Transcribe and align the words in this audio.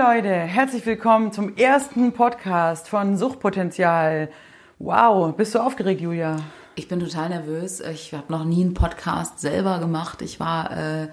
Leute, 0.00 0.32
herzlich 0.32 0.86
willkommen 0.86 1.30
zum 1.30 1.56
ersten 1.58 2.12
Podcast 2.12 2.88
von 2.88 3.18
Suchtpotenzial. 3.18 4.30
Wow, 4.78 5.36
bist 5.36 5.54
du 5.54 5.58
aufgeregt, 5.58 6.00
Julia? 6.00 6.36
Ich 6.74 6.88
bin 6.88 7.00
total 7.00 7.28
nervös. 7.28 7.80
Ich 7.80 8.14
habe 8.14 8.32
noch 8.32 8.46
nie 8.46 8.62
einen 8.62 8.72
Podcast 8.72 9.40
selber 9.40 9.78
gemacht. 9.78 10.22
Ich 10.22 10.40
war 10.40 10.70
äh, 10.70 11.08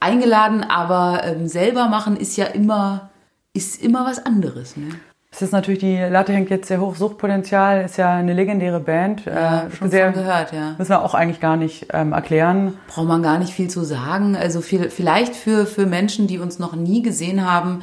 eingeladen, 0.00 0.64
aber 0.64 1.22
ähm, 1.24 1.48
selber 1.48 1.88
machen 1.88 2.16
ist 2.16 2.38
ja 2.38 2.46
immer, 2.46 3.10
ist 3.52 3.82
immer 3.82 4.06
was 4.06 4.24
anderes. 4.24 4.74
Ne? 4.74 4.88
Es 5.30 5.42
ist 5.42 5.52
natürlich, 5.52 5.80
die 5.80 5.98
Latte 5.98 6.32
hängt 6.32 6.48
jetzt 6.48 6.68
sehr 6.68 6.80
hoch. 6.80 6.96
Suchtpotenzial 6.96 7.84
ist 7.84 7.98
ja 7.98 8.14
eine 8.14 8.32
legendäre 8.32 8.80
Band. 8.80 9.26
Ja, 9.26 9.66
äh, 9.66 9.70
schon 9.70 9.90
sehr, 9.90 10.12
gehört, 10.12 10.54
ja. 10.54 10.76
Müssen 10.78 10.92
wir 10.92 11.04
auch 11.04 11.12
eigentlich 11.12 11.40
gar 11.40 11.58
nicht 11.58 11.88
ähm, 11.92 12.14
erklären. 12.14 12.78
Braucht 12.88 13.06
man 13.06 13.22
gar 13.22 13.38
nicht 13.38 13.52
viel 13.52 13.68
zu 13.68 13.84
sagen. 13.84 14.34
Also 14.34 14.62
viel, 14.62 14.88
vielleicht 14.88 15.36
für, 15.36 15.66
für 15.66 15.84
Menschen, 15.84 16.26
die 16.26 16.38
uns 16.38 16.58
noch 16.58 16.74
nie 16.74 17.02
gesehen 17.02 17.44
haben, 17.44 17.82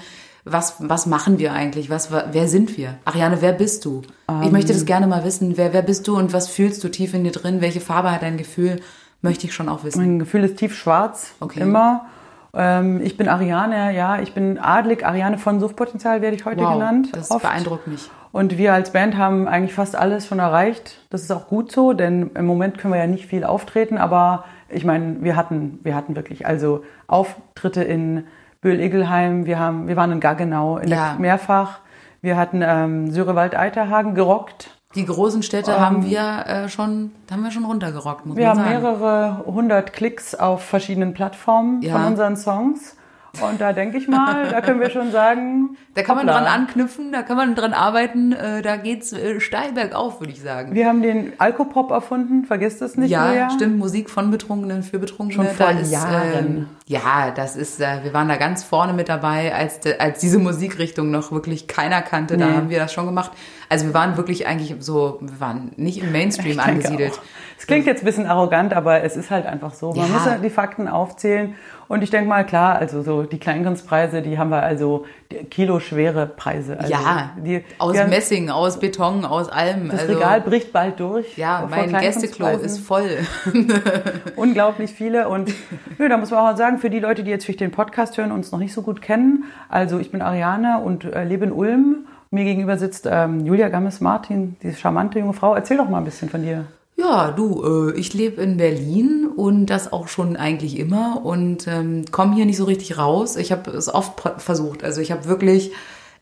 was, 0.52 0.76
was 0.80 1.06
machen 1.06 1.40
wir 1.40 1.54
eigentlich? 1.54 1.90
Was, 1.90 2.12
wer 2.12 2.48
sind 2.48 2.78
wir? 2.78 2.95
Ariane, 3.06 3.42
wer 3.42 3.53
bist 3.53 3.86
du? 3.86 4.02
Ähm. 4.30 4.42
Ich 4.44 4.52
möchte 4.52 4.73
das 4.73 4.86
gerne 4.86 5.08
mal 5.08 5.23
wissen. 5.23 5.58
Wer, 5.58 5.73
wer 5.73 5.81
bist 5.81 6.08
du 6.08 6.17
und 6.17 6.34
was 6.34 6.48
fühlst 6.50 6.84
du 6.84 6.89
tief 6.89 7.14
in 7.14 7.23
dir 7.23 7.31
drin? 7.31 7.62
Welche 7.62 7.80
Farbe 7.81 8.12
hat 8.12 8.22
dein 8.22 8.38
Gefühl? 8.38 8.80
Möchte 9.22 9.48
ich 9.48 9.54
schon 9.54 9.67
auch 9.70 9.84
wissen. 9.84 10.00
Mein 10.00 10.20
Gefühl 10.20 10.44
ist 10.44 10.58
tief 10.58 10.76
schwarz. 10.76 11.34
Okay. 11.39 11.62
Immer. 11.62 12.06
Ähm, 12.54 13.02
ich 13.04 13.17
bin 13.17 13.28
Ariane, 13.28 13.95
ja. 13.95 14.20
Ich 14.22 14.34
bin 14.34 14.58
adlig. 14.59 15.06
Ariane 15.06 15.38
von 15.38 15.59
Suchtpotenzial 15.59 16.22
werde 16.22 16.36
ich 16.36 16.45
heute 16.45 16.61
Wow, 16.61 16.73
genannt. 16.73 17.09
das 17.14 17.32
oft. 17.32 17.42
beeindruckt 17.44 17.88
mich. 17.88 18.09
Und 18.32 18.58
wir 18.58 18.73
als 18.73 18.92
Band 18.92 19.17
haben 19.17 19.48
eigentlich 19.48 19.73
fast 19.73 19.95
alles 19.95 20.28
schon 20.28 20.39
erreicht. 20.39 21.00
Das 21.09 21.23
ist 21.23 21.32
auch 21.32 21.48
gut 21.48 21.72
so, 21.72 21.94
denn 21.94 22.32
im 22.36 22.45
Moment 22.45 22.78
können 22.78 22.94
wir 22.94 23.00
ja 23.00 23.08
nicht 23.08 23.26
viel 23.26 23.44
auftreten, 23.44 23.98
aber 23.98 24.44
ich 24.70 24.84
meine, 24.86 25.23
wir 25.23 25.36
hatten, 25.36 25.80
wir 25.84 25.95
hatten 25.95 26.16
wirklich 26.16 26.45
also 26.45 26.84
Auftritte 27.08 27.84
in 27.84 28.26
Böhl-Igelheim, 28.61 29.45
wir, 29.45 29.59
haben, 29.59 29.88
wir 29.88 29.95
waren 29.95 30.11
in 30.11 30.19
Gaggenau 30.19 30.77
in 30.77 30.89
Ja. 30.89 31.11
der, 31.11 31.19
mehrfach. 31.19 31.80
Wir 32.22 32.36
hatten 32.38 32.61
ähm, 32.64 33.11
Sürewald-Eiterhagen 33.11 34.16
gerockt. 34.16 34.72
Die 34.95 35.05
großen 35.05 35.44
Städte 35.44 35.80
haben 35.80 36.05
wir 36.05 36.45
äh, 36.47 36.69
schon, 36.69 37.11
haben 37.30 37.44
wir 37.44 37.52
schon 37.52 37.66
runtergerockt, 37.66 38.25
muss 38.25 38.36
Ähm. 38.36 38.41
Wir 38.41 38.47
man 38.55 38.58
haben 38.66 38.66
sagen. 38.66 38.81
mehrere 38.99 39.44
hundert 39.45 39.94
Klicks 39.94 40.33
auf 40.33 40.64
verschiedenen 40.64 41.14
Plattformen 41.14 41.81
Ja. 41.83 41.94
von 41.94 42.05
unseren 42.05 42.36
Songs. 42.36 42.97
Und 43.41 43.61
da 43.61 43.73
denke 43.73 43.97
ich 43.97 44.07
mal, 44.07 44.49
da 44.49 44.61
können 44.61 44.80
wir 44.80 44.89
schon 44.89 45.11
sagen, 45.11 45.77
Da 45.95 46.03
kann 46.03 46.16
man 46.16 46.27
hoppla. 46.27 46.41
dran 46.41 46.47
anknüpfen, 46.61 47.11
da 47.11 47.21
kann 47.21 47.38
man 47.38 47.55
dran 47.55 47.73
arbeiten, 47.73 48.31
äh, 48.33 48.61
da 48.61 48.77
geht's 48.77 49.13
äh, 49.13 49.39
steil 49.39 49.73
bergauf, 49.73 50.19
würde 50.19 50.33
ich 50.33 50.41
sagen. 50.41 50.73
Wir 50.73 50.88
haben 50.88 51.02
den 51.02 51.33
Alkopop 51.38 51.91
erfunden, 51.91 52.45
vergisst 52.45 52.81
es 52.81 52.97
nicht, 52.97 53.09
ja, 53.11 53.27
Julia. 53.27 53.49
stimmt, 53.49 53.77
Musik 53.77 54.09
von 54.09 54.31
Betrunkenen 54.31 54.83
für 54.83 54.99
Betrunkene. 54.99 55.45
Schon 55.47 55.55
vor 55.55 55.73
da 55.73 55.80
ist, 55.80 55.91
Jahren. 55.91 56.33
Ähm, 56.38 56.65
ja, 56.88 57.31
das 57.35 57.55
ist, 57.55 57.80
äh, 57.81 58.03
wir 58.03 58.13
waren 58.13 58.27
da 58.30 58.38
ganz 58.38 58.63
vorne 58.63 58.93
mit 58.93 59.09
dabei, 59.09 59.53
als, 59.53 59.80
als 59.99 60.19
diese 60.19 60.39
Musikrichtung 60.39 61.11
noch 61.11 61.31
wirklich 61.31 61.67
keiner 61.67 62.02
kannte, 62.02 62.38
da 62.38 62.45
Nee. 62.47 62.53
haben 62.53 62.69
wir 62.69 62.80
das 62.80 62.93
schon 62.93 63.05
gemacht. 63.05 63.31
Also 63.69 63.85
wir 63.88 63.93
waren 63.93 64.15
wirklich 64.15 64.47
eigentlich 64.47 64.73
so, 64.80 65.17
wir 65.21 65.39
waren 65.41 65.71
nicht 65.75 66.02
im 66.02 66.11
Mainstream 66.14 66.59
angesiedelt. 66.61 67.20
Es 67.59 67.65
klingt 67.67 67.86
jetzt 67.87 68.03
ein 68.03 68.05
bisschen 68.05 68.27
arrogant, 68.27 68.73
aber 68.73 69.03
es 69.03 69.17
ist 69.17 69.31
halt 69.31 69.45
einfach 69.45 69.73
so. 69.73 69.89
Man 69.89 70.08
Ja. 70.08 70.14
muss 70.14 70.26
ja 70.26 70.37
die 70.37 70.49
Fakten 70.49 70.87
aufzählen. 70.87 71.55
Und 71.87 72.03
ich 72.03 72.09
denke 72.09 72.27
mal, 72.27 72.45
klar, 72.45 72.77
also 72.77 73.02
so 73.02 73.23
die 73.23 73.39
Kleinkunstpreise, 73.39 74.21
die 74.21 74.37
haben 74.37 74.49
wir 74.49 74.61
also 74.61 75.05
kiloschwere 75.49 76.25
Preise. 76.27 76.80
Also 76.80 76.92
ja, 76.92 77.31
die, 77.37 77.64
aus 77.77 77.93
die 77.93 77.99
haben- 77.99 78.09
Messing, 78.09 78.49
aus 78.49 78.80
Beton, 78.80 79.23
aus 79.25 79.49
allem. 79.49 79.89
Das 79.89 80.02
also, 80.02 80.14
Regal 80.14 80.42
bricht 80.42 80.73
bald 80.73 80.99
durch. 80.99 81.37
Ja, 81.37 81.67
mein 81.70 81.92
Gästeklo 81.92 82.47
ist 82.47 82.80
voll. 82.80 83.09
unglaublich 84.36 84.92
viele. 84.92 85.30
Und 85.30 85.53
nö, 85.97 86.09
da 86.09 86.17
muss 86.17 86.31
man 86.31 86.53
auch 86.53 86.58
sagen, 86.58 86.77
für 86.77 86.89
die 86.89 86.99
Leute, 86.99 87.23
die 87.23 87.31
jetzt 87.31 87.45
vielleicht 87.45 87.61
den 87.61 87.71
Podcast 87.71 88.17
hören 88.17 88.31
und 88.31 88.37
uns 88.37 88.52
noch 88.52 88.59
nicht 88.59 88.73
so 88.73 88.81
gut 88.81 89.02
kennen, 89.02 89.45
also 89.70 89.99
ich 89.99 90.11
bin 90.11 90.21
Ariane 90.21 90.80
und 90.80 91.05
äh, 91.05 91.23
lebe 91.23 91.45
in 91.45 91.52
Ulm. 91.52 92.08
Mir 92.30 92.43
gegenüber 92.43 92.77
sitzt 92.77 93.08
ähm, 93.09 93.45
Julia 93.45 93.70
Gammes-Martin, 93.70 94.58
diese 94.61 94.77
charmante 94.77 95.20
junge 95.20 95.31
Frau. 95.33 95.55
Erzähl 95.55 95.77
doch 95.77 95.87
mal 95.87 95.99
ein 95.99 96.03
bisschen 96.05 96.30
von 96.30 96.43
dir. 96.43 96.65
Ja, 97.10 97.32
du, 97.32 97.92
äh, 97.94 97.98
ich 97.98 98.14
lebe 98.14 98.42
in 98.42 98.58
Berlin 98.58 99.30
und 99.34 99.68
das 99.68 99.94
auch 99.94 100.10
schon 100.10 100.36
eigentlich 100.36 100.78
immer 100.78 101.22
und 101.23 101.66
ähm, 101.66 102.04
komme 102.12 102.36
hier 102.36 102.45
nicht 102.45 102.58
so 102.58 102.66
richtig 102.66 102.98
raus. 102.98 103.38
Ich 103.38 103.54
habe 103.54 103.72
es 103.72 103.88
oft 103.94 104.22
versucht. 104.40 104.84
Also 104.84 105.00
ich 105.00 105.12
habe 105.12 105.26
wirklich, 105.26 105.72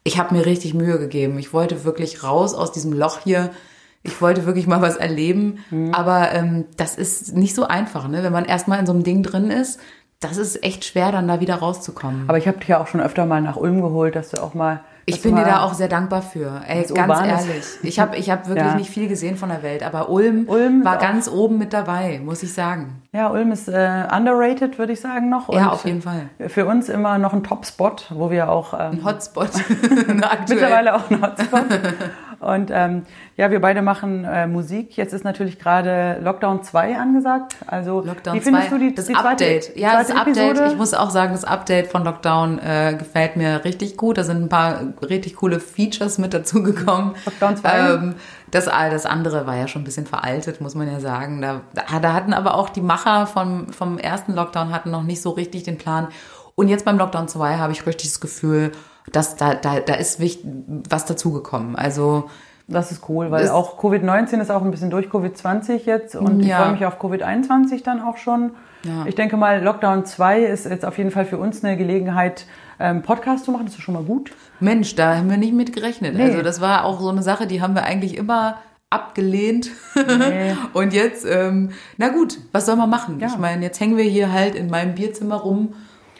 ich 0.03 0.19
habe 0.19 0.35
mir 0.35 0.45
richtig 0.45 0.75
Mühe 0.75 0.99
gegeben. 0.99 1.39
Ich 1.39 1.53
wollte 1.53 1.85
wirklich 1.85 2.23
raus 2.23 2.53
aus 2.53 2.71
diesem 2.71 2.93
Loch 2.93 3.19
hier. 3.23 3.49
Ich 4.03 4.21
wollte 4.21 4.45
wirklich 4.45 4.67
mal 4.67 4.81
was 4.81 4.97
erleben. 4.97 5.57
Aber 5.91 6.31
ähm, 6.33 6.65
das 6.77 6.95
ist 6.97 7.35
nicht 7.35 7.55
so 7.55 7.63
einfach, 7.65 8.07
ne? 8.07 8.21
Wenn 8.21 8.33
man 8.33 8.45
erstmal 8.45 8.79
in 8.79 8.85
so 8.85 8.93
einem 8.93 9.03
Ding 9.03 9.23
drin 9.23 9.49
ist, 9.49 9.79
das 10.27 10.37
ist 10.37 10.63
echt 10.63 10.85
schwer, 10.85 11.11
dann 11.11 11.27
da 11.27 11.39
wieder 11.39 11.55
rauszukommen. 11.55 12.25
Aber 12.27 12.37
ich 12.37 12.47
habe 12.47 12.57
dich 12.57 12.67
ja 12.67 12.79
auch 12.81 12.87
schon 12.87 13.01
öfter 13.01 13.25
mal 13.25 13.41
nach 13.41 13.55
Ulm 13.55 13.81
geholt, 13.81 14.15
dass 14.15 14.29
du 14.31 14.41
auch 14.41 14.53
mal. 14.53 14.81
Ich 15.07 15.21
bin 15.21 15.35
dir 15.35 15.43
da 15.45 15.61
auch 15.61 15.75
sehr 15.75 15.87
dankbar 15.87 16.23
für. 16.23 16.61
Ey, 16.67 16.77
ganz 16.81 16.91
Urbanes. 16.91 17.45
ehrlich. 17.47 17.65
Ich 17.83 17.99
habe 17.99 18.15
ich 18.15 18.31
hab 18.31 18.47
wirklich 18.47 18.65
Ja. 18.65 18.75
nicht 18.75 18.89
viel 18.89 19.07
gesehen 19.07 19.37
von 19.37 19.49
der 19.49 19.61
Welt, 19.61 19.83
aber 19.83 20.09
Ulm, 20.09 20.45
Ulm 20.47 20.83
war 20.83 20.97
ganz 20.97 21.27
oben 21.29 21.59
mit 21.59 21.73
dabei, 21.73 22.19
muss 22.25 22.41
ich 22.41 22.53
sagen. 22.53 23.03
Ja, 23.11 23.29
Ulm 23.29 23.51
ist 23.51 23.67
äh, 23.67 24.07
underrated, 24.11 24.79
würde 24.79 24.93
ich 24.93 24.99
sagen 25.01 25.29
noch. 25.29 25.47
Ja, 25.53 25.65
Und 25.67 25.67
auf 25.73 25.85
jeden 25.85 26.01
Fall. 26.01 26.29
Für 26.47 26.65
uns 26.65 26.89
immer 26.89 27.19
noch 27.19 27.33
ein 27.33 27.43
Top-Spot, 27.43 27.95
wo 28.09 28.31
wir 28.31 28.49
auch 28.49 28.73
ähm, 28.73 28.79
Ein 28.93 29.05
Hotspot. 29.05 29.49
Mittlerweile 30.49 30.95
auch 30.95 31.09
ein 31.11 31.21
Hotspot. 31.21 31.65
Und 32.45 32.69
ähm, 32.71 33.03
ja, 33.37 33.49
wir 33.49 33.59
beide 33.59 33.81
machen 33.81 34.23
äh, 34.23 34.45
Musik. 34.45 34.95
Jetzt 34.97 35.13
ist 35.13 35.25
natürlich 35.25 35.57
gerade 35.57 36.19
Lockdown 36.21 36.63
2 36.63 36.97
angesagt. 36.97 37.55
Also 37.65 38.01
Lockdown 38.01 38.35
wie 38.35 38.41
findest 38.41 38.67
2, 38.69 38.77
du 38.77 38.83
die, 38.83 38.93
das 38.95 39.05
die 39.07 39.13
zweite, 39.13 39.29
Update. 39.29 39.75
die 39.75 39.79
Ja, 39.79 39.93
das 39.93 40.07
zweite 40.07 40.19
Update. 40.19 40.49
Episode? 40.51 40.71
Ich 40.71 40.77
muss 40.77 40.93
auch 40.93 41.09
sagen, 41.09 41.31
das 41.31 41.43
Update 41.43 41.87
von 41.87 42.03
Lockdown 42.03 42.59
äh, 42.59 42.95
gefällt 42.97 43.35
mir 43.35 43.65
richtig 43.65 43.97
gut. 43.97 44.19
Da 44.19 44.23
sind 44.23 44.43
ein 44.43 44.49
paar 44.49 44.81
richtig 45.01 45.37
coole 45.37 45.59
Features 45.59 46.19
mit 46.19 46.35
dazugekommen. 46.35 47.15
Lockdown 47.25 47.57
2? 47.57 47.69
Ähm, 47.79 48.15
das, 48.51 48.65
das 48.65 49.05
andere 49.07 49.47
war 49.47 49.55
ja 49.55 49.67
schon 49.67 49.81
ein 49.81 49.85
bisschen 49.85 50.05
veraltet, 50.05 50.61
muss 50.61 50.75
man 50.75 50.87
ja 50.87 50.99
sagen. 50.99 51.41
Da, 51.41 51.61
da 51.73 52.13
hatten 52.13 52.31
aber 52.31 52.53
auch 52.53 52.69
die 52.69 52.81
Macher 52.81 53.25
vom, 53.25 53.73
vom 53.73 53.97
ersten 53.97 54.33
Lockdown 54.33 54.71
hatten 54.71 54.91
noch 54.91 55.03
nicht 55.03 55.21
so 55.21 55.31
richtig 55.31 55.63
den 55.63 55.79
Plan. 55.79 56.09
Und 56.53 56.67
jetzt 56.67 56.85
beim 56.85 56.99
Lockdown 56.99 57.27
2 57.27 57.57
habe 57.57 57.73
ich 57.73 57.85
richtig 57.87 58.11
das 58.11 58.21
Gefühl, 58.21 58.71
dass 59.15 59.35
da, 59.35 59.55
da, 59.55 59.79
da 59.79 59.93
ist 59.95 60.19
wichtig, 60.19 60.45
was 60.89 61.05
dazugekommen. 61.05 61.75
Also 61.75 62.29
Das 62.67 62.91
ist 62.91 63.07
cool, 63.09 63.29
weil 63.31 63.43
Das- 63.43 63.51
auch 63.51 63.77
Covid-19 63.79 64.39
ist 64.41 64.49
auch 64.51 64.63
ein 64.63 64.71
bisschen 64.71 64.89
durch 64.89 65.07
Covid-20 65.09 65.85
jetzt 65.85 66.15
und 66.15 66.39
ich 66.41 66.47
Ja. 66.47 66.63
freue 66.63 66.71
mich 66.73 66.85
auf 66.85 66.99
Covid-21 66.99 67.83
dann 67.83 68.01
auch 68.01 68.17
schon. 68.17 68.51
Ja. 68.83 69.05
Ich 69.05 69.15
denke 69.15 69.37
mal, 69.37 69.63
Lockdown 69.63 70.05
2 70.05 70.41
ist 70.43 70.65
jetzt 70.65 70.85
auf 70.85 70.97
jeden 70.97 71.11
Fall 71.11 71.25
für 71.25 71.37
uns 71.37 71.63
eine 71.63 71.77
Gelegenheit, 71.77 72.45
ähm, 72.79 73.01
Podcast 73.03 73.45
zu 73.45 73.51
machen. 73.51 73.65
Das 73.65 73.75
ist 73.75 73.81
schon 73.81 73.93
mal 73.93 74.03
gut. 74.03 74.31
Mensch, 74.59 74.95
da 74.95 75.15
haben 75.17 75.29
wir 75.29 75.37
nicht 75.37 75.53
mit 75.53 75.73
gerechnet. 75.73 76.15
Nee. 76.15 76.23
Also 76.23 76.41
das 76.41 76.59
war 76.61 76.85
auch 76.85 76.99
so 76.99 77.09
eine 77.09 77.21
Sache, 77.23 77.47
die 77.47 77.61
haben 77.61 77.73
wir 77.75 77.83
eigentlich 77.83 78.17
immer 78.17 78.57
abgelehnt. 78.89 79.69
Nee. 79.95 80.55
Und 80.73 80.93
jetzt, 80.93 81.25
ähm, 81.29 81.69
na 81.97 82.09
gut, 82.09 82.37
was 82.51 82.65
soll 82.65 82.75
man 82.75 82.89
machen? 82.89 83.19
Ja. 83.19 83.27
Ich 83.27 83.37
meine, 83.37 83.63
jetzt 83.63 83.79
hängen 83.79 83.97
wir 83.97 84.03
hier 84.05 84.31
halt 84.31 84.55
in 84.55 84.69
meinem 84.69 84.95
Bierzimmer 84.95 85.35
rum 85.35 85.73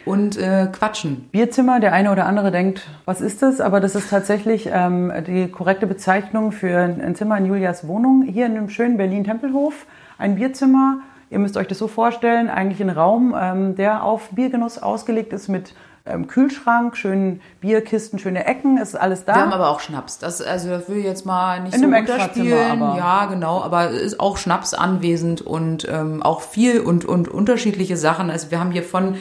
und 0.06 0.38
äh, 0.38 0.68
quatschen. 0.72 1.28
Bierzimmer, 1.32 1.80
der 1.80 1.92
eine 1.92 2.10
oder 2.12 2.24
andere 2.26 2.50
denkt, 2.50 2.88
was 3.04 3.20
ist 3.20 3.42
das? 3.42 3.60
Aber 3.60 3.80
das 3.80 3.94
ist 3.94 4.08
tatsächlich 4.08 4.70
ähm, 4.72 5.12
die 5.26 5.48
korrekte 5.48 5.86
Bezeichnung 5.86 6.52
für 6.52 6.78
ein 6.78 7.14
Zimmer 7.16 7.36
in 7.36 7.46
Julias 7.46 7.86
Wohnung. 7.86 8.22
Hier 8.22 8.46
in 8.46 8.52
einem 8.56 8.70
schönen 8.70 8.96
Berlin-Tempelhof. 8.96 9.86
Ein 10.16 10.36
Bierzimmer. 10.36 10.98
Ihr 11.28 11.40
müsst 11.40 11.56
euch 11.56 11.66
das 11.66 11.78
so 11.78 11.88
vorstellen, 11.88 12.48
eigentlich 12.48 12.80
ein 12.80 12.88
Raum, 12.90 13.34
ähm, 13.38 13.74
der 13.74 14.04
auf 14.04 14.30
Biergenuss 14.30 14.78
ausgelegt 14.78 15.32
ist 15.32 15.48
mit 15.48 15.74
ähm, 16.08 16.28
Kühlschrank, 16.28 16.96
schönen 16.96 17.40
Bierkisten, 17.60 18.20
schöne 18.20 18.46
Ecken, 18.46 18.78
ist 18.78 18.94
alles 18.94 19.24
da. 19.24 19.34
Wir 19.34 19.42
haben 19.42 19.52
aber 19.52 19.70
auch 19.70 19.80
Schnaps. 19.80 20.18
Das, 20.20 20.40
also 20.40 20.68
das 20.70 20.88
will 20.88 20.98
ich 20.98 21.04
jetzt 21.04 21.26
mal 21.26 21.60
nicht 21.64 21.74
In 21.74 21.80
so 21.80 21.86
unterspielen. 21.88 22.80
aber- 22.80 22.96
Ja, 22.96 23.26
genau, 23.26 23.60
aber 23.60 23.90
es 23.90 24.00
ist 24.02 24.20
auch 24.20 24.36
Schnaps 24.36 24.72
anwesend 24.72 25.42
und 25.42 25.88
ähm, 25.90 26.22
auch 26.22 26.42
viel 26.42 26.78
und, 26.78 27.04
und 27.04 27.26
unterschiedliche 27.26 27.96
Sachen. 27.96 28.30
Also 28.30 28.52
wir 28.52 28.60
haben 28.60 28.70
hier 28.70 28.84
von 28.84 29.16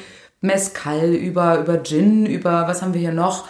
Mezcal 0.45 1.09
über, 1.13 1.59
über 1.59 1.83
Gin, 1.83 2.25
über, 2.25 2.68
was 2.68 2.81
haben 2.81 2.94
wir 2.94 3.01
hier 3.01 3.13
noch? 3.13 3.47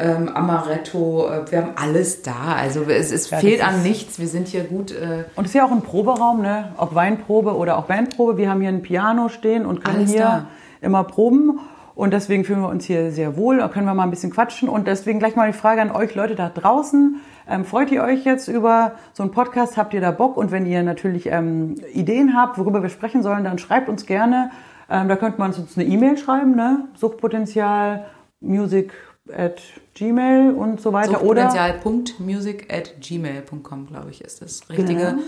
Ähm, 0.00 0.28
Amaretto, 0.28 1.28
äh, 1.28 1.50
wir 1.50 1.58
haben 1.62 1.70
alles 1.74 2.22
da. 2.22 2.54
Also 2.56 2.82
es, 2.84 3.10
es 3.10 3.30
Ja, 3.30 3.38
fehlt 3.38 3.66
an 3.66 3.82
nichts. 3.82 4.18
Wir 4.20 4.28
sind 4.28 4.46
hier 4.46 4.62
gut. 4.64 4.92
Äh, 4.92 5.24
Und 5.34 5.44
es 5.44 5.50
ist 5.50 5.54
ja 5.54 5.64
auch 5.66 5.72
ein 5.72 5.82
Proberaum, 5.82 6.40
ne? 6.40 6.72
ob 6.76 6.94
Weinprobe 6.94 7.56
oder 7.56 7.76
auch 7.78 7.86
Bandprobe. 7.86 8.36
Wir 8.36 8.48
haben 8.48 8.60
hier 8.60 8.68
ein 8.70 8.82
Piano 8.82 9.28
stehen 9.28 9.66
und 9.66 9.82
können 9.84 9.98
Alles 9.98 10.12
hier 10.12 10.20
da. 10.20 10.46
immer 10.80 11.02
proben. 11.02 11.58
Und 11.96 12.12
deswegen 12.12 12.44
fühlen 12.44 12.60
wir 12.60 12.68
uns 12.68 12.84
hier 12.84 13.10
sehr 13.10 13.36
wohl. 13.36 13.58
Da 13.58 13.66
können 13.66 13.86
wir 13.86 13.94
mal 13.94 14.04
ein 14.04 14.10
bisschen 14.10 14.30
quatschen. 14.30 14.68
Und 14.68 14.86
deswegen 14.86 15.18
gleich 15.18 15.34
mal 15.34 15.50
die 15.50 15.58
Frage 15.58 15.82
an 15.82 15.90
euch 15.90 16.14
Leute 16.14 16.36
da 16.36 16.48
draußen. 16.48 17.16
Ähm, 17.50 17.64
freut 17.64 17.90
ihr 17.90 18.04
euch 18.04 18.24
jetzt 18.24 18.46
über 18.46 18.92
so 19.14 19.24
einen 19.24 19.32
Podcast? 19.32 19.76
Habt 19.76 19.94
ihr 19.94 20.00
da 20.00 20.12
Bock? 20.12 20.36
Und 20.36 20.52
wenn 20.52 20.64
ihr 20.64 20.84
natürlich 20.84 21.26
ähm, 21.26 21.74
Ideen 21.92 22.36
habt, 22.36 22.56
worüber 22.56 22.82
wir 22.82 22.88
sprechen 22.88 23.24
sollen, 23.24 23.42
dann 23.42 23.58
schreibt 23.58 23.88
uns 23.88 24.06
gerne. 24.06 24.52
Ähm, 24.88 25.08
da 25.08 25.16
könnte 25.16 25.38
man 25.38 25.52
uns 25.52 25.76
eine 25.76 25.86
E-Mail 25.86 26.16
schreiben, 26.16 26.54
ne? 26.56 26.88
Suchtpotenzial, 26.96 28.06
music 28.40 28.92
at 29.30 29.60
gmail 29.94 30.52
und 30.52 30.80
so 30.80 30.92
weiter. 30.92 31.12
Suchtpotenzial.music 31.12 32.72
at 32.72 33.00
gmail.com, 33.00 33.86
glaube 33.86 34.10
ich, 34.10 34.22
ist 34.22 34.40
das 34.40 34.68
Richtige. 34.70 34.94
Genau. 34.94 35.22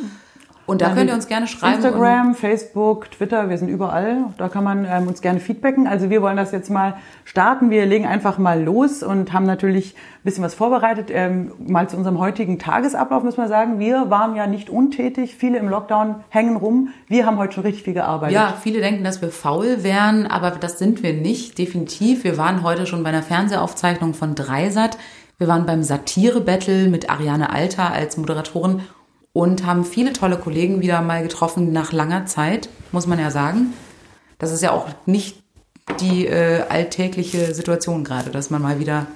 Und 0.71 0.83
da 0.83 0.87
Dann 0.87 0.99
könnt 0.99 1.11
ihr 1.11 1.17
uns 1.17 1.27
gerne 1.27 1.49
schreiben. 1.49 1.75
Instagram, 1.75 2.37
Facebook, 2.37 3.11
Twitter, 3.11 3.51
wir 3.51 3.59
sind 3.59 3.69
überall. 3.69 4.27
Da 4.39 4.49
kann 4.49 4.63
man 4.63 4.87
ähm, 4.89 5.09
uns 5.09 5.21
gerne 5.21 5.41
feedbacken. 5.41 5.89
Also 5.89 6.11
wir 6.11 6.23
wollen 6.23 6.37
das 6.37 6.53
jetzt 6.53 6.71
mal 6.71 6.95
starten. 7.25 7.71
Wir 7.71 7.87
legen 7.87 8.07
einfach 8.07 8.39
mal 8.39 8.63
los 8.63 9.03
und 9.03 9.33
haben 9.33 9.47
natürlich 9.47 9.95
ein 9.97 10.23
bisschen 10.23 10.45
was 10.45 10.55
vorbereitet. 10.55 11.09
Ähm, 11.11 11.51
mal 11.59 11.89
zu 11.89 11.97
unserem 11.97 12.21
heutigen 12.21 12.61
Tagesablauf 12.61 13.25
muss 13.25 13.37
man 13.37 13.49
sagen, 13.49 13.81
wir 13.81 14.11
waren 14.11 14.37
ja 14.37 14.47
nicht 14.47 14.71
untätig. 14.71 15.35
Viele 15.35 15.59
im 15.59 15.69
Lockdown 15.69 16.23
hängen 16.29 16.57
rum. 16.57 16.91
Wir 17.09 17.27
haben 17.27 17.39
heute 17.39 17.55
schon 17.55 17.65
richtig 17.65 17.83
viel 17.83 17.95
gearbeitet. 17.95 18.37
Ja, 18.37 18.55
viele 18.63 18.81
denken, 18.81 19.03
dass 19.03 19.21
wir 19.21 19.31
faul 19.31 19.83
wären, 19.83 20.29
aber 20.29 20.53
das 20.53 20.79
sind 20.79 21.03
wir 21.03 21.15
nicht, 21.15 21.59
definitiv. 21.59 22.23
Wir 22.23 22.39
waren 22.39 22.63
heute 22.63 22.87
schon 22.87 23.03
bei 23.03 23.09
einer 23.09 23.25
Fernsehaufzeichnung 23.25 24.15
von 24.15 24.37
Dreisat. 24.37 24.99
Wir 25.39 25.49
waren 25.49 25.67
beim 25.67 25.83
Satire-Battle 25.83 26.89
mit 26.89 27.11
Ariane 27.11 27.51
Alter 27.51 27.93
als 27.93 28.17
Moderatorin 28.17 28.83
und 29.33 29.65
haben 29.65 29.85
viele 29.85 30.13
tolle 30.13 30.37
Kollegen 30.37 30.81
wieder 30.81 31.01
mal 31.03 31.23
getroffen 31.23 31.73
nach 31.73 31.93
langer 31.93 32.27
Zeit, 32.27 32.69
muss 32.93 33.07
man 33.07 33.19
ja 33.19 33.31
sagen. 33.31 33.73
Das 34.39 34.53
ist 34.53 34.63
ja 34.63 34.73
auch 34.73 34.89
nicht 35.07 35.43
die 36.01 36.27
äh, 36.27 36.63
alltägliche 36.69 37.55
Situation 37.55 38.05
gerade, 38.05 38.31
dass 38.31 38.51
man 38.51 38.63
mal 38.63 38.79
wieder 38.79 39.07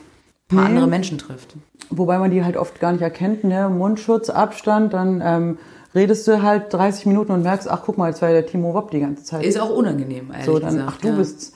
ein 0.51 0.57
paar 0.57 0.65
Nee. 0.65 0.71
andere 0.71 0.87
Menschen 0.87 1.19
trifft. 1.19 1.55
Wobei 1.91 2.19
man 2.19 2.31
die 2.31 2.45
halt 2.45 2.57
oft 2.57 2.81
gar 2.81 2.93
nicht 2.93 3.03
erkennt, 3.03 3.45
ne? 3.45 3.69
Mundschutz, 3.69 4.31
Abstand, 4.31 4.93
dann 4.93 5.23
ähm, 5.25 5.59
redest 5.95 6.27
du 6.27 6.43
halt 6.43 6.73
30 6.73 7.07
Minuten 7.07 7.33
und 7.33 7.43
merkst, 7.43 7.71
ach 7.71 7.83
guck 7.85 7.99
mal, 7.99 8.09
jetzt 8.09 8.23
war 8.23 8.29
ja 8.29 8.35
der 8.35 8.47
Timo 8.47 8.75
Wopp 8.75 8.91
die 8.91 9.01
ganze 9.01 9.25
Zeit. 9.25 9.45
Ist 9.45 9.59
auch 9.61 9.71
unangenehm, 9.71 10.31
ehrlich 10.31 10.47
so, 10.47 10.59
dann, 10.59 10.75
gesagt. 10.75 10.93
ach 10.95 11.01
du 11.01 11.09
ja. 11.09 11.15
bist's. 11.15 11.53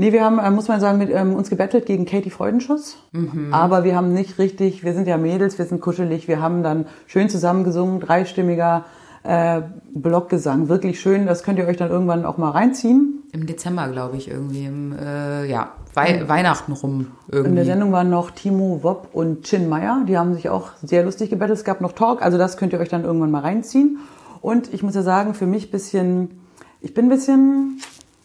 Nee, 0.00 0.12
wir 0.14 0.24
haben, 0.24 0.38
äh, 0.38 0.50
muss 0.50 0.66
man 0.66 0.80
sagen, 0.80 0.96
mit 0.96 1.10
ähm, 1.12 1.34
uns 1.34 1.50
gebettelt 1.50 1.84
gegen 1.84 2.06
Katie 2.06 2.30
Freudenschuss. 2.30 2.96
Mhm. 3.12 3.52
Aber 3.52 3.84
wir 3.84 3.94
haben 3.94 4.14
nicht 4.14 4.38
richtig, 4.38 4.82
wir 4.82 4.94
sind 4.94 5.06
ja 5.06 5.18
Mädels, 5.18 5.58
wir 5.58 5.66
sind 5.66 5.82
kuschelig, 5.82 6.26
wir 6.26 6.40
haben 6.40 6.62
dann 6.62 6.86
schön 7.06 7.28
zusammen 7.28 7.64
gesungen, 7.64 8.00
dreistimmiger 8.00 8.86
äh, 9.24 9.60
Blockgesang. 9.92 10.70
Wirklich 10.70 11.00
schön, 11.00 11.26
das 11.26 11.42
könnt 11.42 11.58
ihr 11.58 11.66
euch 11.66 11.76
dann 11.76 11.90
irgendwann 11.90 12.24
auch 12.24 12.38
mal 12.38 12.48
reinziehen. 12.48 13.24
Im 13.32 13.44
Dezember, 13.44 13.88
glaube 13.88 14.16
ich, 14.16 14.30
irgendwie. 14.30 14.64
Im, 14.64 14.96
äh, 14.98 15.44
ja, 15.44 15.74
Wei 15.92 16.26
Weihnachten 16.26 16.72
rum 16.72 17.08
In 17.26 17.32
der 17.32 17.44
irgendwie. 17.44 17.64
Sendung 17.64 17.92
waren 17.92 18.08
noch 18.08 18.30
Timo 18.30 18.80
Wopp 18.82 19.08
und 19.12 19.42
Chin 19.42 19.68
Meyer. 19.68 20.04
Die 20.08 20.16
haben 20.16 20.32
sich 20.32 20.48
auch 20.48 20.70
sehr 20.82 21.04
lustig 21.04 21.28
gebettelt. 21.28 21.58
Es 21.58 21.64
gab 21.64 21.82
noch 21.82 21.92
Talk, 21.92 22.22
also 22.22 22.38
das 22.38 22.56
könnt 22.56 22.72
ihr 22.72 22.80
euch 22.80 22.88
dann 22.88 23.04
irgendwann 23.04 23.30
mal 23.30 23.42
reinziehen. 23.42 23.98
Und 24.40 24.72
ich 24.72 24.82
muss 24.82 24.94
ja 24.94 25.02
sagen, 25.02 25.34
für 25.34 25.46
mich 25.46 25.70
bisschen, 25.70 26.40
ich 26.80 26.94
bin 26.94 27.04
ein 27.04 27.10
bisschen 27.10 27.80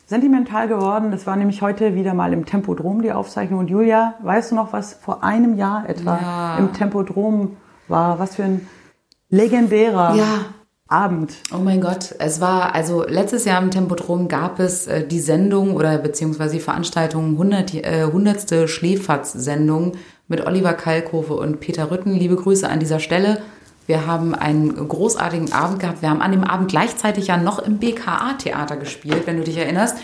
sentimental 0.06 0.68
geworden. 0.68 1.12
Das 1.12 1.26
war 1.26 1.36
nämlich 1.36 1.62
heute 1.62 1.96
wieder 1.96 2.14
mal 2.14 2.32
im 2.34 2.46
Tempodrom 2.46 3.02
die 3.02 3.12
Aufzeichnung. 3.12 3.60
Und 3.62 3.70
Julia, 3.70 4.16
weißt 4.22 4.52
du 4.52 4.56
noch, 4.56 4.72
was 4.74 4.94
vor 4.94 5.24
einem 5.24 5.58
Jahr 5.58 5.90
etwa 5.90 6.20
Ja. 6.22 6.58
im 6.58 6.74
Tempodrom 6.74 7.58
war? 7.88 8.20
Was 8.20 8.36
für 8.36 8.44
ein 8.44 8.68
legendärer 9.30 10.16
Ja. 10.16 10.26
Abend. 10.88 11.34
Oh 11.52 11.58
mein 11.58 11.82
Gott, 11.82 12.14
es 12.20 12.40
war, 12.42 12.76
also 12.76 13.04
letztes 13.08 13.44
Jahr 13.46 13.60
im 13.60 13.72
Tempodrom 13.72 14.28
gab 14.28 14.60
es 14.60 14.86
äh, 14.86 15.06
die 15.06 15.20
Sendung 15.20 15.76
oder 15.76 15.98
beziehungsweise 15.98 16.54
die 16.54 16.60
Veranstaltung 16.60 17.32
100, 17.32 17.74
äh, 17.74 18.04
100. 18.04 18.68
Schläferz-Sendung 18.70 19.94
mit 20.28 20.46
Oliver 20.46 20.74
Kalkofe 20.74 21.34
und 21.34 21.60
Peter 21.60 21.90
Rütten. 21.90 22.14
Liebe 22.14 22.36
Grüße 22.36 22.70
an 22.70 22.80
dieser 22.80 23.00
Stelle. 23.00 23.40
Wir 23.88 24.08
haben 24.08 24.34
einen 24.34 24.88
großartigen 24.88 25.54
Abend 25.54 25.80
gehabt. 25.80 26.02
Wir 26.02 26.10
haben 26.10 26.22
an 26.22 26.32
dem 26.32 26.44
Abend 26.44 26.70
gleichzeitig 26.70 27.28
ja 27.28 27.38
noch 27.38 27.60
im 27.60 27.78
BKA-Theater 27.78 28.78
gespielt, 28.78 29.24
wenn 29.26 29.38
du 29.38 29.44
dich 29.44 29.58
erinnerst. 29.58 29.98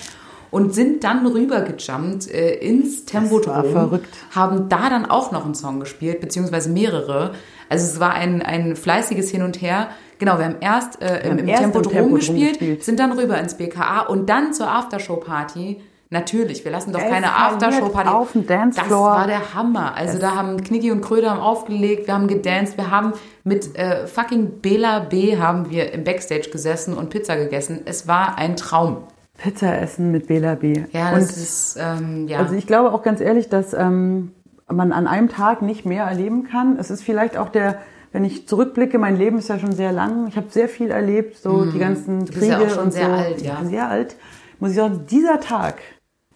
Und 0.51 0.75
sind 0.75 1.05
dann 1.05 1.25
rübergejumpt 1.25 2.29
äh, 2.29 2.55
ins 2.55 3.05
Tempodrom. 3.05 3.55
war 3.55 3.63
verrückt. 3.63 4.09
Haben 4.35 4.67
da 4.67 4.89
dann 4.89 5.05
auch 5.05 5.31
noch 5.31 5.45
einen 5.45 5.55
Song 5.55 5.79
gespielt, 5.79 6.19
beziehungsweise 6.19 6.69
mehrere. 6.69 7.31
Also 7.69 7.85
es 7.85 7.99
war 8.01 8.13
ein, 8.13 8.41
ein 8.41 8.75
fleißiges 8.75 9.29
Hin 9.31 9.43
und 9.43 9.61
Her. 9.61 9.87
Genau, 10.19 10.37
wir 10.37 10.45
haben 10.45 10.57
erst 10.59 11.01
äh, 11.01 11.21
im, 11.21 11.31
haben 11.31 11.39
im 11.39 11.47
erst 11.47 11.63
Tempodrom 11.63 11.93
Tempodrom 11.93 12.19
gespielt, 12.19 12.59
gespielt. 12.59 12.83
sind 12.83 12.99
dann 12.99 13.13
rüber 13.13 13.39
ins 13.39 13.55
BKA 13.55 14.01
und 14.01 14.29
dann 14.29 14.53
zur 14.53 14.69
Aftershow-Party. 14.69 15.81
Natürlich, 16.13 16.65
wir 16.65 16.71
lassen 16.73 16.91
doch 16.91 16.99
keine 16.99 17.33
Aftershow-Party. 17.33 18.09
auf 18.09 18.33
dem 18.33 18.45
Dancefloor. 18.45 19.09
Das 19.11 19.19
war 19.21 19.27
der 19.27 19.53
Hammer. 19.55 19.95
Also 19.95 20.19
da 20.19 20.35
haben 20.35 20.61
Knicki 20.61 20.91
und 20.91 20.99
Kröder 21.01 21.31
haben 21.31 21.39
aufgelegt, 21.39 22.07
wir 22.07 22.13
haben 22.13 22.27
gedanced, 22.27 22.75
wir 22.77 22.91
haben 22.91 23.13
mit 23.45 23.77
äh, 23.77 24.07
fucking 24.07 24.59
Bela 24.61 24.99
B. 24.99 25.37
haben 25.37 25.69
wir 25.69 25.93
im 25.93 26.03
Backstage 26.03 26.49
gesessen 26.51 26.95
und 26.95 27.09
Pizza 27.09 27.37
gegessen. 27.37 27.79
Es 27.85 28.09
war 28.09 28.37
ein 28.37 28.57
Traum. 28.57 28.97
Pizza 29.37 29.75
essen 29.81 30.11
mit 30.11 30.27
Bela 30.27 30.55
B. 30.55 30.83
Ja, 30.91 31.11
Und 31.13 31.21
das 31.21 31.37
ist, 31.37 31.77
ähm, 31.79 32.27
ja. 32.27 32.39
Also 32.39 32.55
ich 32.55 32.67
glaube 32.67 32.91
auch 32.91 33.03
ganz 33.03 33.21
ehrlich, 33.21 33.47
dass 33.47 33.73
ähm, 33.73 34.33
man 34.69 34.91
an 34.91 35.07
einem 35.07 35.29
Tag 35.29 35.61
nicht 35.61 35.85
mehr 35.85 36.03
erleben 36.03 36.43
kann. 36.43 36.77
Es 36.77 36.91
ist 36.91 37.03
vielleicht 37.03 37.37
auch 37.37 37.47
der, 37.49 37.77
wenn 38.11 38.25
ich 38.25 38.49
zurückblicke, 38.49 38.99
mein 38.99 39.15
Leben 39.15 39.37
ist 39.37 39.47
ja 39.47 39.57
schon 39.59 39.71
sehr 39.71 39.93
lang. 39.93 40.27
Ich 40.27 40.35
habe 40.35 40.47
sehr 40.49 40.67
viel 40.67 40.91
erlebt, 40.91 41.37
so 41.37 41.63
die 41.63 41.79
ganzen 41.79 42.17
Mhm. 42.17 42.25
bist 42.25 42.33
Kriege 42.37 42.51
ja 42.51 42.59
auch 42.59 42.69
schon 42.69 42.83
und 42.83 42.91
sehr 42.91 43.05
so. 43.07 43.11
alt, 43.13 43.41
ja. 43.41 43.57
Sehr 43.63 43.87
alt. 43.89 44.15
Muss 44.59 44.71
ich 44.71 44.75
sagen, 44.75 45.05
dieser 45.09 45.39
Tag 45.39 45.75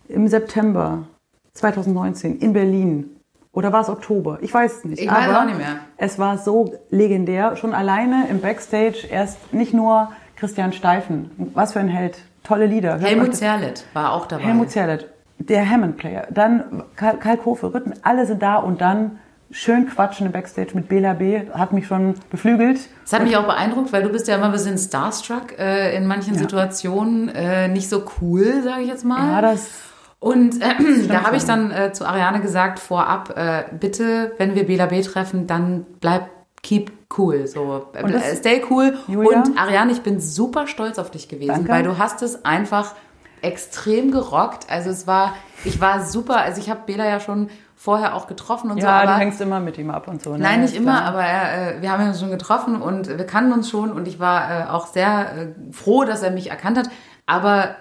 im 0.08 0.28
September 0.28 1.04
2019 1.54 2.40
in 2.40 2.54
Berlin. 2.54 3.10
Oder 3.52 3.72
war 3.72 3.82
es 3.82 3.90
Oktober? 3.90 4.40
Ich 4.42 4.54
weiß 4.54 4.80
es 4.80 4.86
nicht. 4.86 5.02
Ich 5.02 5.10
weiß 5.10 5.30
aber 5.30 5.42
auch 5.42 5.46
nicht 5.46 5.58
mehr. 5.58 5.78
Es 5.98 6.20
war 6.20 6.38
so 6.38 6.74
legendär. 6.90 7.56
Schon 7.56 7.74
alleine 7.74 8.28
im 8.30 8.42
Backstage 8.42 9.08
erst 9.10 9.54
nicht 9.54 9.74
nur 9.74 10.12
Christian 10.36 10.74
Steifen. 10.74 11.32
Was 11.54 11.74
für 11.74 11.80
ein 11.80 11.88
Held. 11.88 12.20
Tolle 12.44 12.66
Lieder. 12.68 13.00
Helmut 13.00 13.36
Zerlett 13.36 13.86
war 13.94 14.14
auch 14.14 14.28
dabei. 14.28 14.44
Helmut 14.44 14.70
Zerlett, 14.70 15.10
der 15.40 15.68
Hammond-Player, 15.68 16.28
dann 16.30 16.84
Karl, 16.96 17.18
Karl 17.18 17.38
Kofe, 17.38 17.74
Rütten, 17.74 17.94
alle 18.04 18.28
sind 18.28 18.42
da 18.44 18.58
und 18.58 18.82
dann 18.82 19.20
schön 19.50 19.88
quatschen 19.88 20.28
im 20.28 20.32
Backstage 20.32 20.72
mit 20.74 20.88
Bela 20.88 21.14
B. 21.14 21.42
Hat 21.54 21.74
mich 21.74 21.88
schon 21.88 22.16
beflügelt. 22.30 22.80
Das 23.04 23.14
hat 23.14 23.24
mich 23.24 23.36
auch 23.38 23.46
beeindruckt, 23.46 23.94
weil 23.94 24.04
du 24.04 24.10
bist 24.10 24.28
ja 24.28 24.36
immer 24.36 24.46
ein 24.46 24.52
bisschen 24.52 24.78
starstruck 24.78 25.58
äh, 25.58 25.96
in 25.96 26.06
manchen 26.06 26.38
Situationen. 26.38 27.30
Äh, 27.30 27.68
nicht 27.70 27.90
so 27.90 28.04
cool, 28.22 28.62
sage 28.64 28.84
ich 28.84 28.90
jetzt 28.90 29.06
mal. 29.06 29.32
Ja, 29.32 29.42
das 29.42 29.70
Und 30.26 30.60
äh, 30.60 31.08
da 31.08 31.22
habe 31.24 31.38
ich 31.38 31.46
dann 31.46 31.70
äh, 31.70 31.94
zu 31.94 32.04
Ariane 32.04 32.42
gesagt, 32.42 32.80
vorab, 32.80 33.38
äh, 33.38 33.66
bitte, 33.80 34.32
wenn 34.40 34.56
wir 34.56 34.66
Bela 34.66 34.88
B 34.88 35.00
treffen, 35.04 35.46
dann 35.46 35.86
bleib, 36.02 36.32
keep 36.64 36.92
cool. 37.16 37.46
So, 37.46 37.86
äh, 37.94 38.12
das- 38.12 38.38
stay 38.38 38.64
cool. 38.72 38.98
Julia? 39.08 39.44
Und 39.44 39.56
Ariane, 39.56 39.92
ich 39.92 40.02
bin 40.02 40.20
super 40.20 40.66
stolz 40.66 40.98
auf 40.98 41.12
dich 41.12 41.30
gewesen, 41.30 41.50
Danke. 41.54 41.70
weil 41.70 41.84
du 41.84 42.00
hast 42.00 42.24
es 42.24 42.44
einfach 42.44 42.96
extrem 43.44 44.10
gerockt. 44.10 44.66
Also 44.68 44.90
es 44.90 45.06
war, 45.06 45.36
ich 45.64 45.80
war 45.80 46.04
super, 46.04 46.38
also 46.38 46.60
ich 46.60 46.72
habe 46.72 46.80
Bela 46.88 47.06
ja 47.08 47.20
schon 47.20 47.50
vorher 47.76 48.16
auch 48.16 48.26
getroffen 48.26 48.72
und 48.72 48.82
so, 48.82 48.88
ja, 48.88 49.06
du 49.06 49.16
hängst 49.16 49.40
immer 49.42 49.60
mit 49.60 49.78
ihm 49.78 49.92
ab 49.92 50.08
und 50.08 50.24
so. 50.24 50.32
Ne? 50.32 50.40
Nein, 50.40 50.62
nicht 50.62 50.76
immer, 50.76 51.04
aber 51.04 51.24
er, 51.24 51.76
äh, 51.78 51.82
wir 51.84 51.92
haben 51.92 52.08
uns 52.08 52.20
schon 52.20 52.32
getroffen 52.32 52.82
und 52.82 53.10
wir 53.16 53.28
kannten 53.28 53.52
uns 53.54 53.70
schon 53.70 53.92
und 53.92 54.08
ich 54.08 54.20
war 54.20 54.50
äh, 54.50 54.64
auch 54.72 54.88
sehr 54.88 55.38
äh, 55.38 55.72
froh, 55.72 56.04
dass 56.04 56.24
er 56.24 56.32
mich 56.32 56.50
erkannt 56.50 56.80
hat. 56.80 56.90
Aber 57.28 57.76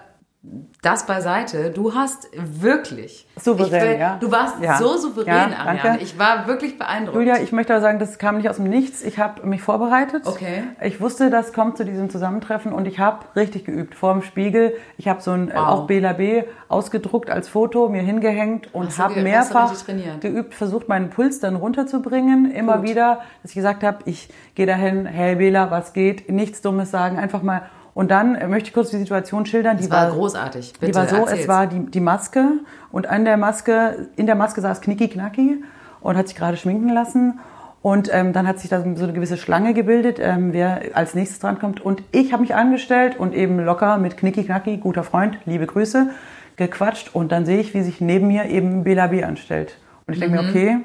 das 0.81 1.07
beiseite, 1.07 1.71
du 1.71 1.95
hast 1.95 2.29
wirklich 2.35 3.27
Souverän, 3.37 3.81
will, 3.81 3.99
ja. 3.99 4.17
Du 4.19 4.31
warst 4.31 4.61
Ja. 4.61 4.77
so 4.77 4.95
souverän, 4.97 5.27
Ja, 5.51 5.57
Ariane. 5.57 5.79
danke. 5.81 6.03
Ich 6.03 6.19
war 6.19 6.45
wirklich 6.47 6.77
beeindruckt. 6.77 7.17
Julia, 7.17 7.39
ich 7.39 7.51
möchte 7.51 7.73
aber 7.73 7.81
sagen, 7.81 7.97
das 7.97 8.19
kam 8.19 8.37
nicht 8.37 8.47
aus 8.49 8.57
dem 8.57 8.65
Nichts. 8.65 9.01
Ich 9.03 9.17
habe 9.17 9.45
mich 9.47 9.63
vorbereitet. 9.63 10.27
Okay. 10.27 10.63
Ich 10.81 11.01
wusste, 11.01 11.31
das 11.31 11.53
kommt 11.53 11.77
zu 11.77 11.85
diesem 11.85 12.11
Zusammentreffen 12.11 12.71
und 12.71 12.87
ich 12.87 12.99
habe 12.99 13.25
richtig 13.35 13.65
geübt 13.65 13.95
vor 13.95 14.13
dem 14.13 14.21
Spiegel. 14.21 14.73
Ich 14.97 15.07
habe 15.07 15.21
so 15.21 15.31
ein 15.31 15.49
äh, 15.49 15.55
Wow. 15.55 15.67
auch 15.67 15.87
Bela 15.87 16.13
B 16.13 16.43
ausgedruckt 16.69 17.31
als 17.31 17.49
Foto 17.49 17.89
mir 17.89 18.01
hingehängt 18.03 18.73
und 18.73 18.91
du 18.95 18.97
habe 19.01 19.21
mehrfach 19.21 19.73
geübt, 20.19 20.53
versucht 20.53 20.87
meinen 20.87 21.09
Puls 21.09 21.39
dann 21.39 21.55
runterzubringen. 21.55 22.51
Immer 22.51 22.77
Gut. 22.77 22.89
wieder, 22.89 23.21
dass 23.41 23.51
ich 23.51 23.55
gesagt 23.55 23.83
habe, 23.83 23.99
ich 24.05 24.29
gehe 24.53 24.67
dahin, 24.67 25.07
hey 25.07 25.35
Bela, 25.35 25.71
was 25.71 25.93
geht? 25.93 26.29
Nichts 26.29 26.61
Dummes 26.61 26.91
sagen, 26.91 27.17
einfach 27.17 27.41
mal. 27.41 27.63
Und 27.95 28.11
dann 28.11 28.35
äh, 28.35 28.47
möchte 28.47 28.67
ich 28.67 28.73
kurz 28.73 28.91
die 28.91 28.97
Situation 28.97 29.45
schildern. 29.47 29.77
Die 29.77 29.87
das 29.87 29.91
war 29.91 30.11
großartig. 30.11 30.73
Bitte, 30.73 30.91
die 30.91 30.95
war 30.95 31.07
so, 31.07 31.15
erzähl's. 31.15 31.39
es 31.41 31.47
war 31.47 31.65
die, 31.65 31.79
die 31.87 32.01
Maske 32.01 32.59
und 32.91 33.07
an 33.07 33.25
der 33.25 33.37
Maske, 33.37 34.09
in 34.17 34.27
der 34.27 34.35
Maske 34.35 34.61
saß 34.61 34.81
Knicki 34.81 35.07
Knacki 35.07 35.63
und 36.01 36.17
hat 36.17 36.27
sich 36.27 36.37
gerade 36.37 36.57
schminken 36.57 36.89
lassen. 36.89 37.39
Und 37.81 38.09
ähm, 38.13 38.33
dann 38.33 38.47
hat 38.47 38.59
sich 38.59 38.69
da 38.69 38.81
so 38.81 39.03
eine 39.03 39.13
gewisse 39.13 39.37
Schlange 39.37 39.73
gebildet, 39.73 40.17
ähm, 40.19 40.51
wer 40.53 40.81
als 40.93 41.13
nächstes 41.13 41.39
drankommt. 41.39 41.79
Und 41.81 42.03
ich 42.11 42.33
habe 42.33 42.41
mich 42.41 42.53
angestellt 42.53 43.17
und 43.17 43.33
eben 43.33 43.59
locker 43.63 43.97
mit 43.97 44.17
Knicki 44.17 44.43
Knacki, 44.43 44.77
guter 44.77 45.03
Freund, 45.03 45.37
liebe 45.45 45.65
Grüße, 45.65 46.09
gequatscht. 46.57 47.13
Und 47.15 47.31
dann 47.31 47.45
sehe 47.45 47.59
ich, 47.59 47.73
wie 47.73 47.81
sich 47.83 48.01
neben 48.01 48.27
mir 48.27 48.45
eben 48.45 48.83
Bela 48.83 49.07
B 49.07 49.23
anstellt. 49.23 49.77
Und 50.07 50.15
ich 50.15 50.19
denke 50.19 50.37
Mhm. 50.41 50.43
mir, 50.43 50.49
okay, 50.49 50.77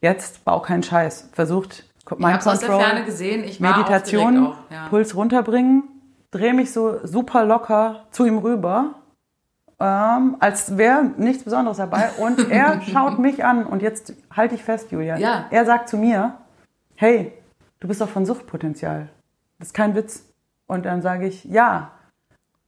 jetzt 0.00 0.44
bau 0.44 0.60
keinen 0.60 0.82
Scheiß. 0.84 1.30
Versucht 1.32 1.84
Ich 2.04 2.18
Mind 2.18 2.34
hab's 2.34 2.46
aus 2.46 2.60
der 2.60 2.70
Ferne 2.70 3.04
gesehen. 3.04 3.42
Ich 3.42 3.60
war 3.60 3.70
Meditation, 3.78 4.46
auch, 4.48 4.54
ja. 4.70 4.86
Puls 4.90 5.16
runterbringen, 5.16 5.84
drehe 6.36 6.54
mich 6.54 6.72
so 6.72 7.00
super 7.04 7.44
locker 7.44 8.06
zu 8.10 8.24
ihm 8.24 8.38
rüber, 8.38 8.94
ähm, 9.80 10.36
als 10.40 10.76
wäre 10.76 11.04
nichts 11.16 11.44
Besonderes 11.44 11.78
dabei. 11.78 12.10
Und 12.18 12.50
er 12.50 12.80
schaut 12.82 13.18
mich 13.18 13.44
an 13.44 13.66
und 13.66 13.82
jetzt 13.82 14.14
halte 14.34 14.54
ich 14.54 14.62
fest, 14.62 14.90
Julia. 14.92 15.16
Ja. 15.16 15.46
Er 15.50 15.64
sagt 15.64 15.88
zu 15.88 15.96
mir, 15.96 16.34
hey, 16.94 17.32
du 17.80 17.88
bist 17.88 18.00
doch 18.00 18.08
von 18.08 18.26
Suchtpotenzial. 18.26 19.08
Das 19.58 19.68
ist 19.68 19.74
kein 19.74 19.94
Witz. 19.94 20.24
Und 20.66 20.84
dann 20.84 21.02
sage 21.02 21.26
ich, 21.26 21.44
ja, 21.44 21.90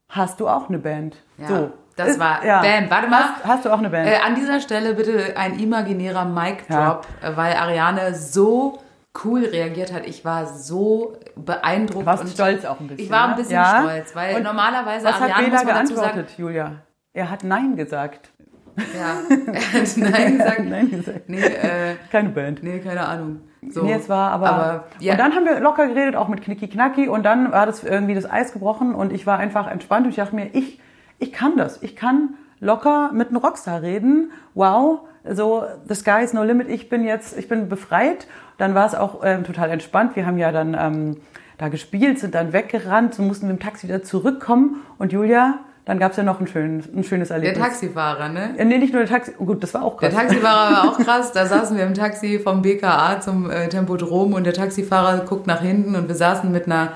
hast 0.09 0.41
du 0.41 0.49
auch 0.49 0.69
eine 0.69 0.79
Band? 0.79 1.17
Ja, 1.37 1.49
so. 1.49 1.73
das 1.97 2.19
war 2.19 2.41
Band. 2.41 2.91
Warte 2.91 3.09
mal. 3.09 3.23
Hast, 3.23 3.45
hast 3.45 3.65
du 3.65 3.71
auch 3.71 3.79
eine 3.79 3.91
Band? 3.91 4.09
Äh, 4.09 4.19
an 4.25 4.35
dieser 4.35 4.61
Stelle 4.61 4.95
bitte 4.95 5.37
ein 5.37 5.59
imaginärer 5.59 6.25
Mic-Drop, 6.25 7.07
äh, 7.23 7.37
weil 7.37 7.55
Ariane 7.55 8.15
so 8.15 8.79
cool 9.25 9.45
reagiert 9.45 9.93
hat. 9.93 10.07
Ich 10.07 10.25
war 10.25 10.47
so 10.47 11.17
beeindruckt. 11.37 12.07
Warst 12.07 12.25
und 12.25 12.31
stolz 12.31 12.65
auch 12.65 12.81
ein 12.81 12.89
bisschen. 12.89 13.05
Ich 13.05 13.11
war 13.11 13.25
ein 13.25 13.31
ne? 13.31 13.37
bisschen 13.37 13.55
ja? 13.55 13.83
stolz, 13.83 14.15
weil 14.15 14.37
Und 14.37 14.43
normalerweise 14.43 15.07
Was 15.07 15.15
hat 15.15 15.31
Ariane, 15.31 15.45
Bela 15.45 15.65
man 15.65 15.67
dazu 15.67 15.95
geantwortet, 15.95 16.31
sagen, 16.31 16.43
Julia? 16.43 16.73
Er 17.13 17.31
hat 17.31 17.45
Nein 17.45 17.77
gesagt. 17.77 18.31
ja, 18.77 19.37
er 19.53 19.73
hat 19.73 19.97
Nein 19.97 20.39
gesagt. 20.39 20.65
Nein 20.65 20.91
gesagt. 20.91 21.29
Nee, 21.29 21.41
äh, 21.41 21.97
Keine 22.11 22.29
Band. 22.31 22.63
nee, 22.63 22.79
keine 22.79 23.07
Ahnung. 23.07 23.41
So. 23.69 23.83
Nee, 23.83 23.95
es 23.95 24.09
war 24.09 24.31
aber, 24.31 24.49
aber 24.51 24.85
ja, 25.01 25.13
Und 25.13 25.19
dann 25.19 25.35
haben 25.35 25.45
wir 25.45 25.59
locker 25.61 25.89
geredet, 25.89 26.15
auch 26.15 26.29
mit 26.29 26.43
Knicki 26.43 26.69
Knacki. 26.69 27.09
Und 27.09 27.25
dann 27.25 27.51
war 27.51 27.67
das 27.67 27.83
irgendwie 27.83 28.15
das 28.15 28.31
Eis 28.31 28.53
gebrochen 28.53 28.95
und 28.95 29.13
ich 29.13 29.27
war 29.27 29.39
einfach 29.39 29.69
entspannt. 29.69 30.07
Und 30.07 30.11
ich 30.11 30.17
dachte 30.17 30.35
mir, 30.35 30.55
ich, 30.55 30.81
ich 31.19 31.33
kann 31.33 31.57
das. 31.57 31.83
Ich 31.83 31.97
kann 31.97 32.35
locker 32.61 33.11
mit 33.13 33.29
einem 33.29 33.39
Rockstar 33.39 33.83
reden. 33.83 34.31
Wow, 34.55 35.01
so 35.25 35.65
the 35.89 35.95
sky 35.95 36.23
is 36.23 36.33
no 36.33 36.43
limit. 36.43 36.69
Ich 36.69 36.89
bin 36.89 37.05
jetzt, 37.05 37.37
ich 37.39 37.49
bin 37.49 37.69
befreit. 37.69 38.27
Dann 38.59 38.75
war 38.75 38.87
es 38.87 38.95
auch 38.95 39.21
ähm, 39.25 39.45
total 39.45 39.71
entspannt. 39.71 40.17
Wir 40.17 40.27
haben 40.27 40.39
ja 40.39 40.51
dann 40.53 40.77
ähm, 40.79 41.17
da 41.59 41.69
gespielt, 41.69 42.19
sind 42.19 42.35
dann 42.35 42.53
weggerannt 42.53 43.19
und 43.19 43.27
mussten 43.27 43.47
mit 43.49 43.57
dem 43.59 43.63
Taxi 43.63 43.87
wieder 43.89 44.03
zurückkommen. 44.03 44.83
Und 44.99 45.13
Julia, 45.13 45.61
dann 45.85 45.99
gab's 45.99 46.17
ja 46.17 46.23
noch 46.23 46.41
ein, 46.41 46.47
schön, 46.47 46.83
ein 46.95 47.05
schönes 47.05 47.29
der 47.29 47.37
Erlebnis. 47.39 47.63
Taxifahrer, 47.63 48.29
ne? 48.29 48.55
Äh, 48.59 48.65
Nee, 48.65 48.79
nicht 48.79 48.93
nur 48.93 49.03
der 49.05 49.11
Taxi. 49.11 49.33
Oh, 49.39 49.45
gut, 49.45 49.63
das 49.63 49.75
war 49.75 49.83
auch 49.85 49.99
Der 50.01 50.11
krass. 50.11 50.21
Taxifahrer 50.23 50.73
war 50.73 50.89
auch 50.93 50.99
krass. 51.05 51.33
Da 51.33 51.47
saßen 51.47 51.77
wir 51.77 51.85
im 51.85 51.95
Taxi 51.95 52.39
vom 52.41 52.63
BKA 52.63 53.21
zum 53.21 53.51
äh, 53.51 53.69
Tempodrom 53.69 54.33
und 54.35 54.45
der 54.45 54.53
Taxifahrer 54.55 55.25
guckt 55.25 55.47
nach 55.47 55.61
hinten 55.61 55.95
und 55.97 56.09
wir 56.09 56.15
saßen 56.15 56.51
mit 56.51 56.67
einer 56.67 56.93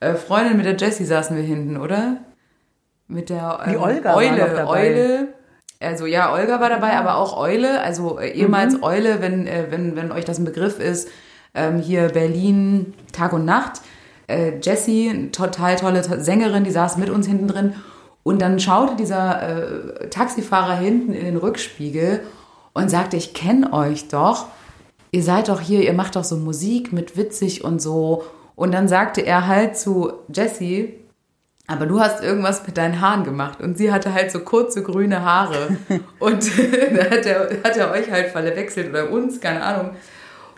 äh, 0.00 0.14
Freundin, 0.14 0.56
mit 0.56 0.66
der 0.66 0.76
Jessie 0.76 1.04
saßen 1.04 1.36
wir 1.36 1.42
hinten, 1.44 1.76
oder? 1.76 2.18
Mit 3.08 3.30
der 3.30 3.60
ähm, 3.64 3.72
Die 3.72 3.78
Olga 3.78 4.08
war 4.10 4.16
Eule. 4.16 4.30
noch 4.38 4.54
dabei. 4.54 4.88
Eule. 4.90 5.28
Also 5.80 6.06
ja, 6.06 6.32
Olga 6.32 6.60
war 6.60 6.70
dabei, 6.70 6.96
aber 6.96 7.16
auch 7.16 7.36
Eule, 7.36 7.80
also 7.82 8.18
äh, 8.18 8.30
ehemals 8.30 8.82
Eule, 8.82 9.20
wenn, 9.20 9.46
äh, 9.46 9.66
wenn, 9.70 9.96
wenn 9.96 10.12
euch 10.12 10.24
das 10.24 10.38
ein 10.38 10.44
Begriff 10.44 10.78
ist. 10.78 11.08
Ähm, 11.54 11.78
hier 11.78 12.08
Berlin, 12.08 12.94
Tag 13.12 13.32
und 13.32 13.44
Nacht. 13.44 13.82
Äh, 14.26 14.58
Jessie, 14.62 15.10
eine 15.10 15.30
total 15.30 15.76
tolle 15.76 16.02
Sängerin, 16.02 16.64
die 16.64 16.70
saß 16.70 16.96
mit 16.96 17.10
uns 17.10 17.26
hinten 17.26 17.48
drin. 17.48 17.74
Und 18.22 18.42
dann 18.42 18.58
schaute 18.58 18.96
dieser 18.96 19.42
äh, 19.42 20.08
Taxifahrer 20.10 20.76
hinten 20.76 21.12
in 21.12 21.24
den 21.24 21.36
Rückspiegel 21.36 22.22
und 22.72 22.90
sagte, 22.90 23.16
ich 23.16 23.34
kenne 23.34 23.72
euch 23.72 24.08
doch. 24.08 24.46
Ihr 25.12 25.22
seid 25.22 25.48
doch 25.48 25.60
hier, 25.60 25.82
ihr 25.82 25.92
macht 25.92 26.16
doch 26.16 26.24
so 26.24 26.36
Musik 26.36 26.92
mit 26.92 27.16
witzig 27.16 27.64
und 27.64 27.80
so. 27.80 28.24
Und 28.56 28.72
dann 28.72 28.88
sagte 28.88 29.20
er 29.20 29.46
halt 29.46 29.76
zu 29.76 30.12
Jessie, 30.34 30.94
aber 31.68 31.86
du 31.86 32.00
hast 32.00 32.22
irgendwas 32.22 32.66
mit 32.66 32.76
deinen 32.76 33.00
Haaren 33.00 33.24
gemacht. 33.24 33.60
Und 33.60 33.76
sie 33.76 33.92
hatte 33.92 34.14
halt 34.14 34.30
so 34.30 34.40
kurze 34.40 34.82
grüne 34.82 35.24
Haare. 35.24 35.76
Und 36.18 36.50
da 36.96 37.04
hat 37.04 37.26
er, 37.26 37.48
hat 37.64 37.76
er 37.76 37.90
euch 37.90 38.10
halt 38.10 38.28
verwechselt 38.28 38.90
oder 38.90 39.10
uns, 39.10 39.40
keine 39.40 39.62
Ahnung. 39.62 39.90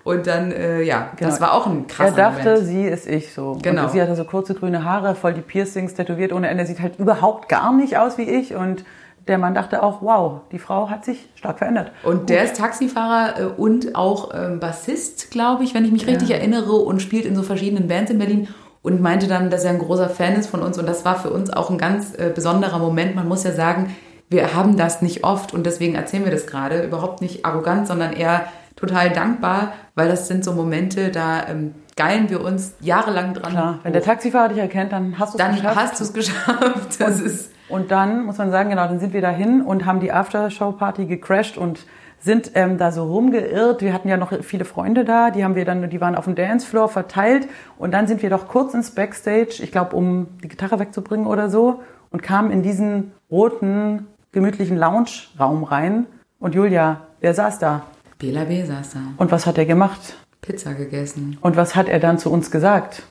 Und 0.05 0.27
dann, 0.27 0.53
äh, 0.53 0.83
ja, 0.83 1.11
das 1.19 1.37
Genau. 1.37 1.41
war 1.49 1.53
auch 1.55 1.67
ein 1.67 1.85
Er 1.89 1.95
krasser 1.95 2.17
dachte, 2.17 2.49
Moment. 2.51 2.67
sie 2.67 2.85
ist 2.85 3.07
ich 3.07 3.33
so. 3.35 3.59
Genau. 3.63 3.85
Und 3.85 3.91
sie 3.93 4.01
hatte 4.01 4.15
so 4.17 4.25
kurze 4.25 4.55
grüne 4.55 4.85
Haare, 4.85 5.15
voll 5.15 5.35
die 5.35 5.41
Piercings 5.41 5.95
tätowiert 5.95 6.33
ohne 6.33 6.49
Ende. 6.49 6.65
Sieht 6.67 6.81
halt 6.81 6.99
überhaupt 6.99 7.49
gar 7.49 7.73
nicht 7.75 7.99
aus 7.99 8.17
wie 8.17 8.23
ich. 8.23 8.55
Und 8.55 8.85
der 9.27 9.37
Mann 9.37 9.55
dachte 9.55 9.83
auch, 9.83 10.01
wow, 10.01 10.41
die 10.53 10.59
Frau 10.59 10.89
hat 10.89 11.05
sich 11.05 11.29
stark 11.35 11.59
verändert. 11.59 11.93
Und 12.03 12.31
der 12.31 12.45
ist 12.45 12.57
Taxifahrer 12.57 13.39
äh, 13.41 13.45
und 13.45 13.95
auch 13.95 14.31
ähm, 14.35 14.61
Bassist, 14.61 15.31
glaube 15.31 15.65
ich, 15.65 15.75
wenn 15.75 15.85
ich 15.85 15.93
mich 15.93 16.07
richtig 16.07 16.31
erinnere, 16.31 16.73
und 16.73 17.03
spielt 17.03 17.27
in 17.27 17.37
so 17.37 17.43
verschiedenen 17.43 17.89
Bands 17.89 18.11
in 18.11 18.19
Berlin 18.19 18.49
und 18.83 19.01
meinte 19.01 19.27
dann, 19.27 19.51
dass 19.51 19.65
er 19.65 19.71
ein 19.71 19.79
großer 19.79 20.09
Fan 20.09 20.35
ist 20.35 20.49
von 20.49 20.63
uns. 20.63 20.79
Und 20.79 20.87
das 20.87 21.05
war 21.05 21.19
für 21.19 21.31
uns 21.31 21.51
auch 21.51 21.71
ein 21.71 21.79
ganz 21.79 22.15
äh, 22.15 22.31
besonderer 22.35 22.79
Moment. 22.79 23.15
Man 23.15 23.29
muss 23.29 23.45
ja 23.45 23.53
sagen, 23.53 23.95
wir 24.31 24.55
haben 24.55 24.77
das 24.77 25.03
nicht 25.03 25.25
oft 25.25 25.55
und 25.55 25.65
deswegen 25.65 25.95
erzählen 25.95 26.25
wir 26.25 26.33
das 26.33 26.47
gerade. 26.47 26.83
Überhaupt 26.83 27.21
nicht 27.21 27.45
arrogant, 27.45 27.87
sondern 27.87 28.13
eher 28.13 28.45
total 28.77 29.11
dankbar, 29.11 29.73
weil 29.95 30.09
das 30.09 30.29
sind 30.29 30.45
so 30.45 30.53
Momente, 30.53 31.11
da 31.11 31.49
ähm, 31.49 31.75
geilen 31.97 32.31
wir 32.31 32.43
uns 32.45 32.75
jahrelang 32.81 33.35
dran. 33.35 33.51
Klar, 33.51 33.79
wenn 33.83 33.93
der. 33.93 34.03
Taxifahrer 34.03 34.51
dich 34.51 34.59
erkennt, 34.59 34.93
dann 34.93 35.19
hast 35.19 35.35
du 35.35 35.39
es 35.39 35.45
dann 35.45 35.57
geschafft. 35.57 35.77
hast 35.77 36.01
du 36.01 36.05
es 36.05 36.13
geschafft. 36.13 37.01
Das 37.01 37.21
ist 37.21 37.51
Und 37.69 37.91
dann 37.91 38.25
muss 38.25 38.39
man 38.39 38.51
sagen, 38.51 38.71
genau, 38.71 38.87
dann 38.87 39.01
sind 39.01 39.13
wir 39.13 39.21
dahin 39.21 39.63
und 39.63 39.85
haben 39.85 40.01
die 40.01 40.13
Aftershow-Party 40.13 41.07
gecrashed 41.07 41.59
und 41.59 41.81
sind 42.21 42.53
ähm, 42.55 42.79
da 42.79 42.91
so 42.93 43.05
rumgeirrt. 43.05 43.83
Wir 43.83 43.93
hatten 43.93 44.09
ja 44.09 44.17
noch 44.17 44.33
viele 44.43 44.65
Freunde 44.65 45.05
da, 45.05 45.31
die 45.31 45.45
haben 45.45 45.55
wir 45.55 45.65
dann, 45.65 45.89
die 45.89 46.01
waren 46.01 46.15
auf 46.15 46.25
dem 46.25 46.35
Dancefloor 46.35 46.89
verteilt 46.89 47.49
und 47.79 47.93
dann 47.93 48.07
sind 48.07 48.23
wir 48.23 48.31
doch 48.31 48.49
kurz 48.49 48.75
ins 48.75 48.91
Backstage, 48.91 49.61
ich 49.63 49.71
glaube, 49.73 49.95
um 49.97 50.27
die 50.43 50.49
Gitarre 50.49 50.79
wegzubringen 50.79 51.27
oder 51.27 51.49
so 51.49 51.83
und 52.11 52.23
kamen 52.23 52.51
in 52.51 52.63
diesen 52.63 53.13
roten, 53.31 54.07
gemütlichen 54.33 54.77
Lounge-Raum 54.77 55.65
rein 55.65 56.07
und 56.39 56.55
Julia, 56.55 57.03
wer 57.21 57.35
saß 57.35 57.59
da? 57.59 57.83
Bela 58.19 58.45
B. 58.45 58.65
saß 58.65 58.91
da. 58.95 58.99
Und 59.17 59.31
was 59.31 59.47
hat 59.47 59.59
er 59.59 59.67
gemacht? 59.67 60.17
Pizza 60.41 60.75
gegessen. 60.75 61.39
Und 61.41 61.57
was 61.57 61.77
hat 61.77 61.89
er 61.89 62.01
dann 62.01 62.19
zu 62.19 62.31
uns 62.33 62.51
gesagt? 62.51 63.03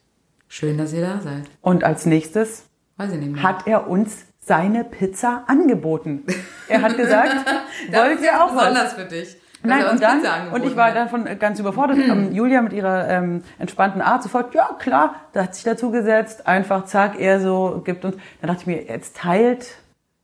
Schön, 0.49 0.77
dass 0.77 0.93
ihr 0.93 1.01
da 1.01 1.21
seid. 1.21 1.43
Und 1.61 1.83
als 1.83 2.05
nächstes 2.05 2.65
Weiß 2.97 3.11
ich 3.13 3.19
nicht 3.19 3.31
mehr. 3.33 3.43
hat 3.43 3.67
er 3.67 3.89
uns 3.89 4.25
seine 4.47 4.83
Pizza 4.83 5.43
angeboten. 5.47 6.23
Er 6.69 6.81
hat 6.81 6.97
gesagt, 6.97 7.35
wollt 7.91 8.21
ihr 8.21 8.41
auch 8.41 8.55
was? 8.55 8.67
besonders 8.67 8.93
für 8.93 9.05
dich. 9.05 9.37
Nein, 9.63 9.85
und 9.87 10.01
dann, 10.01 10.21
und 10.53 10.63
ich 10.63 10.75
war 10.75 10.93
davon 10.93 11.27
ganz 11.39 11.59
überfordert. 11.59 11.97
Ähm, 11.97 12.31
Julia 12.33 12.61
mit 12.61 12.73
ihrer 12.73 13.09
ähm, 13.09 13.43
entspannten 13.59 14.01
Art 14.01 14.23
sofort, 14.23 14.53
ja 14.53 14.69
klar, 14.79 15.15
da 15.33 15.43
hat 15.43 15.55
sich 15.55 15.63
dazu 15.63 15.91
gesetzt, 15.91 16.47
einfach 16.47 16.85
zack, 16.85 17.19
er 17.19 17.41
so 17.41 17.81
gibt 17.83 18.05
uns. 18.05 18.15
Dann 18.39 18.49
dachte 18.49 18.61
ich 18.61 18.67
mir, 18.67 18.83
jetzt 18.83 19.17
teilt 19.17 19.67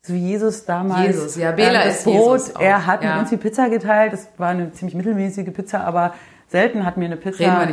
so 0.06 0.14
wie 0.14 0.20
Jesus 0.20 0.66
damals 0.66 1.08
Jesus, 1.08 1.36
ja, 1.38 1.52
Bela 1.52 1.82
ähm, 1.82 1.88
das 1.88 1.98
ist 2.00 2.04
Brot. 2.04 2.40
Jesus 2.40 2.56
auch, 2.56 2.62
er 2.62 2.86
hat 2.86 3.04
ja. 3.04 3.12
mit 3.12 3.22
uns 3.22 3.30
die 3.30 3.38
Pizza 3.38 3.70
geteilt. 3.70 4.14
Das 4.14 4.28
war 4.38 4.50
eine 4.50 4.72
ziemlich 4.74 4.96
mittelmäßige 4.96 5.54
Pizza, 5.54 5.82
aber 5.86 6.14
selten 6.54 6.86
hat 6.86 6.98
mir 6.98 7.06
eine 7.06 7.18
Pizza 7.18 7.68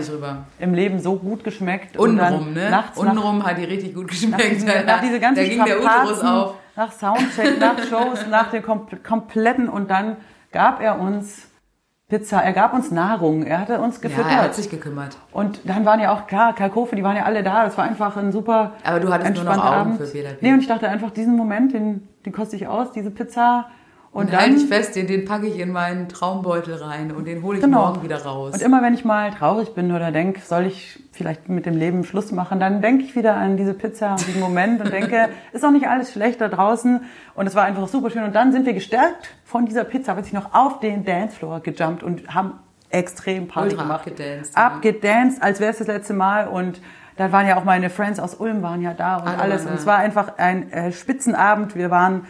im 0.58 0.72
Leben 0.74 0.98
so 1.00 1.16
gut 1.16 1.44
geschmeckt. 1.44 1.98
Und 1.98 2.16
dann 2.16 2.32
Untenrum, 2.32 2.54
ne? 2.54 2.70
Nachts 2.70 2.96
nach 2.98 3.06
Untenrum 3.10 3.44
hat 3.46 3.58
die 3.58 3.64
richtig 3.64 3.94
gut 3.94 4.04
nach, 4.04 4.10
geschmeckt. 4.10 4.50
diesen, 4.52 4.86
nach 4.86 5.00
diese 5.02 5.20
ganzen 5.20 5.42
da 5.44 5.48
ging 5.50 5.64
der 5.64 5.78
Uterus 5.80 6.16
Strapazen, 6.18 6.28
auf. 6.28 6.54
nach 6.76 6.90
Soundcheck, 6.92 7.60
nach 7.60 7.78
Shows, 7.84 8.26
nach 8.30 8.50
dem 8.50 8.62
kom 8.62 8.86
kompletten 9.06 9.68
und 9.68 9.90
dann 9.90 10.16
gab 10.50 10.80
er 10.80 10.98
uns 10.98 11.46
Pizza, 12.08 12.42
er 12.42 12.54
gab 12.54 12.72
uns 12.72 12.90
Nahrung, 12.90 13.42
er 13.44 13.60
hatte 13.60 13.80
uns 13.80 13.96
Ja, 13.96 14.08
gefüttert. 14.08 14.32
er 14.32 14.42
hat 14.44 14.54
sich 14.54 14.70
gekümmert. 14.70 15.18
und 15.30 15.60
dann 15.64 15.84
waren 15.84 16.00
ja 16.00 16.12
auch, 16.14 16.26
klar, 16.26 16.54
Kalkofe, 16.54 16.96
die 16.96 17.04
waren 17.04 17.16
ja 17.16 17.24
alle 17.24 17.42
da, 17.42 17.64
das 17.66 17.76
war 17.76 17.84
einfach 17.84 18.16
ein 18.16 18.32
super 18.32 18.72
Aber 18.82 18.98
du 18.98 19.12
hattest 19.12 19.34
nur 19.34 19.44
noch 19.44 19.58
Augen 19.62 19.92
Abend. 19.92 19.96
für 19.98 20.06
B. 20.06 20.24
Nee, 20.40 20.52
und 20.54 20.60
ich 20.60 20.66
dachte 20.68 20.88
einfach, 20.88 21.10
diesen 21.10 21.36
Moment, 21.36 21.74
den, 21.74 22.08
den 22.24 22.32
koste 22.32 22.56
ich 22.56 22.66
aus, 22.66 22.92
diese 22.92 23.10
Pizza 23.10 23.66
und, 24.12 24.22
Und 24.24 24.32
dann... 24.32 24.40
halte 24.40 24.56
ich 24.56 24.66
fest, 24.66 24.96
den, 24.96 25.06
den 25.06 25.24
packe 25.24 25.46
ich 25.46 25.58
in 25.58 25.70
meinen 25.70 26.08
Traumbeutel 26.08 26.74
rein 26.74 27.12
und 27.12 27.26
den 27.26 27.42
hole 27.42 27.58
ich 27.58 27.64
Genau. 27.64 27.86
morgen 27.86 28.02
wieder 28.02 28.22
raus. 28.24 28.54
Und 28.54 28.62
immer 28.62 28.82
wenn 28.82 28.92
ich 28.94 29.04
mal 29.04 29.30
traurig 29.30 29.74
bin 29.74 29.92
oder 29.94 30.10
denke, 30.10 30.40
soll 30.40 30.66
ich 30.66 30.98
vielleicht 31.12 31.48
mit 31.48 31.64
dem 31.66 31.76
Leben 31.76 32.02
Schluss 32.04 32.32
machen, 32.32 32.58
dann 32.58 32.82
denke 32.82 33.04
ich 33.04 33.14
wieder 33.14 33.36
an 33.36 33.56
diese 33.56 33.72
Pizza 33.74 34.12
und 34.12 34.26
diesen 34.26 34.40
Moment 34.40 34.80
und 34.80 34.92
denke, 34.92 35.28
ist 35.52 35.62
doch 35.62 35.70
nicht 35.70 35.86
alles 35.86 36.12
schlecht 36.12 36.40
da 36.40 36.48
draußen. 36.48 37.02
Und 37.34 37.46
es 37.46 37.54
war 37.54 37.64
einfach 37.64 37.86
super 37.88 38.10
schön. 38.10 38.24
Und 38.24 38.34
dann 38.34 38.50
sind 38.52 38.66
wir 38.66 38.72
gestärkt 38.74 39.30
von 39.44 39.66
dieser 39.66 39.84
Pizza, 39.84 40.16
wir 40.16 40.24
sind 40.24 40.34
noch 40.34 40.54
auf 40.54 40.80
den 40.80 41.04
Dancefloor 41.04 41.60
gejumpt 41.60 42.02
und 42.02 42.34
haben 42.34 42.54
extrem 42.90 43.46
Party 43.46 43.70
Ultra 43.70 43.82
gemacht. 43.82 44.00
abgedanced, 44.08 44.56
ja. 44.56 44.66
Abgedanced, 44.66 45.42
als 45.42 45.60
wäre 45.60 45.70
es 45.70 45.78
das 45.78 45.86
letzte 45.86 46.14
Mal. 46.14 46.48
Und 46.48 46.80
da 47.16 47.30
waren 47.30 47.46
ja 47.46 47.56
auch 47.56 47.64
meine 47.64 47.90
Friends 47.90 48.18
aus 48.18 48.34
Ulm 48.34 48.62
waren 48.62 48.82
ja 48.82 48.92
da 48.94 49.18
und 49.18 49.28
Alle 49.28 49.38
alles. 49.38 49.64
waren 49.64 49.72
Und 49.74 49.78
es 49.78 49.86
war 49.86 49.98
einfach 49.98 50.38
ein 50.38 50.72
äh, 50.72 50.90
Spitzenabend. 50.90 51.76
Wir 51.76 51.90
waren, 51.92 52.26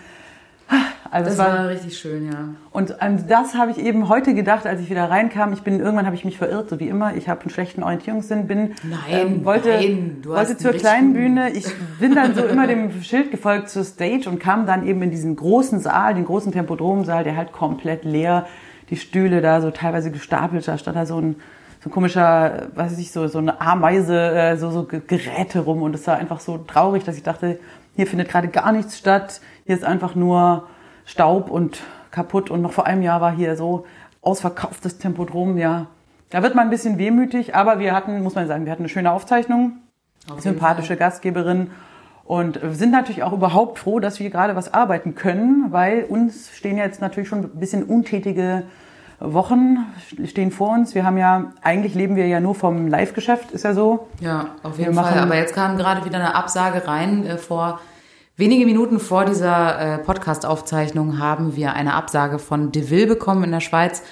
also 1.10 1.28
das 1.30 1.38
war 1.38 1.58
war 1.58 1.68
richtig 1.68 1.98
schön, 1.98 2.26
ja. 2.30 2.50
und 2.70 3.02
an 3.02 3.24
das 3.28 3.54
habe 3.54 3.72
ich 3.72 3.78
eben 3.78 4.08
heute 4.08 4.34
gedacht, 4.34 4.66
als 4.66 4.80
ich 4.80 4.90
wieder 4.90 5.10
reinkam. 5.10 5.52
Ich 5.52 5.62
bin 5.62 5.80
irgendwann 5.80 6.06
habe 6.06 6.14
ich 6.14 6.24
mich 6.24 6.38
verirrt, 6.38 6.70
so 6.70 6.78
wie 6.78 6.88
immer. 6.88 7.16
Ich 7.16 7.28
habe 7.28 7.40
einen 7.40 7.50
schlechten 7.50 7.82
Orientierungssinn, 7.82 8.46
bin 8.46 8.58
ähm, 8.58 8.72
Nein, 9.10 9.44
wollte 9.44 9.70
nein, 9.70 10.22
wollte 10.24 10.56
zur 10.56 10.72
kleinen 10.72 11.12
Bühne. 11.12 11.50
Ich 11.50 11.66
bin 11.98 12.14
dann 12.14 12.34
so 12.34 12.44
immer 12.44 12.66
dem 12.68 13.02
Schild 13.02 13.30
gefolgt 13.32 13.70
zur 13.70 13.82
Stage 13.84 14.28
und 14.30 14.38
kam 14.38 14.66
dann 14.66 14.86
eben 14.86 15.02
in 15.02 15.10
diesen 15.10 15.34
großen 15.34 15.80
Saal, 15.80 16.14
den 16.14 16.24
großen 16.24 16.52
Tempodromsaal, 16.52 17.24
der 17.24 17.36
halt 17.36 17.50
komplett 17.52 18.04
leer, 18.04 18.46
die 18.90 18.96
Stühle 18.96 19.40
da 19.40 19.60
so 19.60 19.70
teilweise 19.72 20.10
gestapelt, 20.12 20.66
da 20.68 20.78
stand 20.78 20.96
da 20.96 21.06
so 21.06 21.20
ein 21.20 21.36
so 21.82 21.88
ein 21.88 21.92
komischer, 21.92 22.68
weiß 22.74 22.98
ich 22.98 23.10
so 23.10 23.26
so 23.26 23.38
eine 23.38 23.60
Ameise, 23.60 24.16
äh, 24.16 24.56
so 24.58 24.70
so 24.70 24.84
Ge- 24.84 25.00
Geräte 25.06 25.60
rum 25.60 25.82
und 25.82 25.94
es 25.94 26.06
war 26.06 26.18
einfach 26.18 26.38
so 26.38 26.58
traurig, 26.58 27.04
dass 27.04 27.16
ich 27.16 27.22
dachte, 27.22 27.58
hier 27.96 28.06
findet 28.06 28.28
gerade 28.28 28.48
gar 28.48 28.70
nichts 28.70 28.96
statt. 28.98 29.40
Hier 29.64 29.76
ist 29.76 29.84
einfach 29.84 30.14
nur 30.14 30.68
Staub 31.04 31.50
und 31.50 31.80
kaputt 32.10 32.50
und 32.50 32.62
noch 32.62 32.72
vor 32.72 32.86
einem 32.86 33.02
Jahr 33.02 33.20
war 33.20 33.32
hier 33.32 33.56
so 33.56 33.86
ausverkauftes 34.22 34.98
Tempodrom, 34.98 35.56
ja. 35.56 35.86
Da 36.30 36.42
wird 36.42 36.54
man 36.54 36.64
ein 36.64 36.70
bisschen 36.70 36.98
wehmütig, 36.98 37.54
aber 37.54 37.78
wir 37.78 37.94
hatten, 37.94 38.22
muss 38.22 38.34
man 38.34 38.46
sagen, 38.46 38.64
wir 38.64 38.72
hatten 38.72 38.82
eine 38.82 38.88
schöne 38.88 39.10
Aufzeichnung, 39.10 39.78
Auf 40.30 40.40
sympathische 40.40 40.96
Gastgeberin 40.96 41.70
und 42.24 42.60
sind 42.70 42.92
natürlich 42.92 43.24
auch 43.24 43.32
überhaupt 43.32 43.80
froh, 43.80 43.98
dass 43.98 44.20
wir 44.20 44.30
gerade 44.30 44.54
was 44.54 44.72
arbeiten 44.72 45.16
können, 45.16 45.66
weil 45.70 46.04
uns 46.04 46.50
stehen 46.54 46.76
jetzt 46.76 47.00
natürlich 47.00 47.28
schon 47.28 47.40
ein 47.40 47.58
bisschen 47.58 47.82
untätige 47.82 48.64
Wochen 49.18 49.78
stehen 50.24 50.50
vor 50.50 50.70
uns. 50.70 50.94
Wir 50.94 51.04
haben 51.04 51.18
ja, 51.18 51.52
eigentlich 51.60 51.94
leben 51.94 52.16
wir 52.16 52.26
ja 52.26 52.40
nur 52.40 52.54
vom 52.54 52.86
Live-Geschäft, 52.86 53.50
ist 53.50 53.64
ja 53.64 53.74
so. 53.74 54.08
Ja, 54.20 54.46
auf 54.62 54.78
jeden 54.78 54.94
Fall. 54.94 55.18
Aber 55.18 55.36
jetzt 55.36 55.54
kam 55.54 55.76
gerade 55.76 56.04
wieder 56.04 56.18
eine 56.18 56.34
Absage 56.34 56.86
rein. 56.86 57.26
Äh, 57.26 57.36
vor 57.36 57.80
wenige 58.40 58.64
Minuten 58.64 58.98
vor 58.98 59.26
dieser 59.26 59.78
äh, 59.78 59.98
Podcast-Aufzeichnung 59.98 61.18
haben 61.18 61.54
wir 61.54 61.74
eine 61.74 61.94
Absage 61.94 62.38
von 62.38 62.72
Deville 62.72 63.06
bekommen 63.06 63.44
in 63.44 63.52
der 63.52 63.60
Schweiz. 63.60 64.02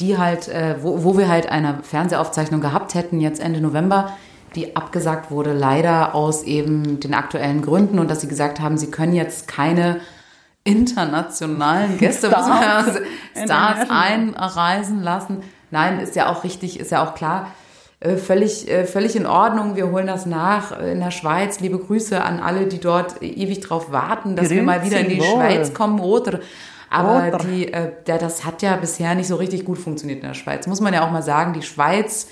die 0.00 0.18
halt, 0.18 0.48
äh, 0.48 0.76
wo, 0.82 1.04
wo 1.04 1.16
wir 1.16 1.28
halt 1.28 1.48
eine 1.48 1.78
Fernsehaufzeichnung 1.82 2.60
gehabt 2.60 2.94
hätten, 2.94 3.20
jetzt 3.20 3.40
Ende 3.40 3.60
November, 3.60 4.10
die 4.56 4.74
abgesagt 4.74 5.30
wurde, 5.30 5.52
leider 5.52 6.16
aus 6.16 6.42
eben 6.42 6.98
den 6.98 7.14
aktuellen 7.14 7.62
Gründen 7.62 8.00
und 8.00 8.10
dass 8.10 8.20
sie 8.20 8.26
gesagt 8.26 8.58
haben, 8.58 8.76
sie 8.76 8.90
können 8.90 9.14
jetzt 9.14 9.46
keine 9.46 10.00
internationalen 10.64 11.98
Gäste, 11.98 12.28
Stars, 12.28 12.98
Stars 13.44 13.88
einreisen 13.88 15.02
lassen. 15.02 15.42
Nein, 15.70 16.00
ist 16.00 16.16
ja 16.16 16.28
auch 16.28 16.42
richtig, 16.42 16.80
ist 16.80 16.90
ja 16.90 17.04
auch 17.04 17.14
klar. 17.14 17.52
Äh, 18.04 18.18
völlig, 18.18 18.70
äh, 18.70 18.84
völlig 18.84 19.16
in 19.16 19.24
Ordnung. 19.24 19.76
Wir 19.76 19.90
holen 19.90 20.06
das 20.06 20.26
nach 20.26 20.78
in 20.78 21.00
der 21.00 21.10
Schweiz. 21.10 21.60
Liebe 21.60 21.78
Grüße 21.78 22.22
an 22.22 22.38
alle, 22.38 22.66
die 22.66 22.78
dort 22.78 23.22
ewig 23.22 23.60
drauf 23.60 23.90
warten, 23.92 24.36
dass 24.36 24.48
Grüezi 24.48 24.56
wir 24.56 24.62
mal 24.62 24.84
wieder 24.84 25.00
in 25.00 25.08
die 25.08 25.20
wohl. 25.20 25.26
Schweiz 25.26 25.72
kommen. 25.72 26.00
Oder 26.00 26.40
aber 26.90 27.28
Oder. 27.28 27.38
die, 27.38 27.72
äh, 27.72 27.92
das 28.04 28.44
hat 28.44 28.60
ja 28.60 28.76
bisher 28.76 29.14
nicht 29.14 29.26
so 29.26 29.36
richtig 29.36 29.64
gut 29.64 29.78
funktioniert 29.78 30.20
in 30.20 30.28
der 30.28 30.34
Schweiz. 30.34 30.66
Muss 30.66 30.82
man 30.82 30.92
ja 30.92 31.06
auch 31.06 31.10
mal 31.10 31.22
sagen, 31.22 31.54
die 31.54 31.62
Schweiz 31.62 32.28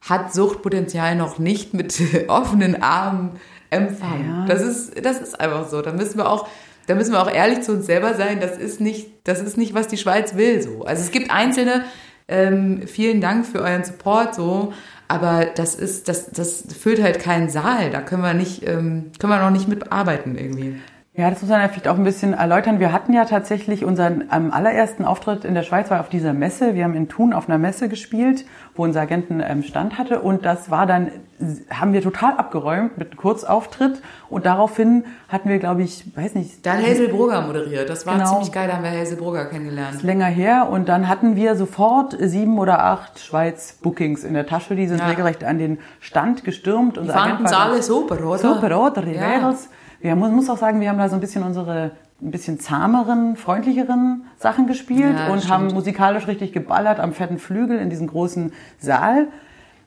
hat 0.00 0.32
Suchtpotenzial 0.32 1.14
noch 1.16 1.38
nicht 1.38 1.74
mit 1.74 2.00
offenen 2.28 2.82
Armen 2.82 3.32
empfangen. 3.68 4.26
Ja. 4.26 4.46
Das 4.46 4.62
ist, 4.62 5.04
das 5.04 5.20
ist 5.20 5.38
einfach 5.38 5.68
so. 5.68 5.82
Da 5.82 5.92
müssen 5.92 6.16
wir 6.16 6.30
auch, 6.30 6.48
da 6.86 6.94
müssen 6.94 7.12
wir 7.12 7.22
auch 7.22 7.30
ehrlich 7.30 7.60
zu 7.60 7.72
uns 7.72 7.84
selber 7.84 8.14
sein. 8.14 8.40
Das 8.40 8.56
ist 8.56 8.80
nicht, 8.80 9.10
das 9.24 9.40
ist 9.40 9.58
nicht, 9.58 9.74
was 9.74 9.86
die 9.86 9.98
Schweiz 9.98 10.34
will, 10.34 10.62
so. 10.62 10.84
Also 10.84 11.02
es 11.02 11.10
gibt 11.10 11.30
einzelne, 11.30 11.84
ähm, 12.26 12.84
vielen 12.86 13.20
Dank 13.20 13.46
für 13.46 13.60
euren 13.60 13.84
Support, 13.84 14.34
so. 14.34 14.72
Aber 15.10 15.44
das 15.44 15.74
ist, 15.74 16.06
das, 16.06 16.30
das 16.30 16.62
füllt 16.78 17.02
halt 17.02 17.18
keinen 17.18 17.50
Saal. 17.50 17.90
Da 17.90 18.00
können 18.00 18.22
wir 18.22 18.32
nicht, 18.32 18.64
ähm, 18.64 19.10
können 19.18 19.32
wir 19.32 19.40
noch 19.40 19.50
nicht 19.50 19.66
mitarbeiten 19.66 20.38
irgendwie. 20.38 20.80
Ja, 21.12 21.28
das 21.28 21.42
muss 21.42 21.50
man 21.50 21.60
ja 21.60 21.66
vielleicht 21.66 21.88
auch 21.88 21.96
ein 21.96 22.04
bisschen 22.04 22.34
erläutern. 22.34 22.78
Wir 22.78 22.92
hatten 22.92 23.12
ja 23.12 23.24
tatsächlich 23.24 23.84
unseren 23.84 24.28
ähm, 24.32 24.52
allerersten 24.52 25.04
Auftritt 25.04 25.44
in 25.44 25.54
der 25.54 25.64
Schweiz 25.64 25.90
war 25.90 25.98
auf 25.98 26.08
dieser 26.08 26.32
Messe. 26.32 26.76
Wir 26.76 26.84
haben 26.84 26.94
in 26.94 27.08
Thun 27.08 27.32
auf 27.32 27.48
einer 27.48 27.58
Messe 27.58 27.88
gespielt, 27.88 28.44
wo 28.76 28.84
unser 28.84 29.00
Agenten 29.00 29.42
ähm, 29.44 29.64
Stand 29.64 29.98
hatte. 29.98 30.20
Und 30.20 30.44
das 30.44 30.70
war 30.70 30.86
dann, 30.86 31.10
haben 31.68 31.94
wir 31.94 32.00
total 32.00 32.34
abgeräumt 32.36 32.96
mit 32.96 33.08
einem 33.08 33.16
Kurzauftritt. 33.16 34.00
Und 34.28 34.46
daraufhin 34.46 35.04
hatten 35.28 35.48
wir, 35.48 35.58
glaube 35.58 35.82
ich, 35.82 36.16
weiß 36.16 36.36
nicht. 36.36 36.64
Dann 36.64 36.80
Hazel 36.80 37.08
Brugger 37.08 37.40
moderiert. 37.40 37.90
Das 37.90 38.06
war 38.06 38.14
genau, 38.14 38.30
ziemlich 38.30 38.52
geil, 38.52 38.68
da 38.68 38.76
haben 38.76 38.84
wir 38.84 38.92
Hazel 38.92 39.16
Brugger 39.16 39.46
kennengelernt. 39.46 39.96
Ist 39.96 40.02
länger 40.04 40.26
her. 40.26 40.68
Und 40.70 40.88
dann 40.88 41.08
hatten 41.08 41.34
wir 41.34 41.56
sofort 41.56 42.16
sieben 42.20 42.56
oder 42.56 42.84
acht 42.84 43.18
Schweiz-Bookings 43.18 44.22
in 44.22 44.34
der 44.34 44.46
Tasche. 44.46 44.76
Die 44.76 44.86
sind 44.86 45.00
ja. 45.00 45.08
regelrecht 45.08 45.42
an 45.42 45.58
den 45.58 45.80
Stand 45.98 46.44
gestürmt. 46.44 46.98
Die 47.02 47.08
fanden 47.08 47.46
es 47.46 47.52
alle 47.52 47.82
super, 47.82 48.24
oder? 48.24 48.38
Super, 48.38 48.80
oder? 48.80 49.04
Ja. 49.08 49.54
Wir 50.00 50.16
muss, 50.16 50.30
muss 50.30 50.50
auch 50.50 50.58
sagen, 50.58 50.80
wir 50.80 50.88
haben 50.88 50.98
da 50.98 51.08
so 51.08 51.14
ein 51.14 51.20
bisschen 51.20 51.42
unsere 51.42 51.92
ein 52.22 52.30
bisschen 52.30 52.60
zahmeren, 52.60 53.36
freundlicheren 53.36 54.24
Sachen 54.38 54.66
gespielt 54.66 55.18
ja, 55.18 55.32
und 55.32 55.38
stimmt. 55.38 55.54
haben 55.54 55.66
musikalisch 55.68 56.26
richtig 56.26 56.52
geballert 56.52 57.00
am 57.00 57.12
fetten 57.12 57.38
Flügel 57.38 57.78
in 57.78 57.88
diesem 57.88 58.08
großen 58.08 58.52
Saal. 58.78 59.28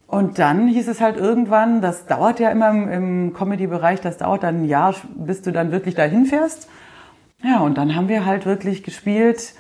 Und 0.08 0.40
dann 0.40 0.68
hieß 0.68 0.88
es 0.88 1.02
halt 1.02 1.18
irgendwann, 1.18 1.82
das 1.82 2.06
dauert 2.06 2.40
ja 2.40 2.50
immer 2.50 2.70
im, 2.70 2.90
im 2.90 3.34
Comedy-Bereich, 3.34 4.02
das 4.02 4.18
dauert 4.18 4.44
dann 4.44 4.64
ein 4.64 4.66
Jahr, 4.66 4.96
bis 5.16 5.42
du 5.42 5.52
dann 5.52 5.72
wirklich 5.72 5.96
dahin 5.96 6.26
fährst. 6.26 6.70
Ja, 7.44 7.60
und 7.60 7.78
dann 7.78 7.96
haben 7.96 8.08
wir 8.08 8.26
halt 8.26 8.46
wirklich 8.46 8.84
gespielt 8.84 9.54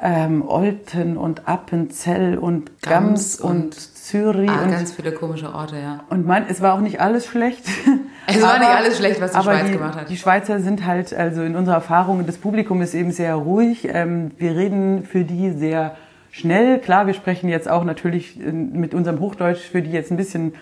ähm, 0.00 0.46
Olten 0.46 1.16
und 1.16 1.48
Appenzell 1.48 2.38
und 2.38 2.82
Gams, 2.82 3.38
Gams 3.38 3.40
und, 3.40 3.50
und 3.50 3.74
Zürich. 4.08 4.50
Ah, 4.50 4.62
und 4.62 4.70
ganz 4.70 4.92
viele 4.92 5.12
komische 5.12 5.54
Orte, 5.54 5.76
ja. 5.76 6.04
Und 6.08 6.26
man, 6.26 6.46
es 6.48 6.62
war 6.62 6.72
auch 6.72 6.80
nicht 6.80 7.00
alles 7.00 7.26
schlecht. 7.26 7.64
Es 8.30 8.42
war 8.42 8.56
aber, 8.56 8.58
nicht 8.58 8.68
alles 8.68 8.98
schlecht, 8.98 9.22
was 9.22 9.32
die 9.32 9.40
Schweiz 9.42 9.66
die, 9.68 9.72
gemacht 9.72 9.98
hat. 9.98 10.10
Die 10.10 10.16
Schweizer 10.18 10.60
sind 10.60 10.84
halt, 10.84 11.14
also 11.14 11.40
in 11.40 11.56
unserer 11.56 11.76
Erfahrung, 11.76 12.26
das 12.26 12.36
Publikum 12.36 12.82
ist 12.82 12.92
eben 12.92 13.10
sehr 13.10 13.34
ruhig. 13.34 13.88
Ähm, 13.90 14.32
wir 14.36 14.54
reden 14.54 15.04
für 15.04 15.24
die 15.24 15.52
sehr 15.52 15.96
schnell. 16.30 16.78
Klar, 16.78 17.06
wir 17.06 17.14
sprechen 17.14 17.48
jetzt 17.48 17.70
auch 17.70 17.84
natürlich 17.84 18.36
mit 18.36 18.92
unserem 18.92 19.20
Hochdeutsch 19.20 19.60
für 19.60 19.80
die 19.80 19.92
jetzt 19.92 20.10
ein 20.10 20.18
bisschen 20.18 20.52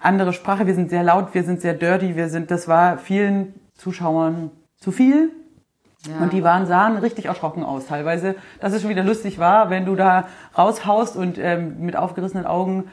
andere 0.00 0.32
Sprache. 0.32 0.68
Wir 0.68 0.76
sind 0.76 0.90
sehr 0.90 1.02
laut, 1.02 1.34
wir 1.34 1.42
sind 1.42 1.60
sehr 1.60 1.74
dirty, 1.74 2.14
wir 2.14 2.28
sind, 2.28 2.52
das 2.52 2.68
war 2.68 2.98
vielen 2.98 3.52
Zuschauern 3.74 4.52
zu 4.76 4.92
viel. 4.92 5.32
Ja. 6.06 6.22
Und 6.22 6.32
die 6.32 6.44
waren, 6.44 6.66
sahen 6.66 6.96
richtig 6.98 7.26
erschrocken 7.26 7.64
aus 7.64 7.86
teilweise, 7.86 8.36
dass 8.60 8.72
es 8.72 8.82
schon 8.82 8.90
wieder 8.90 9.02
lustig 9.02 9.38
war, 9.38 9.68
wenn 9.68 9.84
du 9.84 9.96
da 9.96 10.28
raushaust 10.56 11.16
und 11.16 11.38
ähm, 11.38 11.80
mit 11.80 11.96
aufgerissenen 11.96 12.46
Augen 12.46 12.84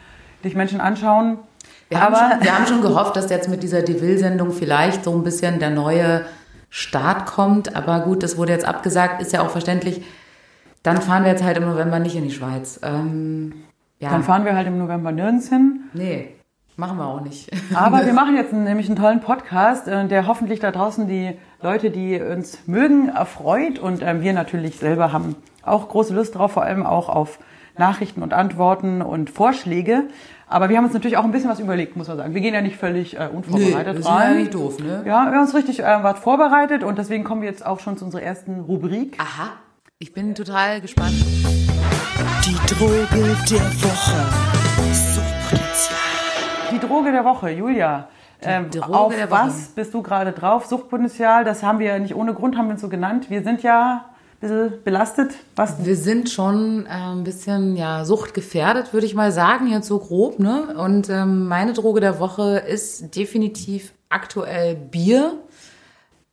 dich 0.43 0.55
Menschen 0.55 0.81
anschauen. 0.81 1.37
Wir, 1.89 2.01
Aber 2.01 2.19
haben 2.19 2.31
schon, 2.31 2.43
wir 2.43 2.55
haben 2.55 2.67
schon 2.67 2.81
gehofft, 2.81 3.15
dass 3.15 3.29
jetzt 3.29 3.47
mit 3.47 3.61
dieser 3.61 3.83
Deville-Sendung 3.83 4.51
vielleicht 4.51 5.03
so 5.03 5.11
ein 5.11 5.23
bisschen 5.23 5.59
der 5.59 5.69
neue 5.69 6.25
Start 6.69 7.27
kommt. 7.27 7.75
Aber 7.75 7.99
gut, 8.01 8.23
das 8.23 8.37
wurde 8.37 8.51
jetzt 8.51 8.65
abgesagt, 8.65 9.21
ist 9.21 9.33
ja 9.33 9.41
auch 9.41 9.51
verständlich. 9.51 10.03
Dann 10.81 11.01
fahren 11.01 11.23
wir 11.23 11.31
jetzt 11.31 11.43
halt 11.43 11.57
im 11.57 11.65
November 11.65 11.99
nicht 11.99 12.15
in 12.15 12.23
die 12.23 12.31
Schweiz. 12.31 12.79
Ähm, 12.83 13.65
ja. 13.99 14.09
Dann 14.09 14.23
fahren 14.23 14.45
wir 14.45 14.55
halt 14.55 14.67
im 14.67 14.77
November 14.77 15.11
nirgends 15.11 15.49
hin. 15.49 15.81
Nee, 15.93 16.35
machen 16.75 16.97
wir 16.97 17.05
auch 17.05 17.21
nicht. 17.21 17.49
Aber 17.73 18.05
wir 18.05 18.13
machen 18.13 18.35
jetzt 18.35 18.51
nämlich 18.51 18.87
einen 18.87 18.97
tollen 18.97 19.21
Podcast, 19.21 19.87
äh, 19.87 20.07
der 20.07 20.27
hoffentlich 20.27 20.59
da 20.59 20.71
draußen 20.71 21.07
die 21.07 21.37
Leute, 21.65 21.89
die 21.89 22.21
uns 22.21 22.59
mögen, 22.67 23.09
erfreut. 23.09 23.79
Und 23.79 24.03
ähm, 24.03 24.21
wir 24.21 24.33
natürlich 24.33 24.77
selber 24.77 25.11
haben 25.11 25.35
auch 25.63 25.89
große 25.89 26.13
Lust 26.13 26.35
drauf, 26.35 26.51
vor 26.51 26.61
allem 26.63 26.85
auch 26.85 27.09
auf 27.09 27.39
Nachrichten 27.75 28.21
und 28.21 28.33
Antworten 28.33 29.01
und 29.01 29.31
Vorschläge. 29.31 30.03
Aber 30.47 30.69
wir 30.69 30.77
haben 30.77 30.85
uns 30.85 30.93
natürlich 30.93 31.17
auch 31.17 31.23
ein 31.23 31.31
bisschen 31.31 31.49
was 31.49 31.59
überlegt, 31.59 31.97
muss 31.97 32.07
man 32.07 32.17
sagen. 32.17 32.35
Wir 32.35 32.41
gehen 32.41 32.53
ja 32.53 32.61
nicht 32.61 32.77
völlig 32.77 33.19
äh, 33.19 33.29
unvorbereitet 33.33 33.95
nee, 33.95 33.99
das 33.99 34.05
rein. 34.05 34.21
Ist 34.21 34.29
ja 34.29 34.39
nicht 34.41 34.53
doof, 34.53 34.79
ne? 34.79 35.03
Ja, 35.07 35.25
wir 35.25 35.31
haben 35.31 35.39
uns 35.39 35.55
richtig 35.55 35.79
äh, 35.79 36.03
was 36.03 36.19
vorbereitet 36.19 36.83
und 36.83 36.99
deswegen 36.99 37.23
kommen 37.23 37.41
wir 37.41 37.49
jetzt 37.49 37.65
auch 37.65 37.79
schon 37.79 37.97
zu 37.97 38.05
unserer 38.05 38.21
ersten 38.21 38.59
Rubrik. 38.59 39.17
Aha, 39.19 39.53
ich 39.97 40.13
bin 40.13 40.35
total 40.35 40.81
gespannt. 40.81 41.15
Die 42.45 42.75
Droge 42.75 43.07
der 43.49 43.65
Woche. 43.81 44.93
Suchtpotenzial. 44.93 45.99
Die 46.71 46.79
Droge 46.79 47.11
der 47.11 47.25
Woche, 47.25 47.49
Julia. 47.49 48.07
Ähm, 48.45 48.69
auf 48.81 49.13
was 49.29 49.67
bist 49.69 49.93
du 49.93 50.01
gerade 50.01 50.31
drauf? 50.31 50.65
Suchtpotenzial, 50.65 51.43
das 51.43 51.63
haben 51.63 51.79
wir 51.79 51.97
nicht 51.99 52.15
ohne 52.15 52.33
Grund, 52.33 52.57
haben 52.57 52.67
wir 52.67 52.73
uns 52.73 52.81
so 52.81 52.89
genannt. 52.89 53.29
Wir 53.29 53.43
sind 53.43 53.63
ja 53.63 54.05
bisschen 54.39 54.83
belastet? 54.83 55.33
Was? 55.55 55.85
Wir 55.85 55.95
sind 55.95 56.29
schon 56.29 56.85
äh, 56.85 56.89
ein 56.89 57.23
bisschen 57.23 57.75
ja, 57.75 58.05
suchtgefährdet, 58.05 58.93
würde 58.93 59.05
ich 59.05 59.15
mal 59.15 59.31
sagen, 59.31 59.67
jetzt 59.67 59.87
so 59.87 59.99
grob. 59.99 60.39
Ne? 60.39 60.75
Und 60.77 61.09
ähm, 61.09 61.47
meine 61.47 61.73
Droge 61.73 62.01
der 62.01 62.19
Woche 62.19 62.57
ist 62.59 63.15
definitiv 63.15 63.93
aktuell 64.09 64.75
Bier. 64.75 65.33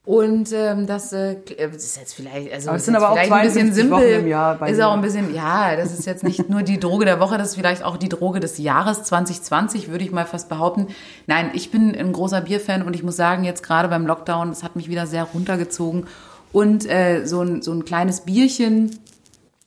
Und 0.04 0.50
ähm, 0.52 0.88
das, 0.88 1.12
äh, 1.12 1.36
das 1.56 1.84
ist 1.84 1.96
jetzt 1.96 2.14
vielleicht, 2.14 2.52
also 2.52 2.70
aber 2.70 2.78
sind 2.80 2.96
aber 2.96 3.10
auch 3.10 3.16
ein 3.16 3.44
bisschen 3.44 3.72
simpel. 3.72 4.02
Im 4.02 4.26
Jahr 4.26 4.60
ist 4.66 4.80
auch 4.80 4.94
ein 4.94 5.00
bisschen, 5.00 5.32
ja, 5.32 5.76
das 5.76 5.96
ist 5.96 6.06
jetzt 6.06 6.24
nicht 6.24 6.50
nur 6.50 6.62
die 6.62 6.80
Droge 6.80 7.04
der 7.04 7.20
Woche, 7.20 7.38
das 7.38 7.50
ist 7.50 7.54
vielleicht 7.54 7.84
auch 7.84 7.96
die 7.96 8.08
Droge 8.08 8.40
des 8.40 8.58
Jahres 8.58 9.04
2020, 9.04 9.90
würde 9.90 10.02
ich 10.04 10.10
mal 10.10 10.26
fast 10.26 10.48
behaupten. 10.48 10.88
Nein, 11.28 11.52
ich 11.54 11.70
bin 11.70 11.94
ein 11.94 12.12
großer 12.12 12.40
Bierfan 12.40 12.82
und 12.82 12.96
ich 12.96 13.04
muss 13.04 13.14
sagen, 13.14 13.44
jetzt 13.44 13.62
gerade 13.62 13.86
beim 13.88 14.04
Lockdown, 14.04 14.48
das 14.48 14.64
hat 14.64 14.74
mich 14.74 14.88
wieder 14.88 15.06
sehr 15.06 15.22
runtergezogen 15.22 16.08
und 16.50 16.84
äh, 16.90 17.24
so, 17.24 17.42
ein, 17.42 17.62
so 17.62 17.72
ein 17.72 17.84
kleines 17.84 18.22
Bierchen. 18.22 18.98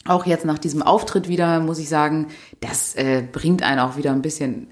Auch 0.06 0.26
jetzt 0.26 0.44
nach 0.44 0.60
diesem 0.60 0.82
Auftritt 0.82 1.30
wieder, 1.30 1.62
muss 1.62 1.80
ich 1.80 1.88
sagen, 1.88 2.28
das 2.60 2.94
äh, 2.96 3.24
bringt 3.24 3.64
einen 3.64 3.80
auch 3.80 3.96
wieder 3.96 4.12
ein 4.12 4.22
bisschen 4.22 4.68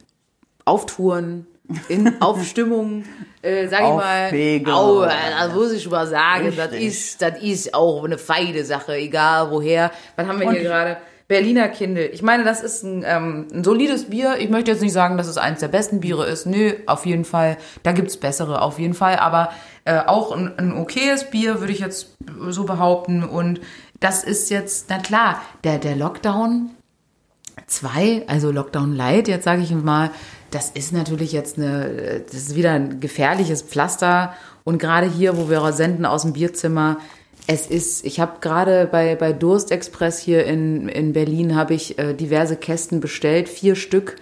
auf 0.65 0.85
Touren, 0.87 1.47
in 1.87 2.13
Aufstimmung, 2.21 3.05
äh, 3.43 3.67
sag 3.67 3.81
ich 3.81 4.65
mal. 4.65 4.73
Au, 4.73 5.05
das 5.05 5.53
muss 5.53 5.73
ich 5.73 5.89
mal 5.89 6.07
sagen, 6.07 6.53
das 6.55 6.71
ist, 6.71 7.21
das 7.21 7.41
ist 7.41 7.73
auch 7.73 8.03
eine 8.03 8.17
feine 8.17 8.63
Sache, 8.63 8.95
egal 8.95 9.51
woher. 9.51 9.91
Was 10.15 10.27
haben 10.27 10.39
wir 10.39 10.47
Und 10.47 10.55
hier 10.55 10.63
gerade? 10.63 10.97
Berliner 11.27 11.69
Kindle. 11.69 12.07
Ich 12.07 12.21
meine, 12.21 12.43
das 12.43 12.61
ist 12.61 12.83
ein, 12.83 13.03
ähm, 13.05 13.47
ein 13.51 13.63
solides 13.63 14.09
Bier. 14.09 14.37
Ich 14.39 14.49
möchte 14.49 14.71
jetzt 14.71 14.81
nicht 14.81 14.93
sagen, 14.93 15.17
dass 15.17 15.27
es 15.27 15.37
eines 15.37 15.59
der 15.59 15.67
besten 15.67 15.99
Biere 15.99 16.25
ist. 16.25 16.45
Nö, 16.45 16.73
auf 16.85 17.05
jeden 17.05 17.25
Fall. 17.25 17.57
Da 17.81 17.91
gibt's 17.91 18.17
bessere, 18.17 18.61
auf 18.61 18.77
jeden 18.77 18.93
Fall. 18.93 19.17
Aber 19.17 19.49
äh, 19.85 19.99
auch 19.99 20.31
ein, 20.31 20.51
ein 20.57 20.77
okayes 20.77 21.29
Bier, 21.29 21.59
würde 21.59 21.73
ich 21.73 21.79
jetzt 21.79 22.15
so 22.49 22.65
behaupten. 22.65 23.23
Und 23.23 23.61
das 23.99 24.23
ist 24.23 24.49
jetzt, 24.49 24.87
na 24.89 24.99
klar, 24.99 25.41
der, 25.63 25.79
der 25.79 25.95
Lockdown 25.95 26.71
2, 27.67 28.23
also 28.27 28.51
Lockdown 28.51 28.93
Light, 28.93 29.27
jetzt 29.27 29.45
sage 29.45 29.61
ich 29.61 29.71
mal, 29.71 30.11
das 30.53 30.69
ist 30.69 30.93
natürlich 30.93 31.31
jetzt 31.31 31.57
eine, 31.57 32.21
das 32.25 32.35
ist 32.35 32.55
wieder 32.55 32.71
ein 32.71 32.99
gefährliches 32.99 33.63
Pflaster. 33.63 34.33
Und 34.63 34.77
gerade 34.77 35.09
hier, 35.09 35.35
wo 35.35 35.49
wir 35.49 35.71
senden 35.73 36.05
aus 36.05 36.21
dem 36.21 36.33
Bierzimmer, 36.33 36.97
es 37.47 37.67
ist, 37.67 38.05
ich 38.05 38.19
habe 38.19 38.39
gerade 38.39 38.87
bei, 38.89 39.15
bei 39.15 39.33
Durst 39.33 39.71
Express 39.71 40.19
hier 40.19 40.45
in, 40.45 40.87
in 40.87 41.11
Berlin, 41.11 41.55
habe 41.55 41.73
ich 41.73 41.97
äh, 41.97 42.13
diverse 42.13 42.55
Kästen 42.55 42.99
bestellt, 42.99 43.49
vier 43.49 43.75
Stück 43.75 44.15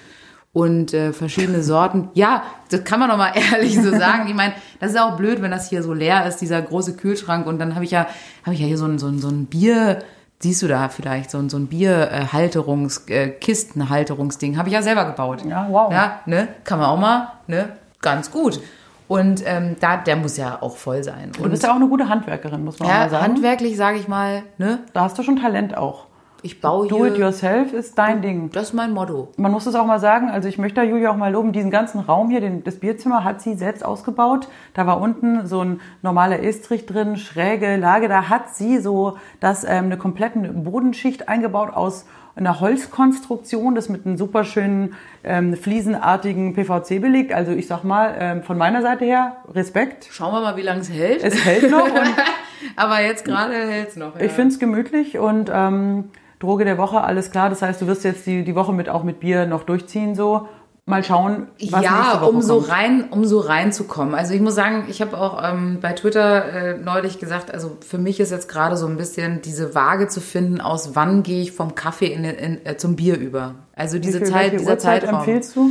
und 0.53 0.93
äh, 0.93 1.13
verschiedene 1.13 1.61
Sorten. 1.63 2.09
Ja, 2.13 2.43
das 2.69 2.83
kann 2.83 2.99
man 2.99 3.09
doch 3.09 3.17
mal 3.17 3.33
ehrlich 3.51 3.75
so 3.75 3.91
sagen. 3.91 4.27
Ich 4.27 4.33
meine, 4.33 4.53
das 4.79 4.91
ist 4.91 4.99
auch 4.99 5.17
blöd, 5.17 5.41
wenn 5.41 5.51
das 5.51 5.69
hier 5.69 5.83
so 5.83 5.93
leer 5.93 6.25
ist, 6.25 6.37
dieser 6.37 6.61
große 6.61 6.95
Kühlschrank. 6.95 7.45
Und 7.45 7.59
dann 7.59 7.75
habe 7.75 7.85
ich 7.85 7.91
ja, 7.91 8.07
habe 8.43 8.53
ich 8.53 8.61
ja 8.61 8.67
hier 8.67 8.77
so 8.77 8.85
ein, 8.85 8.97
so 8.97 9.07
ein, 9.07 9.19
so 9.19 9.27
ein 9.27 9.45
Bier, 9.45 9.99
siehst 10.41 10.61
du 10.61 10.67
da 10.67 10.89
vielleicht, 10.89 11.31
so 11.31 11.37
ein, 11.37 11.49
so 11.49 11.57
ein 11.57 11.67
Bierhalterungs, 11.67 13.07
äh, 13.07 13.29
Kistenhalterungsding, 13.29 14.57
habe 14.57 14.69
ich 14.69 14.73
ja 14.73 14.81
selber 14.81 15.05
gebaut. 15.05 15.45
Ja, 15.45 15.67
wow. 15.69 15.91
Ja, 15.91 16.21
ne? 16.25 16.47
Kann 16.63 16.79
man 16.79 16.89
auch 16.89 16.99
mal, 16.99 17.33
ne? 17.47 17.69
Ganz 18.01 18.31
gut. 18.31 18.59
Und 19.07 19.43
ähm, 19.45 19.75
da, 19.79 19.97
der 19.97 20.15
muss 20.15 20.37
ja 20.37 20.61
auch 20.61 20.77
voll 20.77 21.03
sein. 21.03 21.31
Du 21.33 21.49
bist 21.49 21.63
ja 21.63 21.71
auch 21.71 21.75
eine 21.75 21.87
gute 21.87 22.07
Handwerkerin, 22.07 22.63
muss 22.63 22.79
man 22.79 22.87
ja, 22.87 22.95
mal 22.99 23.09
sagen. 23.09 23.23
Handwerklich, 23.23 23.75
sage 23.75 23.97
ich 23.97 24.07
mal, 24.07 24.43
ne? 24.57 24.79
Da 24.93 25.01
hast 25.01 25.17
du 25.17 25.23
schon 25.23 25.35
Talent 25.35 25.75
auch. 25.75 26.05
Ich 26.43 26.59
baue 26.59 26.87
Do 26.87 26.97
hier. 26.97 27.13
it 27.13 27.17
yourself 27.17 27.73
ist 27.73 27.97
dein 27.97 28.21
Ding. 28.21 28.49
Das 28.51 28.69
ist 28.69 28.73
mein 28.73 28.93
Motto. 28.93 29.29
Man 29.37 29.51
muss 29.51 29.67
es 29.67 29.75
auch 29.75 29.85
mal 29.85 29.99
sagen, 29.99 30.29
also 30.29 30.47
ich 30.47 30.57
möchte 30.57 30.81
da 30.81 30.83
Julia 30.83 31.11
auch 31.11 31.15
mal 31.15 31.31
loben, 31.31 31.51
diesen 31.51 31.69
ganzen 31.69 31.99
Raum 31.99 32.29
hier, 32.29 32.41
den, 32.41 32.63
das 32.63 32.77
Bierzimmer 32.77 33.23
hat 33.23 33.41
sie 33.41 33.53
selbst 33.53 33.85
ausgebaut. 33.85 34.47
Da 34.73 34.87
war 34.87 34.99
unten 34.99 35.45
so 35.45 35.61
ein 35.61 35.81
normaler 36.01 36.41
Estrich 36.41 36.85
drin, 36.87 37.17
schräge 37.17 37.75
Lage. 37.75 38.07
Da 38.07 38.29
hat 38.29 38.55
sie 38.55 38.79
so 38.79 39.17
das 39.39 39.63
ähm, 39.63 39.85
eine 39.85 39.97
komplette 39.97 40.39
Bodenschicht 40.39 41.29
eingebaut 41.29 41.73
aus 41.73 42.05
einer 42.35 42.59
Holzkonstruktion, 42.59 43.75
das 43.75 43.89
mit 43.89 44.05
einem 44.05 44.17
super 44.17 44.43
schönen 44.43 44.95
ähm, 45.23 45.55
fliesenartigen 45.55 46.53
PVC 46.53 47.01
belegt. 47.01 47.33
Also 47.33 47.51
ich 47.51 47.67
sag 47.67 47.83
mal, 47.83 48.15
ähm, 48.17 48.43
von 48.43 48.57
meiner 48.57 48.81
Seite 48.81 49.05
her, 49.05 49.37
Respekt. 49.53 50.07
Schauen 50.09 50.33
wir 50.33 50.41
mal, 50.41 50.55
wie 50.55 50.61
lange 50.61 50.81
es 50.81 50.89
hält. 50.89 51.23
Es 51.23 51.45
hält 51.45 51.69
noch 51.69 51.87
Aber 52.75 53.01
jetzt 53.01 53.25
gerade 53.25 53.53
hält 53.53 53.89
es 53.89 53.95
noch. 53.95 54.15
Ja. 54.15 54.25
ich 54.25 54.31
finde 54.31 54.53
es 54.53 54.59
gemütlich 54.59 55.17
und 55.17 55.51
ähm, 55.53 56.09
Droge 56.41 56.65
der 56.65 56.77
Woche, 56.77 57.01
alles 57.01 57.31
klar. 57.31 57.49
Das 57.49 57.61
heißt, 57.61 57.81
du 57.81 57.87
wirst 57.87 58.03
jetzt 58.03 58.25
die, 58.25 58.43
die 58.43 58.55
Woche 58.55 58.73
mit 58.73 58.89
auch 58.89 59.03
mit 59.03 59.19
Bier 59.21 59.45
noch 59.45 59.63
durchziehen 59.63 60.15
so. 60.15 60.47
Mal 60.87 61.03
schauen, 61.03 61.47
was 61.69 61.83
ja, 61.83 62.21
um 62.23 62.41
so 62.41 62.55
kommt. 62.57 62.71
rein, 62.71 63.03
um 63.11 63.23
so 63.23 63.39
reinzukommen. 63.39 64.15
Also 64.15 64.33
ich 64.33 64.41
muss 64.41 64.55
sagen, 64.55 64.85
ich 64.89 64.99
habe 64.99 65.15
auch 65.15 65.39
ähm, 65.43 65.77
bei 65.79 65.93
Twitter 65.93 66.45
äh, 66.73 66.77
neulich 66.77 67.19
gesagt, 67.19 67.53
also 67.53 67.77
für 67.87 67.99
mich 67.99 68.19
ist 68.19 68.31
jetzt 68.31 68.49
gerade 68.49 68.75
so 68.75 68.87
ein 68.87 68.97
bisschen 68.97 69.41
diese 69.43 69.75
Waage 69.75 70.07
zu 70.07 70.19
finden, 70.21 70.59
aus 70.59 70.95
wann 70.95 71.21
gehe 71.21 71.43
ich 71.43 71.51
vom 71.51 71.75
Kaffee 71.75 72.07
in, 72.07 72.23
in, 72.25 72.65
äh, 72.65 72.77
zum 72.77 72.95
Bier 72.95 73.17
über. 73.19 73.53
Also 73.75 73.99
diese 73.99 74.17
viel- 74.17 74.27
Zeit, 74.27 74.53
dieser 74.53 74.71
Uhrzeit 74.71 75.01
Zeitraum. 75.03 75.19
empfiehlst 75.19 75.55
du? 75.55 75.69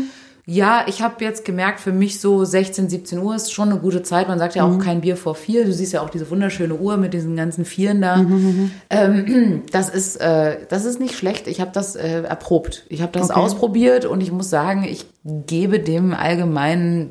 Ja, 0.52 0.82
ich 0.88 1.00
habe 1.00 1.22
jetzt 1.24 1.44
gemerkt, 1.44 1.78
für 1.78 1.92
mich 1.92 2.18
so 2.20 2.44
16, 2.44 2.88
17 2.88 3.20
Uhr 3.20 3.36
ist 3.36 3.52
schon 3.52 3.70
eine 3.70 3.78
gute 3.78 4.02
Zeit. 4.02 4.26
Man 4.26 4.40
sagt 4.40 4.56
ja 4.56 4.66
Mhm. 4.66 4.74
auch 4.80 4.84
kein 4.84 5.00
Bier 5.00 5.16
vor 5.16 5.36
vier. 5.36 5.64
Du 5.64 5.72
siehst 5.72 5.92
ja 5.92 6.00
auch 6.00 6.10
diese 6.10 6.28
wunderschöne 6.28 6.74
Uhr 6.74 6.96
mit 6.96 7.14
diesen 7.14 7.36
ganzen 7.36 7.64
Vieren 7.64 8.00
da. 8.00 8.16
Mhm, 8.16 8.72
Ähm, 8.90 9.62
das 9.72 9.88
ist 9.90 10.16
äh, 10.16 10.56
das 10.68 10.84
ist 10.86 10.98
nicht 10.98 11.14
schlecht. 11.16 11.46
Ich 11.46 11.60
habe 11.60 11.70
das 11.72 11.94
äh, 11.94 12.22
erprobt. 12.22 12.84
Ich 12.88 13.00
habe 13.00 13.12
das 13.12 13.30
Okay. 13.30 13.38
ausprobiert 13.38 14.06
und 14.06 14.20
ich 14.22 14.32
muss 14.32 14.50
sagen, 14.50 14.82
ich 14.82 15.06
gebe 15.24 15.78
dem 15.78 16.12
allgemeinen 16.14 17.10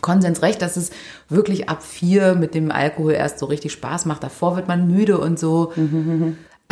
Konsens 0.00 0.42
recht, 0.42 0.62
dass 0.62 0.76
es 0.76 0.90
wirklich 1.28 1.68
ab 1.68 1.82
vier 1.82 2.36
mit 2.36 2.54
dem 2.54 2.70
Alkohol 2.70 3.14
erst 3.14 3.40
so 3.40 3.46
richtig 3.46 3.72
Spaß 3.72 4.04
macht. 4.06 4.22
Davor 4.22 4.54
wird 4.54 4.68
man 4.68 4.86
müde 4.86 5.18
und 5.18 5.40
so. 5.40 5.72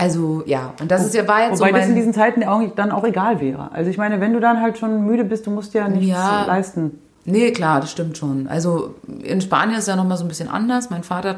Also 0.02 0.42
ja, 0.46 0.74
und 0.80 0.90
das 0.90 1.06
ist 1.06 1.14
ja 1.14 1.26
war 1.28 1.42
jetzt 1.48 1.60
Wobei 1.60 1.70
so 1.70 1.76
das 1.76 1.88
in 1.88 1.94
diesen 1.94 2.12
Zeiten 2.12 2.42
auch, 2.44 2.60
dann 2.74 2.90
auch 2.90 3.04
egal 3.04 3.40
wäre. 3.40 3.70
Also 3.72 3.88
ich 3.88 3.98
meine, 3.98 4.20
wenn 4.20 4.32
du 4.32 4.40
dann 4.40 4.60
halt 4.60 4.78
schon 4.78 5.04
müde 5.06 5.24
bist, 5.24 5.46
du 5.46 5.50
musst 5.50 5.74
ja 5.74 5.88
nichts 5.88 6.08
Ja. 6.08 6.44
leisten. 6.44 6.98
Nee, 7.24 7.52
klar, 7.52 7.80
das 7.80 7.92
stimmt 7.92 8.18
schon. 8.18 8.48
Also 8.48 8.96
in 9.22 9.40
Spanien 9.40 9.78
ist 9.78 9.86
ja 9.86 9.94
nochmal 9.94 10.16
so 10.16 10.24
ein 10.24 10.28
bisschen 10.28 10.48
anders. 10.48 10.90
Mein 10.90 11.04
Vater, 11.04 11.36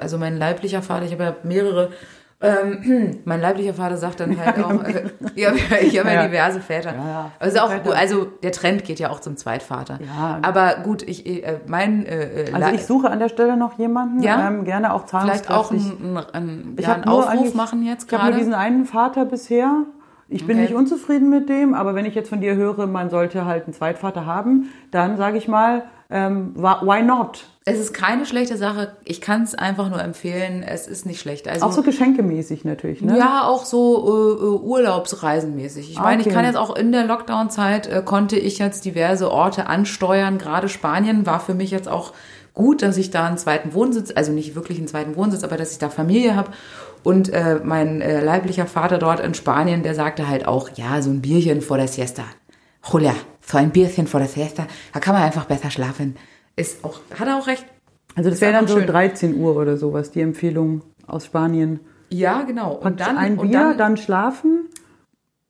also 0.00 0.18
mein 0.18 0.36
leiblicher 0.36 0.82
Vater, 0.82 1.04
ich 1.04 1.12
habe 1.12 1.22
ja 1.22 1.36
mehrere, 1.44 1.90
ähm, 2.42 3.18
mein 3.24 3.40
leiblicher 3.40 3.74
Vater 3.74 3.96
sagt 3.96 4.20
dann 4.20 4.36
halt 4.38 4.58
auch, 4.64 4.82
äh, 4.84 5.04
ich 5.34 5.46
habe 5.46 5.58
ja, 5.80 6.00
hab 6.00 6.06
ja 6.06 6.12
Ja. 6.12 6.26
diverse 6.26 6.60
Väter. 6.60 6.92
Ja, 6.94 7.06
ja. 7.08 7.30
Also 7.38 7.60
auch 7.60 7.70
also 7.94 8.24
der 8.42 8.52
Trend 8.52 8.84
geht 8.84 8.98
ja 9.00 9.10
auch 9.10 9.20
zum 9.20 9.36
Zweitvater. 9.36 9.98
Ja. 10.00 10.38
Aber 10.42 10.76
gut, 10.82 11.02
ich, 11.02 11.26
äh, 11.26 11.60
mein, 11.66 12.04
äh, 12.06 12.44
äh, 12.50 12.52
Also 12.52 12.74
ich 12.74 12.84
suche 12.84 13.10
an 13.10 13.18
der 13.18 13.28
Stelle 13.28 13.56
noch 13.56 13.78
jemanden, 13.78 14.22
Ja? 14.22 14.48
ähm, 14.48 14.64
gerne 14.64 14.92
auch 14.92 15.06
vielleicht 15.08 15.50
auch 15.50 15.68
zahlungskräftig. 15.70 16.04
einen, 16.04 16.18
einen, 16.32 16.74
Ich 16.78 16.86
ja, 16.86 16.94
einen 16.94 17.04
Aufruf 17.04 17.54
machen 17.54 17.82
jetzt 17.84 18.06
Ich 18.06 18.12
habe 18.12 18.22
nur 18.24 18.30
gerade. 18.32 18.38
diesen 18.38 18.54
einen 18.54 18.84
Vater 18.84 19.24
bisher. 19.24 19.84
Ich 20.28 20.46
bin 20.46 20.56
Okay. 20.56 20.62
nicht 20.66 20.74
unzufrieden 20.74 21.28
mit 21.28 21.48
dem, 21.50 21.74
aber 21.74 21.94
wenn 21.94 22.06
ich 22.06 22.14
jetzt 22.14 22.30
von 22.30 22.40
dir 22.40 22.54
höre, 22.54 22.86
man 22.86 23.10
sollte 23.10 23.44
halt 23.44 23.64
einen 23.64 23.74
Zweitvater 23.74 24.24
haben, 24.24 24.70
dann 24.90 25.16
sage 25.18 25.36
ich 25.36 25.46
mal, 25.46 25.84
ähm, 26.10 26.52
why 26.56 27.02
not? 27.02 27.44
Es 27.64 27.78
ist 27.78 27.94
keine 27.94 28.26
schlechte 28.26 28.56
Sache. 28.56 28.96
Ich 29.04 29.20
kann 29.20 29.42
es 29.42 29.54
einfach 29.54 29.88
nur 29.88 30.02
empfehlen. 30.02 30.64
Es 30.64 30.88
ist 30.88 31.06
nicht 31.06 31.20
schlecht. 31.20 31.46
Also 31.46 31.66
Auch 31.66 31.72
so 31.72 31.82
geschenkemäßig 31.82 32.64
natürlich, 32.64 33.02
ne? 33.02 33.16
Ja, 33.16 33.44
auch 33.46 33.64
so 33.64 34.08
äh, 34.08 34.44
äh, 34.44 34.58
Urlaubsreisenmäßig. 34.66 35.90
Ich 35.92 35.98
Ah, 35.98 36.02
meine, 36.02 36.22
ich 36.22 36.26
okay. 36.26 36.34
kann 36.34 36.44
jetzt 36.44 36.56
auch 36.56 36.74
in 36.74 36.90
der 36.90 37.04
Lockdown-Zeit, 37.04 37.86
äh, 37.86 38.02
konnte 38.04 38.36
ich 38.36 38.58
jetzt 38.58 38.84
diverse 38.84 39.30
Orte 39.30 39.66
ansteuern. 39.66 40.38
Gerade 40.38 40.68
Spanien 40.68 41.24
war 41.24 41.38
für 41.38 41.54
mich 41.54 41.70
jetzt 41.70 41.88
auch 41.88 42.12
gut, 42.54 42.82
dass 42.82 42.96
ich 42.96 43.10
da 43.10 43.26
einen 43.26 43.38
zweiten 43.38 43.74
Wohnsitz, 43.74 44.12
also 44.14 44.32
nicht 44.32 44.54
wirklich 44.56 44.78
einen 44.78 44.88
zweiten 44.88 45.14
Wohnsitz, 45.16 45.44
aber 45.44 45.56
dass 45.56 45.70
ich 45.72 45.78
da 45.78 45.88
Familie 45.88 46.34
habe. 46.34 46.50
Und 47.04 47.28
äh, 47.32 47.60
mein 47.62 48.00
äh, 48.00 48.20
leiblicher 48.24 48.66
Vater 48.66 48.98
dort 48.98 49.20
in 49.20 49.34
Spanien, 49.34 49.82
der 49.84 49.94
sagte 49.94 50.28
halt 50.28 50.46
auch, 50.48 50.68
ja, 50.74 51.00
so 51.00 51.10
ein 51.10 51.22
Bierchen 51.22 51.60
vor 51.60 51.76
der 51.76 51.88
Siesta. 51.88 52.24
Julia, 52.92 53.14
so 53.40 53.58
ein 53.58 53.70
Bierchen 53.70 54.08
vor 54.08 54.18
der 54.20 54.28
Siesta, 54.28 54.66
da 54.92 54.98
kann 55.00 55.14
man 55.14 55.22
einfach 55.22 55.44
besser 55.44 55.70
schlafen. 55.70 56.16
Ist 56.56 56.84
auch, 56.84 57.00
hat 57.18 57.28
er 57.28 57.38
auch 57.38 57.46
recht. 57.46 57.64
Also 58.14 58.30
das 58.30 58.40
wäre 58.40 58.52
dann 58.52 58.66
so 58.66 58.78
schön. 58.78 58.86
13 58.86 59.36
Uhr 59.36 59.56
oder 59.56 59.76
sowas, 59.76 60.10
die 60.10 60.20
Empfehlung 60.20 60.82
aus 61.06 61.26
Spanien. 61.26 61.80
Ja, 62.10 62.42
genau. 62.42 62.74
Und 62.74 63.00
dann, 63.00 63.16
ein 63.16 63.38
und 63.38 63.48
Bier, 63.48 63.60
dann, 63.60 63.78
dann, 63.78 63.96
schlafen 63.96 64.68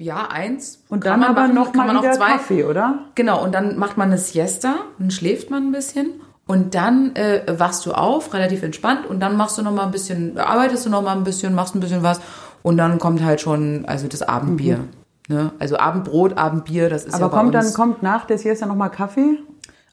ja, 0.01 0.29
eins. 0.29 0.83
und 0.89 1.05
dann 1.07 1.23
aber 1.23 1.43
machen, 1.43 1.55
noch 1.55 1.73
kann 1.73 1.87
mal 1.87 1.87
man 1.89 1.97
auch 1.99 2.03
wieder 2.03 2.13
zwei. 2.13 2.33
Kaffee, 2.33 2.65
oder? 2.65 3.07
Genau, 3.15 3.43
und 3.43 3.55
dann 3.55 3.79
macht 3.79 3.97
man 3.97 4.09
eine 4.09 4.19
Siesta, 4.19 4.77
dann 4.99 5.11
schläft 5.11 5.51
man 5.51 5.69
ein 5.69 5.73
bisschen 5.73 6.21
und 6.47 6.75
dann 6.75 7.15
äh, 7.15 7.43
wachst 7.59 7.87
du 7.87 7.93
auf, 7.93 8.35
relativ 8.35 8.63
entspannt 8.63 9.07
und 9.07 9.21
dann 9.21 9.37
machst 9.37 9.59
du 9.59 9.63
noch 9.63 9.73
mal 9.73 9.85
ein 9.85 9.91
bisschen, 9.91 10.39
arbeitest 10.39 10.87
du 10.87 10.91
noch 10.91 11.03
mal 11.03 11.17
ein 11.17 11.25
bisschen, 11.25 11.55
machst 11.55 11.75
ein 11.75 11.81
bisschen 11.81 12.03
was 12.03 12.21
und 12.63 12.77
dann 12.79 12.99
kommt 12.99 13.23
halt 13.23 13.41
schon 13.41 13.85
also 13.87 14.09
das 14.09 14.23
Abendbier. 14.23 14.81
Ne? 15.29 15.53
Also 15.61 15.79
Abendbrot, 15.79 16.37
Abendbier, 16.37 16.89
das 16.91 17.05
ist 17.05 17.17
Mhm. 17.17 17.23
Aber 17.23 17.37
ja 17.37 17.41
kommt 17.43 17.55
dann 17.55 17.73
kommt 17.73 18.03
nach 18.03 18.25
der 18.25 18.39
Siesta 18.39 18.67
noch 18.67 18.77
mal 18.77 18.89
Kaffee? 18.89 19.39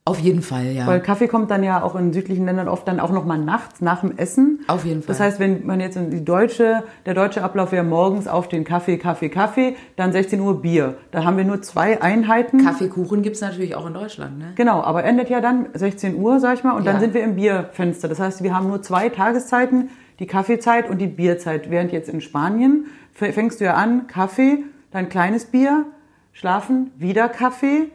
Auf 0.10 0.20
jeden 0.20 0.42
Fall, 0.42 0.66
ja. 0.72 0.88
Weil 0.88 1.00
Kaffee 1.02 1.28
kommt 1.28 1.52
dann 1.52 1.64
ja 1.64 1.82
auch 1.84 1.96
in 1.96 2.12
südlichen 2.14 2.46
Ländern 2.46 2.68
oft 2.68 2.88
dann 2.88 3.00
auch 3.00 3.12
noch 3.12 3.26
mal 3.26 3.38
nachts 3.38 3.82
nach 3.82 4.02
dem 4.02 4.18
Essen. 4.18 4.60
Auf 4.68 4.86
jeden 4.86 5.02
Fall. 5.02 5.08
Das 5.08 5.20
heißt, 5.20 5.40
wenn 5.40 5.66
man 5.66 5.80
jetzt 5.80 5.98
in 5.98 6.10
die 6.10 6.26
deutsche, 6.26 6.84
der 7.06 7.14
deutsche 7.14 7.44
Ablauf 7.44 7.72
wäre 7.72 7.84
morgens 7.84 8.28
auf 8.28 8.48
den 8.48 8.64
Kaffee, 8.64 8.98
Kaffee, 8.98 9.30
Kaffee, 9.30 9.76
dann 9.96 10.12
16 10.12 10.40
Uhr 10.40 10.62
Bier. 10.62 10.98
Da 11.12 11.24
haben 11.24 11.38
wir 11.38 11.46
nur 11.46 11.62
zwei 11.62 12.02
Einheiten. 12.02 12.64
Kaffeekuchen 12.64 13.22
gibt's 13.22 13.42
natürlich 13.42 13.76
auch 13.76 13.86
in 13.86 13.94
Deutschland, 13.94 14.40
ne? 14.40 14.54
Genau, 14.56 14.82
aber 14.82 15.04
endet 15.04 15.30
ja 15.30 15.42
dann 15.42 15.68
16 15.74 16.16
Uhr, 16.16 16.40
sag 16.40 16.56
ich 16.56 16.64
mal, 16.64 16.72
und 16.74 16.86
dann 16.86 16.96
Ja. 16.96 17.00
sind 17.02 17.14
wir 17.14 17.24
im 17.24 17.36
Bierfenster. 17.36 18.08
Das 18.08 18.20
heißt, 18.20 18.44
wir 18.44 18.56
haben 18.56 18.68
nur 18.68 18.82
zwei 18.82 19.10
Tageszeiten, 19.10 19.90
die 20.20 20.28
Kaffeezeit 20.28 20.90
und 20.90 20.98
die 21.00 21.08
Bierzeit. 21.08 21.70
Während 21.70 21.92
jetzt 21.92 22.10
in 22.10 22.22
Spanien 22.22 22.86
fängst 23.14 23.60
du 23.62 23.66
ja 23.66 23.76
an, 23.76 24.08
Kaffee, 24.08 24.64
dann 24.92 25.08
kleines 25.10 25.46
Bier, 25.46 25.86
schlafen, 26.34 26.92
wieder 26.98 27.30
Kaffee, 27.30 27.90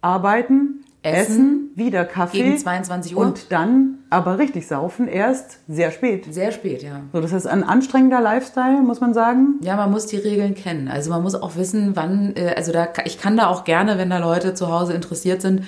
arbeiten, 0.00 0.84
Essen, 1.02 1.20
essen, 1.20 1.70
wieder 1.76 2.04
Kaffee. 2.04 2.42
Gegen 2.42 2.58
22 2.58 3.16
Uhr. 3.16 3.22
Und 3.22 3.52
dann 3.52 3.98
aber 4.10 4.38
richtig 4.38 4.66
saufen, 4.66 5.06
erst 5.06 5.58
sehr 5.68 5.90
spät. 5.90 6.32
Sehr 6.32 6.50
spät, 6.50 6.82
ja. 6.82 7.02
So, 7.12 7.20
das 7.20 7.32
ist 7.32 7.46
ein 7.46 7.62
anstrengender 7.62 8.20
Lifestyle, 8.20 8.82
muss 8.82 9.00
man 9.00 9.14
sagen. 9.14 9.54
Ja, 9.60 9.76
man 9.76 9.90
muss 9.90 10.06
die 10.06 10.16
Regeln 10.16 10.54
kennen. 10.54 10.88
Also 10.88 11.10
man 11.10 11.22
muss 11.22 11.34
auch 11.34 11.56
wissen, 11.56 11.94
wann, 11.94 12.34
äh, 12.36 12.54
also 12.56 12.72
da, 12.72 12.88
ich 13.04 13.18
kann 13.18 13.36
da 13.36 13.46
auch 13.48 13.64
gerne, 13.64 13.98
wenn 13.98 14.10
da 14.10 14.18
Leute 14.18 14.54
zu 14.54 14.72
Hause 14.72 14.94
interessiert 14.94 15.42
sind, 15.42 15.64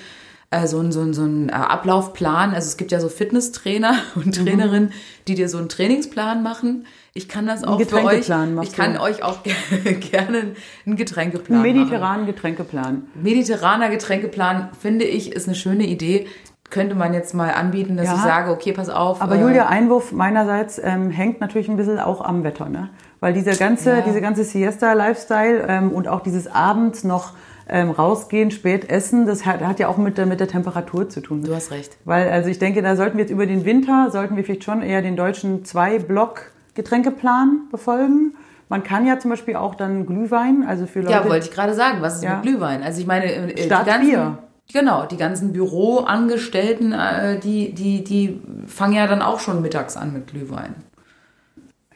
äh, 0.53 0.67
so 0.67 0.81
ein, 0.81 0.91
so 0.93 1.01
ein, 1.01 1.15
so 1.15 1.23
ein 1.23 1.49
äh, 1.49 1.53
Ablaufplan. 1.53 2.55
Also 2.55 2.67
es 2.69 2.77
gibt 2.77 2.91
ja 2.93 3.01
so 3.01 3.09
Fitnesstrainer 3.09 3.95
und 4.17 4.27
Mhm. 4.39 4.47
Trainerinnen, 4.47 4.93
die 5.29 5.35
dir 5.37 5.49
so 5.49 5.59
einen 5.59 5.69
Trainingsplan 5.69 6.43
machen. 6.43 6.87
Ich 7.15 7.29
kann 7.29 7.47
das 7.47 7.65
auch 7.65 7.81
für 7.81 8.05
euch. 8.05 8.29
Ich 8.63 8.73
kann 8.73 8.95
du. 8.95 9.01
euch 9.01 9.23
auch 9.23 9.39
gerne 10.11 10.55
einen 10.87 10.97
Getränkeplan 10.97 11.61
Einen 11.63 11.73
machen. 11.75 11.79
mediterranen 11.85 12.27
Getränkeplan. 12.27 13.03
Mediterraner 13.15 13.91
Getränkeplan, 13.91 14.71
finde 14.81 15.05
ich, 15.05 15.33
ist 15.33 15.47
eine 15.49 15.57
schöne 15.57 15.87
Idee. 15.87 16.27
Könnte 16.69 16.95
man 16.95 17.13
jetzt 17.15 17.35
mal 17.35 17.51
anbieten, 17.53 17.97
dass 17.97 18.07
Ja. 18.07 18.15
ich 18.15 18.21
sage, 18.21 18.53
okay, 18.53 18.73
pass 18.73 18.89
auf. 18.91 19.21
Aber 19.23 19.35
äh, 19.35 19.41
Julia, 19.41 19.67
Einwurf 19.67 20.13
meinerseits 20.13 20.81
ähm, 20.83 21.11
hängt 21.11 21.41
natürlich 21.41 21.69
ein 21.69 21.77
bisschen 21.77 21.99
auch 21.99 22.21
am 22.21 22.45
Wetter, 22.45 22.69
ne? 22.69 22.91
Weil 23.19 23.33
dieser 23.33 23.57
ganze, 23.57 23.91
Ja. 23.91 24.01
diese 24.03 24.21
ganze 24.21 24.45
Siesta-Lifestyle 24.45 25.65
ähm, 25.69 25.91
und 25.91 26.07
auch 26.07 26.21
dieses 26.21 26.47
abends 26.47 27.03
noch 27.03 27.33
ähm, 27.71 27.91
rausgehen, 27.91 28.51
spät 28.51 28.91
essen, 28.91 29.27
das 29.27 29.47
hat, 29.47 29.61
hat 29.61 29.79
ja 29.79 29.89
auch 29.89 29.97
mit 29.97 30.19
der, 30.19 30.27
mit 30.27 30.41
der 30.41 30.49
Temperatur 30.49 31.09
zu 31.09 31.21
tun. 31.21 31.43
Du 31.45 31.55
hast 31.55 31.71
recht. 31.71 31.97
Weil, 32.05 32.29
also 32.31 32.51
ich 32.51 32.59
denke, 32.59 32.83
da 32.83 32.97
sollten 32.97 33.17
wir 33.17 33.25
jetzt 33.25 33.31
über 33.31 33.47
den 33.47 33.65
Winter, 33.65 34.11
sollten 34.11 34.37
wir 34.37 34.45
vielleicht 34.45 34.65
schon 34.65 34.83
eher 34.83 35.03
den 35.03 35.17
deutschen 35.17 35.65
Zwei-Block-Getränkeplan 35.65 37.69
befolgen. 37.71 38.35
Man 38.69 38.83
kann 38.83 39.07
ja 39.07 39.19
zum 39.19 39.31
Beispiel 39.31 39.57
auch 39.57 39.75
dann 39.75 40.07
Glühwein, 40.07 40.65
also 40.67 40.87
für 40.87 41.01
Leute, 41.01 41.13
Ja, 41.13 41.29
wollte 41.29 41.47
ich 41.47 41.53
gerade 41.53 41.75
sagen. 41.75 41.99
Was 42.03 42.17
ist 42.17 42.25
Ja. 42.25 42.35
mit 42.35 42.43
Glühwein? 42.43 42.83
Also 42.83 43.01
ich 43.01 43.07
meine, 43.07 43.33
äh, 43.33 43.55
die 43.55 43.63
Statt 43.63 43.87
ganzen, 43.87 44.07
Bier. 44.09 44.39
Genau, 44.73 45.07
die 45.07 45.17
ganzen 45.17 45.53
Büroangestellten, 45.53 46.93
äh, 46.93 47.41
die, 47.41 47.73
die, 47.75 48.05
die 48.05 48.41
fangen 48.67 48.93
ja 48.95 49.07
dann 49.09 49.23
auch 49.23 49.41
schon 49.41 49.63
mittags 49.63 49.97
an 49.97 50.13
mit 50.13 50.29
Glühwein. 50.29 50.75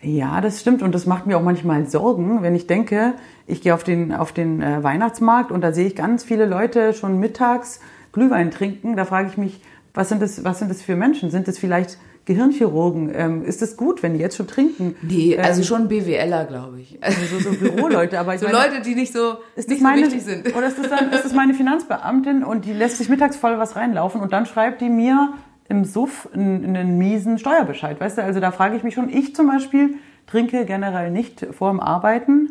Ja, 0.04 0.40
das 0.40 0.60
stimmt 0.60 0.82
und 0.82 0.94
das 0.94 1.06
macht 1.06 1.26
mir 1.26 1.38
auch 1.38 1.42
manchmal 1.42 1.86
Sorgen, 1.86 2.42
wenn 2.42 2.54
ich 2.54 2.66
denke, 2.66 3.14
ich 3.46 3.62
gehe 3.62 3.72
auf 3.72 3.84
den, 3.84 4.12
auf 4.12 4.32
den 4.32 4.60
äh, 4.60 4.82
Weihnachtsmarkt 4.82 5.50
und 5.50 5.62
da 5.62 5.72
sehe 5.72 5.86
ich 5.86 5.96
ganz 5.96 6.24
viele 6.24 6.44
Leute 6.44 6.92
schon 6.92 7.18
mittags 7.18 7.80
Glühwein 8.12 8.50
trinken. 8.50 8.96
Da 8.96 9.06
frage 9.06 9.28
ich 9.28 9.38
mich, 9.38 9.60
was 9.94 10.10
sind 10.10 10.20
das, 10.20 10.44
was 10.44 10.58
sind 10.58 10.70
das 10.70 10.82
für 10.82 10.94
Menschen? 10.94 11.30
Sind 11.30 11.48
das 11.48 11.58
vielleicht 11.58 11.98
Gehirnchirurgen? 12.26 13.10
Ähm, 13.14 13.44
ist 13.44 13.62
es 13.62 13.76
gut, 13.76 14.02
wenn 14.02 14.14
die 14.14 14.20
jetzt 14.20 14.36
schon 14.36 14.46
trinken? 14.46 14.94
Nee, 15.02 15.38
also 15.38 15.60
Ähm, 15.60 15.66
schon 15.66 15.88
BWLer, 15.88 16.44
glaube 16.44 16.80
ich. 16.80 16.98
so, 17.30 17.38
so 17.38 17.58
Büroleute, 17.58 18.18
aber 18.18 18.34
ich 18.34 18.40
so 18.40 18.46
meine, 18.46 18.58
Leute, 18.58 18.82
die 18.82 18.94
nicht 18.94 19.12
so, 19.12 19.38
ist 19.56 19.68
das 19.68 19.68
nicht 19.68 19.82
meine, 19.82 20.04
so 20.04 20.12
wichtig 20.12 20.22
sind. 20.24 20.54
Oder 20.56 20.68
ist 20.68 20.78
das 20.78 20.90
dann, 20.90 21.12
ist 21.12 21.24
das 21.24 21.32
meine 21.32 21.54
Finanzbeamtin 21.54 22.44
und 22.44 22.66
die 22.66 22.72
lässt 22.72 22.98
sich 22.98 23.08
mittags 23.08 23.36
voll 23.36 23.58
was 23.58 23.76
reinlaufen 23.76 24.20
und 24.20 24.32
dann 24.32 24.46
schreibt 24.46 24.80
die 24.80 24.90
mir 24.90 25.32
im 25.78 25.84
Suff 25.84 26.28
einen, 26.34 26.64
einen 26.76 26.98
miesen 26.98 27.38
Steuerbescheid, 27.38 28.00
weißt 28.00 28.18
du? 28.18 28.22
Also 28.22 28.40
da 28.40 28.50
frage 28.50 28.76
ich 28.76 28.82
mich 28.82 28.94
schon, 28.94 29.08
ich 29.08 29.34
zum 29.34 29.46
Beispiel 29.48 29.96
trinke 30.26 30.64
generell 30.64 31.10
nicht 31.10 31.46
vor 31.52 31.70
dem 31.70 31.80
Arbeiten. 31.80 32.50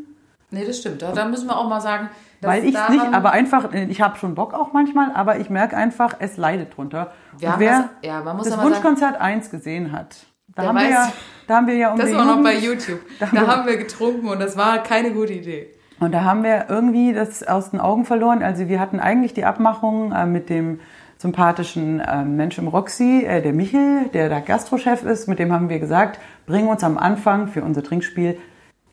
Nee, 0.51 0.65
das 0.65 0.77
stimmt. 0.79 1.01
Da, 1.01 1.11
da 1.11 1.25
müssen 1.25 1.47
wir 1.47 1.57
auch 1.57 1.67
mal 1.67 1.81
sagen, 1.81 2.09
dass 2.41 2.51
Weil 2.51 2.65
ich 2.65 2.73
da 2.75 2.89
nicht, 2.89 3.05
aber 3.13 3.31
einfach, 3.31 3.71
ich 3.73 4.01
habe 4.01 4.17
schon 4.17 4.35
Bock 4.35 4.53
auch 4.53 4.73
manchmal, 4.73 5.11
aber 5.13 5.39
ich 5.39 5.49
merke 5.49 5.75
einfach, 5.75 6.15
es 6.19 6.37
leidet 6.37 6.75
drunter. 6.77 7.11
Wir 7.37 7.49
Und 7.49 7.59
wer 7.59 7.71
das- 7.71 7.89
ja, 8.07 8.21
man 8.21 8.35
muss 8.37 8.45
das 8.45 8.57
ja 8.57 8.57
mal 8.57 8.63
sagen- 8.63 8.75
Wunschkonzert 8.75 9.21
1 9.21 9.49
gesehen 9.49 9.91
hat, 9.91 10.17
da 10.55 10.63
haben, 10.67 10.77
wir 10.77 10.83
weiß- 10.85 10.89
ja, 10.91 11.11
da 11.47 11.55
haben 11.55 11.67
wir 11.67 11.75
ja 11.75 11.91
um 11.93 11.99
Das 11.99 12.13
war 12.13 12.25
noch 12.25 12.43
bei 12.43 12.55
YouTube. 12.57 12.99
Da, 13.19 13.27
haben 13.27 13.33
wir- 13.39 13.47
haben 13.47 13.65
wir 13.65 13.77
getrunken 13.77 14.27
und 14.27 14.39
das 14.39 14.55
war 14.57 14.83
keine 14.83 15.11
gute 15.11 15.33
Idee. 15.33 15.71
Und 15.99 16.11
da 16.11 16.23
haben 16.25 16.43
wir 16.43 16.65
irgendwie 16.69 17.13
das 17.13 17.43
aus 17.47 17.71
den 17.71 17.79
Augen 17.79 18.03
verloren. 18.05 18.43
Also 18.43 18.67
wir 18.67 18.79
hatten 18.79 18.99
eigentlich 18.99 19.33
die 19.33 19.45
Abmachung 19.45 20.11
äh, 20.11 20.25
mit 20.25 20.49
dem 20.49 20.81
sympathischen 21.23 21.99
äh, 21.99 22.23
Mensch 22.23 22.57
im 22.59 22.67
Roxy, 22.67 23.23
äh, 23.25 23.41
der 23.41 23.53
Michel, 23.53 24.09
der 24.13 24.29
da 24.29 24.39
Gastrochef 24.39 25.03
ist. 25.03 25.27
Mit 25.27 25.39
dem 25.39 25.51
haben 25.51 25.69
wir 25.69 25.79
gesagt, 25.79 26.19
bring 26.45 26.67
uns 26.67 26.83
am 26.83 26.97
Anfang 26.97 27.47
für 27.47 27.63
unser 27.63 27.81
Trinkspiel 27.81 28.37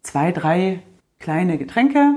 zwei, 0.02 0.32
drei 0.32 0.80
kleine 1.18 1.58
Getränke 1.58 2.14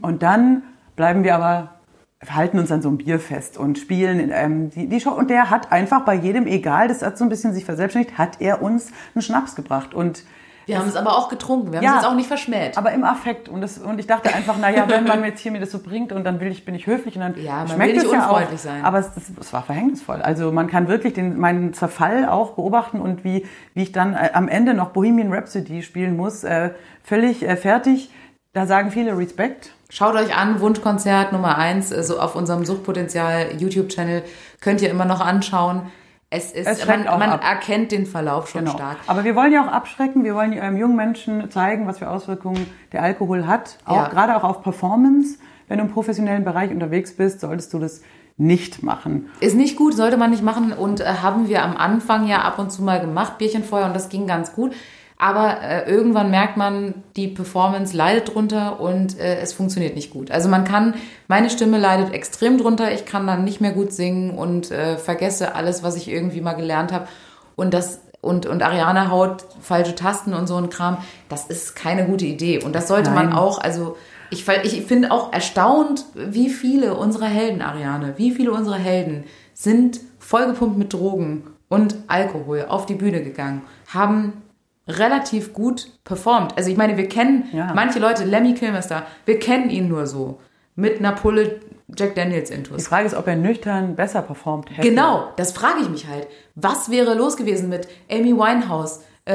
und 0.00 0.22
dann 0.22 0.62
bleiben 0.96 1.24
wir 1.24 1.34
aber 1.34 1.80
halten 2.28 2.58
uns 2.58 2.70
an 2.70 2.82
so 2.82 2.88
einem 2.88 2.98
Bier 2.98 3.18
fest 3.18 3.56
und 3.56 3.78
spielen 3.78 4.30
ähm, 4.32 4.70
die, 4.70 4.88
die 4.88 5.00
Show. 5.00 5.10
Und 5.10 5.30
der 5.30 5.50
hat 5.50 5.72
einfach 5.72 6.04
bei 6.04 6.14
jedem, 6.14 6.46
egal, 6.46 6.88
das 6.88 7.02
hat 7.02 7.16
so 7.16 7.24
ein 7.24 7.30
bisschen 7.30 7.54
sich 7.54 7.64
verselbstständigt, 7.64 8.18
hat 8.18 8.40
er 8.40 8.62
uns 8.62 8.92
einen 9.14 9.22
Schnaps 9.22 9.56
gebracht. 9.56 9.94
Und 9.94 10.24
Wir 10.70 10.78
haben 10.78 10.88
es 10.88 10.96
aber 10.96 11.16
auch 11.18 11.28
getrunken. 11.28 11.72
Wir 11.72 11.78
haben 11.78 11.84
Ja. 11.84 11.90
es 11.96 12.02
jetzt 12.02 12.06
auch 12.10 12.14
nicht 12.14 12.26
verschmäht. 12.28 12.78
aber 12.78 12.92
im 12.92 13.04
Affekt. 13.04 13.48
Und, 13.48 13.60
das, 13.60 13.78
und 13.78 13.98
ich 13.98 14.06
dachte 14.06 14.32
einfach, 14.34 14.56
naja, 14.58 14.84
wenn 14.88 15.04
man 15.04 15.22
jetzt 15.24 15.40
hier 15.40 15.52
mir 15.52 15.60
das 15.60 15.70
so 15.70 15.78
bringt 15.80 16.12
und 16.12 16.24
dann 16.24 16.40
will 16.40 16.48
ich, 16.48 16.64
bin 16.64 16.74
ich 16.74 16.86
höflich 16.86 17.14
und 17.16 17.20
dann 17.22 17.34
Ja, 17.42 17.56
man 17.58 17.68
schmeckt 17.68 17.80
will 17.90 17.94
nicht 18.02 18.06
es 18.06 18.12
ja 18.12 18.30
auch. 18.30 18.56
sein. 18.56 18.84
Aber 18.84 18.98
es, 18.98 19.12
das, 19.14 19.24
es 19.40 19.52
war 19.52 19.62
verhängnisvoll. 19.62 20.22
Also 20.22 20.50
man 20.52 20.66
kann 20.68 20.88
wirklich 20.88 21.12
den, 21.14 21.38
meinen 21.38 21.74
Zerfall 21.74 22.26
auch 22.28 22.52
beobachten 22.52 23.00
und 23.00 23.24
wie, 23.24 23.46
wie 23.74 23.82
ich 23.82 23.92
dann 23.92 24.14
äh, 24.14 24.30
am 24.32 24.48
Ende 24.48 24.74
noch 24.74 24.90
Bohemian 24.90 25.32
Rhapsody 25.32 25.82
spielen 25.82 26.16
muss, 26.16 26.44
äh, 26.44 26.70
völlig 27.02 27.46
äh, 27.46 27.56
fertig. 27.56 28.10
Da 28.52 28.66
sagen 28.66 28.90
viele 28.90 29.16
Respekt. 29.16 29.70
Schaut 29.90 30.14
euch 30.16 30.36
an, 30.36 30.60
Wunschkonzert 30.60 31.32
Nummer 31.32 31.56
eins, 31.58 31.92
also 31.92 32.18
auf 32.20 32.34
unserem 32.36 32.64
Suchtpotenzial 32.64 33.46
YouTube-Channel 33.58 34.22
könnt 34.60 34.82
ihr 34.82 34.90
immer 34.90 35.04
noch 35.04 35.20
anschauen. 35.20 35.82
Es 36.32 36.52
ist, 36.52 36.66
Es 36.68 36.86
man, 36.86 37.04
man 37.04 37.22
ab. 37.30 37.42
erkennt 37.44 37.90
den 37.90 38.06
Verlauf 38.06 38.48
schon 38.48 38.60
Genau. 38.64 38.76
stark. 38.76 38.98
Aber 39.08 39.24
wir 39.24 39.34
wollen 39.34 39.52
ja 39.52 39.64
auch 39.64 39.72
abschrecken. 39.72 40.22
Wir 40.22 40.34
wollen 40.36 40.52
ähm, 40.52 40.76
jungen 40.76 40.94
Menschen 40.94 41.50
zeigen, 41.50 41.88
was 41.88 41.98
für 41.98 42.08
Auswirkungen 42.08 42.66
der 42.92 43.02
Alkohol 43.02 43.48
hat. 43.48 43.78
Auch, 43.84 43.96
Ja. 43.96 44.08
Gerade 44.08 44.36
auch 44.36 44.44
auf 44.44 44.62
Performance. 44.62 45.38
Wenn 45.66 45.78
du 45.78 45.84
im 45.84 45.90
professionellen 45.90 46.44
Bereich 46.44 46.70
unterwegs 46.70 47.16
bist, 47.16 47.40
solltest 47.40 47.72
du 47.74 47.78
das 47.80 48.02
nicht 48.36 48.82
machen. 48.84 49.28
Ist 49.40 49.56
nicht 49.56 49.76
gut, 49.76 49.94
sollte 49.94 50.16
man 50.16 50.30
nicht 50.30 50.42
machen 50.42 50.72
und 50.72 51.00
äh, 51.00 51.04
haben 51.20 51.48
wir 51.48 51.62
am 51.64 51.76
Anfang 51.76 52.26
ja 52.26 52.38
ab 52.42 52.58
und 52.60 52.70
zu 52.70 52.82
mal 52.82 53.00
gemacht, 53.00 53.36
Bierchenfeuer 53.38 53.86
und 53.86 53.94
das 53.94 54.08
ging 54.08 54.26
ganz 54.26 54.52
gut. 54.54 54.72
Aber 55.20 55.60
äh, 55.60 55.90
irgendwann 55.90 56.30
merkt 56.30 56.56
man, 56.56 56.94
die 57.14 57.28
Performance 57.28 57.94
leidet 57.94 58.34
drunter 58.34 58.80
und 58.80 59.18
äh, 59.18 59.36
es 59.40 59.52
funktioniert 59.52 59.94
nicht 59.94 60.10
gut. 60.10 60.30
Also 60.30 60.48
man 60.48 60.64
kann, 60.64 60.94
meine 61.28 61.50
Stimme 61.50 61.76
leidet 61.76 62.14
extrem 62.14 62.56
drunter, 62.56 62.90
ich 62.90 63.04
kann 63.04 63.26
dann 63.26 63.44
nicht 63.44 63.60
mehr 63.60 63.72
gut 63.72 63.92
singen 63.92 64.30
und 64.30 64.70
äh, 64.70 64.96
vergesse 64.96 65.54
alles, 65.54 65.82
was 65.82 65.96
ich 65.96 66.08
irgendwie 66.08 66.40
mal 66.40 66.54
gelernt 66.54 66.90
habe. 66.90 67.06
Und 67.54 67.74
das 67.74 68.00
und, 68.22 68.46
und 68.46 68.62
Ariane 68.62 69.10
haut 69.10 69.44
falsche 69.60 69.94
Tasten 69.94 70.32
und 70.32 70.46
so 70.46 70.56
ein 70.56 70.70
Kram, 70.70 70.96
das 71.28 71.44
ist 71.46 71.76
keine 71.76 72.06
gute 72.06 72.24
Idee. 72.24 72.62
Und 72.64 72.74
das 72.74 72.88
sollte 72.88 73.10
man 73.10 73.26
Nein. 73.26 73.36
auch, 73.36 73.60
also 73.60 73.98
ich, 74.30 74.48
ich 74.48 74.82
finde 74.86 75.10
auch 75.10 75.34
erstaunt, 75.34 76.06
wie 76.14 76.48
viele 76.48 76.94
unserer 76.94 77.26
Helden, 77.26 77.60
Ariane, 77.60 78.14
wie 78.16 78.30
viele 78.30 78.52
unserer 78.52 78.78
Helden 78.78 79.24
sind 79.52 80.00
vollgepumpt 80.18 80.78
mit 80.78 80.94
Drogen 80.94 81.44
und 81.68 81.94
Alkohol 82.06 82.64
auf 82.68 82.86
die 82.86 82.94
Bühne 82.94 83.22
gegangen, 83.22 83.60
haben 83.88 84.32
relativ 84.98 85.52
gut 85.52 85.88
performt. 86.04 86.56
Also 86.56 86.70
ich 86.70 86.76
meine, 86.76 86.96
wir 86.96 87.08
kennen 87.08 87.44
Ja. 87.52 87.72
manche 87.74 87.98
Leute, 87.98 88.24
Lemmy 88.24 88.54
Kilmister, 88.54 89.04
wir 89.24 89.38
kennen 89.38 89.70
ihn 89.70 89.88
nur 89.88 90.06
so. 90.06 90.40
Mit 90.76 90.98
einer 90.98 91.12
Pulle 91.12 91.60
Jack 91.96 92.14
Daniels 92.14 92.48
Die 92.50 92.56
Intus. 92.56 92.86
Frage 92.86 93.06
ist, 93.06 93.14
ob 93.14 93.26
er 93.26 93.36
nüchtern 93.36 93.96
besser 93.96 94.22
performt 94.22 94.70
hätte. 94.70 94.88
Genau, 94.88 95.24
das 95.36 95.52
frage 95.52 95.80
ich 95.82 95.88
mich 95.90 96.06
halt. 96.06 96.26
Was 96.54 96.90
wäre 96.90 97.14
los 97.14 97.36
gewesen 97.36 97.68
mit 97.68 97.88
Amy 98.10 98.32
Winehouse, 98.36 99.00
äh, 99.26 99.32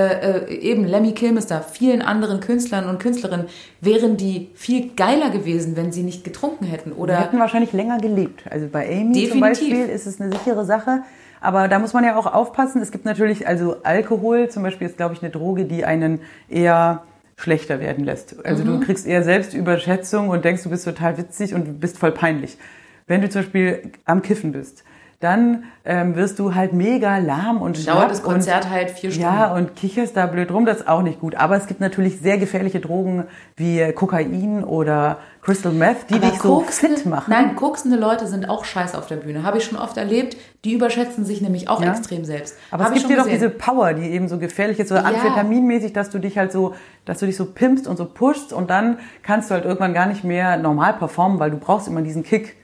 äh, 0.47 0.53
eben 0.55 0.85
Lemmy 0.85 1.11
Kilmister, 1.11 1.61
vielen 1.61 2.01
anderen 2.01 2.39
Künstlern 2.39 2.87
und 2.87 2.99
Künstlerinnen? 2.99 3.47
Wären 3.81 4.15
die 4.17 4.49
viel 4.55 4.91
geiler 4.95 5.29
gewesen, 5.29 5.75
wenn 5.75 5.91
sie 5.91 6.03
nicht 6.03 6.23
getrunken 6.23 6.65
hätten? 6.65 6.93
Oder 6.93 7.17
hätten 7.19 7.39
wahrscheinlich 7.39 7.73
länger 7.73 7.97
gelebt. 7.99 8.43
Also 8.49 8.67
bei 8.71 8.87
Amy 8.87 9.13
zum 9.13 9.13
Definitiv. 9.13 9.41
Beispiel 9.41 9.85
ist 9.89 10.07
es 10.07 10.19
eine 10.21 10.31
sichere 10.31 10.63
Sache. 10.65 11.01
Aber 11.45 11.67
da 11.67 11.79
muss 11.79 11.93
man 11.93 12.03
ja 12.03 12.15
auch 12.17 12.25
aufpassen. 12.31 12.81
Es 12.81 12.91
gibt 12.91 13.05
natürlich, 13.05 13.47
also 13.47 13.77
Alkohol 13.83 14.49
zum 14.49 14.63
Beispiel 14.63 14.87
ist, 14.87 14.97
glaube 14.97 15.13
ich, 15.13 15.21
eine 15.21 15.31
Droge, 15.31 15.65
die 15.65 15.85
einen 15.85 16.21
eher 16.49 17.03
schlechter 17.37 17.79
werden 17.79 18.03
lässt. 18.05 18.45
Also 18.45 18.63
Mhm. 18.63 18.67
du 18.67 18.79
kriegst 18.85 19.05
eher 19.05 19.23
Selbstüberschätzung 19.23 20.29
und 20.29 20.45
denkst, 20.45 20.63
du 20.63 20.69
bist 20.69 20.85
total 20.85 21.17
witzig 21.17 21.53
und 21.53 21.79
bist 21.79 21.97
voll 21.97 22.11
peinlich. 22.11 22.57
Wenn 23.07 23.21
du 23.21 23.29
zum 23.29 23.41
Beispiel 23.41 23.91
am 24.05 24.21
Kiffen 24.21 24.51
bist, 24.51 24.83
dann 25.25 25.65
ähm, 25.83 26.15
wirst 26.15 26.39
du 26.39 26.55
halt 26.55 26.71
mega 26.73 27.17
lahm 27.17 27.61
und 27.61 27.75
dauert 27.87 27.97
schlapp 27.97 28.09
das 28.09 28.23
Konzert 28.23 28.65
und, 28.65 28.71
halt 28.71 28.91
vier 28.91 29.11
Stunden? 29.11 29.27
Ja, 29.29 29.53
und 29.53 29.75
kicherst 29.75 30.15
da 30.15 30.25
blöd 30.27 30.49
rum, 30.51 30.65
das 30.65 30.77
ist 30.81 30.87
auch 30.87 31.01
nicht 31.01 31.19
gut. 31.19 31.35
Aber 31.35 31.57
es 31.57 31.67
gibt 31.67 31.81
natürlich 31.81 32.19
sehr 32.21 32.37
gefährliche 32.37 32.79
Drogen 32.79 33.25
wie 33.57 33.91
Kokain 33.91 34.63
oder 34.63 35.17
Crystal 35.41 35.71
Meth, 35.71 36.09
die 36.09 36.15
Aber 36.15 36.27
dich 36.27 36.39
so 36.41 36.59
koksende- 36.63 36.95
fit 36.97 37.05
machen. 37.05 37.29
Nein, 37.31 37.55
koksende 37.55 37.97
Leute 37.97 38.25
sind 38.27 38.49
auch 38.49 38.65
scheiße 38.65 38.97
auf 38.97 39.05
der 39.07 39.17
Bühne. 39.17 39.43
Habe 39.43 39.57
ich 39.59 39.65
schon 39.65 39.77
oft 39.77 39.97
erlebt. 39.97 40.37
Die 40.63 40.73
überschätzen 40.73 41.25
sich 41.25 41.41
nämlich 41.41 41.69
auch 41.69 41.83
Ja. 41.83 41.91
extrem 41.91 42.25
selbst. 42.25 42.55
Aber 42.71 42.85
Hab 42.85 42.91
es 42.93 42.99
gibt 42.99 43.09
dir 43.11 43.17
doch 43.17 43.27
diese 43.27 43.49
Power, 43.49 43.93
die 43.93 44.09
eben 44.09 44.27
so 44.27 44.37
gefährlich 44.39 44.79
ist, 44.79 44.89
so 44.89 44.95
Ja. 44.95 45.03
amphetaminmäßig, 45.03 45.93
dass 45.93 46.09
du 46.09 46.17
dich 46.19 46.37
halt 46.37 46.51
so, 46.51 46.73
dass 47.05 47.19
du 47.19 47.25
dich 47.27 47.35
so 47.37 47.45
pimpst 47.45 47.87
und 47.87 47.97
so 47.97 48.05
pushst 48.05 48.53
und 48.53 48.69
dann 48.69 48.97
kannst 49.21 49.49
du 49.49 49.53
halt 49.55 49.65
irgendwann 49.65 49.93
gar 49.93 50.07
nicht 50.07 50.23
mehr 50.23 50.57
normal 50.57 50.93
performen, 50.93 51.39
weil 51.39 51.51
du 51.51 51.57
brauchst 51.57 51.87
immer 51.87 52.01
diesen 52.01 52.23
Kick. 52.23 52.55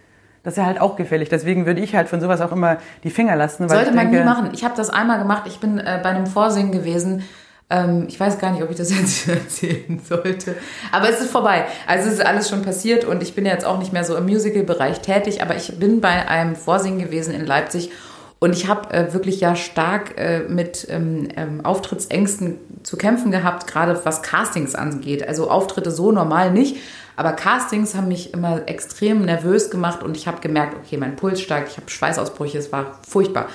Das 0.43 0.53
ist 0.53 0.57
ja 0.57 0.65
halt 0.65 0.81
auch 0.81 0.95
gefährlich. 0.95 1.29
Deswegen 1.29 1.65
würde 1.65 1.81
ich 1.81 1.95
halt 1.95 2.09
von 2.09 2.19
sowas 2.19 2.41
auch 2.41 2.51
immer 2.51 2.77
die 3.03 3.11
Finger 3.11 3.35
lassen. 3.35 3.69
Sollte 3.69 3.89
ich 3.89 3.95
man 3.95 4.11
denke, 4.11 4.19
nie 4.19 4.25
machen. 4.25 4.49
Ich 4.53 4.63
habe 4.63 4.73
das 4.75 4.89
einmal 4.89 5.19
gemacht. 5.19 5.43
Ich 5.45 5.59
bin 5.59 5.77
äh, 5.77 5.99
bei 6.01 6.09
einem 6.09 6.25
Vorsingen 6.25 6.71
gewesen. 6.71 7.23
Ähm, 7.69 8.05
ich 8.07 8.19
weiß 8.19 8.39
gar 8.39 8.51
nicht, 8.51 8.63
ob 8.63 8.71
ich 8.71 8.77
das 8.77 8.89
jetzt 8.97 9.27
erzählen 9.27 10.01
sollte. 10.03 10.55
Aber 10.91 11.09
es 11.09 11.21
ist 11.21 11.31
vorbei. 11.31 11.65
Also 11.87 12.07
es 12.07 12.15
ist 12.15 12.25
alles 12.25 12.49
schon 12.49 12.63
passiert 12.63 13.05
und 13.05 13.21
ich 13.21 13.35
bin 13.35 13.45
jetzt 13.45 13.65
auch 13.65 13.77
nicht 13.77 13.93
mehr 13.93 14.03
so 14.03 14.15
im 14.15 14.25
Musical-Bereich 14.25 15.01
tätig. 15.01 15.41
Aber 15.43 15.55
ich 15.55 15.79
bin 15.79 16.01
bei 16.01 16.27
einem 16.27 16.55
Vorsingen 16.55 16.99
gewesen 16.99 17.33
in 17.33 17.45
Leipzig 17.45 17.91
und 18.39 18.53
ich 18.55 18.67
habe 18.67 18.91
äh, 18.91 19.13
wirklich 19.13 19.39
ja 19.39 19.55
stark 19.55 20.17
äh, 20.17 20.39
mit 20.39 20.87
ähm, 20.89 21.27
ähm, 21.37 21.63
Auftrittsängsten 21.63 22.57
zu 22.81 22.97
kämpfen 22.97 23.29
gehabt, 23.29 23.67
gerade 23.67 23.99
was 24.03 24.23
Castings 24.23 24.73
angeht. 24.73 25.27
Also 25.27 25.51
Auftritte 25.51 25.91
so 25.91 26.11
normal 26.11 26.49
nicht. 26.49 26.77
Aber 27.15 27.33
Castings 27.33 27.95
haben 27.95 28.07
mich 28.07 28.33
immer 28.33 28.67
extrem 28.67 29.25
nervös 29.25 29.69
gemacht 29.69 30.03
und 30.03 30.17
ich 30.17 30.27
habe 30.27 30.41
gemerkt, 30.41 30.75
okay, 30.77 30.97
mein 30.97 31.15
Puls 31.15 31.41
steigt, 31.41 31.69
ich 31.69 31.77
habe 31.77 31.89
Schweißausbrüche, 31.89 32.57
es 32.57 32.71
war 32.71 32.99
furchtbar. 33.07 33.47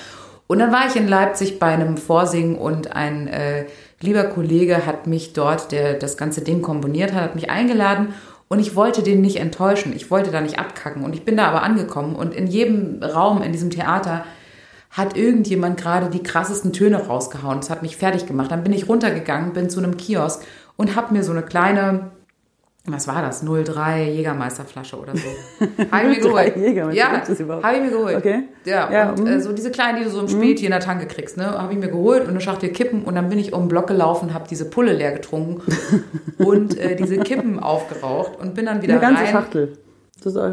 Und 0.46 0.60
dann 0.60 0.72
war 0.72 0.86
ich 0.86 0.96
in 0.96 1.08
Leipzig 1.08 1.58
bei 1.58 1.66
einem 1.66 1.96
Vorsingen 1.96 2.56
und 2.56 2.94
ein 2.94 3.26
äh, 3.26 3.66
lieber 4.00 4.24
Kollege 4.24 4.86
hat 4.86 5.06
mich 5.06 5.32
dort, 5.32 5.72
der 5.72 5.94
das 5.94 6.16
ganze 6.16 6.42
Ding 6.42 6.62
komponiert 6.62 7.12
hat, 7.12 7.22
hat 7.22 7.34
mich 7.34 7.50
eingeladen 7.50 8.14
und 8.48 8.60
ich 8.60 8.76
wollte 8.76 9.02
den 9.02 9.20
nicht 9.20 9.36
enttäuschen. 9.36 9.92
Ich 9.94 10.10
wollte 10.10 10.30
da 10.30 10.40
nicht 10.40 10.58
abkacken. 10.58 11.04
Und 11.04 11.14
ich 11.14 11.24
bin 11.24 11.36
da 11.36 11.48
aber 11.48 11.62
angekommen 11.62 12.14
und 12.14 12.34
in 12.34 12.46
jedem 12.46 13.02
Raum 13.02 13.42
in 13.42 13.52
diesem 13.52 13.70
Theater 13.70 14.24
hat 14.90 15.16
irgendjemand 15.16 15.78
gerade 15.78 16.08
die 16.08 16.22
krassesten 16.22 16.72
Töne 16.72 17.06
rausgehauen. 17.06 17.58
Das 17.58 17.70
hat 17.70 17.82
mich 17.82 17.96
fertig 17.96 18.26
gemacht. 18.26 18.50
Dann 18.50 18.62
bin 18.62 18.72
ich 18.72 18.88
runtergegangen, 18.88 19.52
bin 19.52 19.68
zu 19.68 19.80
einem 19.80 19.96
Kiosk 19.96 20.42
und 20.76 20.94
habe 20.94 21.12
mir 21.12 21.24
so 21.24 21.32
eine 21.32 21.42
kleine, 21.42 22.12
was 22.88 23.09
war 23.09 23.22
das, 23.22 23.42
03 23.42 24.11
Jägermeisterflasche 24.11 24.96
oder 24.96 25.14
so. 25.16 25.29
Habe 25.90 26.12
ich 26.12 26.22
mir 26.22 26.31
03 26.31 26.51
geholt. 26.51 26.94
Ja, 26.94 27.22
habe 27.22 27.77
ich 27.77 27.83
mir 27.83 27.90
geholt. 27.90 28.16
Okay. 28.16 28.44
Ja, 28.64 28.90
Ja, 28.90 29.11
und 29.11 29.20
mhm. 29.20 29.27
äh, 29.27 29.40
so 29.40 29.53
diese 29.53 29.70
kleinen, 29.70 29.99
die 29.99 30.05
du 30.05 30.11
so 30.11 30.20
im 30.20 30.29
Späti 30.29 30.64
in 30.64 30.70
der 30.70 30.81
Tanke 30.81 31.07
kriegst, 31.07 31.37
ne, 31.37 31.46
habe 31.46 31.72
ich 31.72 31.79
mir 31.79 31.88
geholt 31.88 32.22
und 32.22 32.31
eine 32.31 32.40
Schachtel 32.40 32.70
Kippen 32.70 33.03
und 33.03 33.14
dann 33.14 33.29
bin 33.29 33.38
ich 33.38 33.53
um 33.53 33.62
den 33.62 33.68
Block 33.68 33.87
gelaufen, 33.87 34.35
habe 34.35 34.46
diese 34.49 34.70
Pulle 34.70 34.92
leer 34.92 35.12
getrunken 35.12 35.62
und 36.38 36.79
äh, 36.79 36.96
diese 36.96 37.18
Kippen 37.18 37.59
aufgeraucht 37.59 38.38
und 38.38 38.55
bin 38.55 38.66
dann 38.66 38.83
wieder 38.83 38.94
Eine 38.94 39.03
ganze 39.03 39.22
rein. 39.22 39.33
Schachtel. 39.33 39.79
Das 40.22 40.35
ist, 40.35 40.38
äh, 40.38 40.53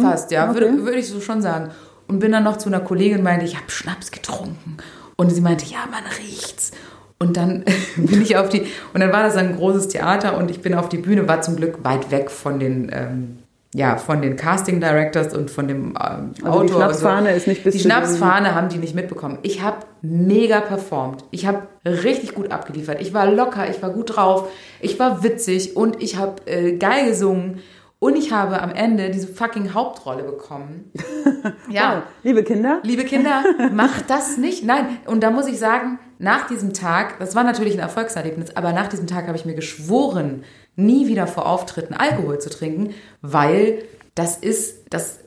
Fast, 0.00 0.30
ja, 0.30 0.50
okay. 0.50 0.60
würde, 0.60 0.84
würde 0.84 0.98
ich 0.98 1.08
so 1.08 1.20
schon 1.20 1.42
sagen. 1.42 1.70
Und 2.08 2.18
bin 2.18 2.32
dann 2.32 2.44
noch 2.44 2.56
zu 2.56 2.68
einer 2.68 2.80
Kollegin 2.80 3.18
und 3.18 3.24
meinte, 3.24 3.44
ich 3.44 3.56
habe 3.56 3.70
Schnaps 3.70 4.10
getrunken. 4.10 4.76
Und 5.16 5.30
sie 5.30 5.40
meinte, 5.40 5.64
ja, 5.66 5.78
man 5.90 6.02
riecht's. 6.18 6.72
Und 7.22 7.36
dann 7.36 7.64
bin 7.96 8.20
ich 8.20 8.36
auf 8.36 8.48
die, 8.48 8.62
und 8.92 9.00
dann 9.00 9.12
war 9.12 9.22
das 9.22 9.36
ein 9.36 9.56
großes 9.56 9.88
Theater 9.88 10.36
und 10.36 10.50
ich 10.50 10.60
bin 10.60 10.74
auf 10.74 10.88
die 10.88 10.98
Bühne, 10.98 11.28
war 11.28 11.40
zum 11.40 11.54
Glück 11.54 11.84
weit 11.84 12.10
weg 12.10 12.32
von 12.32 12.58
den, 12.58 12.90
ähm, 12.92 13.38
ja, 13.72 13.96
von 13.96 14.20
den 14.20 14.34
Casting 14.34 14.80
Directors 14.80 15.32
und 15.32 15.48
von 15.48 15.68
dem 15.68 15.90
ähm, 15.90 15.94
Also 15.96 16.34
die 16.34 16.44
Autor. 16.44 16.66
Schnapsfahne 16.68 17.28
und 17.28 17.30
so. 17.30 17.36
ist 17.36 17.46
nicht 17.46 17.62
bis 17.62 17.74
Die 17.74 17.80
Schnapsfahne 17.80 18.56
haben 18.56 18.68
die 18.68 18.78
nicht 18.78 18.96
mitbekommen. 18.96 19.38
Ich 19.42 19.62
habe 19.62 19.78
mega 20.02 20.60
performt. 20.60 21.24
Ich 21.30 21.46
habe 21.46 21.62
richtig 21.86 22.34
gut 22.34 22.50
abgeliefert. 22.50 23.00
Ich 23.00 23.14
war 23.14 23.30
locker, 23.30 23.70
ich 23.70 23.80
war 23.80 23.90
gut 23.90 24.16
drauf, 24.16 24.48
ich 24.80 24.98
war 24.98 25.22
witzig 25.22 25.76
und 25.76 26.02
ich 26.02 26.16
habe 26.16 26.42
äh, 26.46 26.76
geil 26.76 27.06
gesungen. 27.06 27.60
Und 28.02 28.16
ich 28.16 28.32
habe 28.32 28.60
am 28.60 28.72
Ende 28.72 29.10
diese 29.10 29.28
fucking 29.28 29.74
Hauptrolle 29.74 30.24
bekommen. 30.24 30.90
ja. 31.70 31.98
Wow. 31.98 32.02
Liebe 32.24 32.42
Kinder. 32.42 32.80
Liebe 32.82 33.04
Kinder, 33.04 33.44
macht 33.72 34.10
das 34.10 34.38
nicht. 34.38 34.64
Nein. 34.64 34.98
Und 35.06 35.22
da 35.22 35.30
muss 35.30 35.46
ich 35.46 35.60
sagen, 35.60 36.00
nach 36.18 36.48
diesem 36.48 36.74
Tag, 36.74 37.20
das 37.20 37.36
war 37.36 37.44
natürlich 37.44 37.74
ein 37.74 37.78
Erfolgserlebnis, 37.78 38.56
aber 38.56 38.72
nach 38.72 38.88
diesem 38.88 39.06
Tag 39.06 39.28
habe 39.28 39.38
ich 39.38 39.44
mir 39.44 39.54
geschworen, 39.54 40.42
nie 40.74 41.06
wieder 41.06 41.28
vor 41.28 41.46
Auftritten 41.46 41.94
Alkohol 41.94 42.40
zu 42.40 42.50
trinken, 42.50 42.92
weil 43.20 43.84
das 44.16 44.36
ist, 44.36 44.82
das, 44.90 45.20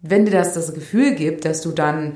wenn 0.00 0.24
dir 0.24 0.30
das 0.30 0.54
das 0.54 0.72
Gefühl 0.72 1.16
gibt, 1.16 1.44
dass 1.44 1.62
du 1.62 1.72
dann 1.72 2.14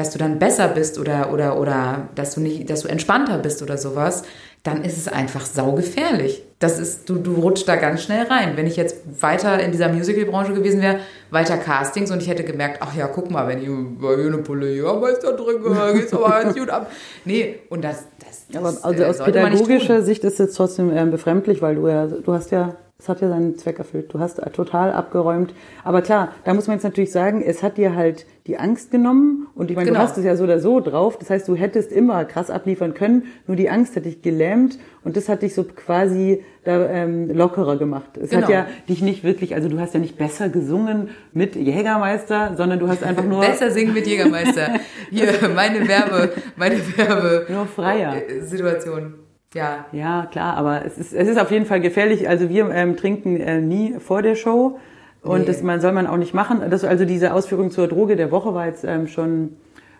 dass 0.00 0.12
du 0.12 0.18
dann 0.18 0.38
besser 0.38 0.68
bist 0.68 0.98
oder, 0.98 1.30
oder, 1.30 1.60
oder 1.60 2.08
dass 2.14 2.34
du 2.34 2.40
nicht, 2.40 2.70
dass 2.70 2.80
du 2.80 2.88
entspannter 2.88 3.36
bist 3.36 3.62
oder 3.62 3.76
sowas, 3.76 4.22
dann 4.62 4.82
ist 4.82 4.96
es 4.96 5.08
einfach 5.08 5.44
saugefährlich. 5.44 6.42
Das 6.58 6.78
ist, 6.78 7.08
du, 7.10 7.16
du 7.16 7.34
rutschst 7.34 7.68
da 7.68 7.76
ganz 7.76 8.02
schnell 8.02 8.26
rein. 8.26 8.52
Wenn 8.56 8.66
ich 8.66 8.76
jetzt 8.76 8.96
weiter 9.20 9.60
in 9.60 9.72
dieser 9.72 9.90
Musical-Branche 9.90 10.54
gewesen 10.54 10.80
wäre, 10.80 11.00
weiter 11.30 11.58
Castings 11.58 12.10
und 12.10 12.22
ich 12.22 12.28
hätte 12.28 12.44
gemerkt, 12.44 12.78
ach 12.80 12.96
ja, 12.96 13.08
guck 13.08 13.30
mal, 13.30 13.46
wenn 13.46 13.58
ich 13.58 13.66
hier 13.66 14.26
eine 14.26 14.38
Pulle 14.38 14.70
Jägermeister 14.70 15.36
trinke, 15.36 15.92
geht's 15.92 16.14
aber 16.14 16.30
ganz 16.42 16.56
gut 16.56 16.70
ab. 16.70 16.90
Nee, 17.26 17.58
und 17.68 17.84
das, 17.84 18.04
das, 18.18 18.46
das 18.48 18.56
Aber 18.56 18.86
also 18.86 19.02
äh, 19.02 19.06
aus 19.06 19.18
pädagogischer. 19.18 20.00
Sicht 20.00 20.24
ist 20.24 20.40
es 20.40 20.54
trotzdem 20.54 20.96
ähm, 20.96 21.10
befremdlich, 21.10 21.60
weil 21.60 21.74
du 21.74 21.88
ja, 21.88 22.06
du 22.06 22.32
hast 22.32 22.50
ja, 22.52 22.74
es 23.00 23.08
hat 23.08 23.22
ja 23.22 23.28
seinen 23.30 23.56
Zweck 23.56 23.78
erfüllt. 23.78 24.12
Du 24.12 24.18
hast 24.20 24.40
total 24.52 24.92
abgeräumt. 24.92 25.54
Aber 25.84 26.02
klar, 26.02 26.28
da 26.44 26.52
muss 26.52 26.66
man 26.66 26.76
jetzt 26.76 26.84
natürlich 26.84 27.10
sagen, 27.12 27.42
es 27.42 27.62
hat 27.62 27.78
dir 27.78 27.94
halt 27.96 28.26
die 28.46 28.58
Angst 28.58 28.90
genommen 28.90 29.46
und 29.54 29.70
ich 29.70 29.76
meine, 29.76 29.88
Genau. 29.88 30.00
du 30.00 30.04
hast 30.06 30.18
es 30.18 30.24
ja 30.24 30.36
so 30.36 30.44
oder 30.44 30.58
so 30.60 30.80
drauf. 30.80 31.16
Das 31.18 31.30
heißt, 31.30 31.48
du 31.48 31.54
hättest 31.54 31.92
immer 31.92 32.24
krass 32.26 32.50
abliefern 32.50 32.92
können, 32.94 33.24
nur 33.46 33.56
die 33.56 33.70
Angst 33.70 33.96
hat 33.96 34.04
dich 34.04 34.20
gelähmt 34.22 34.78
und 35.04 35.16
das 35.16 35.28
hat 35.30 35.42
dich 35.42 35.54
so 35.54 35.64
quasi 35.64 36.44
da, 36.64 36.86
ähm, 36.90 37.30
lockerer 37.34 37.78
gemacht. 37.78 38.18
Es 38.18 38.34
hat 38.34 38.46
Genau. 38.46 38.50
ja 38.52 38.66
dich 38.88 39.00
nicht 39.02 39.24
wirklich, 39.24 39.54
also 39.54 39.68
du 39.70 39.78
hast 39.78 39.94
ja 39.94 40.00
nicht 40.00 40.18
besser 40.18 40.48
gesungen 40.50 41.08
mit 41.32 41.56
Jägermeister, 41.56 42.54
sondern 42.56 42.78
du 42.80 42.88
hast 42.88 43.02
einfach 43.02 43.24
nur 43.24 43.40
Besser 43.40 43.70
singen 43.70 43.94
mit 43.94 44.06
Jägermeister. 44.06 44.72
Hier, 45.10 45.28
meine 45.54 45.86
Werbe, 45.88 46.30
meine 46.56 46.76
Werbe. 46.96 47.46
Nur 47.48 47.64
freier. 47.66 48.14
äh, 48.28 48.40
Situation. 48.42 49.14
Ja. 49.54 49.84
Ja, 49.92 50.26
klar, 50.30 50.56
aber 50.56 50.84
es 50.84 50.96
ist, 50.96 51.12
es 51.12 51.26
ist 51.28 51.38
auf 51.40 51.50
jeden 51.50 51.66
Fall 51.66 51.80
gefährlich. 51.80 52.28
Also 52.28 52.48
wir 52.48 52.70
ähm, 52.70 52.96
trinken 52.96 53.36
äh, 53.40 53.60
nie 53.60 53.96
vor 53.98 54.22
der 54.22 54.36
Show 54.36 54.78
und 55.22 55.40
Nee. 55.40 55.44
das 55.46 55.62
man, 55.62 55.80
soll 55.80 55.92
man 55.92 56.06
auch 56.06 56.16
nicht 56.18 56.34
machen. 56.34 56.62
Das, 56.70 56.84
also 56.84 57.04
diese 57.04 57.34
Ausführung 57.34 57.70
zur 57.70 57.88
Droge 57.88 58.14
der 58.16 58.30
Woche 58.30 58.54
war 58.54 58.66
jetzt 58.66 58.84
ähm, 58.84 59.08
schon 59.08 59.56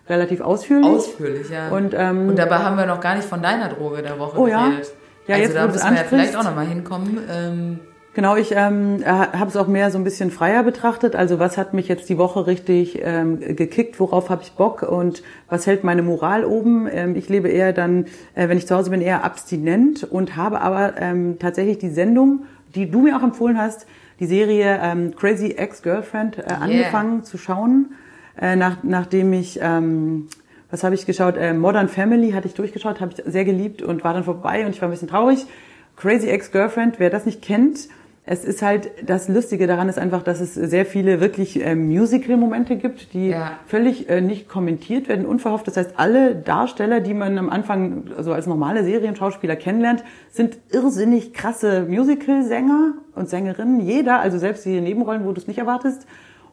relativ 0.07 0.39
ausführlich. 0.41 0.87
Ausführlich, 0.87 1.49
ja. 1.49 1.69
Und, 1.69 1.93
ähm, 1.97 2.29
und 2.29 2.39
dabei 2.39 2.57
haben 2.59 2.77
wir 2.77 2.85
noch 2.85 3.01
gar 3.01 3.15
nicht 3.15 3.27
von 3.27 3.41
deiner 3.41 3.67
Droge 3.69 4.01
der 4.01 4.17
Woche 4.17 4.39
Oh 4.39 4.47
ja? 4.47 4.69
geredet. 4.69 4.93
Ja, 5.27 5.35
also 5.35 5.45
jetzt, 5.47 5.55
da 5.55 5.67
müssen 5.67 5.89
wir 5.91 5.97
ja 5.97 6.03
vielleicht 6.07 6.35
auch 6.35 6.43
nochmal 6.43 6.65
hinkommen. 6.67 7.17
Ähm, 7.29 7.79
Genau, 8.13 8.35
ich 8.35 8.51
ähm, 8.51 9.03
habe 9.05 9.47
es 9.47 9.55
auch 9.55 9.67
mehr 9.67 9.89
so 9.89 9.97
ein 9.97 10.03
bisschen 10.03 10.31
freier 10.31 10.63
betrachtet. 10.63 11.15
Also 11.15 11.39
was 11.39 11.57
hat 11.57 11.73
mich 11.73 11.87
jetzt 11.87 12.09
die 12.09 12.17
Woche 12.17 12.45
richtig 12.45 12.99
ähm, 13.01 13.39
gekickt, 13.39 14.01
worauf 14.01 14.29
habe 14.29 14.41
ich 14.43 14.51
Bock 14.51 14.83
und 14.83 15.23
was 15.47 15.65
hält 15.65 15.85
meine 15.85 16.01
Moral 16.01 16.43
oben? 16.43 16.89
Ähm, 16.91 17.15
ich 17.15 17.29
lebe 17.29 17.47
eher 17.47 17.71
dann, 17.71 18.07
äh, 18.35 18.49
wenn 18.49 18.57
ich 18.57 18.67
zu 18.67 18.75
Hause 18.75 18.89
bin, 18.89 18.99
eher 18.99 19.23
abstinent 19.23 20.03
und 20.03 20.35
habe 20.35 20.59
aber 20.59 20.99
ähm, 20.99 21.37
tatsächlich 21.39 21.77
die 21.77 21.89
Sendung, 21.89 22.41
die 22.75 22.91
du 22.91 22.99
mir 22.99 23.15
auch 23.15 23.23
empfohlen 23.23 23.57
hast, 23.57 23.87
die 24.19 24.25
Serie 24.25 24.77
ähm, 24.83 25.15
Crazy 25.15 25.51
Ex-Girlfriend 25.51 26.37
äh, 26.39 26.47
angefangen 26.59 27.23
zu 27.23 27.37
schauen, 27.37 27.93
äh, 28.39 28.55
nach, 28.57 28.77
nachdem 28.83 29.31
ich... 29.33 29.59
Ähm, 29.61 30.27
was 30.69 30.85
habe 30.85 30.95
ich 30.95 31.05
geschaut? 31.05 31.35
Äh, 31.35 31.53
Modern 31.53 31.89
Family 31.89 32.31
hatte 32.31 32.47
ich 32.47 32.53
durchgeschaut, 32.53 33.01
habe 33.01 33.11
ich 33.11 33.21
sehr 33.25 33.43
geliebt 33.43 33.81
und 33.81 34.05
war 34.05 34.13
dann 34.13 34.23
vorbei 34.23 34.65
und 34.65 34.71
ich 34.71 34.81
war 34.81 34.87
ein 34.87 34.91
bisschen 34.91 35.09
traurig. 35.09 35.45
Crazy 35.97 36.29
Ex-Girlfriend, 36.29 36.97
wer 36.97 37.09
das 37.09 37.25
nicht 37.25 37.41
kennt, 37.41 37.89
es 38.23 38.45
ist 38.45 38.61
halt, 38.61 38.91
das 39.03 39.27
Lustige 39.27 39.65
daran 39.65 39.89
ist 39.89 39.97
einfach, 39.97 40.21
dass 40.21 40.41
es 40.41 40.53
sehr 40.53 40.85
viele 40.85 41.19
wirklich 41.19 41.65
äh, 41.65 41.73
Musical-Momente 41.73 42.75
gibt, 42.75 43.13
die 43.13 43.29
Ja. 43.29 43.53
völlig 43.65 44.09
äh, 44.09 44.21
nicht 44.21 44.47
kommentiert 44.47 45.07
werden, 45.09 45.25
unverhofft. 45.25 45.65
Das 45.67 45.75
heißt, 45.75 45.93
alle 45.97 46.35
Darsteller, 46.35 46.99
die 46.99 47.15
man 47.15 47.37
am 47.39 47.49
Anfang 47.49 48.03
so 48.19 48.31
als 48.31 48.45
normale 48.45 48.83
Serienschauspieler 48.83 49.55
kennenlernt, 49.55 50.03
sind 50.29 50.59
irrsinnig 50.71 51.33
krasse 51.33 51.87
Musical-Sänger 51.89 52.93
und 53.15 53.27
Sängerinnen. 53.27 53.81
Jeder, 53.81 54.19
also 54.19 54.37
selbst 54.37 54.65
die 54.65 54.79
Nebenrollen, 54.81 55.25
wo 55.25 55.31
du 55.31 55.41
es 55.41 55.47
nicht 55.47 55.57
erwartest. 55.57 56.05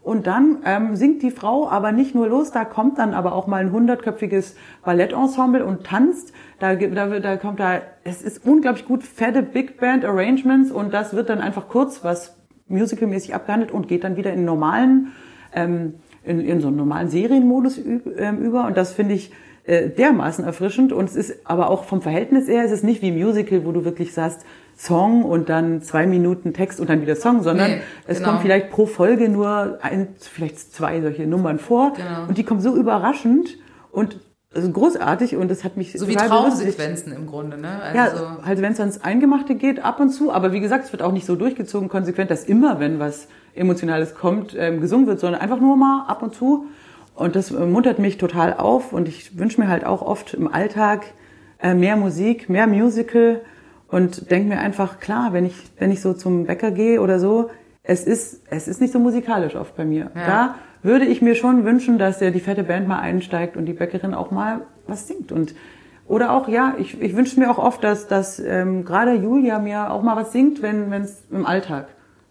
Und 0.03 0.27
dann 0.27 0.59
ähm, 0.65 0.97
singt 0.97 1.23
die 1.23 1.31
Frau 1.31 1.69
aber 1.69 1.93
nicht 1.93 2.15
nur 2.15 2.29
los, 2.29 2.51
da 2.51 2.65
kommt 2.65 2.99
dann 2.99 3.13
aber 3.13 3.35
auch 3.35 3.47
mal 3.47 3.61
ein 3.61 3.73
hundertköpfiges 3.73 4.57
Ballettensemble 4.83 5.67
und 5.67 5.85
tanzt. 5.85 6.33
Da, 6.59 6.75
da, 6.75 7.21
da 7.21 7.37
kommt 7.37 7.61
da, 7.61 7.83
es 8.05 8.23
ist 8.23 8.45
unglaublich 8.45 8.85
gut, 8.85 9.05
fette 9.05 9.43
Big 9.43 9.79
Band 9.79 10.05
Arrangements 10.05 10.71
und 10.73 10.93
das 10.93 11.15
wird 11.15 11.29
dann 11.29 11.41
einfach 11.41 11.69
kurz 11.69 12.03
was 12.03 12.37
musicalmäßig 12.69 13.35
abgehandelt 13.35 13.71
und 13.73 13.89
geht 13.89 14.05
dann 14.05 14.17
wieder 14.17 14.33
in 14.33 14.45
normalen, 14.45 15.13
ähm, 15.55 15.95
in, 16.25 16.41
in 16.41 16.61
so 16.61 16.69
einen 16.69 16.77
normalen 16.77 17.09
Serienmodus 17.09 17.79
ähm, 17.79 18.39
über. 18.39 18.67
Und 18.67 18.77
das 18.77 18.93
finde 18.93 19.15
ich 19.15 19.33
äh, 19.65 19.89
dermaßen 19.89 20.45
erfrischend. 20.45 20.93
Und 20.93 21.07
es 21.07 21.17
ist 21.17 21.47
aber 21.47 21.71
auch 21.71 21.85
vom 21.85 22.03
Verhältnis 22.03 22.49
her, 22.49 22.65
es 22.65 22.73
ist 22.73 22.85
nicht 22.85 23.03
wie 23.03 23.13
Musical, 23.13 23.65
wo 23.65 23.73
du 23.73 23.85
wirklich 23.85 24.13
sagst, 24.13 24.45
Song 24.77 25.25
und 25.25 25.49
dann 25.49 25.83
zwei 25.83 26.07
Minuten 26.07 26.55
Text 26.55 26.79
und 26.81 26.89
dann 26.89 27.03
wieder 27.03 27.17
Song, 27.17 27.43
sondern 27.43 27.71
Nee, 27.73 27.81
es 28.07 28.19
genau. 28.19 28.31
kommt 28.31 28.43
vielleicht 28.43 28.71
pro 28.71 28.87
Folge 28.87 29.29
nur 29.29 29.79
ein, 29.83 30.09
vielleicht 30.21 30.73
zwei 30.73 31.01
solche 31.01 31.27
Nummern 31.27 31.59
vor. 31.59 31.95
Genau. 31.95 32.29
Und 32.29 32.39
die 32.39 32.45
kommen 32.45 32.61
so 32.61 32.77
überraschend 32.77 33.59
und 33.91 34.21
also 34.55 34.71
großartig 34.71 35.37
und 35.37 35.51
das 35.51 35.63
hat 35.63 35.77
mich 35.77 35.93
so 35.93 36.09
wie. 36.09 36.17
Traumsequenzen 36.17 37.13
im 37.13 37.27
Grunde, 37.27 37.59
ne? 37.59 37.81
Ja, 37.95 38.05
Also, 38.05 38.45
halt 38.45 38.63
wenn 38.63 38.73
es 38.73 38.81
ans 38.81 39.03
Eingemachte 39.03 39.55
geht, 39.55 39.85
ab 39.85 40.01
und 40.01 40.11
zu. 40.11 40.33
Aber 40.33 40.53
wie 40.53 40.61
gesagt, 40.61 40.87
es 40.87 40.93
wird 40.93 41.03
auch 41.03 41.13
nicht 41.13 41.27
so 41.27 41.37
durchgezogen, 41.37 41.89
konsequent, 41.89 42.31
dass 42.31 42.45
immer, 42.45 42.81
wenn 42.81 42.99
was 42.99 43.29
Emotionales 43.55 44.15
kommt, 44.15 44.57
ähm, 44.59 44.81
gesungen 44.81 45.07
wird, 45.07 45.21
sondern 45.21 45.41
einfach 45.41 45.61
nur 45.61 45.77
mal 45.77 46.07
ab 46.07 46.23
und 46.23 46.35
zu. 46.35 46.67
Und 47.15 47.37
das 47.37 47.51
äh, 47.51 47.67
muntert 47.67 47.99
mich 47.99 48.17
total 48.17 48.55
auf. 48.55 48.93
Und 48.93 49.07
ich 49.07 49.39
wünsche 49.39 49.61
mir 49.61 49.69
halt 49.69 49.85
auch 49.85 50.01
oft 50.01 50.33
im 50.33 50.53
Alltag 50.53 51.05
äh, 51.61 51.75
mehr 51.75 51.97
Musik, 51.97 52.49
mehr 52.49 52.67
Musical. 52.67 53.43
Und 53.89 54.31
denke 54.31 54.49
mir 54.49 54.61
einfach, 54.61 54.99
klar, 54.99 55.33
wenn 55.33 55.45
ich, 55.45 55.57
wenn 55.79 55.91
ich 55.91 56.01
so 56.01 56.15
zum 56.15 56.47
Bäcker 56.47 56.71
gehe 56.71 57.01
oder 57.01 57.19
so, 57.19 57.51
es 57.83 58.05
ist, 58.05 58.43
es 58.51 58.69
ist 58.69 58.81
nicht 58.81 58.93
so 58.93 58.99
musikalisch 58.99 59.57
oft 59.57 59.77
bei 59.77 59.85
mir. 59.85 60.11
Ja. 60.15 60.27
Da 60.27 60.55
würde 60.83 61.05
ich 61.05 61.23
mir 61.23 61.35
schon 61.35 61.65
wünschen, 61.65 61.99
dass 61.99 62.19
der, 62.19 62.31
die 62.31 62.41
fette 62.41 62.63
Band 62.63 62.89
mal 62.89 63.01
einsteigt 63.01 63.57
und 63.57 63.67
die 63.67 63.73
Bäckerin 63.73 64.15
auch 64.15 64.31
mal 64.31 64.63
was 64.87 65.07
singt. 65.07 65.33
Und 65.33 65.55
oder 66.07 66.33
auch, 66.33 66.49
ja, 66.49 66.75
ich, 66.79 67.01
ich 67.01 67.15
wünsche 67.15 67.39
mir 67.39 67.51
auch 67.51 67.59
oft, 67.59 67.85
dass, 67.85 68.09
dass 68.09 68.39
ähm, 68.39 68.85
gerade 68.85 69.13
Julia 69.13 69.59
mir 69.59 69.91
auch 69.91 70.03
mal 70.03 70.17
was 70.17 70.33
singt, 70.33 70.63
wenn 70.63 70.91
es 70.93 71.23
im 71.31 71.45
Alltag. 71.45 71.89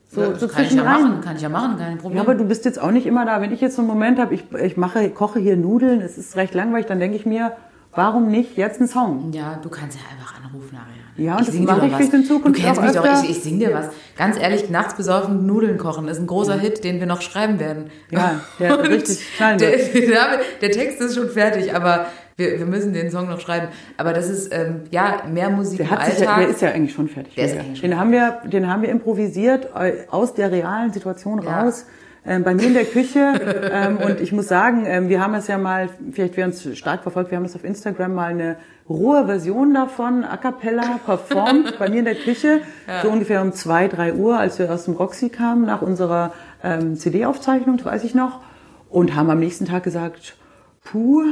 So, 0.10 0.22
das 0.22 0.40
so 0.40 0.48
kann 0.48 0.64
ich 0.64 0.74
ja 0.74 0.84
machen, 0.84 1.22
kann 1.22 1.36
ich 1.36 1.42
ja 1.42 1.50
machen, 1.50 1.78
kein 1.78 1.98
Problem. 1.98 2.18
Ja, 2.18 2.24
aber 2.24 2.36
du 2.36 2.46
bist 2.46 2.66
jetzt 2.66 2.82
auch 2.82 2.92
nicht 2.92 3.06
immer 3.06 3.26
da. 3.26 3.42
Wenn 3.42 3.52
ich 3.52 3.62
jetzt 3.62 3.76
so 3.76 3.82
einen 3.82 3.90
Moment 3.90 4.20
habe, 4.20 4.34
ich, 4.34 4.52
ich 4.54 4.78
mache, 4.78 5.10
koche 5.10 5.40
hier 5.40 5.58
Nudeln, 5.58 6.02
es 6.02 6.18
ist 6.18 6.38
recht 6.38 6.54
langweilig, 6.54 6.88
dann 6.88 7.00
denke 7.00 7.18
ich 7.18 7.26
mir, 7.26 7.52
warum 7.94 8.28
nicht 8.28 8.58
jetzt 8.58 8.80
einen 8.80 8.88
Song? 8.88 9.32
Ja, 9.34 9.60
du 9.62 9.70
kannst 9.70 9.98
ja 9.98 10.04
einfach 10.12 10.34
anrufen, 10.42 10.76
Ariane. 10.76 10.97
Ja, 11.18 11.34
und 11.38 11.42
das 11.48 11.54
sing 11.54 11.62
dir 11.66 11.68
mache 11.68 11.80
doch 11.82 11.86
ich 11.88 11.92
was. 11.94 11.98
vielleicht 12.00 12.14
in 12.14 12.26
Zukunft 12.26 12.60
Du 12.60 12.64
kennst 12.64 12.80
auch 12.80 12.84
mich 12.86 12.92
doch, 12.94 13.04
öfter. 13.06 13.24
ich, 13.24 13.30
ich 13.32 13.44
sing 13.44 13.60
dir 13.60 13.74
was. 13.74 13.90
Ganz 14.18 14.38
ehrlich, 14.40 14.70
nachts 14.70 14.94
besoffen 14.96 15.46
Nudeln 15.46 15.78
kochen 15.78 16.08
ist 16.08 16.20
ein 16.20 16.28
großer 16.28 16.58
Hit, 16.60 16.84
den 16.84 17.00
wir 17.00 17.08
noch 17.08 17.22
schreiben 17.22 17.60
werden. 17.60 17.90
Ja, 18.12 18.42
der 18.60 18.80
Und 18.80 18.88
richtig 18.88 19.20
der, 19.40 19.58
der, 19.58 20.40
der 20.62 20.72
Text 20.72 21.02
ist 21.02 21.16
schon 21.16 21.30
fertig, 21.30 21.74
aber 21.76 22.06
wir, 22.36 22.60
wir 22.60 22.66
müssen 22.68 22.94
den 22.94 23.10
Song 23.10 23.28
noch 23.30 23.40
schreiben. 23.40 23.70
Aber 23.98 24.14
das 24.14 24.30
ist, 24.30 24.54
ähm, 24.54 24.82
ja, 24.92 25.24
mehr 25.32 25.50
Musik 25.50 25.80
Der, 25.80 25.88
im 25.90 26.06
sich, 26.12 26.20
ja- 26.20 26.28
Alltag. 26.30 26.38
der 26.46 26.50
ist 26.50 26.62
ja 26.62 26.70
eigentlich 26.70 26.94
schon 26.94 27.08
fertig. 27.10 27.34
Der 27.36 27.46
ist 27.46 27.58
eigentlich 27.58 27.80
schon 27.80 27.90
den 27.90 28.00
haben 28.00 28.12
wir, 28.12 28.42
den 28.46 28.68
haben 28.72 28.84
wir 28.84 28.90
improvisiert 28.90 29.70
äh, 29.76 29.94
aus 30.12 30.36
der 30.36 30.52
realen 30.52 30.94
Situation 30.94 31.42
Ja. 31.42 31.62
raus. 31.64 31.86
Ähm, 32.28 32.44
bei 32.44 32.54
mir 32.54 32.68
in 32.68 32.74
der 32.74 32.84
Küche 32.84 33.70
ähm, 33.72 33.98
und 33.98 34.20
ich 34.20 34.34
muss 34.34 34.50
sagen, 34.50 34.84
ähm, 34.86 35.08
wir 35.08 35.22
haben 35.22 35.34
es 35.34 35.48
ja 35.48 35.58
mal, 35.58 35.90
vielleicht 36.12 36.36
wer 36.36 36.46
uns 36.46 36.78
stark 36.78 37.04
verfolgt, 37.04 37.32
wir 37.32 37.38
haben 37.38 37.46
das 37.46 37.56
auf 37.56 37.64
Instagram 37.64 38.14
mal 38.14 38.32
eine 38.32 38.58
rohe 38.90 39.26
Version 39.26 39.74
davon, 39.74 40.26
a 40.26 40.36
cappella, 40.36 41.00
performt 41.06 41.76
bei 41.80 41.90
mir 41.90 42.00
in 42.00 42.06
der 42.06 42.16
Küche, 42.16 42.62
so 43.02 43.10
ungefähr 43.10 43.42
um 43.42 43.54
zwei, 43.54 43.88
drei 43.88 44.14
Uhr, 44.14 44.38
als 44.38 44.60
wir 44.60 44.70
aus 44.72 44.86
dem 44.86 44.96
Roxy 44.96 45.30
kamen, 45.30 45.66
nach 45.66 45.82
unserer 45.82 46.34
ähm, 46.64 46.98
CD-Aufzeichnung, 46.98 47.78
das 47.78 47.86
weiß 47.86 48.04
ich 48.04 48.14
noch, 48.14 48.42
und 48.90 49.16
haben 49.16 49.30
am 49.30 49.40
nächsten 49.40 49.66
Tag 49.66 49.84
gesagt, 49.84 50.36
puh, 50.84 51.24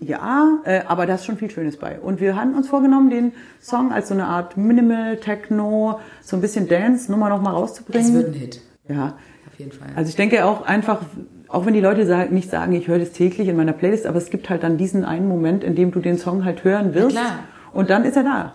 ja, 0.00 0.58
äh, 0.64 0.80
aber 0.86 1.06
da 1.06 1.14
ist 1.14 1.26
schon 1.26 1.36
viel 1.36 1.50
Schönes 1.50 1.76
bei. 1.76 2.00
Und 2.00 2.20
wir 2.20 2.34
hatten 2.34 2.54
uns 2.54 2.68
vorgenommen, 2.68 3.10
den 3.10 3.32
Song 3.60 3.92
als 3.92 4.08
so 4.08 4.14
eine 4.14 4.26
Art 4.26 4.56
Minimal, 4.56 5.18
Techno, 5.18 6.00
so 6.22 6.36
ein 6.36 6.40
bisschen 6.40 6.68
Dance-Nummer 6.68 7.28
noch 7.28 7.40
mal 7.40 7.52
rauszubringen. 7.52 8.06
es 8.06 8.14
wird 8.14 8.28
ein 8.28 8.34
Hit, 8.34 8.60
ja, 8.88 9.14
auf 9.58 9.60
jeden 9.60 9.72
Fall. 9.72 9.88
also 9.96 10.08
ich 10.08 10.16
denke 10.16 10.44
auch 10.44 10.62
einfach, 10.62 11.00
auch 11.48 11.66
wenn 11.66 11.74
die 11.74 11.80
Leute 11.80 12.06
sagen, 12.06 12.32
nicht 12.32 12.48
sagen, 12.48 12.72
ich 12.72 12.86
höre 12.86 13.00
das 13.00 13.10
täglich 13.10 13.48
in 13.48 13.56
meiner 13.56 13.72
Playlist, 13.72 14.06
aber 14.06 14.18
es 14.18 14.30
gibt 14.30 14.48
halt 14.48 14.62
dann 14.62 14.76
diesen 14.76 15.04
einen 15.04 15.26
Moment, 15.26 15.64
in 15.64 15.74
dem 15.74 15.90
du 15.90 16.00
den 16.00 16.16
Song 16.16 16.44
halt 16.44 16.62
hören 16.62 16.94
wirst. 16.94 17.16
klar. 17.16 17.40
Und 17.72 17.90
dann 17.90 18.04
ist 18.04 18.16
er 18.16 18.22
da. 18.22 18.54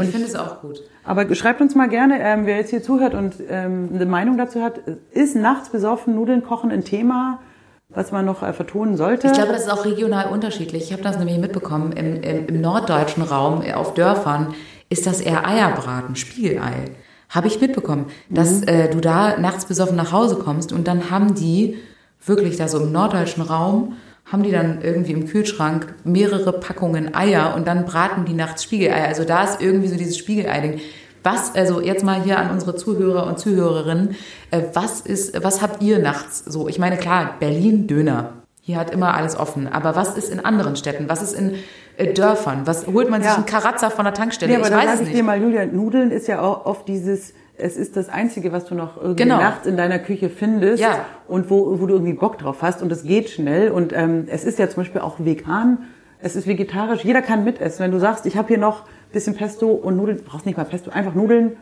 ich 0.00 0.10
finde 0.10 0.26
es 0.26 0.36
auch 0.36 0.60
gut. 0.60 0.82
Aber 1.04 1.34
schreibt 1.34 1.60
uns 1.60 1.74
mal 1.74 1.88
gerne, 1.88 2.20
ähm, 2.20 2.46
wer 2.46 2.58
jetzt 2.58 2.70
hier 2.70 2.82
zuhört 2.82 3.14
und 3.14 3.34
ähm, 3.48 3.90
eine 3.92 4.06
Meinung 4.06 4.38
dazu 4.38 4.62
hat, 4.62 4.78
ist 5.10 5.34
nachts 5.34 5.70
besoffen 5.70 6.14
Nudeln 6.14 6.44
kochen 6.44 6.70
ein 6.70 6.84
Thema, 6.84 7.40
was 7.88 8.12
man 8.12 8.24
noch 8.24 8.42
äh, 8.42 8.52
vertonen 8.52 8.96
sollte? 8.96 9.26
Ich 9.26 9.32
glaube, 9.32 9.52
das 9.52 9.62
ist 9.62 9.70
auch 9.70 9.84
regional 9.84 10.28
unterschiedlich. 10.28 10.84
Ich 10.84 10.92
habe 10.92 11.02
das 11.02 11.18
nämlich 11.18 11.38
mitbekommen. 11.38 11.92
Im, 11.92 12.22
im, 12.22 12.46
Im 12.46 12.60
norddeutschen 12.60 13.24
Raum, 13.24 13.62
äh, 13.62 13.72
auf 13.72 13.94
Dörfern, 13.94 14.54
ist 14.88 15.06
das 15.06 15.20
eher 15.20 15.46
Eierbraten, 15.46 16.14
Spiegelei. 16.14 16.84
Habe 17.30 17.46
ich 17.46 17.60
mitbekommen, 17.60 18.06
dass 18.28 18.62
äh, 18.64 18.90
du 18.90 19.00
da 19.00 19.38
nachts 19.38 19.64
besoffen 19.64 19.96
nach 19.96 20.10
Hause 20.10 20.34
kommst 20.36 20.72
und 20.72 20.88
dann 20.88 21.10
haben 21.10 21.34
die 21.34 21.78
wirklich 22.26 22.56
da 22.56 22.66
so 22.66 22.80
im 22.80 22.90
norddeutschen 22.90 23.44
Raum, 23.44 23.94
haben 24.26 24.42
die 24.42 24.50
dann 24.50 24.82
irgendwie 24.82 25.12
im 25.12 25.26
Kühlschrank 25.26 25.94
mehrere 26.04 26.52
Packungen 26.52 27.14
Eier 27.14 27.54
und 27.54 27.66
dann 27.68 27.84
braten 27.84 28.24
die 28.24 28.34
nachts 28.34 28.64
Spiegeleier. 28.64 29.06
Also 29.06 29.24
da 29.24 29.44
ist 29.44 29.60
irgendwie 29.60 29.88
so 29.88 29.96
dieses 29.96 30.18
Spiegelei-Ding. 30.18 30.80
Was, 31.22 31.54
also 31.54 31.80
jetzt 31.80 32.04
mal 32.04 32.22
hier 32.22 32.38
an 32.38 32.50
unsere 32.50 32.74
Zuhörer 32.74 33.26
und 33.26 33.38
Zuhörerinnen, 33.38 34.16
äh, 34.50 34.62
was 34.72 35.00
ist, 35.00 35.40
was 35.42 35.62
habt 35.62 35.82
ihr 35.82 36.00
nachts 36.00 36.44
so? 36.44 36.66
Ich 36.66 36.78
meine, 36.78 36.96
klar, 36.96 37.36
Berlin 37.38 37.86
Döner. 37.86 38.32
Hier 38.60 38.76
hat 38.76 38.90
immer 38.90 39.14
alles 39.14 39.36
offen. 39.36 39.68
Aber 39.68 39.94
was 39.96 40.16
ist 40.16 40.32
in 40.32 40.44
anderen 40.44 40.76
Städten? 40.76 41.08
Was 41.08 41.22
ist 41.22 41.34
in 41.34 41.54
äh, 41.96 42.12
Dörfern? 42.12 42.62
Was 42.66 42.86
holt 42.86 43.10
man 43.10 43.22
sich 43.22 43.30
Ja. 43.30 43.36
einen 43.36 43.46
Karazza 43.46 43.90
von 43.90 44.04
der 44.04 44.14
Tankstelle? 44.14 44.52
Nee, 44.52 44.56
aber 44.58 44.66
ich 44.66 44.70
da 44.72 44.78
weiß 44.78 44.94
es 44.94 45.00
ich 45.00 45.06
nicht. 45.08 45.18
dir 45.18 45.22
mal, 45.24 45.40
Julia, 45.40 45.66
Nudeln 45.66 46.10
ist 46.10 46.26
ja 46.28 46.40
auch 46.40 46.66
oft 46.66 46.86
dieses, 46.88 47.34
es 47.56 47.76
ist 47.76 47.96
das 47.96 48.08
Einzige, 48.08 48.52
was 48.52 48.64
du 48.66 48.74
noch 48.74 48.96
irgendwie 48.96 49.22
Genau. 49.24 49.38
nachts 49.38 49.66
in 49.66 49.76
deiner 49.76 49.98
Küche 49.98 50.30
findest 50.30 50.82
Ja. 50.82 51.04
und 51.28 51.50
wo, 51.50 51.80
wo 51.80 51.86
du 51.86 51.94
irgendwie 51.94 52.14
Bock 52.14 52.38
drauf 52.38 52.62
hast 52.62 52.82
und 52.82 52.90
es 52.92 53.02
geht 53.04 53.28
schnell 53.30 53.70
und 53.70 53.92
ähm, 53.94 54.26
es 54.28 54.44
ist 54.44 54.58
ja 54.58 54.68
zum 54.68 54.82
Beispiel 54.82 55.00
auch 55.00 55.16
vegan, 55.18 55.78
es 56.22 56.36
ist 56.36 56.46
vegetarisch, 56.46 57.04
jeder 57.04 57.22
kann 57.22 57.44
mitessen. 57.44 57.82
Wenn 57.84 57.92
du 57.92 57.98
sagst, 57.98 58.26
ich 58.26 58.36
habe 58.36 58.48
hier 58.48 58.58
noch 58.58 58.82
ein 58.82 59.12
bisschen 59.12 59.34
Pesto 59.36 59.68
und 59.70 59.96
Nudeln, 59.96 60.20
brauchst 60.24 60.44
nicht 60.46 60.58
mal 60.58 60.64
Pesto, 60.64 60.90
einfach 60.90 61.14
Nudeln, 61.14 61.56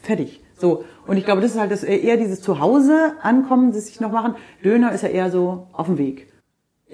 fertig. 0.00 0.40
So. 0.56 0.84
Und 1.06 1.16
ich 1.16 1.24
glaube, 1.24 1.40
das 1.40 1.52
ist 1.52 1.60
halt 1.60 1.72
das, 1.72 1.82
eher 1.82 2.16
dieses 2.16 2.40
Zuhause 2.40 3.12
ankommen, 3.22 3.72
das 3.72 3.86
sich 3.86 4.00
noch 4.00 4.12
machen. 4.12 4.36
Döner 4.64 4.92
ist 4.92 5.02
ja 5.02 5.08
eher 5.08 5.30
so 5.30 5.66
auf 5.72 5.86
dem 5.86 5.98
Weg. 5.98 6.28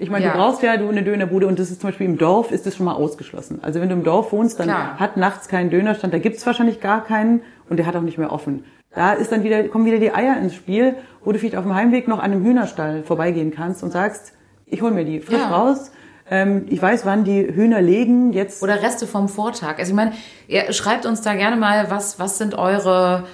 Ich 0.01 0.09
meine, 0.09 0.25
Ja. 0.25 0.31
du 0.31 0.37
brauchst 0.39 0.63
ja 0.63 0.77
du 0.77 0.89
eine 0.89 1.03
Dönerbude 1.03 1.45
und 1.47 1.59
das 1.59 1.69
ist 1.69 1.81
zum 1.81 1.89
Beispiel 1.89 2.07
im 2.07 2.17
Dorf 2.17 2.51
ist 2.51 2.65
das 2.65 2.75
schon 2.75 2.85
mal 2.87 2.93
ausgeschlossen. 2.95 3.59
Also 3.61 3.79
wenn 3.81 3.89
du 3.89 3.95
im 3.95 4.03
Dorf 4.03 4.31
wohnst, 4.31 4.59
dann 4.59 4.67
Klar. 4.67 4.99
hat 4.99 5.15
nachts 5.15 5.47
keinen 5.47 5.69
Dönerstand, 5.69 6.13
da 6.13 6.17
gibt's 6.17 6.45
wahrscheinlich 6.45 6.81
gar 6.81 7.03
keinen 7.03 7.41
und 7.69 7.77
der 7.77 7.85
hat 7.85 7.95
auch 7.95 8.01
nicht 8.01 8.17
mehr 8.17 8.31
offen. 8.31 8.65
Da 8.95 9.13
ist 9.13 9.31
dann 9.31 9.43
wieder, 9.43 9.63
kommen 9.69 9.85
wieder 9.85 9.99
die 9.99 10.11
Eier 10.13 10.37
ins 10.37 10.55
Spiel, 10.55 10.95
wo 11.23 11.31
du 11.31 11.39
vielleicht 11.39 11.55
auf 11.55 11.63
dem 11.63 11.75
Heimweg 11.75 12.07
noch 12.07 12.17
an 12.19 12.31
einem 12.31 12.43
Hühnerstall 12.43 13.03
vorbeigehen 13.03 13.51
kannst 13.51 13.83
und 13.83 13.91
sagst, 13.91 14.33
ich 14.65 14.81
hol 14.81 14.91
mir 14.91 15.05
die 15.05 15.19
frisch 15.21 15.39
Ja. 15.39 15.49
raus. 15.55 15.91
Ähm, 16.29 16.65
ich 16.69 16.81
weiß, 16.81 17.05
wann 17.05 17.23
die 17.23 17.45
Hühner 17.53 17.81
legen. 17.81 18.33
Jetzt 18.33 18.63
Oder 18.63 18.81
Reste 18.81 19.05
vom 19.05 19.29
Vortag. 19.29 19.77
Also 19.79 19.91
ich 19.91 19.95
meine, 19.95 20.13
ihr 20.47 20.71
schreibt 20.73 21.05
uns 21.05 21.21
da 21.21 21.35
gerne 21.35 21.57
mal, 21.57 21.91
was, 21.91 22.19
was 22.19 22.37
sind 22.37 22.55
eure, 22.57 23.25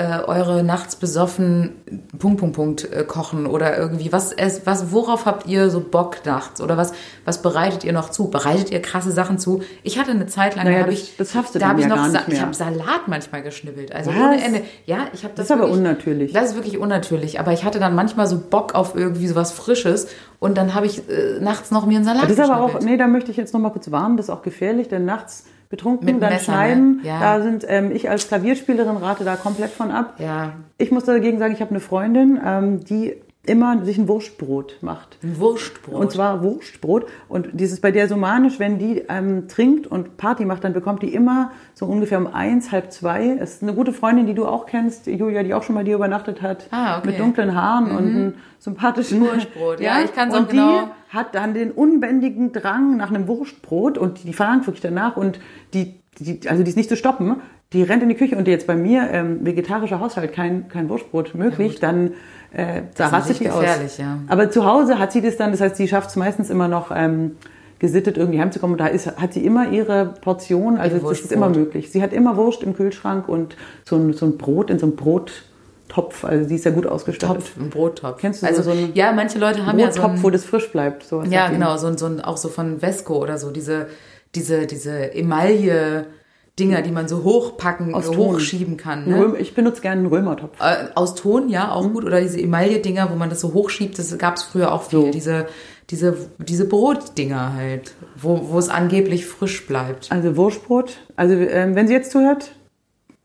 äh, 0.00 0.22
eure 0.26 0.62
nachts 0.64 0.96
besoffen 0.96 1.72
Punkt, 2.18 2.38
Punkt, 2.40 2.56
Punkt 2.56 2.92
äh, 2.92 3.04
kochen 3.04 3.46
oder 3.46 3.76
irgendwie, 3.76 4.12
was, 4.12 4.32
es, 4.32 4.66
was, 4.66 4.90
worauf 4.92 5.26
habt 5.26 5.46
ihr 5.46 5.68
so 5.70 5.80
Bock 5.80 6.18
nachts 6.24 6.60
oder 6.60 6.76
was, 6.76 6.92
was 7.24 7.42
bereitet 7.42 7.84
ihr 7.84 7.92
noch 7.92 8.08
zu? 8.10 8.30
Bereitet 8.30 8.70
ihr 8.70 8.80
krasse 8.80 9.10
Sachen 9.10 9.38
zu? 9.38 9.62
Ich 9.82 9.98
hatte 9.98 10.12
eine 10.12 10.26
Zeit 10.26 10.56
lang, 10.56 10.64
Naja, 10.64 10.78
da 10.78 10.82
habe 10.84 10.92
ich, 10.94 11.16
das 11.16 11.32
schaffst 11.32 11.54
du 11.54 11.58
da 11.58 11.68
habe 11.68 11.80
ich 11.80 11.86
ja 11.86 11.94
noch, 11.94 12.06
Sa- 12.06 12.22
ich 12.26 12.40
habe 12.40 12.54
Salat 12.54 13.08
manchmal 13.08 13.42
geschnibbelt, 13.42 13.92
also 13.94 14.10
Was? 14.10 14.16
ohne 14.16 14.42
Ende. 14.42 14.62
Ja, 14.86 15.08
ich 15.12 15.24
habe 15.24 15.34
das, 15.34 15.46
Das 15.46 15.46
ist 15.46 15.50
aber 15.52 15.60
wirklich- 15.62 15.78
unnatürlich. 15.78 16.32
Das 16.32 16.44
ist 16.50 16.54
wirklich 16.56 16.78
unnatürlich, 16.78 17.38
aber 17.38 17.52
ich 17.52 17.64
hatte 17.64 17.78
dann 17.78 17.94
manchmal 17.94 18.26
so 18.26 18.38
Bock 18.38 18.74
auf 18.74 18.94
irgendwie 18.96 19.28
sowas 19.28 19.52
Frisches 19.52 20.08
und 20.38 20.56
dann 20.56 20.74
habe 20.74 20.86
ich 20.86 21.08
äh, 21.10 21.38
nachts 21.40 21.70
noch 21.70 21.84
mir 21.86 21.96
einen 21.96 22.04
Salat 22.04 22.24
Das 22.24 22.32
ist 22.32 22.40
aber 22.40 22.62
auch, 22.62 22.80
nee, 22.80 22.96
da 22.96 23.06
möchte 23.06 23.30
ich 23.30 23.36
jetzt 23.36 23.52
noch 23.52 23.60
mal 23.60 23.70
kurz 23.70 23.90
warnen, 23.90 24.16
das 24.16 24.26
ist 24.26 24.30
auch 24.30 24.42
gefährlich, 24.42 24.88
denn 24.88 25.04
nachts 25.04 25.44
betrunken, 25.70 26.20
dann 26.20 26.32
Messer, 26.32 26.52
schneiden, 26.52 26.96
ne? 26.96 27.08
Ja. 27.08 27.20
da 27.20 27.42
sind, 27.42 27.64
ähm, 27.66 27.92
ich 27.92 28.10
als 28.10 28.28
Klavierspielerin 28.28 28.96
rate 28.96 29.24
da 29.24 29.36
komplett 29.36 29.70
von 29.70 29.90
ab. 29.90 30.14
Ja, 30.18 30.54
Ich 30.76 30.90
muss 30.90 31.04
dagegen 31.04 31.38
sagen, 31.38 31.54
ich 31.54 31.60
habe 31.60 31.70
eine 31.70 31.80
Freundin, 31.80 32.38
ähm, 32.44 32.84
die 32.84 33.14
immer 33.46 33.82
sich 33.84 33.96
ein 33.96 34.06
Wurstbrot 34.06 34.76
macht. 34.82 35.16
ein 35.22 35.38
Wurstbrot. 35.38 35.94
Und 35.94 36.12
zwar 36.12 36.42
Wurstbrot. 36.42 37.06
Und 37.28 37.48
dieses 37.52 37.80
bei 37.80 37.90
der 37.90 38.06
so 38.06 38.16
manisch, 38.16 38.58
wenn 38.58 38.78
die 38.78 39.02
ähm, 39.08 39.48
trinkt 39.48 39.86
und 39.86 40.18
Party 40.18 40.44
macht, 40.44 40.62
dann 40.62 40.74
bekommt 40.74 41.02
die 41.02 41.14
immer 41.14 41.50
so 41.74 41.86
ungefähr 41.86 42.18
um 42.18 42.26
eins, 42.26 42.70
halb 42.70 42.92
zwei. 42.92 43.38
Es 43.40 43.54
ist 43.54 43.62
eine 43.62 43.72
gute 43.72 43.94
Freundin, 43.94 44.26
die 44.26 44.34
du 44.34 44.46
auch 44.46 44.66
kennst, 44.66 45.06
Julia, 45.06 45.42
die 45.42 45.54
auch 45.54 45.62
schon 45.62 45.74
bei 45.74 45.84
dir 45.84 45.94
übernachtet 45.94 46.42
hat. 46.42 46.66
Ah, 46.70 46.98
okay. 46.98 47.06
Mhm. 47.06 47.10
Mit 47.10 47.20
dunklen 47.20 47.54
Haaren 47.54 47.90
und 47.90 48.06
einem 48.06 48.34
sympathischen 48.58 49.22
Wurstbrot, 49.22 49.80
ja, 49.80 50.00
ich 50.04 50.14
kann's 50.14 50.34
und 50.34 50.44
auch 50.44 50.48
genau. 50.48 50.82
die 50.82 51.16
hat 51.16 51.34
dann 51.34 51.54
den 51.54 51.72
unbändigen 51.72 52.52
Drang 52.52 52.98
nach 52.98 53.08
einem 53.08 53.26
Wurstbrot 53.26 53.96
und 53.96 54.22
die 54.24 54.34
verlangt 54.34 54.66
wirklich 54.66 54.82
danach 54.82 55.16
und 55.16 55.40
die, 55.72 55.94
die 56.18 56.46
also 56.46 56.62
die 56.62 56.68
ist 56.68 56.76
nicht 56.76 56.90
zu 56.90 56.96
stoppen. 56.96 57.40
Die 57.72 57.82
rennt 57.84 58.02
in 58.02 58.08
die 58.08 58.16
Küche 58.16 58.36
und 58.36 58.48
jetzt 58.48 58.66
bei 58.66 58.74
mir 58.74 59.08
ähm, 59.12 59.44
vegetarischer 59.46 60.00
Haushalt 60.00 60.32
kein 60.32 60.68
kein 60.68 60.88
Wurstbrot 60.88 61.34
möglich, 61.36 61.78
dann 61.78 62.14
äh, 62.52 62.82
da 62.96 63.08
rastet 63.08 63.38
die 63.40 63.48
aus. 63.48 63.60
gefährlich, 63.60 63.98
ja. 63.98 64.18
Aber 64.26 64.50
zu 64.50 64.64
Hause 64.64 64.98
hat 64.98 65.12
sie 65.12 65.20
das 65.22 65.36
dann, 65.36 65.52
das 65.52 65.60
heißt, 65.60 65.76
sie 65.76 65.86
schafft 65.86 66.10
es 66.10 66.16
meistens 66.16 66.50
immer 66.50 66.66
noch 66.66 66.90
ähm, 66.92 67.36
gesittet 67.78 68.18
irgendwie 68.18 68.40
heimzukommen. 68.40 68.74
Und 68.74 68.78
da 68.80 68.88
ist, 68.88 69.06
hat 69.20 69.32
sie 69.32 69.44
immer 69.44 69.70
ihre 69.70 70.14
Portion, 70.20 70.78
also 70.78 70.96
Ihr 70.96 71.02
das 71.02 71.20
ist 71.20 71.30
immer 71.32 71.48
möglich. 71.48 71.92
Sie 71.92 72.02
hat 72.02 72.12
immer 72.12 72.36
Wurst 72.36 72.62
im 72.64 72.74
Kühlschrank 72.74 73.28
und 73.28 73.54
so 73.84 73.96
ein, 73.96 74.12
so 74.14 74.26
ein 74.26 74.36
Brot 74.36 74.68
in 74.68 74.78
so 74.80 74.86
einem 74.86 74.96
Brottopf, 74.96 76.24
also 76.24 76.48
die 76.48 76.56
ist 76.56 76.64
ja 76.64 76.72
gut 76.72 76.86
ausgestattet. 76.86 77.36
Topf, 77.36 77.56
ein 77.56 77.70
Brottopf. 77.70 78.18
Kennst 78.20 78.42
du 78.42 78.46
also, 78.48 78.62
so 78.62 78.72
einen 78.72 78.90
ja, 78.94 79.12
manche 79.12 79.38
Leute 79.38 79.64
haben 79.64 79.78
ja 79.78 79.86
so 79.92 80.00
Brottopf, 80.00 80.14
einen, 80.16 80.22
wo 80.24 80.30
das 80.30 80.44
frisch 80.44 80.70
bleibt. 80.72 81.04
Sowas 81.04 81.28
ja, 81.30 81.46
die. 81.46 81.54
genau, 81.54 81.76
so, 81.76 81.86
ein- 81.86 81.98
so 81.98 82.06
ein, 82.06 82.20
auch 82.20 82.36
so 82.36 82.48
von 82.48 82.80
Vesco 82.80 83.16
oder 83.16 83.38
so, 83.38 83.50
diese, 83.52 83.86
diese, 84.34 84.66
diese 84.66 85.14
Emaille 85.14 86.06
Dinger, 86.60 86.82
die 86.82 86.90
man 86.90 87.08
so 87.08 87.24
hochpacken, 87.24 87.94
Aus 87.94 88.14
hochschieben 88.14 88.76
kann. 88.76 89.08
Ne? 89.08 89.34
Ich 89.38 89.54
benutze 89.54 89.80
gerne 89.80 90.00
einen 90.00 90.08
Römertopf. 90.08 90.60
Äh, 90.60 90.88
aus 90.94 91.14
Ton, 91.14 91.48
ja, 91.48 91.72
auch 91.72 91.90
gut. 91.90 92.04
Oder 92.04 92.20
diese 92.20 92.40
Emaille-Dinger, 92.40 93.10
wo 93.10 93.16
man 93.16 93.30
das 93.30 93.40
so 93.40 93.54
hochschiebt, 93.54 93.98
das 93.98 94.16
gab 94.18 94.36
es 94.36 94.42
früher 94.42 94.72
auch 94.72 94.82
viel. 94.82 95.06
So. 95.06 95.10
Diese, 95.10 95.46
diese, 95.88 96.16
diese 96.38 96.66
Brotdinger 96.66 97.54
halt, 97.54 97.94
wo, 98.16 98.50
wo 98.50 98.58
es 98.58 98.68
angeblich 98.68 99.26
frisch 99.26 99.66
bleibt. 99.66 100.12
Also 100.12 100.36
Wurstbrot. 100.36 100.98
Also 101.16 101.34
ähm, 101.34 101.74
wenn 101.74 101.88
sie 101.88 101.94
jetzt 101.94 102.12
zuhört, 102.12 102.52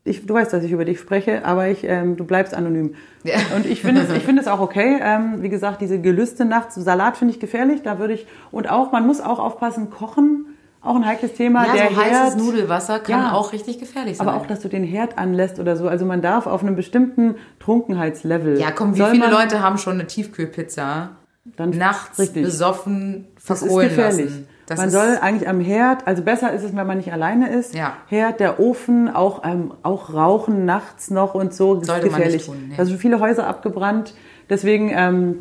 ich, 0.04 0.24
du 0.24 0.34
weißt, 0.34 0.52
dass 0.52 0.64
ich 0.64 0.72
über 0.72 0.84
dich 0.84 1.00
spreche, 1.00 1.44
aber 1.44 1.68
ich, 1.68 1.84
ähm, 1.84 2.16
du 2.16 2.24
bleibst 2.24 2.54
anonym. 2.54 2.94
Ja. 3.24 3.36
Und 3.56 3.66
ich 3.66 3.82
finde 3.82 4.02
es, 4.02 4.10
ich 4.16 4.22
finde 4.22 4.40
es 4.40 4.48
auch 4.48 4.60
okay. 4.60 4.98
Ähm, 5.02 5.42
wie 5.42 5.48
gesagt, 5.48 5.80
diese 5.80 6.00
Gelüste 6.00 6.44
nachts, 6.44 6.76
Salat 6.76 7.16
finde 7.16 7.34
ich 7.34 7.40
gefährlich. 7.40 7.82
Da 7.82 7.98
würde 7.98 8.14
ich 8.14 8.26
und 8.50 8.70
auch, 8.70 8.92
man 8.92 9.06
muss 9.06 9.20
auch 9.20 9.38
aufpassen, 9.38 9.90
kochen, 9.90 10.55
auch 10.86 10.96
ein 10.96 11.04
heikles 11.06 11.34
Thema. 11.34 11.66
Ja, 11.66 11.72
der 11.74 11.90
so 11.90 11.96
heißes 11.96 12.12
Herd, 12.18 12.36
Nudelwasser 12.38 12.98
kann 13.00 13.20
Ja. 13.20 13.32
auch 13.32 13.52
richtig 13.52 13.78
gefährlich 13.78 14.16
sein. 14.18 14.26
aber 14.28 14.36
auch, 14.36 14.46
dass 14.46 14.60
du 14.60 14.68
den 14.68 14.84
Herd 14.84 15.18
anlässt 15.18 15.58
oder 15.58 15.76
so. 15.76 15.88
Also 15.88 16.04
man 16.06 16.22
darf 16.22 16.46
auf 16.46 16.62
einem 16.62 16.76
bestimmten 16.76 17.34
Trunkenheitslevel. 17.60 18.58
ja, 18.60 18.70
komm, 18.70 18.96
wie 18.96 19.02
viele 19.02 19.28
Leute 19.30 19.60
haben 19.62 19.78
schon 19.78 19.94
eine 19.94 20.06
Tiefkühlpizza 20.06 21.10
Dann 21.56 21.70
nachts 21.70 22.18
richtig. 22.18 22.44
besoffen 22.44 23.26
Das 23.46 23.60
ist 23.62 23.68
verkohlen 23.68 23.88
gefährlich. 23.88 24.24
lassen? 24.26 24.48
Das 24.66 24.80
man 24.80 24.90
soll 24.90 25.18
eigentlich 25.20 25.48
am 25.48 25.60
Herd, 25.60 26.08
also 26.08 26.22
besser 26.24 26.52
ist 26.52 26.64
es, 26.64 26.74
wenn 26.74 26.86
man 26.88 26.96
nicht 26.96 27.12
alleine 27.12 27.50
ist. 27.50 27.72
Ja. 27.74 27.92
Herd, 28.08 28.40
der 28.40 28.58
Ofen, 28.58 29.08
auch, 29.14 29.44
ähm, 29.44 29.72
auch 29.84 30.12
rauchen 30.12 30.64
nachts 30.64 31.08
noch 31.10 31.34
und 31.34 31.54
so, 31.54 31.76
das 31.76 31.86
Sollte 31.86 32.06
ist 32.06 32.12
man 32.12 32.20
nicht 32.22 32.32
gefährlich. 32.32 32.46
tun, 32.46 32.74
nee. 32.76 32.84
Sind 32.84 32.98
viele 32.98 33.20
Häuser 33.20 33.46
abgebrannt. 33.46 34.14
Deswegen 34.50 34.90
ähm, 34.92 35.38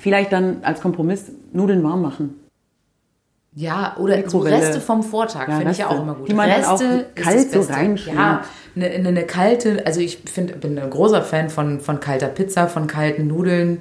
vielleicht 0.00 0.32
dann 0.32 0.58
als 0.62 0.80
Kompromiss 0.80 1.30
Nudeln 1.52 1.84
warm 1.84 2.02
machen. 2.02 2.40
Ja, 3.56 3.96
oder 3.98 4.28
so. 4.28 4.40
Reste 4.40 4.80
vom 4.80 5.02
Vortag 5.02 5.48
Ja, 5.48 5.56
finde 5.56 5.72
ich 5.72 5.78
ja 5.78 5.88
auch 5.88 6.02
immer 6.02 6.14
gut. 6.14 6.28
Die 6.28 6.34
man 6.34 6.50
Reste 6.50 6.70
auch 6.70 7.14
kalt 7.14 7.50
so. 7.52 7.60
Ja, 8.12 8.42
eine, 8.74 8.86
eine, 8.86 9.08
eine 9.08 9.22
kalte, 9.24 9.86
also 9.86 10.00
ich 10.00 10.18
finde, 10.30 10.54
bin 10.54 10.78
ein 10.78 10.90
großer 10.90 11.22
Fan 11.22 11.50
von, 11.50 11.80
von 11.80 12.00
kalter 12.00 12.26
Pizza, 12.26 12.66
von 12.66 12.88
kalten 12.88 13.28
Nudeln 13.28 13.80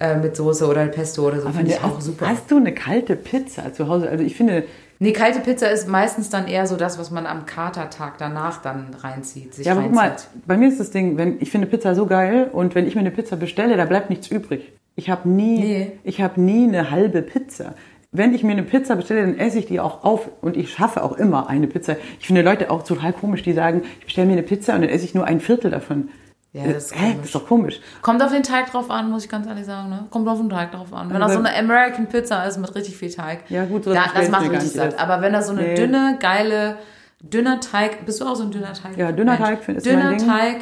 äh, 0.00 0.16
mit 0.16 0.34
Soße 0.36 0.66
oder 0.66 0.86
Pesto 0.86 1.28
oder 1.28 1.40
so, 1.40 1.48
finde 1.50 1.70
ich 1.70 1.78
auch 1.78 1.96
hast, 1.98 2.02
super. 2.06 2.28
Hast 2.28 2.50
du 2.50 2.56
eine 2.56 2.74
kalte 2.74 3.14
Pizza 3.14 3.72
zu 3.72 3.86
Hause? 3.88 4.08
Also 4.08 4.24
ich 4.24 4.34
finde, 4.36 4.64
Nee, 4.98 5.12
kalte 5.12 5.40
Pizza 5.40 5.68
ist 5.68 5.88
meistens 5.88 6.30
dann 6.30 6.46
eher 6.46 6.64
so 6.68 6.76
das, 6.76 6.96
was 6.96 7.10
man 7.10 7.26
am 7.26 7.44
Katertag 7.44 8.18
danach 8.18 8.62
dann 8.62 8.94
reinzieht, 9.00 9.58
ja, 9.58 9.72
aber 9.72 9.82
guck 9.82 9.94
mal, 9.94 10.14
bei 10.46 10.56
mir 10.56 10.68
ist 10.68 10.78
das 10.78 10.92
Ding, 10.92 11.16
wenn 11.16 11.40
ich 11.40 11.50
finde 11.50 11.66
Pizza 11.66 11.96
so 11.96 12.06
geil 12.06 12.48
und 12.52 12.76
wenn 12.76 12.86
ich 12.86 12.94
mir 12.94 13.00
eine 13.00 13.10
Pizza 13.10 13.34
bestelle, 13.34 13.76
da 13.76 13.84
bleibt 13.84 14.10
nichts 14.10 14.28
übrig. 14.28 14.70
Ich 14.94 15.10
habe 15.10 15.28
nie, 15.28 15.58
Nee. 15.58 15.92
ich 16.04 16.20
habe 16.20 16.40
nie 16.40 16.68
eine 16.68 16.92
halbe 16.92 17.22
Pizza. 17.22 17.74
Wenn 18.14 18.34
ich 18.34 18.42
mir 18.44 18.52
eine 18.52 18.62
Pizza 18.62 18.94
bestelle, 18.94 19.22
dann 19.22 19.38
esse 19.38 19.58
ich 19.58 19.66
die 19.66 19.80
auch 19.80 20.04
auf 20.04 20.28
und 20.42 20.56
ich 20.56 20.70
schaffe 20.72 21.02
auch 21.02 21.12
immer 21.12 21.48
eine 21.48 21.66
Pizza. 21.66 21.96
Ich 22.20 22.26
finde 22.26 22.42
Leute 22.42 22.70
auch 22.70 22.82
total 22.82 23.12
komisch, 23.14 23.42
die 23.42 23.54
sagen, 23.54 23.82
ich 24.00 24.04
bestelle 24.04 24.26
mir 24.26 24.34
eine 24.34 24.42
Pizza 24.42 24.74
und 24.74 24.82
dann 24.82 24.90
esse 24.90 25.06
ich 25.06 25.14
nur 25.14 25.24
ein 25.24 25.40
Viertel 25.40 25.70
davon. 25.70 26.10
Ja, 26.52 26.64
das 26.66 26.92
ist. 26.92 26.94
Das 26.94 27.24
ist 27.24 27.34
doch 27.34 27.46
komisch. 27.46 27.80
Kommt 28.02 28.22
auf 28.22 28.30
den 28.30 28.42
Teig 28.42 28.70
drauf 28.70 28.90
an, 28.90 29.10
muss 29.10 29.24
ich 29.24 29.30
ganz 29.30 29.46
ehrlich 29.46 29.64
sagen. 29.64 29.88
Ne? 29.88 30.06
Kommt 30.10 30.28
auf 30.28 30.38
den 30.38 30.50
Teig 30.50 30.72
drauf 30.72 30.92
an. 30.92 31.08
Wenn 31.10 31.20
das 31.20 31.32
so 31.32 31.38
eine 31.38 31.56
American 31.56 32.06
Pizza 32.08 32.44
ist 32.44 32.58
mit 32.58 32.74
richtig 32.74 32.98
viel 32.98 33.08
Teig, 33.10 33.44
Ja, 33.48 33.64
gut, 33.64 33.84
so 33.84 33.94
da, 33.94 34.04
das 34.14 34.26
du 34.26 34.30
macht 34.30 34.42
richtig 34.42 34.62
nicht 34.64 34.74
satt. 34.74 34.98
Aber 34.98 35.22
wenn 35.22 35.32
das 35.32 35.46
so 35.46 35.54
eine 35.54 35.62
Nee. 35.62 35.74
dünne, 35.74 36.18
geile, 36.20 36.76
dünner 37.20 37.60
Teig, 37.60 38.04
bist 38.04 38.20
du 38.20 38.26
auch 38.26 38.36
so 38.36 38.42
ein 38.42 38.50
dünner 38.50 38.74
Teig? 38.74 38.98
Ja, 38.98 39.12
dünner 39.12 39.38
Mensch. 39.38 39.60
Teig 39.64 39.68
ist 39.76 39.86
Dünner 39.86 40.04
mein 40.10 40.18
Ding. 40.18 40.28
Teig, 40.28 40.56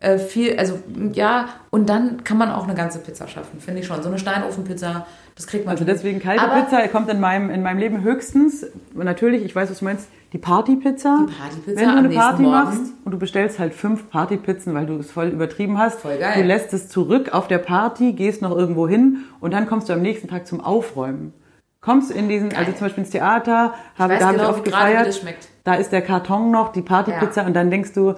äh, 0.00 0.18
viel, 0.18 0.58
also 0.58 0.80
ja, 1.12 1.48
und 1.70 1.88
dann 1.88 2.24
kann 2.24 2.38
man 2.38 2.50
auch 2.50 2.64
eine 2.64 2.74
ganze 2.74 2.98
Pizza 2.98 3.28
schaffen, 3.28 3.60
finde 3.60 3.80
ich 3.82 3.86
schon. 3.86 4.02
So 4.02 4.08
eine 4.08 4.18
Steinofenpizza, 4.18 5.06
das 5.36 5.46
kriegt 5.46 5.64
man 5.66 5.72
Also 5.72 5.84
deswegen 5.84 6.18
kalte 6.18 6.42
Aber 6.42 6.62
Pizza 6.62 6.88
kommt 6.88 7.08
in 7.08 7.20
meinem, 7.20 7.50
in 7.50 7.62
meinem 7.62 7.78
Leben 7.78 8.02
höchstens, 8.02 8.66
natürlich, 8.94 9.44
ich 9.44 9.54
weiß, 9.54 9.70
was 9.70 9.78
du 9.78 9.84
meinst, 9.84 10.08
die 10.32 10.38
Partypizza. 10.38 11.26
Die 11.28 11.32
Partypizza 11.32 11.80
Wenn 11.80 11.88
du 11.90 11.96
eine 11.96 12.08
Party 12.08 12.42
Morgen. 12.42 12.54
machst 12.56 12.92
und 13.04 13.12
du 13.12 13.18
bestellst 13.18 13.58
halt 13.58 13.74
fünf 13.74 14.10
Partypizzen, 14.10 14.74
weil 14.74 14.86
du 14.86 14.96
es 14.96 15.10
voll 15.12 15.28
übertrieben 15.28 15.78
hast. 15.78 16.00
Voll 16.00 16.16
geil. 16.18 16.34
Du 16.36 16.42
lässt 16.42 16.72
es 16.74 16.88
zurück 16.88 17.32
auf 17.32 17.46
der 17.48 17.58
Party, 17.58 18.12
gehst 18.12 18.42
noch 18.42 18.50
irgendwo 18.56 18.88
hin 18.88 19.18
und 19.40 19.52
dann 19.52 19.66
kommst 19.66 19.88
du 19.88 19.92
am 19.92 20.02
nächsten 20.02 20.26
Tag 20.28 20.46
zum 20.46 20.60
Aufräumen. 20.60 21.32
Kommst 21.80 22.10
in 22.10 22.28
diesen, 22.28 22.52
also 22.56 22.72
zum 22.72 22.80
Beispiel 22.80 23.04
ins 23.04 23.10
Theater, 23.12 23.74
habe, 23.96 24.14
weiß 24.14 24.18
da 24.20 24.26
habe 24.26 24.36
genau, 24.38 24.50
ich 24.50 24.56
oft 24.56 24.64
gefeiert. 24.64 25.22
Da 25.62 25.74
ist 25.74 25.92
der 25.92 26.02
Karton 26.02 26.50
noch, 26.50 26.72
die 26.72 26.82
Partypizza 26.82 27.42
Ja. 27.42 27.46
und 27.46 27.54
dann 27.54 27.70
denkst 27.70 27.92
du, 27.92 28.14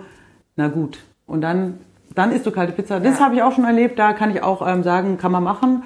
na 0.56 0.68
gut, 0.68 0.98
Und 1.26 1.42
dann, 1.42 1.80
dann 2.14 2.32
isst 2.32 2.46
du 2.46 2.50
kalte 2.50 2.72
Pizza. 2.72 3.00
Das 3.00 3.18
Ja. 3.18 3.26
habe 3.26 3.34
ich 3.34 3.42
auch 3.42 3.52
schon 3.52 3.64
erlebt. 3.64 3.98
Da 3.98 4.14
kann 4.14 4.30
ich 4.30 4.42
auch 4.42 4.66
ähm, 4.66 4.82
sagen, 4.82 5.18
kann 5.18 5.30
man 5.30 5.44
machen. 5.44 5.82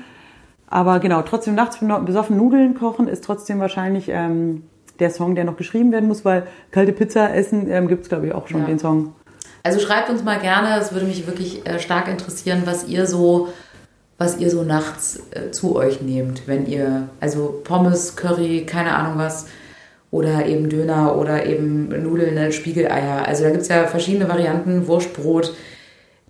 Aber 0.72 1.00
genau, 1.00 1.20
trotzdem 1.20 1.54
nachts 1.54 1.78
besoffen 2.06 2.38
Nudeln 2.38 2.74
kochen 2.74 3.06
ist 3.06 3.22
trotzdem 3.24 3.60
wahrscheinlich 3.60 4.08
ähm, 4.08 4.62
der 5.00 5.10
Song, 5.10 5.34
der 5.34 5.44
noch 5.44 5.58
geschrieben 5.58 5.92
werden 5.92 6.08
muss, 6.08 6.24
weil 6.24 6.44
kalte 6.70 6.92
Pizza 6.92 7.34
essen 7.34 7.70
ähm, 7.70 7.88
gibt 7.88 8.04
es, 8.04 8.08
glaube 8.08 8.26
ich, 8.26 8.32
auch 8.32 8.48
schon 8.48 8.62
Ja. 8.62 8.66
den 8.68 8.78
Song. 8.78 9.12
Also 9.64 9.80
schreibt 9.80 10.08
uns 10.08 10.24
mal 10.24 10.38
gerne, 10.38 10.78
es 10.80 10.94
würde 10.94 11.04
mich 11.04 11.26
wirklich 11.26 11.66
äh, 11.66 11.78
stark 11.78 12.08
interessieren, 12.08 12.62
was 12.64 12.88
ihr 12.88 13.06
so, 13.06 13.48
was 14.16 14.38
ihr 14.38 14.48
so 14.48 14.62
nachts 14.62 15.20
äh, 15.32 15.50
zu 15.50 15.76
euch 15.76 16.00
nehmt, 16.00 16.48
wenn 16.48 16.66
ihr, 16.66 17.08
also 17.20 17.60
Pommes, 17.64 18.16
Curry, 18.16 18.64
keine 18.64 18.94
Ahnung 18.94 19.18
was, 19.18 19.48
oder 20.10 20.46
eben 20.46 20.70
Döner 20.70 21.16
oder 21.18 21.44
eben 21.44 21.90
Nudeln, 22.02 22.34
ne, 22.34 22.50
Spiegeleier. 22.50 23.28
Also 23.28 23.44
da 23.44 23.50
gibt 23.50 23.62
es 23.62 23.68
ja 23.68 23.84
verschiedene 23.84 24.26
Varianten, 24.26 24.86
Wurstbrot. 24.86 25.52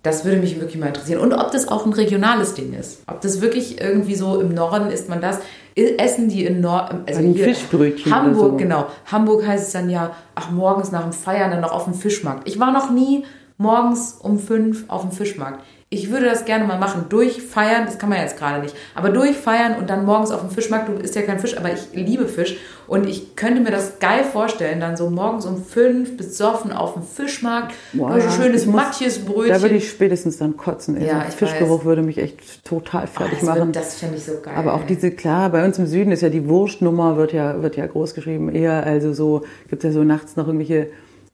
Das 0.03 0.25
würde 0.25 0.37
mich 0.37 0.59
wirklich 0.59 0.77
mal 0.77 0.87
interessieren. 0.87 1.21
Und 1.21 1.33
ob 1.33 1.51
das 1.51 1.69
auch 1.69 1.85
ein 1.85 1.93
regionales 1.93 2.53
Ding 2.53 2.73
ist. 2.73 3.01
Ob 3.07 3.21
das 3.21 3.39
wirklich 3.39 3.81
irgendwie 3.81 4.15
so 4.15 4.39
im 4.39 4.53
Norden 4.53 4.91
ist 4.91 5.09
man 5.09 5.21
das. 5.21 5.39
Essen 5.75 6.29
die 6.29 6.45
in 6.45 6.61
Norden, 6.61 7.03
also 7.07 7.19
Ein 7.19 7.35
Fischbrötchen 7.35 8.13
Hamburg, 8.13 8.51
so. 8.51 8.57
genau. 8.57 8.85
Hamburg 9.11 9.47
heißt 9.47 9.67
es 9.67 9.71
dann 9.71 9.89
ja, 9.89 10.15
ach, 10.35 10.51
morgens 10.51 10.91
nach 10.91 11.01
dem 11.01 11.13
Feiern 11.13 11.49
dann 11.49 11.61
noch 11.61 11.71
auf 11.71 11.85
dem 11.85 11.95
Fischmarkt. 11.95 12.47
Ich 12.47 12.59
war 12.59 12.71
noch 12.71 12.91
nie 12.91 13.23
morgens 13.57 14.11
um 14.21 14.37
fünf 14.37 14.83
auf 14.89 15.01
dem 15.01 15.11
Fischmarkt. 15.11 15.63
Ich 15.93 16.09
würde 16.09 16.25
das 16.25 16.45
gerne 16.45 16.65
mal 16.65 16.79
machen. 16.79 17.05
Durchfeiern, 17.09 17.85
das 17.85 17.99
kann 17.99 18.09
man 18.09 18.19
jetzt 18.19 18.37
gerade 18.39 18.61
nicht. 18.63 18.75
Aber 18.95 19.09
durchfeiern 19.09 19.75
und 19.77 19.89
dann 19.89 20.05
morgens 20.05 20.31
auf 20.31 20.41
dem 20.41 20.49
Fischmarkt, 20.49 20.89
du 20.89 20.93
isst 20.93 21.15
ja 21.15 21.21
kein 21.21 21.39
Fisch, 21.39 21.55
aber 21.57 21.71
ich 21.71 21.87
liebe 21.93 22.27
Fisch. 22.27 22.57
Und 22.87 23.07
ich 23.07 23.35
könnte 23.35 23.61
mir 23.61 23.71
das 23.71 23.99
geil 23.99 24.23
vorstellen, 24.23 24.79
dann 24.79 24.97
so 24.97 25.09
morgens 25.09 25.45
um 25.45 25.63
fünf 25.63 26.17
besoffen 26.17 26.71
auf 26.71 26.93
dem 26.93 27.03
Fischmarkt. 27.03 27.73
Boah, 27.93 28.19
so 28.19 28.27
ein 28.27 28.33
schönes 28.33 28.65
muss- 28.65 28.75
Matjesbrötchen. 28.75 29.53
Da 29.53 29.61
würde 29.61 29.75
ich 29.75 29.89
spätestens 29.89 30.37
dann 30.37 30.57
kotzen. 30.57 30.97
Ey. 30.97 31.07
Ja, 31.07 31.19
Der 31.19 31.29
ich 31.29 31.35
Fischgeruch 31.35 31.79
weiß. 31.79 31.85
würde 31.85 32.01
mich 32.01 32.17
echt 32.17 32.65
total 32.65 33.05
fertig 33.07 33.39
das, 33.39 33.47
machen. 33.47 33.59
wird- 33.67 33.75
das 33.75 33.95
finde 33.95 34.17
ich 34.17 34.23
so 34.25 34.33
geil. 34.43 34.53
Aber 34.57 34.73
auch 34.73 34.85
diese, 34.85 35.11
klar, 35.11 35.49
bei 35.49 35.63
uns 35.63 35.77
im 35.77 35.85
Süden 35.87 36.11
ist 36.11 36.21
ja 36.21 36.29
die 36.29 36.47
Wurstnummer, 36.49 37.17
wird 37.17 37.33
ja, 37.33 37.61
wird 37.61 37.77
ja 37.77 37.85
groß 37.85 38.15
geschrieben. 38.15 38.49
Eher, 38.53 38.83
also 38.85 39.13
so, 39.13 39.43
gibt 39.69 39.83
ja 39.83 39.91
so 39.91 40.03
nachts 40.03 40.35
noch 40.35 40.47
irgendwelche 40.47 40.87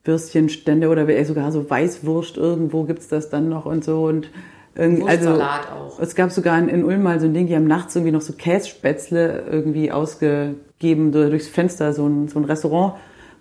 Würstchenstände 0.09 0.89
oder 0.89 1.05
sogar 1.25 1.51
so 1.51 1.69
Weißwurst 1.69 2.37
irgendwo 2.37 2.83
gibt's 2.83 3.07
das 3.07 3.29
dann 3.29 3.47
noch 3.47 3.65
und 3.65 3.83
so. 3.83 4.03
Und 4.05 4.29
irgendwie, 4.75 5.07
also, 5.07 5.39
auch. 5.41 5.99
es 5.99 6.15
gab 6.15 6.31
sogar 6.31 6.57
in, 6.57 6.67
in 6.69 6.83
Ulm 6.83 7.03
mal 7.03 7.19
so 7.19 7.27
ein 7.27 7.33
Ding, 7.33 7.47
die 7.47 7.55
haben 7.55 7.67
nachts 7.67 7.95
irgendwie 7.95 8.11
noch 8.11 8.21
so 8.21 8.33
Kässpätzle 8.33 9.43
irgendwie 9.51 9.91
ausgegeben 9.91 11.11
durchs 11.11 11.47
Fenster, 11.47 11.93
so 11.93 12.07
ein, 12.07 12.27
so 12.27 12.39
ein 12.39 12.45
Restaurant. 12.45 12.93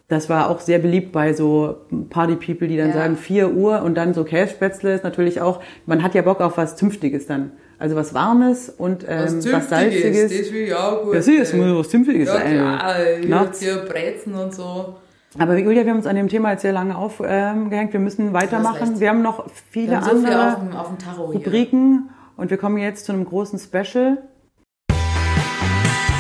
Das 0.08 0.28
war 0.28 0.50
auch 0.50 0.60
sehr 0.60 0.78
beliebt 0.78 1.12
bei 1.12 1.34
so 1.34 1.76
Party-People, 2.10 2.66
die 2.66 2.76
dann 2.76 2.88
Ja. 2.88 2.94
sagen 2.94 3.16
4 3.16 3.52
Uhr 3.52 3.82
und 3.82 3.94
dann 3.94 4.14
so 4.14 4.24
Kässpätzle 4.24 4.94
ist 4.94 5.04
natürlich 5.04 5.40
auch, 5.40 5.60
man 5.86 6.02
hat 6.02 6.14
ja 6.14 6.22
Bock 6.22 6.40
auf 6.40 6.56
was 6.56 6.76
Zünftiges 6.76 7.26
dann. 7.26 7.52
Also 7.78 7.94
was 7.94 8.12
Warmes 8.14 8.70
und 8.70 9.04
ähm, 9.06 9.36
was, 9.52 9.68
Salziges. 9.68 10.30
das 10.36 10.52
will 10.52 10.62
ich 10.62 10.74
auch 10.74 11.04
gut. 11.04 11.14
Ja, 11.14 11.22
sieh, 11.22 11.36
es 11.36 11.52
muss 11.52 11.78
was 11.78 11.88
Zünftiges 11.90 12.26
ja, 12.26 12.34
sein. 12.34 12.54
klar, 12.54 12.94
ich 13.20 13.28
Nachts. 13.28 13.60
hier 13.60 13.76
Brezen 13.76 14.34
und 14.34 14.52
so. 14.54 14.96
Aber 15.39 15.57
Julia, 15.57 15.84
wir 15.84 15.91
haben 15.91 15.99
uns 15.99 16.07
an 16.07 16.16
dem 16.16 16.28
Thema 16.28 16.51
jetzt 16.51 16.62
sehr 16.62 16.72
lange 16.72 16.97
aufgehängt. 16.97 17.93
Wir 17.93 18.01
müssen 18.01 18.32
weitermachen. 18.32 18.99
Wir 18.99 19.11
haben 19.11 19.22
noch 19.22 19.47
viele 19.70 19.97
haben 19.97 20.05
so 20.05 20.16
viel 20.16 20.32
andere 20.32 20.53
auf 20.53 20.59
dem, 20.59 20.76
auf 20.76 20.89
dem. 20.89 21.32
Rubriken 21.32 22.11
und 22.36 22.51
wir 22.51 22.57
kommen 22.57 22.78
jetzt 22.78 23.05
zu 23.05 23.12
einem 23.12 23.24
großen 23.24 23.59
Special. 23.61 24.18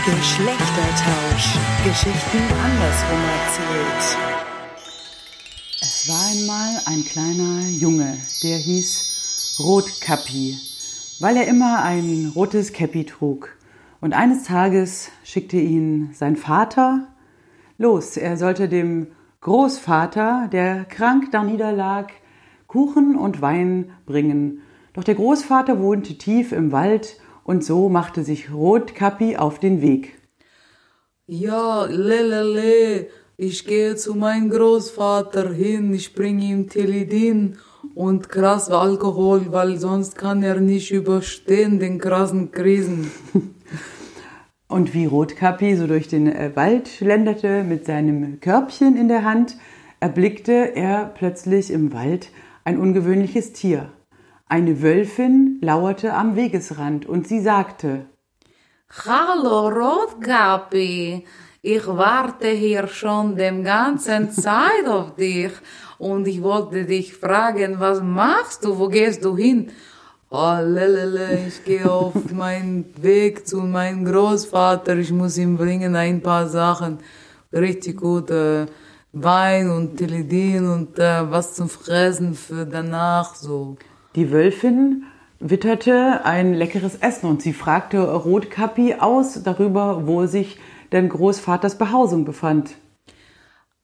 Geschlechtertausch. 0.06 1.58
Geschichten 1.84 2.38
andersrum 2.64 3.18
erzählt. 3.42 4.18
Es 5.80 6.08
war 6.08 6.30
einmal 6.30 6.80
ein 6.86 7.04
kleiner 7.04 7.68
Junge, 7.70 8.16
der 8.44 8.56
hieß 8.56 9.58
Rotkappi, 9.58 10.58
weil 11.18 11.36
er 11.36 11.48
immer 11.48 11.82
ein 11.82 12.32
rotes 12.34 12.72
Käppi 12.72 13.04
trug. 13.04 13.48
Und 14.00 14.12
eines 14.12 14.44
Tages 14.44 15.10
schickte 15.24 15.56
ihn 15.56 16.10
sein 16.14 16.36
Vater 16.36 17.08
los. 17.78 18.16
Er 18.16 18.36
sollte 18.36 18.68
dem 18.68 19.08
Großvater, 19.40 20.48
der 20.52 20.84
krank 20.84 21.30
da 21.30 21.44
niederlag, 21.44 22.08
Kuchen 22.66 23.16
und 23.16 23.40
Wein 23.40 23.92
bringen. 24.04 24.60
Doch 24.92 25.04
der 25.04 25.14
Großvater 25.14 25.80
wohnte 25.80 26.18
tief 26.18 26.52
im 26.52 26.72
Wald 26.72 27.18
und 27.44 27.64
so 27.64 27.88
machte 27.88 28.24
sich 28.24 28.52
Rotkappi 28.52 29.36
auf 29.36 29.58
den 29.58 29.80
Weg. 29.80 30.18
Ja, 31.26 31.86
lelele, 31.86 33.06
ich 33.36 33.64
gehe 33.64 33.94
zu 33.96 34.14
meinem 34.14 34.50
Großvater 34.50 35.50
hin, 35.50 35.94
ich 35.94 36.14
bringe 36.14 36.44
ihm 36.44 36.68
Teledin 36.68 37.58
und 37.94 38.28
krass 38.28 38.70
Alkohol, 38.70 39.52
weil 39.52 39.78
sonst 39.78 40.16
kann 40.16 40.42
er 40.42 40.60
nicht 40.60 40.90
überstehen 40.90 41.78
den 41.78 41.98
krassen 41.98 42.50
Krisen. 42.50 43.10
Und 44.68 44.92
wie 44.92 45.06
Rotkappi 45.06 45.76
so 45.76 45.86
durch 45.86 46.08
den 46.08 46.30
äh, 46.30 46.54
Wald 46.54 46.88
schlenderte 46.88 47.64
mit 47.64 47.86
seinem 47.86 48.38
Körbchen 48.40 48.98
in 48.98 49.08
der 49.08 49.24
Hand, 49.24 49.56
erblickte 49.98 50.76
er 50.76 51.06
plötzlich 51.06 51.70
im 51.70 51.94
Wald 51.94 52.30
ein 52.64 52.78
ungewöhnliches 52.78 53.54
Tier. 53.54 53.90
Eine 54.46 54.82
Wölfin 54.82 55.58
lauerte 55.62 56.12
am 56.12 56.36
Wegesrand 56.36 57.06
und 57.06 57.26
sie 57.26 57.40
sagte, 57.40 58.06
Hallo 59.06 59.68
Rotkappi, 59.68 61.24
ich 61.62 61.86
warte 61.86 62.48
hier 62.48 62.88
schon 62.88 63.36
den 63.36 63.64
ganzen 63.64 64.30
Zeit 64.32 64.86
auf 64.86 65.16
dich 65.16 65.52
und 65.96 66.28
ich 66.28 66.42
wollte 66.42 66.84
dich 66.84 67.14
fragen, 67.14 67.80
was 67.80 68.02
machst 68.02 68.66
du, 68.66 68.78
wo 68.78 68.88
gehst 68.88 69.24
du 69.24 69.34
hin? 69.34 69.72
Oh, 70.30 70.58
lelele, 70.60 71.46
ich 71.48 71.64
gehe 71.64 71.90
auf 71.90 72.30
meinen 72.32 72.84
Weg 73.00 73.48
zu 73.48 73.62
meinem 73.62 74.04
Großvater, 74.04 74.94
ich 74.98 75.10
muss 75.10 75.38
ihm 75.38 75.56
bringen 75.56 75.96
ein 75.96 76.20
paar 76.20 76.48
Sachen, 76.48 76.98
richtig 77.50 77.96
gut, 77.96 78.30
äh, 78.30 78.66
Wein 79.12 79.70
und 79.70 79.96
Teledin 79.96 80.68
und 80.68 80.98
äh, 80.98 81.30
was 81.30 81.54
zum 81.54 81.70
Fressen 81.70 82.34
für 82.34 82.66
danach, 82.66 83.36
so. 83.36 83.78
die 84.16 84.30
Wölfin 84.30 85.04
witterte 85.40 86.20
ein 86.24 86.52
leckeres 86.52 86.96
Essen 86.96 87.30
und 87.30 87.40
sie 87.40 87.54
fragte 87.54 88.02
Rotkappi 88.02 88.96
aus 88.98 89.42
darüber, 89.42 90.06
wo 90.06 90.26
sich 90.26 90.58
denn 90.92 91.08
Großvaters 91.08 91.78
Behausung 91.78 92.26
befand. 92.26 92.72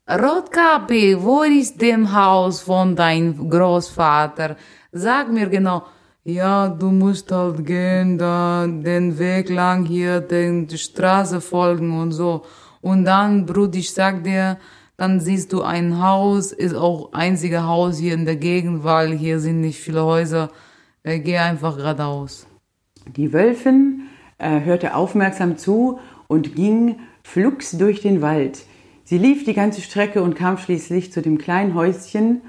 Rotkappi, 0.07 1.17
wo 1.23 1.43
ist 1.43 1.81
dem 1.81 2.15
Haus 2.15 2.61
von 2.61 2.97
deinem 2.97 3.49
Großvater? 3.49 4.57
Sag 4.93 5.33
mir 5.33 5.49
genau. 5.49 5.85
Ja, 6.27 6.69
du 6.69 6.91
musst 6.91 7.31
halt 7.31 7.67
gehen, 7.67 8.17
da 8.17 8.67
den 8.67 9.19
Weg 9.19 9.51
lang 9.51 9.85
hier, 9.85 10.23
den, 10.23 10.67
die 10.67 10.79
Straße 10.79 11.43
folgen 11.43 12.01
und 12.01 12.13
so. 12.13 12.47
Und 12.81 13.05
dann, 13.05 13.45
Bruder, 13.45 13.77
ich 13.77 13.93
sag 13.93 14.25
dir, 14.25 14.57
dann 14.97 15.21
siehst 15.21 15.53
du 15.53 15.61
ein 15.61 16.03
Haus, 16.03 16.53
ist 16.53 16.75
auch 16.75 17.13
einzige 17.13 17.65
Haus 17.65 17.99
hier 17.99 18.15
in 18.15 18.25
der 18.25 18.37
Gegend, 18.37 18.85
weil 18.85 19.13
hier 19.13 19.39
sind 19.39 19.61
nicht 19.61 19.79
viele 19.81 20.03
Häuser. 20.03 20.51
Äh, 21.03 21.19
geh 21.19 21.37
einfach 21.37 21.77
geradeaus. 21.77 22.47
Die 23.17 23.35
Wölfin 23.35 24.05
äh, 24.39 24.61
hörte 24.61 24.95
aufmerksam 24.95 25.59
zu 25.59 25.99
und 26.27 26.55
ging 26.55 27.01
flugs 27.23 27.73
durch 27.73 28.01
den 28.01 28.23
Wald. 28.23 28.65
Sie 29.05 29.19
lief 29.19 29.45
die 29.45 29.53
ganze 29.53 29.83
Strecke 29.83 30.23
und 30.23 30.37
kam 30.37 30.57
schließlich 30.57 31.13
zu 31.13 31.21
dem 31.21 31.37
kleinen 31.37 31.75
Häuschen 31.75 32.41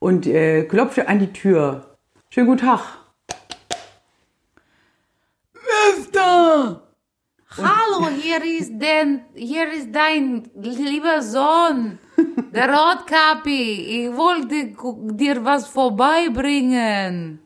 und 0.00 0.26
äh, 0.26 0.64
klopfte 0.64 1.06
an 1.06 1.20
die 1.20 1.32
Tür. 1.32 1.96
Schönen 2.28 2.48
guten 2.48 2.66
Tag. 2.66 2.99
Da! 6.12 6.82
Hallo, 7.56 8.08
hier 8.20 8.44
ist 8.44 8.78
denn, 8.78 9.22
hier 9.34 9.72
ist 9.72 9.88
dein 9.92 10.48
lieber 10.54 11.20
Sohn, 11.20 11.98
der 12.54 12.68
Rotkappi. 12.74 14.06
Ich 14.06 14.16
wollte 14.16 14.72
dir 15.14 15.44
was 15.44 15.66
vorbeibringen. 15.66 17.40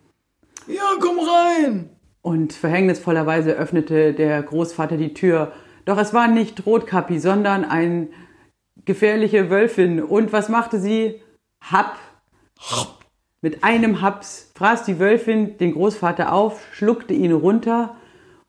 Ja, 0.66 0.82
komm 1.00 1.18
rein! 1.20 1.90
Und 2.20 2.52
verhängnisvollerweise 2.52 3.52
öffnete 3.52 4.12
der 4.12 4.42
Großvater 4.42 4.98
die 4.98 5.14
Tür. 5.14 5.52
Doch 5.86 5.98
es 5.98 6.12
war 6.12 6.28
nicht 6.28 6.66
Rotkappi, 6.66 7.18
sondern 7.18 7.64
eine 7.64 8.08
gefährliche 8.84 9.48
Wölfin. 9.48 10.02
Und 10.02 10.32
was 10.32 10.50
machte 10.50 10.78
sie? 10.78 11.22
Happ. 11.62 11.96
Mit 13.40 13.64
einem 13.64 14.02
Haps 14.02 14.52
fraß 14.54 14.84
die 14.84 14.98
Wölfin 14.98 15.56
den 15.58 15.72
Großvater 15.72 16.32
auf, 16.32 16.60
schluckte 16.72 17.14
ihn 17.14 17.32
runter 17.32 17.96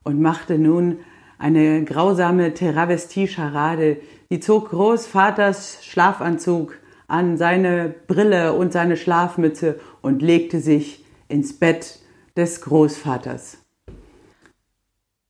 und 0.06 0.22
machte 0.22 0.58
nun 0.58 1.00
eine 1.38 1.84
grausame 1.84 2.54
Travestie-Scharade. 2.54 3.98
Sie 4.30 4.40
zog 4.40 4.70
Großvaters 4.70 5.80
Schlafanzug 5.84 6.78
an, 7.08 7.38
seine 7.38 7.94
Brille 8.08 8.54
und 8.54 8.72
seine 8.72 8.96
Schlafmütze 8.96 9.80
und 10.02 10.22
legte 10.22 10.60
sich 10.62 11.04
ins 11.28 11.60
Bett 11.60 12.00
des 12.38 12.62
Großvaters. 12.62 13.58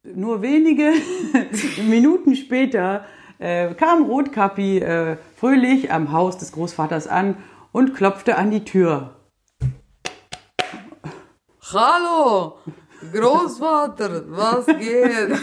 Nur 0.03 0.41
wenige 0.41 0.91
Minuten 1.89 2.35
später 2.35 3.05
äh, 3.39 3.73
kam 3.73 4.03
Rotkappi 4.03 4.79
äh, 4.79 5.17
fröhlich 5.35 5.91
am 5.91 6.11
Haus 6.11 6.37
des 6.37 6.51
Großvaters 6.51 7.07
an 7.07 7.37
und 7.71 7.95
klopfte 7.95 8.37
an 8.37 8.51
die 8.51 8.63
Tür. 8.63 9.15
Hallo, 11.73 12.59
Großvater, 13.11 14.23
was 14.27 14.65
geht? 14.65 15.39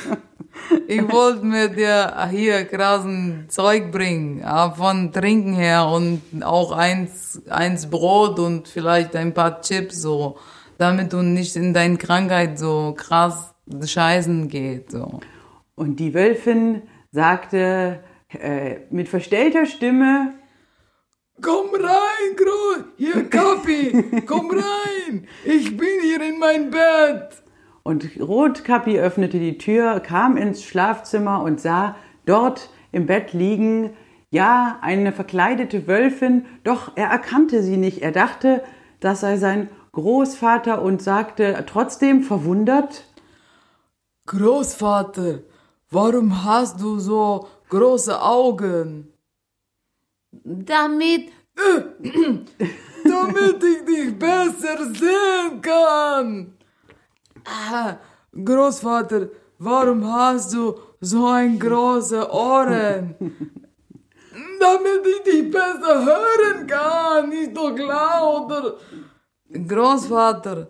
Ich 0.86 1.10
wollte 1.10 1.44
mir 1.44 1.68
dir 1.68 2.28
hier 2.30 2.64
krassen 2.64 3.46
Zeug 3.48 3.90
bringen, 3.90 4.44
von 4.76 5.12
Trinken 5.12 5.54
her 5.54 5.86
und 5.86 6.22
auch 6.42 6.72
eins, 6.72 7.40
eins 7.48 7.88
Brot 7.88 8.38
und 8.38 8.68
vielleicht 8.68 9.16
ein 9.16 9.32
paar 9.32 9.60
Chips 9.62 10.02
so, 10.02 10.36
damit 10.78 11.12
du 11.12 11.22
nicht 11.22 11.56
in 11.56 11.72
deine 11.72 11.96
Krankheit 11.96 12.58
so 12.58 12.94
krass 12.96 13.54
scheißen 13.84 14.48
geht, 14.48 14.90
so. 14.90 15.20
Und 15.74 15.98
die 15.98 16.12
Wölfin 16.12 16.82
sagte 17.10 18.00
äh, 18.28 18.80
mit 18.90 19.08
verstellter 19.08 19.66
Stimme, 19.66 20.34
Komm 21.40 21.70
rein, 21.74 22.36
Groß, 22.36 22.84
hier 22.96 23.28
Kapi, 23.28 24.22
komm 24.26 24.50
rein, 24.50 25.26
ich 25.44 25.76
bin 25.76 26.00
hier 26.02 26.20
in 26.20 26.38
mein 26.38 26.70
Bett. 26.70 27.42
Und 27.82 28.20
Rotkappi 28.20 28.98
öffnete 28.98 29.38
die 29.38 29.58
Tür, 29.58 30.00
kam 30.00 30.36
ins 30.36 30.62
Schlafzimmer 30.62 31.42
und 31.42 31.60
sah 31.60 31.96
dort 32.26 32.70
im 32.92 33.06
Bett 33.06 33.32
liegen, 33.32 33.90
ja, 34.30 34.78
eine 34.80 35.12
verkleidete 35.12 35.86
Wölfin, 35.86 36.46
doch 36.64 36.92
er 36.96 37.08
erkannte 37.08 37.62
sie 37.62 37.76
nicht. 37.76 38.02
Er 38.02 38.12
dachte, 38.12 38.62
das 39.00 39.20
sei 39.20 39.36
sein 39.36 39.68
Großvater 39.92 40.80
und 40.80 41.02
sagte 41.02 41.64
trotzdem 41.66 42.22
verwundert, 42.22 43.04
Großvater, 44.26 45.40
warum 45.90 46.44
hast 46.44 46.80
du 46.80 46.98
so 46.98 47.48
große 47.68 48.22
Augen? 48.22 49.12
Damit, 50.30 51.30
Damit 53.04 53.62
ich 53.62 53.84
dich 53.84 54.18
besser 54.18 54.78
sehen 54.94 55.60
kann. 55.60 56.54
Ah, 57.44 57.96
Großvater, 58.32 59.28
warum 59.58 60.10
hast 60.10 60.54
du 60.54 60.74
so 61.00 61.26
ein 61.26 61.58
große 61.58 62.30
Ohren? 62.30 63.14
Damit 64.60 65.06
ich 65.06 65.32
dich 65.32 65.50
besser 65.50 66.04
hören 66.04 66.66
kann, 66.66 67.28
nicht 67.28 67.54
so 67.54 67.68
laut. 67.68 68.78
Großvater, 69.52 70.68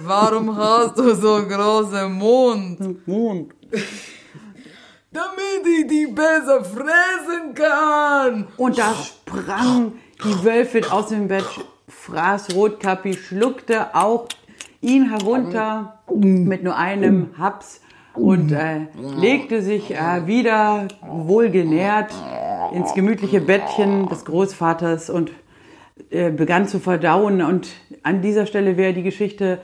warum 0.00 0.56
hast 0.56 0.98
du 0.98 1.14
so 1.14 1.46
große 1.46 2.08
Mund? 2.08 3.06
Mond. 3.06 3.52
Damit 5.12 5.66
ich 5.66 5.86
dich 5.86 6.14
besser 6.14 6.64
fressen 6.64 7.52
kann. 7.54 8.48
Und 8.56 8.78
da 8.78 8.94
sprang 8.94 9.92
die 10.24 10.44
Wölfin 10.44 10.86
aus 10.86 11.08
dem 11.08 11.28
Bett, 11.28 11.44
fraß 11.88 12.54
Rotkappi, 12.54 13.12
schluckte 13.12 13.94
auch 13.94 14.28
ihn 14.82 15.08
herunter 15.08 16.00
mit 16.14 16.62
nur 16.62 16.76
einem 16.76 17.28
Haps 17.38 17.80
und 18.14 18.52
äh, 18.52 18.88
legte 19.18 19.62
sich 19.62 19.94
äh, 19.94 20.26
wieder 20.26 20.88
wohlgenährt 21.00 22.12
ins 22.74 22.92
gemütliche 22.92 23.40
Bettchen 23.40 24.08
des 24.08 24.24
Großvaters 24.24 25.08
und 25.08 25.30
äh, 26.10 26.30
begann 26.30 26.68
zu 26.68 26.78
verdauen. 26.78 27.40
Und 27.42 27.68
an 28.02 28.20
dieser 28.20 28.44
Stelle 28.44 28.76
wäre 28.76 28.92
die 28.92 29.02
Geschichte 29.02 29.60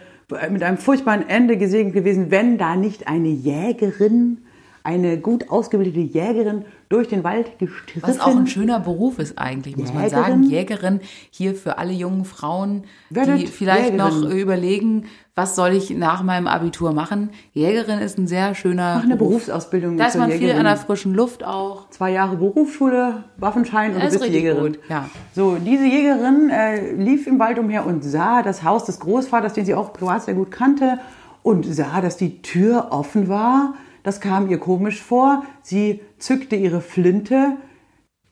mit 0.51 0.63
einem 0.63 0.79
furchtbaren 0.79 1.29
Ende 1.29 1.57
gesegnet 1.57 1.95
gewesen, 1.95 2.31
wenn 2.31 2.59
da 2.59 2.77
nicht 2.77 3.09
eine 3.09 3.29
Jägerin, 3.29 4.39
eine 4.85 5.19
gut 5.19 5.51
ausgebildete 5.51 6.01
Jägerin 6.01 6.65
durch 6.89 7.09
den 7.09 7.23
Wald 7.25 7.59
gestriffen. 7.59 8.03
Was 8.09 8.19
auch 8.21 8.35
ein 8.35 8.47
schöner 8.47 8.81
Beruf 8.81 9.19
ist 9.19 9.39
eigentlich, 9.39 9.77
muss 9.77 9.93
man 9.93 10.05
Jägerin? 10.05 10.25
sagen. 10.25 10.43
Jägerin 10.45 11.01
hier 11.31 11.55
für 11.55 11.77
alle 11.79 11.93
jungen 11.93 12.25
Frauen, 12.25 12.85
die 13.11 13.17
Werdet 13.17 13.49
vielleicht 13.51 13.91
Jägerin. 13.93 13.97
noch 14.23 14.31
überlegen, 14.31 15.05
was 15.35 15.55
soll 15.55 15.71
ich 15.73 15.91
nach 15.91 16.23
meinem 16.23 16.47
Abitur 16.49 16.93
machen. 16.93 17.31
Jägerin 17.53 17.99
ist 18.01 18.19
ein 18.19 18.27
sehr 18.27 18.55
schöner 18.55 18.97
Mach 18.97 19.05
eine 19.05 19.17
Beruf. 19.17 19.45
Berufsausbildung 19.47 19.97
Da 19.97 20.07
ist 20.07 20.17
man 20.17 20.31
viel 20.31 20.41
Jägerin. 20.41 20.61
an 20.61 20.65
der 20.65 20.77
frischen 20.77 21.15
Luft 21.15 21.45
auch. 21.45 21.89
zwei 21.91 22.11
Jahre 22.11 22.37
Berufsschule, 22.37 23.25
Waffenschein 23.37 23.95
und 23.95 24.03
Das 24.03 24.11
du 24.11 24.17
ist 24.17 24.21
bist 24.23 24.33
Jägerin. 24.33 24.73
gut, 24.73 24.79
ja. 24.89 25.09
So, 25.35 25.57
diese 25.57 25.85
Jägerin 25.85 26.51
äh, 26.51 26.93
lief 26.95 27.27
im 27.27 27.39
Wald 27.39 27.59
umher 27.59 27.87
und 27.87 28.03
sah 28.03 28.43
das 28.43 28.65
Haus 28.65 28.85
des 28.85 28.99
Großvaters, 28.99 29.53
den 29.53 29.65
sie 29.65 29.75
auch 29.75 29.93
privat 29.93 30.23
sehr 30.25 30.35
gut 30.35 30.51
kannte, 30.51 30.99
und 31.45 31.65
sah, 31.65 32.01
dass 32.01 32.17
die 32.17 32.43
Tür 32.43 32.89
offen 32.91 33.29
war. 33.29 33.75
Das 34.09 34.23
kam 34.23 34.49
ihr 34.49 34.57
komisch 34.57 35.03
vor. 35.03 35.45
Sie 35.61 36.01
zückte 36.17 36.57
ihre 36.57 36.81
Flinte, 36.81 37.59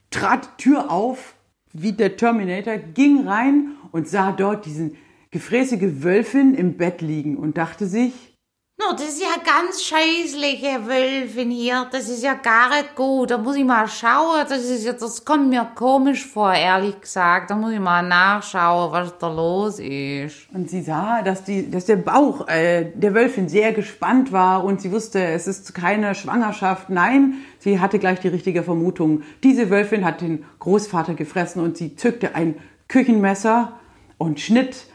trat 0.08 0.56
Tür 0.56 0.90
auf, 0.90 1.34
wie 1.74 1.92
der 1.92 2.16
Terminator, 2.16 2.78
ging 2.78 3.28
rein 3.28 3.72
und 3.92 4.08
sah 4.08 4.32
dort 4.32 4.64
diesen 4.64 4.96
gefräßige 5.32 6.02
Wölfin 6.02 6.54
im 6.54 6.78
Bett 6.78 7.02
liegen 7.02 7.36
und 7.36 7.58
dachte 7.58 7.86
sich, 7.86 8.35
no, 8.78 8.92
das 8.92 9.08
ist 9.08 9.22
ja 9.22 9.36
ganz 9.42 9.82
scheußliche 9.82 10.86
Wölfin 10.86 11.50
hier. 11.50 11.86
Das 11.90 12.08
ist 12.08 12.22
ja 12.22 12.34
gar 12.34 12.70
nicht 12.70 12.94
gut. 12.94 13.30
Da 13.30 13.38
muss 13.38 13.56
ich 13.56 13.64
mal 13.64 13.88
schauen. 13.88 14.44
Das 14.48 14.64
ist 14.64 14.84
ja, 14.84 14.92
das 14.92 15.24
kommt 15.24 15.48
mir 15.48 15.66
komisch 15.74 16.26
vor, 16.26 16.52
ehrlich 16.52 17.00
gesagt. 17.00 17.50
Da 17.50 17.56
muss 17.56 17.72
ich 17.72 17.80
mal 17.80 18.02
nachschauen, 18.02 18.92
was 18.92 19.16
da 19.18 19.32
los 19.32 19.78
ist. 19.78 20.48
Und 20.52 20.70
sie 20.70 20.82
sah, 20.82 21.22
dass, 21.22 21.44
die, 21.44 21.70
dass 21.70 21.86
der 21.86 21.96
Bauch 21.96 22.48
äh, 22.48 22.92
der 22.94 23.14
Wölfin 23.14 23.48
sehr 23.48 23.72
gespannt 23.72 24.32
war 24.32 24.64
und 24.64 24.80
sie 24.80 24.92
wusste, 24.92 25.24
es 25.24 25.46
ist 25.46 25.74
keine 25.74 26.14
Schwangerschaft. 26.14 26.90
Nein, 26.90 27.38
sie 27.58 27.80
hatte 27.80 27.98
gleich 27.98 28.20
die 28.20 28.28
richtige 28.28 28.62
Vermutung. 28.62 29.22
Diese 29.42 29.70
Wölfin 29.70 30.04
hat 30.04 30.20
den 30.20 30.44
Großvater 30.58 31.14
gefressen 31.14 31.62
und 31.62 31.76
sie 31.76 31.96
zückte 31.96 32.34
ein 32.34 32.56
Küchenmesser 32.88 33.78
und 34.18 34.40
schnitt 34.40 34.86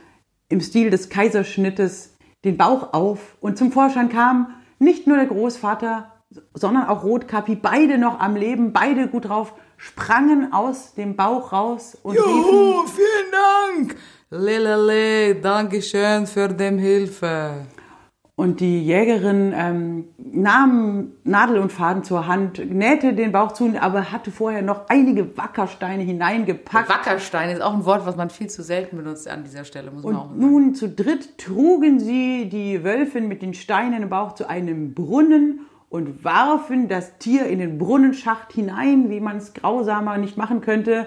im 0.49 0.61
Stil 0.61 0.89
des 0.89 1.09
Kaiserschnittes 1.09 2.10
den 2.43 2.57
Bauch 2.57 2.93
auf. 2.93 3.37
Und 3.39 3.57
zum 3.57 3.71
Vorschein 3.71 4.09
kam 4.09 4.55
nicht 4.79 5.07
nur 5.07 5.17
der 5.17 5.27
Großvater, 5.27 6.11
sondern 6.53 6.87
auch 6.87 7.03
Rotkappi, 7.03 7.55
beide 7.55 7.97
noch 7.97 8.19
am 8.19 8.35
Leben, 8.35 8.73
beide 8.73 9.07
gut 9.07 9.27
drauf, 9.29 9.53
sprangen 9.77 10.53
aus 10.53 10.93
dem 10.93 11.15
Bauch 11.15 11.51
raus 11.51 11.97
und 12.03 12.15
riefen, 12.15 12.29
Juhu, 12.29 12.87
vielen 12.87 13.87
Dank. 13.87 13.95
Lelele, 14.29 15.35
danke 15.35 15.81
schön 15.81 16.25
für 16.25 16.47
dem 16.47 16.77
Hilfe. 16.77 17.65
Und 18.41 18.59
die 18.59 18.83
Jägerin 18.83 19.53
ähm, 19.55 20.05
nahm 20.17 21.11
Nadel 21.23 21.59
und 21.59 21.71
Faden 21.71 22.03
zur 22.03 22.25
Hand, 22.25 22.57
nähte 22.73 23.13
den 23.13 23.31
Bauch 23.31 23.51
zu, 23.51 23.71
aber 23.79 24.11
hatte 24.11 24.31
vorher 24.31 24.63
noch 24.63 24.89
einige 24.89 25.37
Wackersteine 25.37 26.01
hineingepackt. 26.01 26.89
Wackerstein 26.89 27.51
ist 27.51 27.61
auch 27.61 27.75
ein 27.75 27.85
Wort, 27.85 28.07
was 28.07 28.15
man 28.15 28.31
viel 28.31 28.49
zu 28.49 28.63
selten 28.63 28.97
benutzt 28.97 29.27
an 29.27 29.43
dieser 29.43 29.63
Stelle, 29.63 29.91
muss 29.91 30.03
man 30.03 30.15
auch 30.15 30.23
Und 30.23 30.39
sagen. 30.39 30.39
nun 30.39 30.73
zu 30.73 30.89
dritt 30.89 31.37
trugen 31.37 31.99
sie 31.99 32.49
die 32.49 32.83
Wölfin 32.83 33.27
mit 33.27 33.43
den 33.43 33.53
Steinen 33.53 34.01
im 34.01 34.09
Bauch 34.09 34.33
zu 34.33 34.49
einem 34.49 34.95
Brunnen 34.95 35.67
und 35.89 36.23
warfen 36.23 36.87
das 36.87 37.19
Tier 37.19 37.45
in 37.45 37.59
den 37.59 37.77
Brunnenschacht 37.77 38.53
hinein, 38.53 39.11
wie 39.11 39.19
man 39.19 39.37
es 39.37 39.53
grausamer 39.53 40.17
nicht 40.17 40.37
machen 40.37 40.61
könnte, 40.61 41.05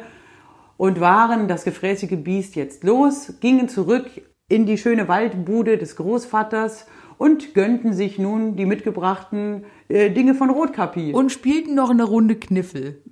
und 0.77 1.01
waren 1.01 1.49
das 1.49 1.65
gefräßige 1.65 2.17
Biest 2.23 2.55
jetzt 2.55 2.85
los, 2.85 3.35
gingen 3.41 3.69
zurück 3.69 4.07
in 4.49 4.67
die 4.67 4.79
schöne 4.79 5.09
Waldbude 5.09 5.79
des 5.79 5.97
Großvaters 5.97 6.87
und 7.19 7.55
gönnten 7.55 7.93
sich 7.93 8.19
nun 8.19 8.57
die 8.57 8.67
mitgebrachten 8.67 9.65
äh, 9.89 10.11
Dinge 10.11 10.35
von 10.35 10.51
Rotkappi. 10.51 11.13
Und 11.13 11.33
spielten 11.33 11.75
noch 11.75 11.91
eine 11.91 12.05
Runde 12.05 12.37
Kniffel. 12.37 13.03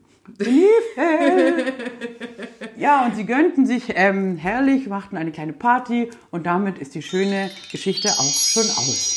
Ja, 2.76 3.04
und 3.04 3.16
sie 3.16 3.26
gönnten 3.26 3.66
sich 3.66 3.92
ähm, 3.94 4.36
herrlich, 4.36 4.88
machten 4.88 5.16
eine 5.16 5.30
kleine 5.30 5.52
Party 5.52 6.10
und 6.30 6.46
damit 6.46 6.78
ist 6.78 6.94
die 6.94 7.02
schöne 7.02 7.50
Geschichte 7.70 8.08
auch 8.08 8.32
schon 8.32 8.64
aus. 8.70 9.16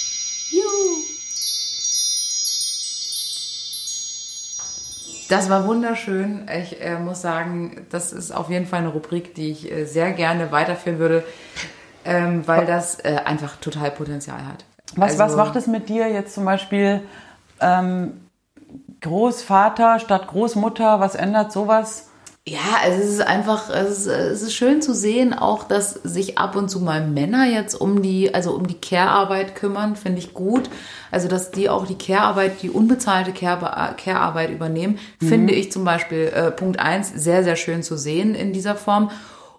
Das 5.29 5.49
war 5.49 5.65
wunderschön. 5.65 6.47
Ich 6.55 6.79
äh, 6.79 6.99
muss 6.99 7.21
sagen, 7.21 7.87
das 7.89 8.13
ist 8.13 8.31
auf 8.31 8.49
jeden 8.51 8.67
Fall 8.67 8.79
eine 8.79 8.89
Rubrik, 8.89 9.33
die 9.33 9.49
ich 9.49 9.71
äh, 9.71 9.85
sehr 9.85 10.11
gerne 10.11 10.51
weiterführen 10.51 10.99
würde, 10.99 11.23
ähm, 12.03 12.47
weil 12.47 12.67
das 12.67 12.99
äh, 12.99 13.17
einfach 13.25 13.55
total 13.57 13.89
Potenzial 13.89 14.45
hat. 14.45 14.65
Was, 14.95 15.19
Also- 15.19 15.23
was 15.23 15.35
macht 15.35 15.55
es 15.55 15.67
mit 15.67 15.89
dir 15.89 16.07
jetzt 16.09 16.33
zum 16.33 16.45
Beispiel 16.45 17.01
ähm, 17.61 18.13
Großvater 19.01 19.99
statt 19.99 20.27
Großmutter? 20.27 20.99
Was 20.99 21.15
ändert 21.15 21.51
sowas? 21.51 22.09
Ja, 22.47 22.59
also 22.83 23.01
es 23.01 23.09
ist 23.09 23.21
einfach, 23.25 23.71
es 23.71 24.01
ist, 24.01 24.05
es 24.07 24.41
ist 24.43 24.53
schön 24.53 24.79
zu 24.79 24.93
sehen, 24.93 25.33
auch 25.33 25.63
dass 25.63 25.93
sich 25.93 26.37
ab 26.37 26.55
und 26.55 26.69
zu 26.69 26.79
mal 26.79 27.03
Männer 27.07 27.45
jetzt 27.49 27.73
um 27.73 28.03
die, 28.03 28.35
also 28.35 28.51
um 28.51 28.67
die 28.67 28.79
Care-Arbeit 28.79 29.55
kümmern, 29.55 29.95
finde 29.95 30.19
ich 30.19 30.35
gut. 30.35 30.69
Also 31.09 31.27
dass 31.27 31.49
die 31.49 31.69
auch 31.69 31.87
die 31.87 31.97
Care-Arbeit, 31.97 32.61
die 32.61 32.69
unbezahlte 32.69 33.31
Care- 33.31 33.95
Care-Arbeit 33.97 34.51
übernehmen, 34.51 34.99
finde 35.19 35.55
ich 35.55 35.71
zum 35.71 35.85
Beispiel 35.85 36.31
äh, 36.35 36.51
Punkt 36.51 36.79
eins 36.79 37.11
sehr, 37.15 37.43
sehr 37.43 37.55
schön 37.55 37.81
zu 37.81 37.97
sehen 37.97 38.35
in 38.35 38.53
dieser 38.53 38.75
Form. 38.75 39.09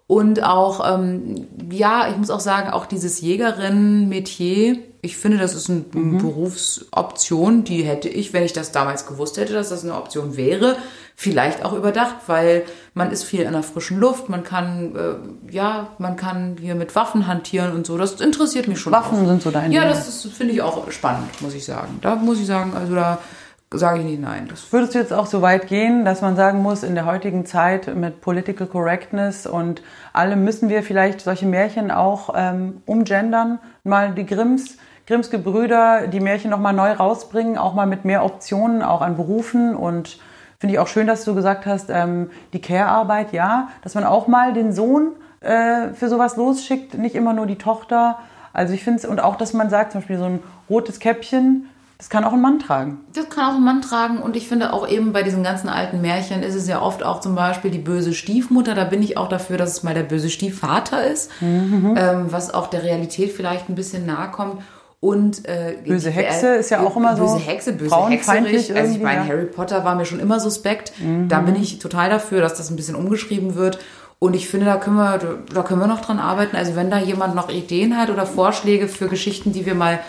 Und 0.09 0.41
auch, 0.45 0.89
ähm, 0.95 1.45
ja, 1.69 2.07
ich 2.09 2.15
muss 2.15 2.29
auch 2.29 2.39
sagen, 2.39 2.69
auch 2.69 2.85
dieses 2.85 3.19
Jägerin-Metier, 3.19 4.77
ich 5.07 5.15
finde, 5.17 5.37
das 5.37 5.55
ist 5.55 5.69
eine 5.69 5.79
Berufsoption, 5.81 7.63
die 7.63 7.83
hätte 7.83 8.09
ich, 8.09 8.33
wenn 8.33 8.43
ich 8.43 8.51
das 8.51 8.73
damals 8.73 9.05
gewusst 9.07 9.37
hätte, 9.37 9.53
dass 9.53 9.69
das 9.69 9.83
eine 9.85 9.95
Option 9.95 10.35
wäre, 10.35 10.75
vielleicht 11.15 11.63
auch 11.63 11.71
überdacht, 11.71 12.15
weil 12.27 12.63
man 12.93 13.09
ist 13.11 13.23
viel 13.23 13.41
in 13.41 13.53
der 13.53 13.63
frischen 13.63 13.99
Luft, 13.99 14.27
man 14.27 14.43
kann, 14.43 14.95
äh, 14.95 15.53
ja, 15.53 15.87
man 15.97 16.17
kann 16.17 16.57
hier 16.59 16.75
mit 16.75 16.93
Waffen 16.95 17.25
hantieren 17.25 17.71
und 17.71 17.87
so. 17.87 17.97
Das 17.97 18.19
interessiert 18.19 18.67
mich 18.67 18.79
schon. 18.79 18.91
Waffen 18.91 19.23
auch. 19.23 19.27
sind 19.27 19.41
so 19.41 19.49
dein 19.49 19.71
Ja, 19.71 19.83
Ding. 19.83 19.91
das 19.91 20.25
finde 20.25 20.53
ich 20.53 20.61
auch 20.61 20.91
spannend, 20.91 21.41
muss 21.41 21.53
ich 21.55 21.63
sagen. 21.63 21.99
Da 22.01 22.15
muss 22.15 22.39
ich 22.39 22.45
sagen, 22.45 22.73
also 22.75 22.93
da 22.93 23.17
sage 23.73 23.99
ich 23.99 24.05
nicht 24.05 24.21
nein. 24.21 24.47
Das 24.49 24.71
Würdest 24.71 24.93
du 24.93 24.99
jetzt 24.99 25.13
auch 25.13 25.25
so 25.25 25.41
weit 25.41 25.67
gehen, 25.67 26.05
dass 26.05 26.21
man 26.21 26.35
sagen 26.35 26.61
muss, 26.61 26.83
in 26.83 26.95
der 26.95 27.05
heutigen 27.05 27.45
Zeit 27.45 27.93
mit 27.95 28.21
Political 28.21 28.67
Correctness 28.67 29.45
und 29.47 29.81
allem 30.13 30.43
müssen 30.43 30.69
wir 30.69 30.83
vielleicht 30.83 31.21
solche 31.21 31.45
Märchen 31.47 31.91
auch 31.91 32.33
ähm, 32.35 32.81
umgendern? 32.85 33.59
Mal 33.83 34.13
die 34.13 34.25
Grimms, 34.25 34.77
Grimms 35.07 35.29
Gebrüder, 35.29 36.07
die 36.07 36.19
Märchen 36.19 36.51
nochmal 36.51 36.73
neu 36.73 36.91
rausbringen, 36.91 37.57
auch 37.57 37.73
mal 37.73 37.87
mit 37.87 38.03
mehr 38.03 38.25
Optionen, 38.25 38.81
auch 38.81 39.01
an 39.01 39.15
Berufen 39.15 39.73
und 39.75 40.17
finde 40.59 40.73
ich 40.73 40.79
auch 40.79 40.87
schön, 40.87 41.07
dass 41.07 41.23
du 41.23 41.33
gesagt 41.33 41.65
hast, 41.65 41.89
ähm, 41.89 42.29
die 42.51 42.59
Care-Arbeit, 42.59 43.31
ja, 43.31 43.69
dass 43.83 43.95
man 43.95 44.03
auch 44.03 44.27
mal 44.27 44.53
den 44.53 44.73
Sohn 44.73 45.13
äh, 45.39 45.89
für 45.93 46.09
sowas 46.09 46.35
losschickt, 46.35 46.97
nicht 46.97 47.15
immer 47.15 47.31
nur 47.31 47.45
die 47.45 47.57
Tochter. 47.57 48.19
Also 48.51 48.73
ich 48.73 48.83
finde 48.83 48.99
es, 48.99 49.05
und 49.05 49.21
auch, 49.21 49.37
dass 49.37 49.53
man 49.53 49.69
sagt, 49.69 49.93
zum 49.93 50.01
Beispiel 50.01 50.17
so 50.17 50.25
ein 50.25 50.39
rotes 50.69 50.99
Käppchen, 50.99 51.69
das 51.97 52.09
kann 52.09 52.23
auch 52.25 52.33
ein 52.33 52.41
Mann 52.41 52.59
tragen. 52.59 52.99
Das 53.13 53.29
kann 53.29 53.45
auch 53.45 53.55
ein 53.55 53.63
Mann 53.63 53.81
tragen 53.81 54.19
und 54.19 54.35
ich 54.35 54.47
finde 54.47 54.73
auch 54.73 54.87
eben 54.87 55.13
bei 55.13 55.23
diesen 55.23 55.41
ganzen 55.41 55.67
alten 55.67 56.01
Märchen 56.01 56.43
ist 56.43 56.53
es 56.53 56.67
ja 56.67 56.81
oft 56.81 57.03
auch 57.03 57.21
zum 57.21 57.33
Beispiel 57.33 57.71
die 57.71 57.79
böse 57.79 58.13
Stiefmutter. 58.13 58.75
Da 58.75 58.83
bin 58.83 59.01
ich 59.01 59.17
auch 59.17 59.29
dafür, 59.29 59.57
dass 59.57 59.71
es 59.71 59.83
mal 59.83 59.95
der 59.95 60.03
böse 60.03 60.29
Stiefvater 60.29 61.07
ist, 61.07 61.31
ähm, 61.41 62.25
was 62.29 62.53
auch 62.53 62.67
der 62.67 62.83
Realität 62.83 63.31
vielleicht 63.31 63.69
ein 63.69 63.75
bisschen 63.75 64.05
nahe 64.05 64.29
kommt. 64.29 64.61
Und 64.99 65.47
äh, 65.47 65.75
Böse 65.85 66.09
Hexe 66.09 66.55
ist 66.55 66.71
ja 66.71 66.79
auch 66.81 66.97
immer 66.97 67.15
so 67.15 67.23
böse 67.23 67.37
Hexe, 67.37 67.73
böse 67.73 67.95
Hexerich. 68.09 68.75
Also 68.75 68.95
ich 68.95 69.01
meine, 69.01 69.19
ja. 69.19 69.23
Mhm. 69.25 69.29
Harry 69.29 69.45
Potter 69.45 69.85
war 69.85 69.95
mir 69.95 70.05
schon 70.05 70.19
immer 70.19 70.39
suspekt. 70.39 70.91
Da 71.27 71.41
bin 71.41 71.55
ich 71.55 71.77
total 71.79 72.09
dafür, 72.09 72.41
dass 72.41 72.55
das 72.55 72.71
ein 72.71 72.75
bisschen 72.75 72.95
umgeschrieben 72.95 73.55
wird. 73.55 73.77
Und 74.19 74.35
ich 74.35 74.49
finde, 74.49 74.65
da 74.65 74.77
können 74.77 74.95
wir, 74.95 75.19
da 75.53 75.61
können 75.61 75.79
wir 75.79 75.87
noch 75.87 76.01
dran 76.01 76.17
arbeiten. 76.17 76.55
Also 76.55 76.75
wenn 76.75 76.89
da 76.89 76.97
jemand 76.97 77.35
noch 77.35 77.49
Ideen 77.49 77.97
hat 77.97 78.09
oder 78.09 78.25
Vorschläge 78.25 78.87
für 78.87 79.07
Geschichten, 79.07 79.53
die 79.53 79.67
wir 79.67 79.75
mal 79.75 79.99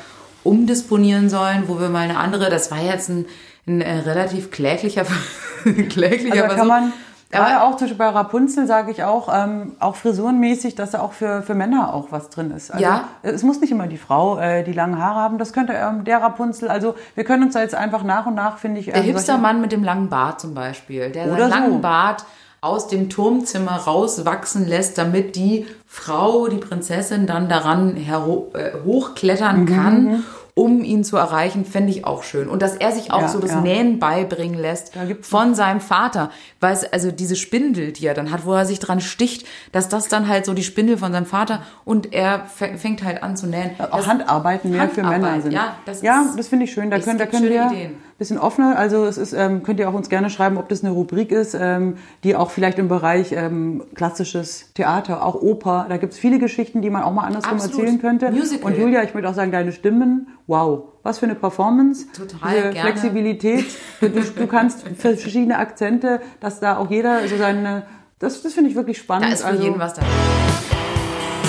umdisponieren 0.45 1.29
sollen, 1.29 1.65
wo 1.67 1.79
wir 1.79 1.91
mal 1.91 2.05
eine 2.05 2.17
andere, 2.17 2.49
das 2.49 2.71
war 2.71 2.79
jetzt 2.81 3.11
ein, 3.11 3.27
ein 3.67 3.83
äh, 3.83 3.99
relativ 3.99 4.51
kläglicher, 4.51 5.05
kläglicher 5.91 6.45
Also 6.45 6.57
Versuch. 6.57 6.93
Gerade 7.31 7.57
Aber- 7.57 7.65
auch 7.65 7.71
zum 7.77 7.87
Beispiel 7.89 7.99
bei 7.99 8.09
Rapunzel 8.09 8.67
sage 8.67 8.91
ich 8.91 9.05
auch, 9.05 9.29
ähm, 9.33 9.73
auch 9.81 9.97
frisurenmäßig, 9.97 10.75
dass 10.75 10.93
da 10.93 11.01
auch 11.01 11.13
für, 11.13 11.43
für 11.43 11.55
Männer 11.55 11.93
auch 11.95 12.07
was 12.11 12.31
drin 12.31 12.51
ist. 12.51 12.71
Also 12.71 12.83
Ja. 12.83 13.05
Es 13.23 13.43
muss 13.43 13.61
nicht 13.61 13.71
immer 13.71 13.87
die 13.87 13.99
Frau 13.99 14.39
äh, 14.39 14.63
die 14.65 14.73
langen 14.73 14.99
Haare 14.99 15.21
haben, 15.21 15.39
das 15.39 15.53
könnte 15.53 15.73
ähm, 15.75 16.05
der 16.05 16.23
Rapunzel, 16.23 16.69
also 16.69 16.95
wir 17.15 17.25
können 17.25 17.45
uns 17.45 17.55
da 17.55 17.61
jetzt 17.61 17.75
einfach 17.75 18.03
nach 18.03 18.27
und 18.27 18.35
nach, 18.35 18.59
finde 18.59 18.81
ich, 18.81 18.87
Der 18.87 18.97
ähm, 18.97 19.03
Hipstermann 19.05 19.61
mit 19.61 19.73
dem 19.73 19.85
langen 19.85 20.09
Bart 20.09 20.41
zum 20.41 20.55
Beispiel, 20.55 21.11
der 21.11 21.29
seinen 21.29 21.51
langen 21.51 21.73
so. 21.75 21.79
Bart 21.81 22.25
aus 22.61 22.89
dem 22.89 23.09
Turmzimmer 23.09 23.77
rauswachsen 23.77 24.67
lässt, 24.67 24.99
damit 24.99 25.37
die 25.37 25.65
Frau, 25.87 26.49
die 26.49 26.57
Prinzessin, 26.57 27.27
dann 27.27 27.49
daran 27.49 27.97
äh, 27.97 28.01
Mhm, 28.11 28.85
hochklettern 28.85 29.65
kann, 29.67 30.25
um 30.59 30.83
ihn 30.83 31.05
zu 31.05 31.17
erreichen, 31.17 31.65
fände 31.65 31.91
ich 31.93 32.05
auch 32.05 32.25
schön. 32.25 32.49
Und 32.49 32.63
dass 32.63 32.75
er 32.75 32.91
sich 32.91 33.13
auch 33.13 33.21
Ja, 33.23 33.29
so 33.29 33.39
das 33.39 33.53
ja. 33.53 33.61
Nähen 33.61 33.99
beibringen 34.01 34.59
lässt 34.59 34.93
von 35.23 35.55
seinem 35.55 35.81
Vater. 35.81 36.31
Weil 36.59 36.73
es, 36.73 36.85
also 36.93 37.13
diese 37.13 37.37
Spindel, 37.37 37.93
die 37.93 38.07
er 38.07 38.15
dann 38.15 38.33
hat, 38.33 38.45
wo 38.45 38.53
er 38.55 38.67
sich 38.67 38.81
dran 38.81 39.01
sticht, 39.01 39.47
dass 39.71 39.89
das 39.89 40.09
dann 40.09 40.27
halt 40.27 40.45
so 40.47 40.55
die 40.55 40.65
Spindel 40.65 40.99
von 40.99 41.13
seinem 41.13 41.27
Vater 41.27 41.63
und 41.85 42.13
er 42.13 42.47
fä- 42.59 42.77
fängt 42.77 43.05
halt 43.05 43.23
an 43.23 43.37
zu 43.37 43.47
nähen. 43.47 43.71
auch 43.79 43.99
Das- 43.99 44.07
Handarbeiten 44.09 44.71
mehr 44.73 44.89
für 44.89 45.03
Handarbeit, 45.03 45.21
Männer 45.23 45.43
sind. 45.43 45.53
ja, 45.53 45.77
das 45.85 46.03
ja, 46.03 46.25
das 46.37 46.49
finde 46.49 46.65
ich 46.65 46.73
schön. 46.73 46.91
Da 46.91 46.99
können, 46.99 47.19
da 47.19 47.27
können 47.27 47.45
schöne 47.45 47.55
wir 47.55 47.67
Ideen. 47.73 48.08
Bisschen 48.19 48.39
offener. 48.39 48.77
Also 48.77 49.05
es 49.05 49.17
ist, 49.17 49.33
ähm, 49.33 49.63
könnt 49.63 49.79
ihr 49.79 49.89
auch 49.89 49.95
uns 49.95 50.09
gerne 50.09 50.29
schreiben, 50.29 50.59
ob 50.59 50.69
das 50.69 50.83
eine 50.83 50.93
Rubrik 50.93 51.31
ist, 51.31 51.57
ähm, 51.59 51.97
die 52.25 52.35
auch 52.35 52.51
vielleicht 52.51 52.79
im 52.79 52.89
Bereich 52.89 53.33
ähm, 53.33 53.85
klassisches 53.95 54.73
Theater, 54.75 55.25
auch 55.25 55.37
Oper. 55.37 55.87
Da 55.89 55.97
gibt 55.99 56.13
es 56.13 56.19
viele 56.19 56.41
Geschichten, 56.41 56.83
die 56.83 56.91
man 56.91 57.05
auch 57.05 57.13
mal 57.13 57.23
andersrum 57.23 57.55
Absolut. 57.55 57.79
erzählen 57.79 58.01
könnte. 58.01 58.31
Musical. 58.33 58.73
Und 58.73 58.79
Julia, 58.79 59.05
ich 59.05 59.15
möchte 59.15 59.31
auch 59.31 59.35
sagen, 59.35 59.53
deine 59.53 59.71
Stimmen, 59.71 60.27
wow, 60.49 60.89
was 61.05 61.21
für 61.21 61.27
eine 61.27 61.37
Performance. 61.37 62.07
Total 62.13 62.55
Diese 62.55 62.71
gerne. 62.71 62.81
Flexibilität. 62.81 63.67
Du, 64.01 64.09
du 64.09 64.47
kannst 64.47 64.85
verschiedene 64.97 65.59
Akzente, 65.59 66.21
dass 66.41 66.61
da 66.61 66.77
auch 66.79 66.91
jeder 66.91 67.27
so 67.29 67.37
seine. 67.37 67.85
Das, 68.19 68.43
das 68.43 68.53
finde 68.53 68.71
ich 68.71 68.77
wirklich 68.77 68.99
spannend. 68.99 69.29
Da 69.29 69.33
ist 69.33 69.43
für 69.43 69.49
also, 69.49 69.63
jeden 69.63 69.79
was 69.79 69.95
dabei. 69.95 70.09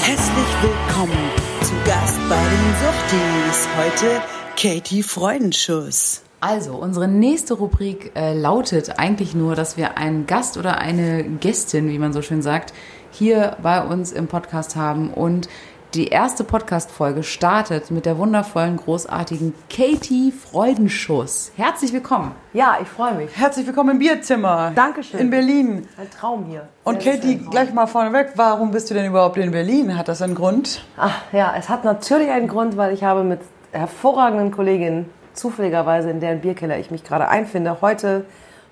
Herzlich 0.01 0.45
willkommen 0.61 1.29
zu 1.61 1.73
Gast 1.85 2.19
bei 2.29 2.35
den 2.35 3.49
Suchtis. 3.49 3.67
Heute 3.77 4.21
Katie 4.55 5.03
Freudenschuss. 5.03 6.28
Also, 6.41 6.75
unsere 6.75 7.09
nächste 7.09 7.55
Rubrik 7.55 8.13
äh, 8.15 8.33
lautet 8.33 8.97
eigentlich 8.97 9.35
nur, 9.35 9.55
dass 9.55 9.75
wir 9.75 9.97
einen 9.97 10.25
Gast 10.25 10.55
oder 10.55 10.77
eine 10.77 11.23
Gästin, 11.23 11.89
wie 11.89 11.99
man 11.99 12.13
so 12.13 12.21
schön 12.21 12.41
sagt, 12.41 12.73
hier 13.11 13.57
bei 13.61 13.83
uns 13.83 14.13
im 14.13 14.27
Podcast 14.27 14.77
haben. 14.77 15.13
Und 15.13 15.49
die 15.95 16.07
erste 16.07 16.45
Podcast-Folge 16.45 17.23
startet 17.23 17.91
mit 17.91 18.05
der 18.05 18.17
wundervollen, 18.17 18.77
großartigen 18.77 19.53
Katie 19.69 20.31
Freudenschuss. 20.31 21.51
Herzlich 21.57 21.91
willkommen. 21.91 22.31
Ja, 22.53 22.77
ich 22.81 22.87
freue 22.87 23.15
mich. 23.15 23.35
Herzlich 23.35 23.67
willkommen 23.67 23.89
im 23.89 23.99
Bierzimmer. 23.99 24.71
Dankeschön. 24.73 25.19
In 25.19 25.29
Berlin. 25.31 25.89
Ein 25.97 26.09
Traum 26.09 26.45
hier. 26.45 26.69
Und 26.85 27.01
Sehr, 27.01 27.15
Katie, 27.15 27.35
gleich 27.49 27.73
mal 27.73 27.85
vorneweg, 27.87 28.31
warum 28.35 28.71
bist 28.71 28.89
du 28.89 28.93
denn 28.93 29.07
überhaupt 29.07 29.35
in 29.35 29.51
Berlin? 29.51 29.97
Hat 29.97 30.07
das 30.07 30.21
einen 30.21 30.35
Grund? 30.35 30.85
Ach 30.95 31.21
ja, 31.33 31.53
es 31.57 31.67
hat 31.67 31.83
natürlich 31.83 32.29
einen 32.29 32.47
Grund, 32.47 32.77
weil 32.77 32.93
ich 32.93 33.03
habe 33.03 33.25
mit 33.25 33.41
hervorragenden 33.73 34.51
Kolleginnen, 34.51 35.09
zufälligerweise 35.33 36.09
in 36.09 36.19
deren 36.19 36.41
Bierkeller 36.41 36.77
ich 36.77 36.91
mich 36.91 37.03
gerade 37.03 37.27
einfinde, 37.27 37.77
heute 37.81 38.25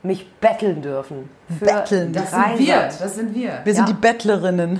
mich 0.03 0.29
betteln 0.39 0.81
dürfen. 0.81 1.29
Für 1.59 1.65
Betteln? 1.65 2.13
Das 2.13 2.31
sind 2.31 2.59
wir. 2.59 2.89
Das 2.99 3.15
sind 3.15 3.35
wir. 3.35 3.59
Wir 3.63 3.73
sind 3.73 3.87
Ja. 3.87 3.93
die 3.93 3.99
Bettlerinnen. 3.99 4.79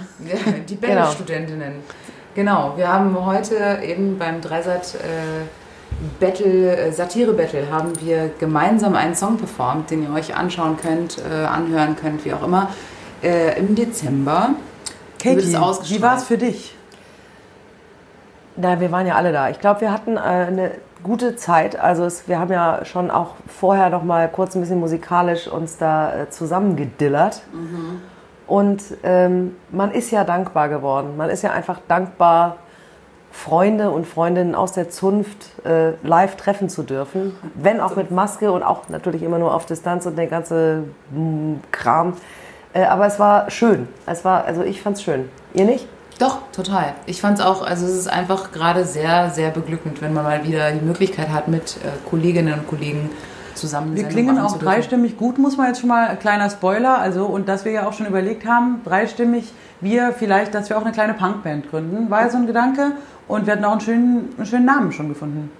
Die 0.69 0.75
Battle-Studentinnen. 0.75 1.73
Genau, 2.35 2.73
wir 2.77 2.87
haben 2.91 3.25
heute 3.25 3.79
eben 3.83 4.19
beim 4.19 4.41
Dreisat 4.41 4.93
äh, 4.95 5.45
Battle, 6.19 6.77
äh, 6.77 6.91
Satire-Battle 6.91 7.71
haben 7.71 7.93
wir 8.01 8.29
gemeinsam 8.39 8.95
einen 8.95 9.15
Song 9.15 9.37
performt, 9.37 9.89
den 9.89 10.03
ihr 10.03 10.13
euch 10.13 10.35
anschauen 10.35 10.77
könnt, 10.77 11.17
äh, 11.17 11.45
anhören 11.45 11.95
könnt, 11.95 12.23
wie 12.25 12.33
auch 12.33 12.43
immer, 12.43 12.69
äh, 13.23 13.57
im 13.57 13.73
Dezember. 13.73 14.49
Wird 15.23 15.39
es 15.39 15.53
Katie, 15.53 15.95
wie 15.95 16.01
war 16.03 16.17
es 16.17 16.23
für 16.25 16.37
dich? 16.37 16.75
Na, 18.55 18.79
wir 18.79 18.91
waren 18.91 19.07
ja 19.07 19.15
alle 19.15 19.31
da. 19.31 19.49
Ich 19.49 19.59
glaube, 19.59 19.81
wir 19.81 19.91
hatten 19.91 20.17
äh, 20.17 20.19
eine 20.19 20.71
gute 21.07 21.35
Zeit. 21.35 21.79
Also 21.79 22.03
es, 22.05 22.27
wir 22.27 22.39
haben 22.39 22.51
ja 22.51 22.85
schon 22.85 23.09
auch 23.09 23.35
vorher 23.47 23.89
noch 23.89 24.03
mal 24.03 24.29
kurz 24.29 24.55
ein 24.55 24.61
bisschen 24.61 24.79
musikalisch 24.79 25.47
uns 25.47 25.77
da 25.77 26.13
äh, 26.13 26.29
zusammengedillert. 26.29 27.41
Und 28.45 28.83
ähm, 29.03 29.55
man 29.71 29.91
ist 29.91 30.11
ja 30.11 30.23
dankbar 30.23 30.69
geworden. 30.69 31.17
Man 31.17 31.29
ist 31.29 31.41
ja 31.41 31.51
einfach 31.51 31.79
dankbar, 31.87 32.57
Freunde 33.31 33.91
und 33.91 34.07
Freundinnen 34.07 34.55
aus 34.55 34.71
der 34.71 34.89
Zunft 34.89 35.63
äh, 35.65 35.91
live 36.01 36.37
treffen 36.37 36.69
zu 36.69 36.81
dürfen. 36.83 37.35
Wenn 37.53 37.81
auch 37.81 37.95
mit 37.95 38.09
Maske 38.09 38.51
und 38.51 38.63
auch 38.63 38.89
natürlich 38.89 39.21
immer 39.21 39.37
nur 39.37 39.53
auf 39.53 39.65
Distanz 39.65 40.05
und 40.05 40.17
der 40.17 40.27
ganze 40.27 40.85
mm, 41.11 41.55
Kram. 41.71 42.13
Äh, 42.73 42.85
aber 42.85 43.05
es 43.05 43.19
war 43.19 43.51
schön. 43.51 43.87
Es 44.05 44.25
war, 44.25 44.45
also 44.45 44.63
ich 44.63 44.81
fand's 44.81 45.03
schön. 45.03 45.29
Ihr 45.53 45.65
nicht? 45.65 45.87
Doch, 46.19 46.39
total. 46.51 46.95
Ich 47.05 47.21
fand 47.21 47.39
es 47.39 47.45
auch, 47.45 47.61
also 47.61 47.85
es 47.85 47.93
ist 47.93 48.07
einfach 48.07 48.51
gerade 48.51 48.85
sehr, 48.85 49.29
sehr 49.29 49.51
beglückend, 49.51 50.01
wenn 50.01 50.13
man 50.13 50.23
mal 50.23 50.43
wieder 50.43 50.71
die 50.71 50.83
Möglichkeit 50.83 51.29
hat, 51.29 51.47
mit 51.47 51.77
äh, 51.77 52.09
Kolleginnen 52.09 52.53
und 52.53 52.67
Kollegen 52.67 53.09
zusammen 53.53 53.95
Wir 53.95 54.05
klingen 54.05 54.39
auch 54.39 54.57
dreistimmig 54.57 55.17
gut, 55.17 55.37
muss 55.37 55.57
man 55.57 55.67
jetzt 55.67 55.79
schon 55.79 55.89
mal, 55.89 56.07
ein 56.07 56.19
kleiner 56.19 56.49
Spoiler, 56.49 56.99
also 56.99 57.25
und 57.25 57.47
dass 57.47 57.65
wir 57.65 57.71
ja 57.71 57.87
auch 57.87 57.93
schon 57.93 58.05
überlegt 58.05 58.47
haben, 58.47 58.81
dreistimmig, 58.83 59.51
wir 59.81 60.13
vielleicht, 60.13 60.53
dass 60.53 60.69
wir 60.69 60.77
auch 60.77 60.83
eine 60.83 60.91
kleine 60.91 61.13
Punkband 61.13 61.69
gründen, 61.69 62.09
war 62.09 62.21
ja 62.21 62.29
so 62.29 62.37
ein 62.37 62.47
Gedanke 62.47 62.93
und 63.27 63.45
wir 63.45 63.53
hatten 63.53 63.65
auch 63.65 63.73
einen 63.73 63.81
schönen, 63.81 64.29
einen 64.37 64.45
schönen 64.45 64.65
Namen 64.65 64.91
schon 64.91 65.09
gefunden. 65.09 65.51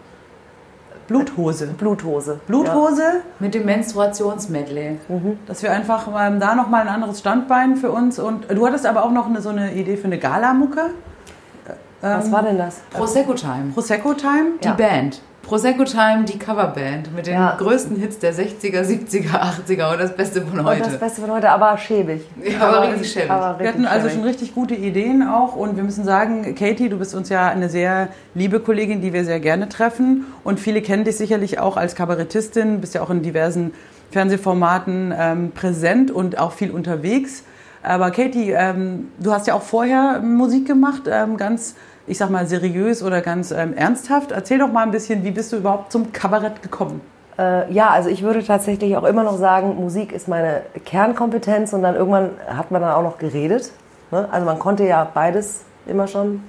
Bluthose. 1.07 1.67
Bluthose. 1.77 2.39
Bluthose, 2.47 3.21
Mit 3.39 3.53
dem 3.53 3.65
Menstruationsmedley. 3.65 4.99
dass 5.45 5.63
wir 5.63 5.71
einfach 5.71 6.07
ähm, 6.19 6.39
da 6.39 6.55
nochmal 6.55 6.81
ein 6.81 6.87
anderes 6.89 7.19
Standbein 7.19 7.75
für 7.77 7.91
uns 7.91 8.19
und 8.19 8.45
du 8.51 8.65
hattest 8.65 8.85
aber 8.85 9.03
auch 9.03 9.11
noch 9.11 9.27
eine, 9.27 9.41
so 9.41 9.49
eine 9.49 9.73
Idee 9.73 9.97
für 9.97 10.05
eine 10.05 10.17
Galamucke, 10.17 10.91
Ja. 12.03 12.19
Was 12.19 12.31
war 12.31 12.43
denn 12.43 12.57
das? 12.59 12.79
Prosecco 12.91 13.33
Time. 13.33 13.71
Prosecco 13.73 14.13
Time. 14.13 14.51
Die 14.61 14.67
Ja. 14.67 14.73
Band. 14.73 15.21
Prosecco 15.47 15.85
Time, 15.85 16.25
die 16.25 16.37
Coverband 16.37 17.15
mit 17.15 17.25
den 17.25 17.35
Ja. 17.35 17.55
größten 17.57 17.95
Hits 17.95 18.19
der 18.19 18.33
60er, 18.33 18.83
70er, 18.83 19.39
80er 19.39 19.93
und 19.93 20.01
das 20.01 20.13
Beste 20.13 20.41
von 20.41 20.59
Und 20.59 20.65
heute. 20.65 20.81
das 20.81 20.99
Beste 20.99 21.21
von 21.21 21.31
heute, 21.31 21.49
aber 21.49 21.77
schäbig. 21.77 22.23
Ja, 22.43 22.67
aber 22.67 22.89
richtig 22.91 23.13
schäbig. 23.13 23.31
Aber 23.31 23.57
Wir 23.57 23.69
hatten 23.69 23.85
richtig 23.85 23.91
also 24.03 24.09
schon 24.09 24.23
richtig 24.25 24.53
gute 24.53 24.75
Ideen 24.75 25.23
auch 25.23 25.55
und 25.55 25.77
wir 25.77 25.85
müssen 25.85 26.03
sagen, 26.03 26.53
Katie, 26.53 26.89
du 26.89 26.97
bist 26.97 27.15
uns 27.15 27.29
ja 27.29 27.47
eine 27.47 27.69
sehr 27.69 28.09
liebe 28.35 28.59
Kollegin, 28.59 28.99
die 28.99 29.13
wir 29.13 29.23
sehr 29.23 29.39
gerne 29.39 29.69
treffen 29.69 30.25
und 30.43 30.59
viele 30.59 30.81
kennen 30.81 31.05
dich 31.05 31.15
sicherlich 31.15 31.59
auch 31.59 31.77
als 31.77 31.95
Kabarettistin, 31.95 32.81
bist 32.81 32.93
ja 32.93 33.01
auch 33.01 33.09
in 33.09 33.21
diversen 33.21 33.73
Fernsehformaten 34.11 35.13
ähm, 35.17 35.51
präsent 35.51 36.11
und 36.11 36.37
auch 36.39 36.51
viel 36.51 36.71
unterwegs. 36.71 37.43
Aber 37.83 38.11
Katie, 38.11 38.51
ähm, 38.51 39.07
du 39.17 39.31
hast 39.31 39.47
ja 39.47 39.53
auch 39.53 39.61
vorher 39.61 40.19
Musik 40.19 40.67
gemacht, 40.67 41.03
ähm, 41.09 41.37
ganz 41.37 41.75
ich 42.07 42.17
sag 42.17 42.29
mal, 42.29 42.47
seriös 42.47 43.03
oder 43.03 43.21
ganz 43.21 43.51
ähm, 43.51 43.73
ernsthaft. 43.75 44.31
Erzähl 44.31 44.59
doch 44.59 44.71
mal 44.71 44.83
ein 44.83 44.91
bisschen, 44.91 45.23
wie 45.23 45.31
bist 45.31 45.51
du 45.51 45.57
überhaupt 45.57 45.91
zum 45.91 46.11
Kabarett 46.13 46.61
gekommen? 46.61 47.01
Äh, 47.37 47.71
ja, 47.71 47.89
also 47.89 48.09
ich 48.09 48.23
würde 48.23 48.43
tatsächlich 48.43 48.97
auch 48.97 49.03
immer 49.03 49.23
noch 49.23 49.37
sagen, 49.37 49.75
Musik 49.75 50.11
ist 50.11 50.27
meine 50.27 50.61
Kernkompetenz 50.85 51.73
und 51.73 51.83
dann 51.83 51.95
irgendwann 51.95 52.31
hat 52.47 52.71
man 52.71 52.81
dann 52.81 52.91
auch 52.91 53.03
noch 53.03 53.17
geredet. 53.19 53.71
Ne? 54.11 54.27
Also 54.31 54.45
man 54.45 54.57
konnte 54.57 54.85
ja 54.85 55.07
beides 55.13 55.61
immer 55.85 56.07
schon. 56.07 56.41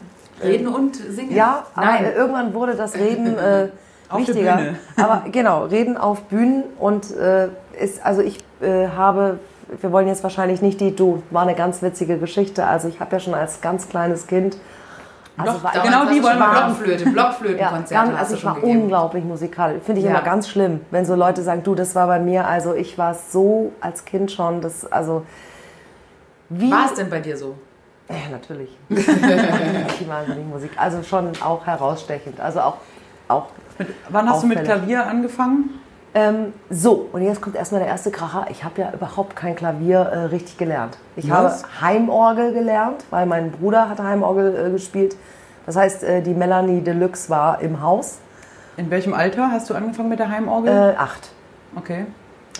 Reden 0.43 0.69
und 0.69 0.95
singen? 0.95 1.35
Ja, 1.35 1.65
Nein. 1.75 2.07
aber 2.07 2.15
irgendwann 2.15 2.55
wurde 2.55 2.75
das 2.75 2.95
Reden 2.95 3.37
äh, 3.37 3.69
Auf 4.09 4.25
der 4.25 4.35
wichtiger. 4.35 4.57
Bühne. 4.57 4.77
Aber 4.97 5.25
genau, 5.31 5.65
Reden 5.65 5.97
auf 5.97 6.23
Bühnen 6.23 6.65
und 6.79 7.15
äh, 7.17 7.49
ist, 7.79 8.05
also 8.05 8.23
ich 8.23 8.39
äh, 8.61 8.89
habe, 8.89 9.39
wir 9.81 9.93
wollen 9.93 10.07
jetzt 10.07 10.23
wahrscheinlich 10.23 10.63
nicht 10.63 10.81
die, 10.81 10.95
du, 10.97 11.23
war 11.31 11.43
eine 11.43 11.55
ganz 11.55 11.83
witzige 11.83 12.19
Geschichte. 12.19 12.65
Also 12.65 12.89
ich 12.89 13.01
habe 13.01 13.17
ja 13.17 13.21
schon 13.21 13.35
als 13.35 13.61
ganz 13.61 13.89
kleines 13.89 14.27
Kind, 14.27 14.57
also 15.39 15.53
Doch, 15.53 15.63
war, 15.65 15.73
da- 15.73 15.79
Damals 15.83 15.85
genau 15.85 16.01
hast 16.05 16.13
die 16.15 16.19
du 16.21 16.27
wollen 16.27 16.39
wir. 16.39 16.65
Blockflöte, 16.67 17.05
ja, 17.05 17.11
Blockflötenkonzerte 17.11 18.13
hast 18.13 18.19
also 18.19 18.35
ich 18.35 18.41
schon 18.41 18.51
war 18.51 18.61
gegeben. 18.61 18.81
unglaublich 18.83 19.25
musikalisch. 19.25 19.83
Finde 19.85 20.01
ich 20.01 20.05
Ja. 20.07 20.13
immer 20.13 20.23
ganz 20.23 20.49
schlimm, 20.49 20.81
wenn 20.91 21.05
so 21.07 21.15
Leute 21.15 21.43
sagen, 21.43 21.63
du, 21.63 21.75
das 21.75 21.95
war 21.95 22.07
bei 22.07 22.19
mir, 22.19 22.47
also 22.47 22.75
ich 22.75 22.99
war 22.99 23.15
so 23.15 23.73
als 23.81 24.05
Kind 24.05 24.31
schon, 24.33 24.61
das, 24.61 24.91
also 24.91 25.25
wie... 26.49 26.71
War 26.71 26.87
es 26.87 26.95
denn 26.95 27.09
bei 27.11 27.21
dir 27.21 27.37
so? 27.37 27.55
Ja, 28.09 28.17
natürlich. 28.31 28.71
ich 28.89 30.09
wahnsinnig 30.09 30.47
Musik. 30.47 30.71
Also 30.77 31.03
schon 31.03 31.31
auch 31.45 31.67
herausstechend. 31.67 32.41
Also 32.41 32.61
auch, 32.61 32.77
auch 33.29 33.47
Mit, 33.79 33.89
wann 34.09 34.29
hast 34.31 34.43
du 34.43 34.47
mit. 34.47 34.65
Klavier 34.65 35.07
angefangen? 35.07 35.79
Ähm, 36.15 36.53
so, 36.71 37.09
und 37.13 37.23
jetzt 37.23 37.41
kommt 37.41 37.57
erstmal 37.57 37.81
der 37.81 37.89
erste 37.91 38.11
Kracher. 38.11 38.47
Ich 38.51 38.65
habe 38.65 38.81
ja 38.81 38.93
überhaupt 38.93 39.37
kein 39.37 39.55
Klavier 39.55 39.99
äh, 40.01 40.19
richtig 40.27 40.57
gelernt. 40.59 40.97
Ich 41.17 41.29
Was? 41.31 41.63
habe 41.65 41.81
Heimorgel 41.81 42.53
gelernt, 42.53 43.05
weil 43.11 43.27
mein 43.27 43.51
Bruder 43.53 43.89
hat 43.89 44.01
Heimorgel 44.01 44.67
äh, 44.67 44.71
gespielt. 44.71 45.17
Das 45.67 45.77
heißt, 45.77 46.03
äh, 46.05 46.23
die 46.23 46.35
Melanie 46.35 46.81
Deluxe 46.81 47.29
war 47.31 47.61
im 47.61 47.83
Haus. 47.83 48.19
In 48.77 48.91
welchem 48.91 49.13
Alter 49.13 49.51
hast 49.51 49.69
du 49.71 49.75
angefangen 49.75 50.09
mit 50.09 50.19
der 50.19 50.31
Heimorgel? 50.31 50.73
Äh, 50.73 50.97
acht. 50.97 51.31
okay. 51.77 52.07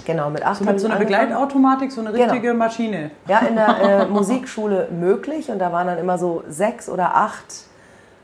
Genau, 0.05 0.31
mit 0.31 0.47
acht 0.47 0.59
So 0.59 0.65
mit 0.65 0.79
so 0.79 0.87
einer 0.87 0.97
angefangen. 0.97 1.27
Begleitautomatik, 1.29 1.91
so 1.91 2.01
eine 2.03 2.13
Genau. 2.13 2.25
richtige 2.25 2.55
Maschine. 2.55 3.11
Ja, 3.27 3.41
in 3.41 3.57
der 3.57 4.03
äh, 4.03 4.07
Musikschule 4.09 4.89
möglich 4.93 5.51
und 5.51 5.59
da 5.59 5.73
waren 5.73 5.89
dann 5.89 5.99
immer 5.99 6.19
so 6.19 6.45
sechs 6.49 6.89
oder 6.89 7.17
acht 7.17 7.65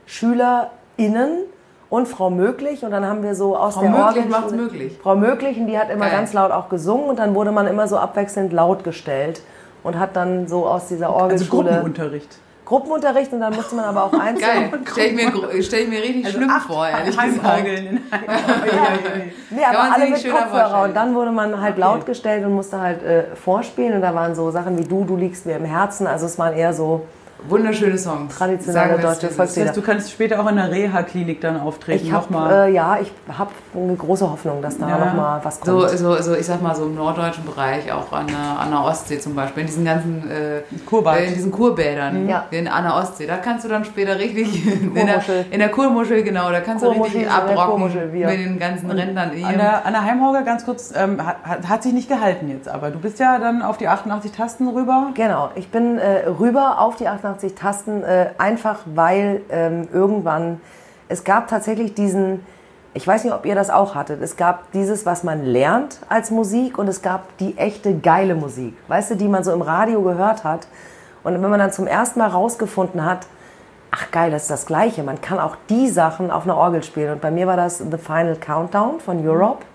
SchülerInnen 0.05 1.39
und 1.89 2.07
Frau 2.07 2.29
Möglich 2.29 2.83
und 2.83 2.91
dann 2.91 3.05
haben 3.05 3.21
wir 3.23 3.35
so 3.35 3.55
aus 3.55 3.75
Frau 3.75 3.81
der 3.81 3.89
Möglich 3.91 4.29
macht's 4.29 4.51
möglich. 4.53 4.99
Frau 5.01 5.15
Möglich 5.15 5.57
und 5.57 5.67
die 5.67 5.77
hat 5.77 5.89
immer 5.89 6.05
Geil. 6.05 6.15
ganz 6.17 6.33
laut 6.33 6.51
auch 6.51 6.69
gesungen 6.69 7.05
und 7.09 7.19
dann 7.19 7.35
wurde 7.35 7.51
man 7.51 7.67
immer 7.67 7.87
so 7.87 7.97
abwechselnd 7.97 8.51
laut 8.53 8.83
gestellt 8.83 9.41
und 9.83 9.99
hat 9.99 10.15
dann 10.15 10.47
so 10.47 10.65
aus 10.65 10.87
dieser 10.87 11.07
Also 11.09 11.19
Orgelschule 11.23 11.69
Gruppenunterricht. 11.69 12.37
Gruppenunterricht 12.65 13.31
und 13.31 13.41
dann 13.41 13.53
musste 13.55 13.75
man 13.75 13.85
aber 13.85 14.05
auch 14.05 14.13
einzeln 14.13 14.71
Geil. 14.71 14.79
Stell 14.91 15.05
ich 15.05 15.13
mir, 15.15 15.61
stell 15.61 15.81
ich 15.83 15.87
mir 15.89 16.01
richtig 16.01 16.29
schlimm 16.29 16.49
acht 16.49 16.65
vor, 16.65 16.87
ehrlich 16.87 17.15
gesagt. 17.15 17.67
In. 17.67 18.01
Nee, 19.51 19.63
aber 19.63 19.93
alle 19.93 20.09
mit 20.09 20.29
Kopfhörer 20.31 20.83
und 20.85 20.95
dann 20.95 21.13
wurde 21.15 21.31
man 21.31 21.61
halt 21.61 21.73
Okay. 21.73 21.81
laut 21.81 22.05
gestellt 22.05 22.43
und 22.45 22.53
musste 22.53 22.79
halt 22.81 23.03
äh, 23.03 23.23
vorspielen 23.35 23.93
und 23.93 24.01
da 24.01 24.15
waren 24.15 24.33
so 24.33 24.49
Sachen 24.51 24.77
wie 24.79 24.83
du, 24.83 25.03
du 25.03 25.15
liegst 25.15 25.45
mir 25.45 25.57
im 25.57 25.65
Herzen, 25.65 26.07
also 26.07 26.25
es 26.25 26.39
waren 26.39 26.55
eher 26.55 26.73
so 26.73 27.03
Wunderschöne 27.47 27.97
Songs. 27.97 28.35
Traditionelle 28.35 28.97
deutsche. 28.97 29.27
Volkslieder. 29.29 29.65
Das 29.67 29.75
heißt, 29.75 29.77
du 29.77 29.81
kannst 29.81 30.11
später 30.11 30.39
auch 30.41 30.49
in 30.49 30.55
der 30.55 30.71
Reha-Klinik 30.71 31.41
dann 31.41 31.59
auftreten. 31.59 32.05
Ich 32.05 32.11
nochmal. 32.11 32.69
äh, 32.69 32.71
ja, 32.73 32.97
ich 33.01 33.11
habe 33.37 33.51
eine 33.75 33.95
große 33.95 34.29
Hoffnung, 34.29 34.61
dass 34.61 34.77
da 34.77 34.87
Ja. 34.89 34.97
noch 35.05 35.13
mal 35.13 35.39
was 35.43 35.59
So, 35.63 35.79
kommt. 35.79 35.89
so, 35.91 36.15
so, 36.21 36.33
ich 36.33 36.45
sag 36.45 36.61
mal, 36.61 36.73
so 36.75 36.85
im 36.85 36.95
norddeutschen 36.95 37.45
Bereich, 37.45 37.91
auch 37.91 38.11
an 38.13 38.27
der, 38.27 38.37
an 38.37 38.71
der 38.71 38.83
Ostsee 38.83 39.19
zum 39.19 39.35
Beispiel, 39.35 39.61
in 39.61 39.67
diesen 39.67 39.85
ganzen 39.85 40.23
äh, 40.31 40.61
Kurbad. 40.85 41.17
äh, 41.19 41.25
in 41.25 41.33
diesen 41.35 41.51
Kurbädern 41.51 42.27
Ja. 42.27 42.45
in, 42.51 42.67
an 42.67 42.83
der 42.85 42.95
Ostsee, 42.95 43.27
da 43.27 43.37
kannst 43.37 43.65
du 43.65 43.69
dann 43.69 43.85
später 43.85 44.17
richtig 44.17 44.65
in 44.81 44.93
der, 44.95 45.05
Kurmuschel. 45.05 45.45
in 45.51 45.59
der 45.59 45.69
Kurmuschel, 45.69 46.23
genau, 46.23 46.49
da 46.51 46.61
kannst 46.61 46.83
du 46.83 46.87
Kurmuschel, 46.87 47.19
richtig 47.19 47.33
in 47.37 47.47
der 47.47 47.63
abrocken 47.63 47.93
mit 48.11 48.39
den 48.39 48.59
ganzen 48.59 48.89
Rändern. 48.89 49.31
An 49.43 49.57
der, 49.57 49.85
an 49.85 49.93
der 49.93 50.03
Heimorgel 50.03 50.43
ganz 50.45 50.65
kurz, 50.65 50.93
ähm, 50.95 51.23
hat, 51.25 51.37
hat- 51.43 51.67
hat 51.67 51.83
sich 51.83 51.93
nicht 51.93 52.09
gehalten 52.09 52.49
jetzt, 52.49 52.69
aber 52.69 52.89
du 52.91 52.99
bist 52.99 53.19
ja 53.19 53.37
dann 53.39 53.61
auf 53.61 53.77
die 53.77 53.87
88 53.87 54.31
Tasten 54.31 54.67
rüber. 54.67 55.07
Genau, 55.13 55.49
ich 55.55 55.69
bin 55.69 55.97
äh, 55.99 56.27
rüber 56.39 56.79
auf 56.79 56.95
die 56.95 57.07
88 57.07 57.24
Tasten, 57.55 58.03
äh, 58.03 58.29
einfach 58.37 58.79
weil 58.85 59.41
ähm, 59.49 59.87
irgendwann, 59.91 60.61
es 61.09 61.23
gab 61.23 61.47
tatsächlich 61.47 61.93
diesen, 61.93 62.45
ich 62.93 63.07
weiß 63.07 63.23
nicht, 63.23 63.33
ob 63.33 63.45
ihr 63.45 63.55
das 63.55 63.69
auch 63.69 63.95
hattet, 63.95 64.21
es 64.21 64.37
gab 64.37 64.71
dieses, 64.71 65.05
was 65.05 65.23
man 65.23 65.43
lernt 65.43 65.99
als 66.09 66.31
Musik 66.31 66.77
und 66.77 66.87
es 66.87 67.01
gab 67.01 67.37
die 67.37 67.57
echte 67.57 67.97
geile 67.97 68.35
Musik, 68.35 68.75
weißt 68.87 69.11
du, 69.11 69.15
die 69.15 69.27
man 69.27 69.43
so 69.43 69.51
im 69.51 69.61
Radio 69.61 70.01
gehört 70.01 70.43
hat. 70.43 70.67
Und 71.23 71.33
wenn 71.33 71.49
man 71.49 71.59
dann 71.59 71.71
zum 71.71 71.87
ersten 71.87 72.19
Mal 72.19 72.29
rausgefunden 72.29 73.03
hat, 73.03 73.25
ach 73.91 74.11
geil, 74.11 74.29
das 74.29 74.43
ist 74.43 74.51
das 74.51 74.65
Gleiche, 74.65 75.03
man 75.03 75.21
kann 75.21 75.39
auch 75.39 75.55
die 75.69 75.89
Sachen 75.89 76.29
auf 76.29 76.43
einer 76.43 76.57
Orgel 76.57 76.83
spielen. 76.83 77.13
Und 77.13 77.21
bei 77.21 77.31
mir 77.31 77.47
war 77.47 77.57
das 77.57 77.79
The 77.79 77.97
Final 77.97 78.35
Countdown 78.35 78.99
von 78.99 79.27
Europe, 79.27 79.65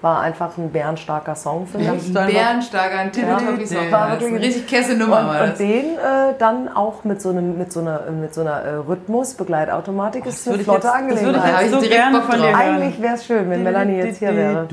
war 0.00 0.20
einfach 0.20 0.56
ein 0.58 0.70
bärenstarker 0.70 1.34
Song 1.34 1.66
für 1.66 1.78
mich. 1.78 1.88
Einfach- 1.90 2.26
Bärenstarker, 2.26 2.98
ein 2.98 3.10
Tippitoppi-Song. 3.12 3.90
War 3.90 4.10
wirklich 4.12 4.30
Eine 4.32 4.40
richtig 4.40 4.66
kesse 4.68 4.94
Nummer 4.94 5.26
war 5.26 5.30
Und, 5.30 5.38
das. 5.40 5.50
und 5.50 5.58
den 5.58 5.84
äh, 5.96 6.34
dann 6.38 6.68
auch 6.68 7.02
mit 7.02 7.20
so, 7.20 7.30
einem, 7.30 7.58
mit 7.58 7.72
so 7.72 7.80
einer, 7.80 8.02
mit 8.10 8.32
so 8.32 8.42
einer 8.42 8.62
äh, 8.62 8.74
Rhythmus-Begleitautomatik 8.76 10.24
ist 10.26 10.46
eine 10.48 10.58
flotte 10.60 10.86
jetzt- 10.86 10.94
das 10.94 11.02
würde 11.02 11.14
ich 11.16 11.24
Angelegenheit. 11.24 11.62
Jetzt 11.62 11.82
so 11.82 11.88
gerne 11.88 12.22
von 12.22 12.40
dir. 12.40 12.56
Eigentlich 12.56 13.02
wäre 13.02 13.14
es 13.14 13.26
schön, 13.26 13.50
wenn 13.50 13.62
Melanie 13.64 13.96
jetzt 13.96 14.18
hier 14.18 14.36
wäre. 14.36 14.68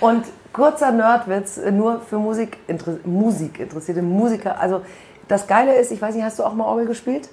Und 0.00 0.24
kurzer 0.52 0.90
Nerdwitz, 0.92 1.58
äh, 1.58 1.70
nur 1.70 2.00
für 2.00 2.16
Musik, 2.18 2.58
Musik 3.04 3.60
interessierte 3.60 4.02
Musiker. 4.02 4.60
Also 4.60 4.82
das 5.28 5.46
Geile 5.46 5.74
ist, 5.74 5.90
ich 5.90 6.00
weiß 6.00 6.14
nicht, 6.14 6.24
hast 6.24 6.38
du 6.38 6.44
auch 6.44 6.54
mal 6.54 6.64
Orgel 6.64 6.86
gespielt? 6.86 7.28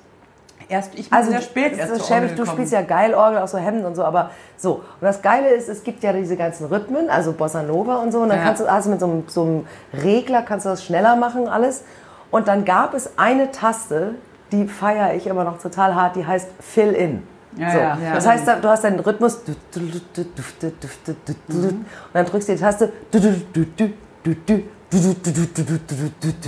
Erst, 0.71 0.95
ich 0.95 1.09
bin 1.09 1.17
Also 1.17 1.31
sehr 1.31 1.41
spät 1.41 1.77
erst 1.77 1.95
zur 1.97 2.05
schäbig, 2.05 2.35
du 2.35 2.45
spielst 2.45 2.73
ja 2.73 2.81
geil 2.81 3.13
Orgel, 3.13 3.39
auch 3.39 3.47
so 3.47 3.57
Hemden 3.57 3.85
und 3.85 3.95
so, 3.95 4.03
aber 4.03 4.31
so. 4.57 4.75
Und 4.75 4.83
das 5.01 5.21
Geile 5.21 5.49
ist, 5.49 5.69
es 5.69 5.83
gibt 5.83 6.03
ja 6.03 6.13
diese 6.13 6.37
ganzen 6.37 6.65
Rhythmen, 6.67 7.09
also 7.09 7.33
Bossa 7.33 7.61
Nova 7.61 7.97
und 7.97 8.11
so, 8.11 8.19
und 8.19 8.29
dann 8.29 8.39
Ja. 8.39 8.45
kannst 8.45 8.61
du 8.61 8.65
also 8.71 8.89
mit 8.89 8.99
so 8.99 9.05
einem, 9.05 9.23
so 9.27 9.43
einem 9.43 9.65
Regler 9.93 10.41
kannst 10.41 10.65
du 10.65 10.69
das 10.69 10.83
schneller 10.83 11.15
machen 11.15 11.47
alles. 11.47 11.83
Und 12.31 12.47
dann 12.47 12.65
gab 12.65 12.93
es 12.93 13.11
eine 13.17 13.51
Taste, 13.51 14.15
die 14.51 14.67
feiere 14.67 15.13
ich 15.15 15.27
immer 15.27 15.43
noch 15.43 15.61
total 15.61 15.95
hart, 15.95 16.15
die 16.15 16.25
heißt 16.25 16.49
Fill 16.59 16.93
In. 16.93 17.23
Ja, 17.57 17.71
so. 17.71 17.77
ja. 17.79 17.97
Das 18.13 18.25
heißt, 18.25 18.47
du 18.47 18.69
hast 18.69 18.85
deinen 18.85 19.01
Rhythmus 19.01 19.35
und 19.35 19.57
dann 22.13 22.25
drückst 22.25 22.47
du 22.47 22.53
die 22.53 22.59
Taste 22.59 22.93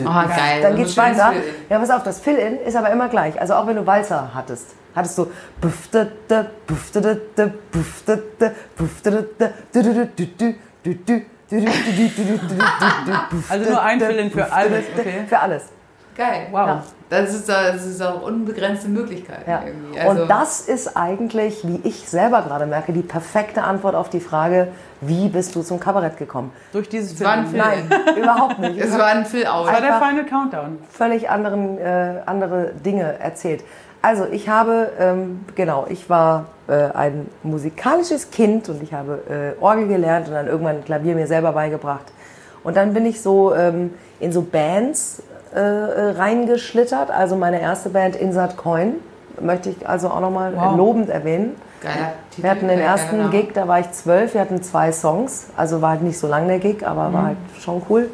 Oh, 0.06 0.28
geil. 0.28 0.62
Dann 0.62 0.76
geht's 0.76 0.98
weiter. 0.98 1.34
Ja, 1.70 1.80
pass 1.80 1.90
auf, 1.90 2.04
das 2.04 2.20
Fill-In 2.20 2.58
ist 2.60 2.76
aber 2.76 2.90
immer 2.92 3.08
gleich. 3.08 3.40
Also 3.40 3.54
auch 3.54 3.66
wenn 3.68 3.78
du 3.78 3.86
Walzer 3.86 4.32
hattest, 4.34 4.76
hattest 4.96 5.18
du 5.18 5.28
Also 13.50 13.70
nur 13.70 13.82
ein 13.82 14.00
Fill-In 14.00 14.32
für 14.32 14.52
alles, 14.52 14.86
okay? 14.98 15.26
Für 15.28 15.40
alles. 15.40 15.64
Geil. 16.16 16.48
Wow. 16.52 16.68
Ja. 16.68 16.84
Das 17.10 17.34
ist, 17.34 17.48
das 17.48 17.86
ist 17.86 18.02
auch 18.02 18.22
unbegrenzte 18.24 18.88
Möglichkeiten 18.88 19.50
Ja. 19.50 19.62
irgendwie. 19.66 20.00
Also, 20.00 20.22
Und 20.24 20.30
das 20.30 20.62
ist 20.62 20.96
eigentlich, 20.98 21.66
wie 21.68 21.80
ich 21.84 22.10
selber 22.10 22.42
gerade 22.42 22.66
merke, 22.66 22.92
die 22.94 23.02
perfekte 23.02 23.64
Antwort 23.64 23.94
auf 23.96 24.10
die 24.10 24.20
Frage, 24.20 24.70
wie 25.02 25.30
bist 25.30 25.56
du 25.56 25.62
zum 25.62 25.80
Kabarett 25.80 26.18
gekommen? 26.18 26.52
Durch 26.72 26.90
dieses 26.90 27.20
war 27.24 27.32
ein. 27.34 27.48
Fill-In. 27.48 27.90
Nein, 27.90 28.16
überhaupt 28.18 28.60
nicht. 28.60 28.80
es 28.80 28.98
war 28.98 29.06
ein 29.08 29.26
Fill-Out. 29.26 29.68
Das 29.68 29.74
war 29.74 29.82
der 29.82 30.02
Final 30.02 30.26
Countdown. 30.26 30.80
völlig 30.90 31.30
anderen, 31.30 31.78
äh, 31.78 32.22
andere 32.26 32.72
Dinge 32.84 33.20
erzählt. 33.20 33.64
Also 34.02 34.26
ich 34.30 34.50
habe, 34.50 34.90
ähm, 35.00 35.46
genau, 35.56 35.86
ich 35.90 36.10
war 36.10 36.46
äh, 36.68 36.74
ein 36.94 37.30
musikalisches 37.44 38.32
Kind 38.32 38.70
und 38.70 38.82
ich 38.84 38.94
habe 38.94 39.56
äh, 39.58 39.62
Orgel 39.64 39.88
gelernt 39.88 40.28
und 40.28 40.34
dann 40.34 40.48
irgendwann 40.48 40.84
Klavier 40.84 41.16
mir 41.16 41.28
selber 41.28 41.54
beigebracht. 41.54 42.12
Und 42.64 42.76
dann 42.76 42.94
bin 42.94 43.06
ich 43.06 43.22
so 43.22 43.54
ähm, 43.54 43.94
in 44.20 44.32
so 44.32 44.42
Bands 44.42 45.22
äh, 45.56 45.60
äh, 45.60 46.10
reingeschlittert. 46.18 47.12
Also 47.12 47.36
meine 47.36 47.62
erste 47.62 47.90
Band 47.90 48.16
Insert 48.16 48.58
Coin 48.58 48.96
möchte 49.42 49.70
ich 49.70 49.88
also 49.88 50.10
auch 50.10 50.20
nochmal 50.20 50.54
Wow. 50.56 50.78
lobend 50.78 51.10
erwähnen. 51.10 51.56
Geiler 51.82 52.14
Titel. 52.32 52.44
Wir 52.44 52.52
hatten 52.52 52.68
den 52.68 52.80
ersten. 52.80 53.30
Gig, 53.30 53.54
da 53.54 53.68
war 53.68 53.80
ich 53.80 53.92
zwölf, 53.92 54.34
wir 54.34 54.42
hatten 54.42 54.62
zwei 54.64 54.92
Songs. 54.92 55.48
Also 55.58 55.82
war 55.82 55.92
halt 55.92 56.02
nicht 56.02 56.18
so 56.18 56.28
lang 56.28 56.48
der 56.48 56.60
Gig, 56.60 56.86
aber 56.88 57.10
Mhm. 57.10 57.14
war 57.14 57.24
halt 57.28 57.38
schon 57.60 57.82
cool. 57.90 58.10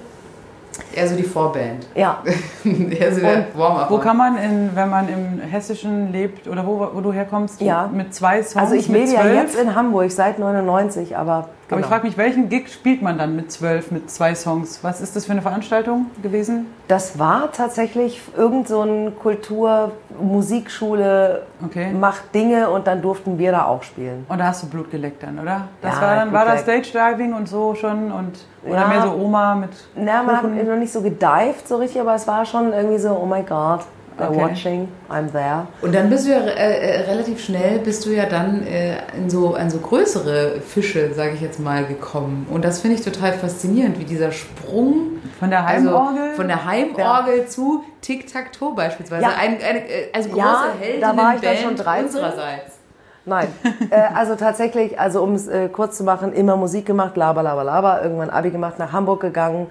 Eher 0.95 1.07
so 1.07 1.15
die 1.15 1.23
Vorband. 1.23 1.87
Ja, 1.93 2.19
Eher 2.63 3.13
so 3.13 3.19
der 3.19 3.45
Warm-Up. 3.53 3.91
Wo 3.91 3.97
kann 3.97 4.15
man, 4.15 4.37
in, 4.37 4.69
wenn 4.75 4.89
man 4.89 5.09
im 5.09 5.39
Hessischen 5.41 6.11
lebt 6.13 6.47
oder 6.47 6.65
wo, 6.65 6.87
wo 6.93 7.01
du 7.01 7.11
herkommst, 7.11 7.59
Ja. 7.61 7.89
mit 7.91 8.13
zwei 8.15 8.41
Songs, 8.43 8.55
also 8.63 8.75
ich 8.75 8.87
lebe 8.87 9.11
ja 9.11 9.27
jetzt 9.27 9.55
in 9.59 9.75
Hamburg 9.75 10.09
seit 10.11 10.39
99, 10.39 11.17
aber 11.17 11.49
Aber 11.71 11.77
genau. 11.77 11.87
ich 11.87 11.93
frage 11.93 12.07
mich, 12.07 12.17
welchen 12.17 12.49
Gig 12.49 12.67
spielt 12.73 13.01
man 13.03 13.17
dann 13.19 13.35
mit 13.35 13.51
zwölf, 13.51 13.91
mit 13.91 14.09
zwei 14.09 14.33
Songs? 14.33 14.79
Was 14.83 15.01
ist 15.01 15.15
das 15.15 15.25
für 15.25 15.31
eine 15.33 15.41
Veranstaltung 15.41 16.07
gewesen? 16.23 16.65
das 16.87 17.19
war 17.19 17.51
tatsächlich 17.51 18.19
irgend 18.35 18.67
so 18.67 18.81
ein 18.81 19.13
Kultur 19.19 19.91
Musikschule 20.19 21.43
Okay. 21.63 21.91
macht 21.93 22.33
Dinge 22.33 22.69
und 22.69 22.87
dann 22.87 23.01
durften 23.01 23.37
wir 23.37 23.51
da 23.51 23.65
auch 23.65 23.83
spielen. 23.83 24.25
Und 24.29 24.39
da 24.39 24.45
hast 24.47 24.63
du 24.63 24.67
Blut 24.69 24.89
geleckt 24.89 25.21
dann, 25.23 25.37
oder? 25.39 25.67
Das 25.81 25.95
Ja, 25.97 26.01
war 26.01 26.15
dann 26.15 26.33
war 26.33 26.45
das 26.45 26.63
Blut 26.63 26.85
Stage 26.85 27.13
Diving 27.13 27.33
und 27.33 27.47
so 27.47 27.75
schon 27.75 28.11
und 28.11 28.39
oder 28.65 28.81
Ja. 28.81 28.87
mehr 28.87 29.01
so 29.03 29.11
Oma 29.13 29.55
mit 29.55 29.69
Na, 29.95 30.23
man 30.23 30.41
Kuchen? 30.41 30.57
hat 30.57 30.67
noch 30.67 30.75
nicht 30.77 30.91
so 30.91 31.01
gedived 31.01 31.67
so 31.67 31.77
richtig, 31.77 32.01
aber 32.01 32.15
es 32.15 32.25
war 32.27 32.45
schon 32.45 32.73
irgendwie 32.73 32.97
so, 32.97 33.09
oh 33.11 33.25
mein 33.25 33.45
Gott. 33.45 33.81
Okay. 34.27 34.37
watching, 34.37 34.87
I'm 35.09 35.31
there. 35.31 35.67
Und 35.81 35.93
dann 35.93 36.09
bist 36.09 36.25
du 36.25 36.31
ja 36.31 36.39
äh, 36.39 37.01
äh, 37.01 37.01
relativ 37.09 37.43
schnell, 37.43 37.79
bist 37.79 38.05
du 38.05 38.09
ja 38.09 38.25
dann 38.25 38.65
äh, 38.65 38.97
in 39.15 39.29
so, 39.29 39.55
an 39.55 39.69
so 39.69 39.79
größere 39.79 40.61
Fische, 40.61 41.13
sage 41.13 41.31
ich 41.35 41.41
jetzt 41.41 41.59
mal, 41.59 41.85
gekommen. 41.85 42.47
Und 42.49 42.65
das 42.65 42.81
finde 42.81 42.97
ich 42.97 43.03
total 43.03 43.33
faszinierend, 43.33 43.99
wie 43.99 44.05
dieser 44.05 44.31
Sprung 44.31 45.19
Von 45.39 45.49
der 45.49 45.65
also 45.65 45.89
Heimorgel? 45.89 46.33
von 46.35 46.47
der 46.47 46.65
Heimorgel 46.65 47.47
zu 47.47 47.83
Tic-Tac-Toe 48.01 48.75
beispielsweise. 48.75 49.23
Ja. 49.23 49.31
Ein, 49.39 49.57
eine, 49.61 49.87
äh, 49.87 50.11
also 50.13 50.29
große 50.29 50.41
Ja, 50.41 51.11
da 51.11 51.17
war 51.17 51.35
ich 51.35 51.41
dann 51.41 51.57
schon 51.57 51.75
13. 51.75 52.05
unsererseits. 52.05 52.79
Nein, 53.25 53.47
äh, 53.91 54.01
also 54.15 54.35
tatsächlich, 54.35 54.99
also 54.99 55.21
um 55.21 55.35
es 55.35 55.47
äh, 55.47 55.69
kurz 55.69 55.97
zu 55.97 56.03
machen, 56.03 56.33
immer 56.33 56.55
Musik 56.55 56.85
gemacht, 56.85 57.15
laber, 57.15 57.43
laber, 57.43 57.63
laber, 57.63 58.01
irgendwann 58.01 58.29
Abi 58.29 58.49
gemacht, 58.49 58.79
nach 58.79 58.91
Hamburg 58.91 59.21
gegangen 59.21 59.67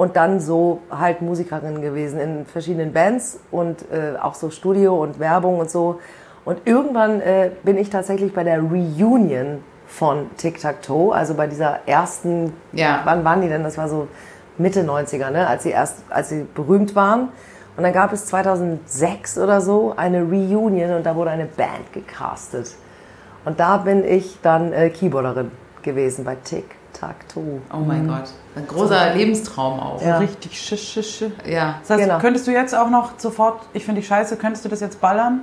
und 0.00 0.16
dann 0.16 0.40
so 0.40 0.80
halt 0.90 1.20
Musikerin 1.20 1.82
gewesen 1.82 2.18
in 2.20 2.46
verschiedenen 2.46 2.94
Bands 2.94 3.38
und 3.50 3.82
äh, 3.92 4.18
auch 4.18 4.32
so 4.34 4.48
Studio 4.48 4.94
und 5.02 5.18
Werbung 5.18 5.58
und 5.58 5.70
so. 5.70 6.00
Und 6.46 6.62
irgendwann 6.64 7.20
äh, 7.20 7.50
bin 7.64 7.76
ich 7.76 7.90
tatsächlich 7.90 8.32
bei 8.32 8.42
der 8.42 8.60
Reunion 8.60 9.62
von 9.86 10.30
Tic 10.38 10.58
Tac 10.58 10.80
Toe, 10.80 11.14
also 11.14 11.34
bei 11.34 11.46
dieser 11.48 11.80
ersten, 11.84 12.54
Ja. 12.72 13.02
wann 13.04 13.26
waren 13.26 13.42
die 13.42 13.48
denn? 13.48 13.62
Das 13.62 13.76
war 13.76 13.90
so 13.90 14.08
Mitte 14.56 14.84
90er, 14.84 15.28
ne? 15.28 15.46
als 15.46 15.64
sie 15.64 15.70
erst, 15.70 15.98
als 16.08 16.30
sie 16.30 16.46
berühmt 16.54 16.96
waren. 16.96 17.28
Und 17.76 17.82
dann 17.82 17.92
gab 17.92 18.14
es 18.14 18.24
2006 18.24 19.36
oder 19.36 19.60
so 19.60 19.92
eine 19.98 20.22
Reunion 20.22 20.94
und 20.94 21.04
da 21.04 21.14
wurde 21.14 21.28
eine 21.28 21.44
Band 21.44 21.92
gecastet. 21.92 22.74
Und 23.44 23.60
da 23.60 23.76
bin 23.76 24.02
ich 24.02 24.38
dann 24.40 24.72
äh, 24.72 24.88
Keyboarderin 24.88 25.50
gewesen 25.82 26.24
bei 26.24 26.36
Tic 26.42 26.64
Tac 27.00 27.28
Toe. 27.32 27.60
Oh 27.72 27.78
mein 27.78 28.06
Gott. 28.06 28.24
Ein 28.56 28.66
großer 28.66 29.14
Lebenstraum 29.14 29.80
auch. 29.80 30.02
Ja. 30.02 30.18
Richtig 30.18 30.60
schisch, 30.60 30.92
schisch, 30.92 31.16
schisch. 31.18 31.32
Ja. 31.46 31.76
Das 31.80 31.90
heißt, 31.90 32.02
Genau. 32.08 32.18
könntest 32.18 32.46
du 32.46 32.50
jetzt 32.50 32.74
auch 32.74 32.90
noch 32.90 33.12
sofort, 33.18 33.62
ich 33.72 33.84
finde 33.84 34.00
dich 34.00 34.08
scheiße, 34.08 34.36
könntest 34.36 34.64
du 34.64 34.68
das 34.68 34.80
jetzt 34.80 35.00
ballern? 35.00 35.40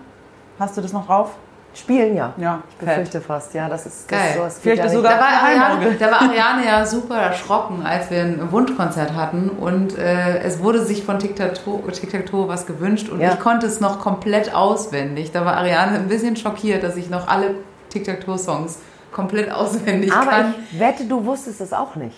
Hast 0.59 0.77
du 0.77 0.81
das 0.81 0.93
noch 0.93 1.07
drauf? 1.07 1.31
Spielen 1.73 2.15
ja. 2.15 2.33
Ja, 2.37 2.61
Ich 2.71 2.75
befürchte 2.77 3.21
fast, 3.21 3.53
ja, 3.53 3.69
das 3.69 3.85
ist 3.85 4.07
Geil. 4.07 4.19
Das, 4.29 4.35
sowas 4.37 4.59
Vielleicht 4.61 4.79
ja 4.79 4.85
ist 4.85 4.93
sogar- 4.93 5.13
Da 5.13 5.19
war, 5.19 5.27
Ariane, 5.43 5.95
da 5.99 6.11
war 6.11 6.21
Ariane 6.23 6.65
ja 6.65 6.85
super 6.85 7.17
erschrocken, 7.17 7.83
als 7.85 8.09
wir 8.09 8.21
ein 8.23 8.51
Wunschkonzert 8.51 9.13
hatten 9.13 9.49
und 9.49 9.95
äh, 9.97 10.39
es 10.39 10.59
wurde 10.63 10.83
sich 10.83 11.03
von 11.03 11.19
Tic-Tac-Toe 11.19 12.47
was 12.47 12.65
gewünscht 12.65 13.09
und 13.09 13.19
Ja. 13.19 13.33
ich 13.33 13.39
konnte 13.39 13.67
es 13.67 13.79
noch 13.79 13.99
komplett 13.99 14.55
auswendig. 14.55 15.31
Da 15.31 15.45
war 15.45 15.55
Ariane 15.57 15.97
ein 15.97 16.07
bisschen 16.07 16.35
schockiert, 16.35 16.81
dass 16.83 16.95
ich 16.97 17.09
noch 17.11 17.27
alle 17.27 17.55
Tic-Tac-Toe-Songs 17.89 18.79
komplett 19.17 19.51
auswendig 19.51 20.13
Aber 20.13 20.29
kann. 20.29 20.55
ich 20.71 20.79
wette, 20.79 21.05
du 21.05 21.25
wusstest 21.25 21.59
es 21.59 21.73
auch 21.73 21.95
nicht. 21.95 22.15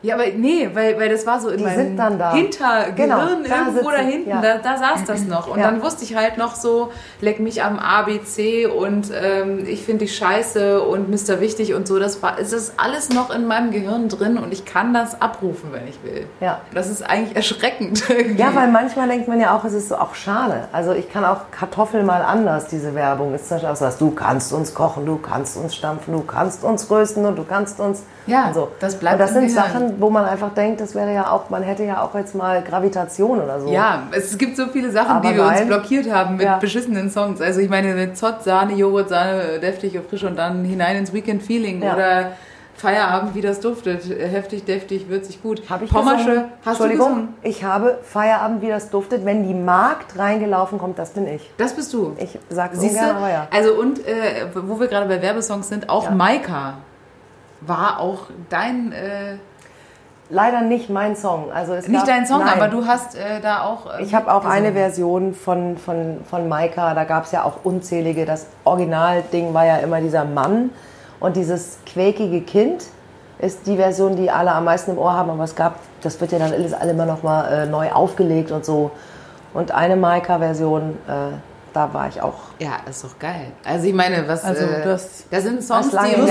Ja, 0.00 0.14
aber 0.14 0.26
nee, 0.36 0.68
weil, 0.74 0.96
weil 0.98 1.08
das 1.08 1.26
war 1.26 1.40
so 1.40 1.48
in 1.48 1.58
Die 1.58 1.64
meinem 1.64 1.96
da. 1.96 2.32
Hintergehirn 2.32 2.94
Genau, 2.94 3.18
da 3.18 3.56
irgendwo 3.66 3.90
da 3.90 3.96
hinten, 3.96 4.30
ja. 4.30 4.40
da, 4.40 4.58
da 4.58 4.76
saß 4.76 5.04
das 5.06 5.24
noch. 5.24 5.48
Und 5.48 5.58
Ja. 5.58 5.70
dann 5.70 5.82
wusste 5.82 6.04
ich 6.04 6.14
halt 6.14 6.38
noch 6.38 6.54
so, 6.54 6.92
leck 7.20 7.40
mich 7.40 7.64
am 7.64 7.80
ABC 7.80 8.66
und 8.66 9.10
ähm, 9.12 9.64
ich 9.66 9.82
finde 9.82 10.04
dich 10.04 10.16
scheiße 10.16 10.80
und 10.82 11.08
Mr. 11.10 11.40
Wichtig 11.40 11.74
und 11.74 11.88
so. 11.88 11.98
Das 11.98 12.22
war, 12.22 12.38
es 12.38 12.52
ist 12.52 12.74
alles 12.76 13.08
noch 13.10 13.34
in 13.34 13.46
meinem 13.46 13.72
Gehirn 13.72 14.08
drin 14.08 14.38
und 14.38 14.52
ich 14.52 14.64
kann 14.64 14.94
das 14.94 15.20
abrufen, 15.20 15.70
wenn 15.72 15.88
ich 15.88 15.98
will. 16.04 16.26
Ja. 16.40 16.60
Das 16.72 16.88
ist 16.88 17.02
eigentlich 17.02 17.34
erschreckend. 17.34 18.08
Irgendwie. 18.08 18.40
Ja, 18.40 18.54
weil 18.54 18.68
manchmal 18.68 19.08
denkt 19.08 19.26
man 19.26 19.40
ja 19.40 19.56
auch, 19.56 19.64
es 19.64 19.72
ist 19.72 19.88
so 19.88 19.96
auch 19.96 20.14
schade. 20.14 20.68
Also 20.72 20.92
ich 20.92 21.10
kann 21.12 21.24
auch 21.24 21.50
Kartoffeln 21.50 22.06
mal 22.06 22.22
anders, 22.22 22.68
diese 22.68 22.94
Werbung. 22.94 23.34
Ist 23.34 23.48
zum 23.48 23.56
Beispiel 23.56 23.70
auch 23.70 23.76
so, 23.92 24.06
du 24.06 24.12
kannst 24.14 24.52
uns 24.52 24.74
kochen, 24.74 25.06
du 25.06 25.16
kannst 25.18 25.56
uns 25.56 25.74
stampfen, 25.74 26.12
du 26.14 26.22
kannst 26.22 26.62
uns 26.62 26.88
rösten 26.88 27.24
und 27.26 27.36
du 27.36 27.42
kannst 27.42 27.80
uns... 27.80 28.04
Ja, 28.28 28.52
so. 28.52 28.68
das 28.80 28.96
bleibt 28.96 29.14
Und 29.14 29.20
das 29.20 29.32
sind. 29.32 29.50
Sachen, 29.50 30.00
wo 30.00 30.10
man 30.10 30.24
einfach 30.24 30.52
denkt, 30.54 30.80
das 30.80 30.94
wäre 30.94 31.12
ja 31.12 31.30
auch, 31.30 31.50
man 31.50 31.62
hätte 31.62 31.84
ja 31.84 32.02
auch 32.02 32.14
jetzt 32.14 32.34
mal 32.34 32.62
Gravitation 32.62 33.40
oder 33.40 33.60
so. 33.60 33.68
Ja, 33.68 34.02
es 34.12 34.36
gibt 34.38 34.56
so 34.56 34.66
viele 34.66 34.90
Sachen, 34.90 35.16
Aber 35.16 35.28
die 35.28 35.34
wir 35.36 35.44
uns 35.44 35.62
blockiert 35.62 36.10
haben 36.12 36.36
mit 36.36 36.46
Ja. 36.46 36.58
beschissenen 36.58 37.10
Songs. 37.10 37.40
Also 37.40 37.60
ich 37.60 37.68
meine 37.68 37.94
mit 37.94 38.16
Zott, 38.16 38.42
Sahne, 38.44 38.74
Joghurt, 38.74 39.08
Sahne, 39.08 39.58
deftig 39.60 39.96
und 39.96 40.08
frisch 40.08 40.24
und 40.24 40.36
dann 40.36 40.64
hinein 40.64 40.96
ins 40.96 41.12
Weekend 41.12 41.42
Feeling 41.42 41.82
Ja. 41.82 41.94
oder 41.94 42.32
Feierabend, 42.74 43.34
wie 43.34 43.40
das 43.40 43.58
duftet. 43.58 44.02
Heftig, 44.08 44.64
deftig, 44.64 45.08
würzig, 45.08 45.42
gut. 45.42 45.62
Habe 45.68 45.84
ich 45.86 45.90
Pommersche, 45.90 46.26
gesungen? 46.26 46.44
hast 46.64 46.64
du 46.64 46.84
Entschuldigung, 46.84 47.08
gesungen? 47.08 47.34
ich 47.42 47.64
habe 47.64 47.98
Feierabend, 48.04 48.62
wie 48.62 48.68
das 48.68 48.88
duftet. 48.90 49.24
Wenn 49.24 49.42
die 49.48 49.54
Magd 49.54 50.16
reingelaufen 50.16 50.78
kommt, 50.78 50.96
das 50.96 51.10
bin 51.10 51.26
ich. 51.26 51.50
Das 51.56 51.74
bist 51.74 51.92
du. 51.92 52.14
Ich 52.18 52.38
sag's 52.50 52.78
Siehst 52.78 52.94
ungern, 52.96 53.16
aber 53.16 53.30
ja. 53.30 53.48
Also 53.52 53.72
und 53.74 54.06
äh, 54.06 54.46
wo 54.54 54.78
wir 54.78 54.86
gerade 54.86 55.08
bei 55.08 55.20
Werbesongs 55.20 55.68
sind, 55.68 55.88
auch 55.90 56.04
Ja. 56.04 56.10
Maika 56.12 56.74
war 57.60 58.00
auch 58.00 58.26
dein, 58.48 58.92
äh, 58.92 59.36
Leider 60.30 60.60
nicht 60.60 60.90
mein 60.90 61.16
Song. 61.16 61.50
Also 61.52 61.72
es 61.72 61.88
nicht 61.88 62.00
gab, 62.00 62.06
dein 62.06 62.26
Song, 62.26 62.40
nein. 62.40 62.54
aber 62.54 62.68
du 62.68 62.84
hast 62.86 63.14
äh, 63.14 63.40
da 63.40 63.62
auch. 63.62 63.98
Äh, 63.98 64.02
Ich 64.02 64.14
habe 64.14 64.30
auch 64.32 64.44
eine 64.44 64.72
gesungen. 64.72 64.74
Version 64.74 65.34
von, 65.34 65.78
von, 65.78 66.18
von 66.28 66.48
Maika, 66.48 66.92
da 66.92 67.04
gab 67.04 67.24
es 67.24 67.32
ja 67.32 67.44
auch 67.44 67.64
unzählige. 67.64 68.26
Das 68.26 68.46
Originalding 68.64 69.54
war 69.54 69.64
ja 69.64 69.76
immer 69.78 70.02
dieser 70.02 70.26
Mann 70.26 70.70
und 71.18 71.36
dieses 71.36 71.78
quäkige 71.86 72.42
Kind 72.42 72.84
ist 73.38 73.66
die 73.66 73.76
Version, 73.76 74.16
die 74.16 74.30
alle 74.30 74.52
am 74.52 74.64
meisten 74.64 74.92
im 74.92 74.98
Ohr 74.98 75.12
haben, 75.14 75.30
aber 75.30 75.44
es 75.44 75.54
gab, 75.54 75.76
das 76.02 76.20
wird 76.20 76.32
ja 76.32 76.38
dann 76.38 76.52
alles 76.52 76.74
alle 76.74 76.90
immer 76.90 77.06
noch 77.06 77.22
mal 77.22 77.46
äh, 77.50 77.66
neu 77.66 77.90
aufgelegt 77.90 78.50
und 78.50 78.64
so. 78.64 78.90
Und 79.54 79.70
eine 79.72 79.96
Maika-Version, 79.96 80.98
äh, 81.08 81.12
da 81.72 81.92
war 81.92 82.08
ich 82.08 82.20
auch. 82.20 82.34
Ja, 82.58 82.78
ist 82.88 83.04
doch 83.04 83.18
geil. 83.18 83.52
Also 83.64 83.86
ich 83.86 83.94
meine, 83.94 84.26
was 84.26 84.44
Also 84.44 84.64
äh, 84.64 84.84
das- 84.84 85.24
da 85.30 85.40
sind 85.40 85.62
Songs, 85.62 85.86
das 85.86 85.94
lange 85.94 86.08
die 86.10 86.14
bin 86.16 86.26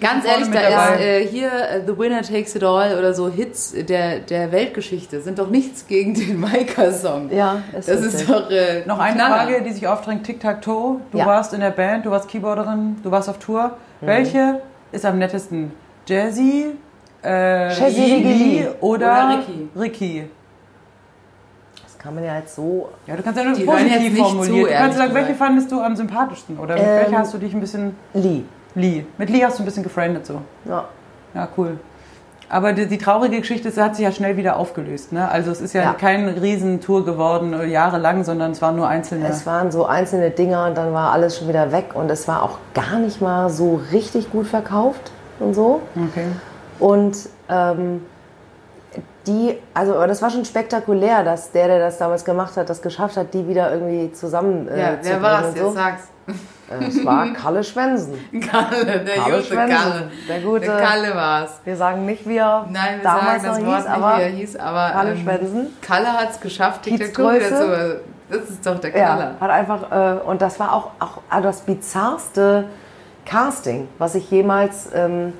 ganz 0.00 0.24
ich 0.24 0.30
ehrlich, 0.30 0.48
da 0.48 0.54
mit 0.60 0.68
ist 0.68 0.76
dabei. 0.76 1.04
äh, 1.04 1.26
hier 1.26 1.48
äh, 1.52 1.82
The 1.86 1.98
Winner 1.98 2.22
Takes 2.22 2.54
It 2.56 2.64
All 2.64 2.98
oder 2.98 3.14
so 3.14 3.28
Hits 3.28 3.74
der, 3.76 4.18
der 4.20 4.50
Weltgeschichte 4.52 5.20
sind 5.20 5.38
doch 5.38 5.48
nichts 5.50 5.86
gegen 5.86 6.14
den 6.14 6.40
Maika-Song. 6.40 7.30
Ja, 7.32 7.62
ist 7.78 7.88
das 7.88 8.02
richtig. 8.02 8.20
ist 8.22 8.30
doch 8.30 8.50
äh, 8.50 8.84
Noch 8.86 8.98
eine 8.98 9.14
Knaller. 9.16 9.36
Frage, 9.36 9.62
die 9.62 9.72
sich 9.72 9.86
aufdrängt. 9.86 10.24
Tic-Tac-Toe. 10.24 11.00
Du 11.12 11.18
Ja. 11.18 11.26
warst 11.26 11.52
in 11.54 11.60
der 11.60 11.70
Band, 11.70 12.06
du 12.06 12.10
warst 12.10 12.28
Keyboarderin, 12.28 12.96
du 13.02 13.10
warst 13.10 13.28
auf 13.28 13.38
Tour. 13.38 13.72
Welche 14.00 14.60
ist 14.90 15.04
am 15.06 15.18
nettesten? 15.18 15.72
Jazzy, 16.06 16.72
äh, 17.24 17.68
Jazzy 17.68 18.00
Lee 18.00 18.22
Lee 18.22 18.66
oder, 18.80 19.06
Oder 19.06 19.38
Ricky? 19.38 19.68
Ricky. 19.78 20.30
Kann 22.02 22.14
man 22.16 22.24
ja 22.24 22.36
jetzt 22.36 22.56
so. 22.56 22.88
Ja, 23.06 23.14
du 23.16 23.22
kannst 23.22 23.38
ja 23.38 23.44
nur 23.44 23.54
positiv 23.54 24.18
formulieren. 24.18 24.64
zu, 24.64 24.66
du 24.70 24.74
kannst 24.76 24.98
sagen, 24.98 25.14
welche 25.14 25.34
fandest 25.34 25.70
du 25.70 25.80
am 25.80 25.94
sympathischsten? 25.94 26.58
Oder 26.58 26.74
mit 26.74 26.82
Ähm, 26.82 26.96
welcher 26.96 27.18
hast 27.18 27.32
du 27.34 27.38
dich 27.38 27.54
ein 27.54 27.60
bisschen... 27.60 27.96
Lee. 28.14 28.42
Lee. 28.74 29.06
Mit 29.18 29.30
Lee 29.30 29.44
hast 29.44 29.58
du 29.58 29.62
ein 29.62 29.66
bisschen 29.66 29.82
gefriendet 29.84 30.26
so. 30.26 30.40
Ja. 30.64 30.86
Ja, 31.34 31.48
cool. 31.56 31.78
Aber 32.48 32.72
die, 32.74 32.86
die 32.86 32.98
traurige 32.98 33.38
Geschichte 33.40 33.68
ist, 33.68 33.80
hat 33.80 33.96
sich 33.96 34.04
ja 34.04 34.12
schnell 34.12 34.36
wieder 34.36 34.56
aufgelöst. 34.56 35.12
Ne? 35.12 35.26
Also 35.30 35.50
es 35.52 35.60
ist 35.60 35.72
ja, 35.72 35.82
Ja. 35.82 35.92
keine 35.94 36.42
Riesentour 36.42 37.04
geworden, 37.04 37.54
äh, 37.54 37.64
jahrelang, 37.66 38.24
sondern 38.24 38.50
es 38.50 38.60
waren 38.60 38.76
nur 38.76 38.88
einzelne. 38.88 39.26
Es 39.28 39.46
waren 39.46 39.70
so 39.70 39.86
einzelne 39.86 40.30
Dinger 40.30 40.66
und 40.66 40.76
dann 40.76 40.92
war 40.92 41.12
alles 41.12 41.38
schon 41.38 41.48
wieder 41.48 41.72
weg 41.72 41.94
und 41.94 42.10
es 42.10 42.26
war 42.28 42.42
auch 42.42 42.58
gar 42.74 42.98
nicht 42.98 43.22
mal 43.22 43.48
so 43.48 43.80
richtig 43.92 44.30
gut 44.30 44.46
verkauft 44.48 45.12
und 45.38 45.54
so. 45.54 45.80
okay. 45.96 46.26
Und 46.78 47.16
ähm, 47.48 48.02
die, 49.26 49.56
also 49.74 49.94
aber 49.94 50.06
das 50.06 50.20
war 50.22 50.30
schon 50.30 50.44
spektakulär, 50.44 51.22
dass 51.24 51.52
der, 51.52 51.68
der 51.68 51.78
das 51.78 51.98
damals 51.98 52.24
gemacht 52.24 52.56
hat, 52.56 52.68
das 52.68 52.82
geschafft 52.82 53.16
hat, 53.16 53.32
die 53.34 53.46
wieder 53.48 53.72
irgendwie 53.72 54.12
zusammen 54.12 54.68
äh, 54.68 54.78
Ja, 54.80 54.86
wer 55.00 55.10
bringen 55.12 55.22
war's? 55.22 55.46
und 55.46 55.54
Jetzt 55.56 55.64
so. 55.64 55.70
sag's. 55.72 56.02
Äh, 56.70 56.84
Es 56.86 57.04
war 57.04 57.32
Kalle 57.32 57.62
Schwensen. 57.64 58.14
Kalle, 58.50 58.84
der 58.86 59.14
Kalle 59.16 59.36
gute 59.36 59.44
Schwensen. 59.44 59.76
Kalle. 59.76 60.10
Der 60.28 60.40
gute- 60.40 60.60
Der 60.66 60.76
Kalle 60.78 61.14
war's. 61.14 61.60
Wir 61.64 61.76
sagen 61.76 62.06
nicht, 62.06 62.26
wie 62.28 62.36
er 62.36 62.66
Nein, 62.70 62.96
wir 62.98 63.02
damals 63.02 63.42
sagen 63.42 63.64
das 63.64 63.66
Wort 63.66 63.76
hieß, 63.76 63.84
nicht, 63.84 63.90
aber 63.94 64.16
wie 64.18 64.22
er 64.22 64.28
hieß, 64.28 64.56
aber 64.56 64.90
Kalle 64.92 65.10
ähm, 65.12 65.18
Schwensen. 65.22 65.76
Kalle 65.82 66.12
hat's 66.12 66.40
geschafft, 66.40 66.82
Kiezgröße. 66.82 67.48
zu... 67.48 68.00
Das 68.38 68.48
ist 68.48 68.64
doch 68.66 68.78
der 68.80 68.96
Ja, 68.96 69.14
Knaller. 69.16 69.34
hat 69.40 69.50
einfach, 69.50 69.90
äh, 69.92 70.20
und 70.20 70.40
das 70.40 70.58
war 70.58 70.72
auch, 70.72 70.90
auch 71.00 71.18
also 71.28 71.48
das 71.48 71.60
bizarrste 71.60 72.64
Casting, 73.26 73.88
was 73.98 74.14
ich 74.14 74.30
jemals 74.30 74.88
ähm, 74.94 75.28
äh, 75.28 75.32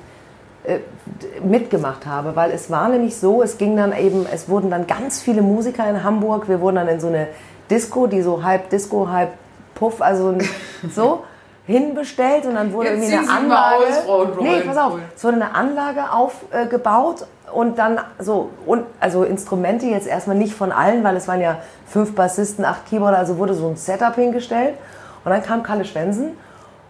mitgemacht 1.43 2.05
habe, 2.05 2.35
weil 2.35 2.51
es 2.51 2.69
war 2.71 2.87
nämlich 2.89 3.17
so, 3.17 3.43
es 3.43 3.57
ging 3.57 3.75
dann 3.75 3.95
eben, 3.95 4.25
es 4.31 4.47
wurden 4.47 4.69
dann 4.69 4.87
ganz 4.87 5.21
viele 5.21 5.41
Musiker 5.41 5.89
in 5.89 6.03
Hamburg, 6.03 6.47
wir 6.47 6.61
wurden 6.61 6.77
dann 6.77 6.87
in 6.87 6.99
so 6.99 7.07
eine 7.07 7.27
Disco, 7.69 8.07
die 8.07 8.21
so 8.21 8.43
halb 8.43 8.69
Disco, 8.69 9.09
halb 9.09 9.31
Puff, 9.75 10.01
also 10.01 10.35
so 10.95 11.23
hinbestellt 11.65 12.45
und 12.45 12.55
dann 12.55 12.73
wurde 12.73 12.89
Jetzt 12.89 13.09
irgendwie 13.09 13.29
eine 13.29 13.29
Anlage. 13.29 13.85
aus, 14.07 14.27
nee, 14.41 14.61
pass 14.61 14.77
auf, 14.77 14.93
es 15.15 15.23
wurde 15.23 15.35
eine 15.35 15.55
Anlage 15.55 16.11
aufgebaut 16.11 17.25
und 17.53 17.77
dann 17.77 17.99
so 18.19 18.49
und 18.65 18.85
also 18.99 19.23
Instrumente 19.23 19.85
jetzt 19.85 20.07
erstmal 20.07 20.37
nicht 20.37 20.53
von 20.53 20.71
allen, 20.71 21.03
weil 21.03 21.15
es 21.15 21.27
waren 21.27 21.41
ja 21.41 21.57
fünf 21.87 22.15
Bassisten, 22.15 22.65
acht 22.65 22.85
Keyboarder, 22.89 23.17
also 23.17 23.37
wurde 23.37 23.53
so 23.53 23.67
ein 23.67 23.77
Setup 23.77 24.15
hingestellt 24.15 24.75
und 25.23 25.31
dann 25.31 25.41
kam 25.43 25.63
Kalle 25.63 25.85
Schwensen 25.85 26.37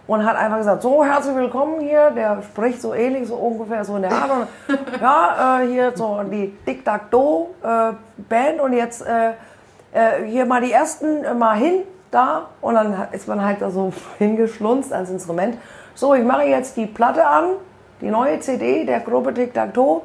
und 0.06 0.24
hat 0.24 0.36
einfach 0.36 0.58
gesagt, 0.58 0.82
so 0.82 1.04
herzlich 1.04 1.34
willkommen 1.34 1.80
hier, 1.80 2.10
der 2.10 2.42
spricht 2.42 2.80
so 2.80 2.94
ähnlich, 2.94 3.28
so 3.28 3.36
ungefähr 3.36 3.84
so 3.84 3.96
in 3.96 4.02
der 4.02 4.12
Art 4.12 4.30
und 4.30 4.48
ja, 5.00 5.60
äh, 5.60 5.66
hier 5.66 5.92
so 5.94 6.20
die 6.24 6.54
Tic-Tac-Toe 6.66 7.46
äh, 7.62 7.92
Band 8.28 8.60
und 8.60 8.74
jetzt 8.74 9.06
äh, 9.06 9.30
äh, 9.92 10.26
hier 10.26 10.44
mal 10.44 10.60
die 10.60 10.72
ersten 10.72 11.24
äh, 11.24 11.32
mal 11.32 11.56
hin 11.56 11.82
da 12.10 12.48
und 12.60 12.74
dann 12.74 13.08
ist 13.12 13.28
man 13.28 13.42
halt 13.42 13.62
da 13.62 13.70
so 13.70 13.92
hingeschlunzt 14.18 14.92
ans 14.92 15.10
Instrument. 15.10 15.56
So, 15.94 16.14
ich 16.14 16.24
mache 16.24 16.42
jetzt 16.42 16.76
die 16.76 16.86
Platte 16.86 17.26
an, 17.26 17.44
die 18.00 18.10
neue 18.10 18.40
CD 18.40 18.84
der 18.84 19.00
Gruppe 19.00 19.32
Tic 19.32 19.54
Tac 19.54 19.72
Toe 19.72 19.96
und 19.96 20.02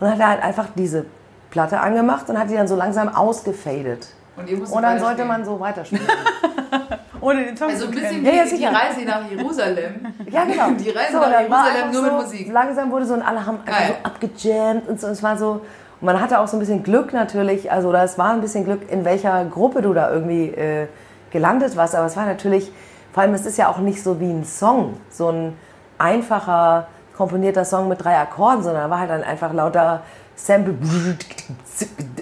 dann 0.00 0.12
hat 0.12 0.18
er 0.18 0.28
halt 0.28 0.42
einfach 0.42 0.66
diese 0.74 1.06
Platte 1.50 1.78
angemacht 1.78 2.28
und 2.28 2.38
hat 2.38 2.50
die 2.50 2.54
dann 2.54 2.68
so 2.68 2.74
langsam 2.74 3.14
ausgefadet. 3.14 4.08
Und, 4.36 4.70
Und 4.70 4.82
dann 4.82 4.98
sollte 4.98 5.24
man 5.24 5.44
so 5.44 5.58
weiterspielen. 5.60 6.06
Ohne 7.26 7.44
den 7.44 7.56
Song 7.56 7.68
Also 7.68 7.86
zu 7.86 7.90
ein 7.90 7.94
bisschen. 7.94 8.24
Ja, 8.24 8.32
ja, 8.32 8.44
die. 8.44 8.64
Reise 8.64 9.04
nach 9.04 9.28
Jerusalem. 9.28 9.94
Ja, 10.30 10.44
genau. 10.44 10.70
Die 10.70 10.90
Reise 10.90 11.12
so, 11.12 11.18
nach 11.18 11.40
Jerusalem 11.40 11.92
nur 11.92 11.94
so, 11.94 12.02
mit 12.02 12.12
Musik. 12.12 12.52
Langsam 12.52 12.90
wurde 12.92 13.04
so 13.04 13.14
und 13.14 13.22
alle 13.22 13.44
haben 13.44 13.58
so 13.66 13.94
abgejammt 14.04 14.88
und 14.88 15.00
so. 15.00 15.08
Es 15.08 15.22
war 15.22 15.36
so. 15.36 15.60
Und 16.00 16.06
man 16.06 16.20
hatte 16.20 16.38
auch 16.38 16.46
so 16.46 16.56
ein 16.56 16.60
bisschen 16.60 16.84
Glück 16.84 17.12
natürlich. 17.12 17.72
Also, 17.72 17.88
oder 17.88 18.04
es 18.04 18.16
war 18.16 18.30
ein 18.30 18.40
bisschen 18.40 18.64
Glück, 18.64 18.90
in 18.90 19.04
welcher 19.04 19.44
Gruppe 19.46 19.82
du 19.82 19.92
da 19.92 20.10
irgendwie 20.10 20.46
äh, 20.50 20.86
gelandet 21.30 21.76
warst. 21.76 21.96
Aber 21.96 22.06
es 22.06 22.16
war 22.16 22.26
natürlich, 22.26 22.70
vor 23.12 23.24
allem, 23.24 23.34
es 23.34 23.44
ist 23.44 23.58
ja 23.58 23.68
auch 23.68 23.78
nicht 23.78 24.02
so 24.02 24.20
wie 24.20 24.30
ein 24.30 24.44
Song, 24.44 24.94
so 25.10 25.30
ein 25.30 25.54
einfacher 25.98 26.86
komponierter 27.16 27.64
Song 27.64 27.88
mit 27.88 28.04
drei 28.04 28.18
Akkorden, 28.18 28.62
sondern 28.62 28.84
da 28.84 28.90
war 28.90 29.00
halt 29.00 29.10
dann 29.10 29.24
einfach 29.24 29.52
lauter 29.52 30.02
Sample. 30.36 30.74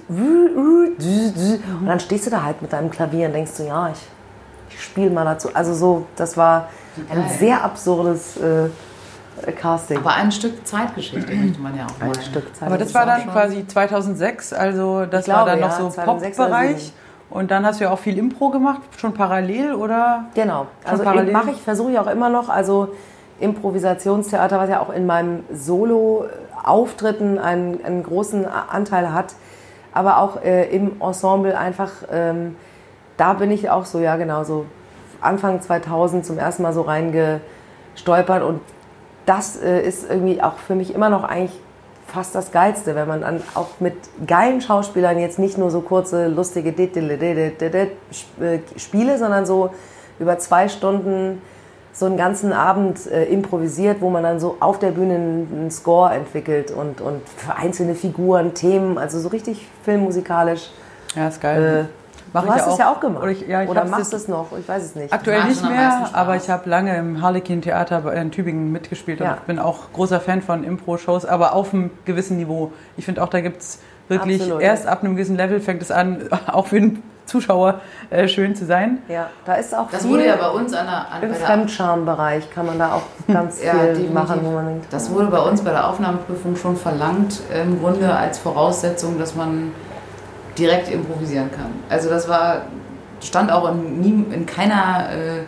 Und 0.09 1.87
dann 1.87 2.01
stehst 2.01 2.27
du 2.27 2.31
da 2.31 2.43
halt 2.43 2.63
mit 2.63 2.73
deinem 2.73 2.91
Klavier 2.91 3.27
und 3.27 3.35
denkst 3.35 3.51
so, 3.53 3.65
ja, 3.65 3.91
ich, 3.91 3.99
ich 4.95 5.03
spiele 5.03 5.11
mal 5.11 5.24
dazu. 5.24 5.51
Also 5.53 5.74
so, 5.74 6.07
das 6.16 6.36
war 6.36 6.68
ein 7.11 7.18
Geil. 7.18 7.38
sehr 7.38 7.64
absurdes 7.64 8.36
äh, 8.36 8.68
Casting. 9.53 9.99
Aber 9.99 10.14
ein 10.14 10.30
Stück 10.30 10.64
Zeitgeschichte 10.66 11.34
möchte 11.34 11.61
man 11.61 11.76
ja 11.76 11.86
auch 11.86 12.01
ein 12.01 12.11
meinen. 12.11 12.22
Stück 12.22 12.55
Zeit. 12.55 12.68
Aber 12.68 12.78
das 12.78 12.95
war 12.95 13.05
dann 13.05 13.28
quasi 13.28 13.66
2006, 13.66 14.53
also 14.53 15.05
das 15.07 15.24
glaube, 15.24 15.40
war 15.40 15.47
dann 15.47 15.61
noch 15.61 15.70
ja, 15.70 15.76
so 15.76 15.88
2006 15.88 16.38
oder 16.38 16.47
Pop-Bereich. 16.47 16.76
2007. 16.76 17.05
Und 17.30 17.51
dann 17.51 17.66
hast 17.66 17.80
du 17.80 17.84
ja 17.84 17.90
auch 17.90 17.99
viel 17.99 18.16
Impro 18.16 18.51
gemacht, 18.51 18.82
schon 18.97 19.12
parallel 19.12 19.74
oder? 19.74 20.26
Genau. 20.34 20.68
Also 20.84 21.03
parallel? 21.03 21.32
mache 21.32 21.51
ich, 21.51 21.61
versuche 21.61 21.90
ich 21.90 21.99
auch 21.99 22.07
immer 22.07 22.28
noch. 22.28 22.49
Also 22.49 22.95
Improvisationstheater, 23.40 24.59
was 24.59 24.70
ja 24.70 24.80
auch 24.80 24.90
in 24.90 25.07
meinem 25.07 25.42
Solo-Auftritten 25.53 27.38
einen, 27.38 27.84
einen 27.84 28.05
großen 28.05 28.47
Anteil 28.47 29.12
hat, 29.12 29.34
aber 29.92 30.18
auch 30.18 30.40
äh, 30.42 30.68
im 30.68 31.01
Ensemble 31.01 31.59
einfach, 31.59 31.90
ähm, 32.12 32.55
da 33.16 33.32
bin 33.32 33.51
ich 33.51 33.68
auch 33.68 33.84
so, 33.84 33.99
ja 33.99 34.14
genau, 34.16 34.45
so 34.45 34.66
Anfang 35.25 35.61
2000 35.61 36.25
zum 36.25 36.39
ersten 36.39 36.62
Mal 36.62 36.72
so 36.72 36.83
reingestolpert 36.83 38.43
und 38.43 38.61
das 39.27 39.57
äh, 39.57 39.81
ist 39.81 40.09
irgendwie 40.09 40.43
auch 40.43 40.59
für 40.59 40.75
mich 40.75 40.95
immer 40.95 41.09
noch 41.09 41.25
eigentlich 41.25 41.59
fast 42.07 42.35
das 42.35 42.53
Geilste, 42.53 42.95
wenn 42.95 43.09
man 43.09 43.22
dann 43.22 43.43
auch 43.55 43.81
mit 43.81 43.95
geilen 44.27 44.61
Schauspielern 44.61 45.18
jetzt 45.18 45.39
nicht 45.39 45.59
nur 45.59 45.70
so 45.70 45.81
kurze, 45.81 46.29
lustige 46.29 46.70
äh, 46.70 47.89
Spiele, 48.77 49.18
sondern 49.18 49.47
so 49.47 49.70
über 50.18 50.39
zwei 50.39 50.68
Stunden 50.68 51.41
so 51.93 52.07
einen 52.07 52.16
ganzen 52.16 52.53
Abend 52.53 53.07
äh, 53.07 53.25
improvisiert, 53.25 54.01
wo 54.01 54.11
man 54.11 54.25
dann 54.25 54.41
so 54.41 54.57
auf 54.61 54.81
der 54.81 54.91
Bühne 54.91 55.14
einen, 55.14 55.49
einen 55.53 55.70
Score 55.70 56.12
entwickelt 56.12 56.72
und, 56.72 57.01
und 57.01 57.27
für 57.29 57.55
einzelne 57.55 57.95
Figuren, 57.95 58.53
Themen, 58.55 58.99
also 58.99 59.20
so 59.20 59.29
richtig 59.29 59.68
filmmusikalisch. 59.85 60.70
Ja, 61.14 61.29
ist 61.29 61.41
geil. 61.41 61.89
Äh, 61.89 62.04
Mach 62.35 62.43
du 62.43 62.49
ich 62.49 62.55
hast 62.55 62.66
es 62.72 62.78
ja 62.78 62.93
auch 62.93 63.01
gemacht. 63.01 63.22
Oder, 63.22 63.30
ich, 63.32 63.49
ja, 63.49 63.62
ich 63.62 63.68
Oder 63.70 63.85
machst 63.87 64.12
es 64.12 64.28
noch? 64.28 64.49
Ich 64.59 64.68
weiß 64.68 64.82
es 64.82 64.95
nicht. 64.95 65.12
Aktuell 65.12 65.45
nicht 65.45 65.62
mehr, 65.66 66.11
aber 66.12 66.37
ich 66.37 66.51
habe 66.51 66.68
lange 66.68 66.95
im 66.99 67.22
Harlequin 67.22 67.62
Theater 67.62 68.12
in 68.12 68.30
Tübingen 68.30 68.70
mitgespielt 68.72 69.20
und 69.20 69.26
Ja. 69.26 69.35
ich 69.37 69.41
bin 69.47 69.59
auch 69.59 69.93
großer 69.95 70.20
Fan 70.20 70.43
von 70.43 70.64
Impro-Shows, 70.64 71.24
aber 71.24 71.55
auf 71.55 71.72
einem 71.72 71.91
gewissen 72.05 72.37
Niveau. 72.37 72.72
Ich 72.97 73.05
finde 73.07 73.22
auch, 73.22 73.28
da 73.28 73.41
gibt 73.41 73.62
es 73.62 73.78
wirklich, 74.09 74.41
Absolut, 74.43 74.61
erst 74.62 74.85
ja. 74.85 74.91
ab 74.91 75.03
einem 75.03 75.14
gewissen 75.14 75.37
Level 75.37 75.61
fängt 75.61 75.80
es 75.80 75.91
an, 75.91 76.28
auch 76.53 76.66
für 76.66 76.80
den 76.80 77.03
Zuschauer 77.26 77.80
äh, 78.11 78.28
schön 78.28 78.55
zu 78.55 78.66
sein. 78.66 78.99
Ja, 79.09 79.28
da 79.47 79.55
ist 79.55 79.74
auch 79.74 79.89
Das 79.91 80.03
viel 80.03 80.11
wurde 80.11 80.26
ja 80.26 80.37
bei 80.37 80.49
uns 80.51 80.74
an 80.74 80.85
der, 80.87 81.11
an, 81.11 81.22
im 81.22 81.35
Fremdscham-Bereich 81.35 82.51
kann 82.51 82.66
man 82.66 82.78
da 82.78 82.93
auch 82.95 83.03
ganz 83.32 83.62
Ja, 83.64 83.72
viel 83.72 83.80
definitiv. 83.89 84.12
machen, 84.12 84.41
wo 84.43 84.51
man 84.51 84.66
denkt, 84.66 84.87
Das 84.93 85.11
wurde 85.11 85.26
bei 85.28 85.39
uns 85.41 85.62
bei 85.62 85.70
der 85.70 85.89
Aufnahmeprüfung 85.89 86.57
schon 86.57 86.76
verlangt, 86.76 87.41
im 87.55 87.80
Grunde 87.80 88.14
als 88.14 88.39
Voraussetzung, 88.39 89.18
dass 89.18 89.35
man 89.35 89.72
direkt 90.59 90.91
improvisieren 90.91 91.51
kann. 91.51 91.71
Also 91.89 92.09
das 92.09 92.29
war, 92.29 92.63
stand 93.21 93.51
auch 93.51 93.71
in, 93.71 94.01
nie, 94.01 94.35
in 94.35 94.47
keiner 94.47 95.09
äh, 95.11 95.43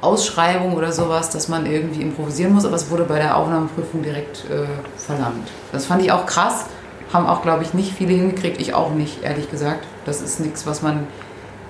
Ausschreibung 0.00 0.74
oder 0.74 0.92
sowas, 0.92 1.30
dass 1.30 1.48
man 1.48 1.66
irgendwie 1.66 2.02
improvisieren 2.02 2.54
muss, 2.54 2.64
aber 2.64 2.76
es 2.76 2.90
wurde 2.90 3.04
bei 3.04 3.18
der 3.18 3.36
Aufnahmeprüfung 3.36 4.02
direkt 4.02 4.44
äh, 4.50 4.66
verlangt. 4.96 5.48
Das 5.72 5.86
fand 5.86 6.02
ich 6.02 6.12
auch 6.12 6.24
krass, 6.26 6.66
haben 7.12 7.26
auch, 7.26 7.42
glaube 7.42 7.64
ich, 7.64 7.74
nicht 7.74 7.92
viele 7.92 8.12
hingekriegt, 8.14 8.60
ich 8.60 8.74
auch 8.74 8.92
nicht, 8.92 9.22
ehrlich 9.22 9.50
gesagt. 9.50 9.86
Das 10.04 10.20
ist 10.20 10.40
nichts, 10.40 10.66
was 10.66 10.82
man 10.82 11.06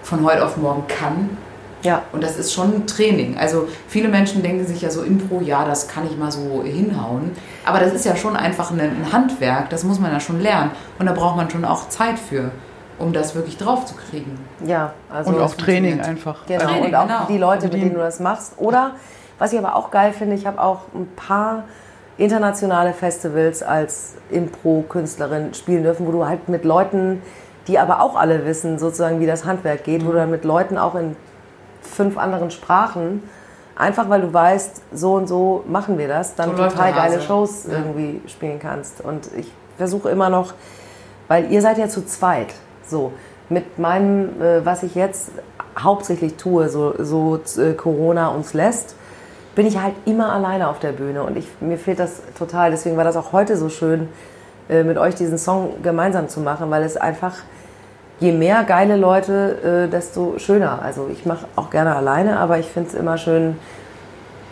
von 0.03 0.25
heute 0.25 0.45
auf 0.45 0.57
morgen 0.57 0.87
kann. 0.89 1.37
ja, 1.83 2.03
Und 2.13 2.23
das 2.23 2.37
ist 2.37 2.53
schon 2.53 2.75
ein 2.75 2.87
Training. 2.87 3.39
Also 3.39 3.69
viele 3.87 4.09
Menschen 4.09 4.43
denken 4.43 4.67
sich 4.67 4.83
ja 4.83 4.91
so, 4.91 5.03
Impro, 5.03 5.41
ja, 5.41 5.65
das 5.65 5.89
kann 5.89 6.07
ich 6.07 6.17
mal 6.19 6.31
so 6.33 6.63
hinhauen. 6.65 7.31
Aber 7.65 7.79
das 7.81 7.93
ist 7.93 8.05
ja 8.05 8.17
schon 8.17 8.37
einfach 8.37 8.71
ein, 8.71 8.81
ein 8.81 9.13
Handwerk, 9.13 9.71
das 9.71 9.85
muss 9.85 9.99
man 10.01 10.13
ja 10.13 10.21
schon 10.21 10.41
lernen. 10.41 10.73
Und 10.99 11.07
da 11.07 11.13
braucht 11.13 11.37
man 11.37 11.49
schon 11.51 11.65
auch 11.65 11.89
Zeit 11.89 12.19
für, 12.19 12.51
um 12.99 13.13
das 13.13 13.35
wirklich 13.35 13.57
drauf 13.57 13.85
zu 13.87 13.95
kriegen. 13.95 14.39
ja, 14.65 14.93
also 15.11 15.31
Und 15.31 15.41
auch 15.41 15.55
Training 15.55 16.01
einfach. 16.01 16.47
Genau, 16.47 16.65
Training, 16.65 16.85
und 16.87 16.95
auch 16.95 17.07
genau. 17.07 17.27
die 17.29 17.39
Leute, 17.39 17.65
mit 17.65 17.75
Die- 17.75 17.81
denen 17.81 17.95
du 17.95 18.01
das 18.01 18.21
machst. 18.21 18.55
Oder, 18.59 18.93
was 19.39 19.53
ich 19.53 19.59
aber 19.59 19.77
auch 19.77 19.91
geil 19.91 20.13
finde, 20.13 20.35
ich 20.35 20.47
habe 20.47 20.61
auch 20.61 20.81
ein 20.95 21.09
paar 21.15 21.65
internationale 22.17 22.93
Festivals 22.93 23.63
als 23.63 24.15
Impro-Künstlerin 24.31 25.55
spielen 25.55 25.85
dürfen, 25.85 26.07
wo 26.07 26.11
du 26.13 26.27
halt 26.27 26.49
mit 26.49 26.65
Leuten, 26.65 27.23
die 27.69 27.79
aber 27.79 28.03
auch 28.03 28.17
alle 28.17 28.45
wissen, 28.45 28.79
sozusagen, 28.79 29.21
wie 29.21 29.27
das 29.27 29.45
Handwerk 29.45 29.85
geht, 29.85 30.05
wo 30.05 30.11
du 30.11 30.17
dann 30.17 30.31
mit 30.31 30.45
Leuten 30.45 30.79
auch 30.79 30.95
in 30.97 31.15
fünf 31.83 32.19
anderen 32.19 32.51
Sprachen, 32.51 33.23
einfach 33.77 34.09
weil 34.09 34.23
du 34.23 34.33
weißt, 34.33 34.83
so 34.93 35.15
und 35.15 35.29
so 35.29 35.63
machen 35.69 35.97
wir 35.99 36.09
das, 36.09 36.35
dann 36.35 36.57
So 36.57 36.65
total 36.65 36.93
geile 36.93 37.21
Shows 37.21 37.67
Ja. 37.71 37.79
irgendwie 37.79 38.21
spielen 38.29 38.59
kannst. 38.59 39.01
Und 39.01 39.29
ich 39.37 39.53
versuche 39.77 40.09
immer 40.11 40.29
noch, 40.29 40.55
weil 41.29 41.53
ihr 41.53 41.63
seid 41.63 41.79
ja 41.79 41.89
zu 41.89 42.05
zweit, 42.05 42.49
so 42.89 43.13
mit 43.49 43.79
meinem, 43.79 44.41
äh, 44.41 44.65
was 44.65 44.83
ich 44.83 44.95
jetzt 44.95 45.31
hauptsächlich 45.79 46.35
tue, 46.37 46.69
so, 46.69 46.95
so 46.99 47.41
äh, 47.57 47.73
Corona 47.73 48.29
uns 48.29 48.55
lässt, 48.55 48.95
bin 49.55 49.67
ich 49.67 49.81
halt 49.81 49.95
immer 50.05 50.33
alleine 50.33 50.69
auf 50.69 50.79
der 50.79 50.93
Bühne 50.93 51.23
und 51.23 51.37
ich, 51.37 51.47
mir 51.61 51.79
fehlt 51.79 51.99
das 51.99 52.23
total. 52.39 52.71
Deswegen 52.71 52.97
war 52.97 53.05
das 53.05 53.17
auch 53.17 53.33
heute 53.33 53.57
so 53.57 53.69
schön, 53.69 54.09
äh, 54.69 54.85
mit 54.85 54.99
euch 54.99 55.15
diesen 55.15 55.39
Song 55.39 55.83
gemeinsam 55.83 56.29
zu 56.29 56.41
machen, 56.41 56.71
weil 56.71 56.83
es 56.83 56.97
einfach, 56.97 57.35
je 58.21 58.33
mehr 58.33 58.65
geile 58.65 58.97
Leute, 58.97 59.87
äh, 59.87 59.91
desto 59.91 60.39
schöner. 60.39 60.83
Also 60.83 61.09
ich 61.11 61.25
mache 61.25 61.47
auch 61.57 61.71
gerne 61.71 61.97
alleine, 61.97 62.39
aber 62.39 62.59
ich 62.59 62.67
finde 62.67 62.91
es 62.91 62.95
immer 62.95 63.19
schön, 63.19 63.57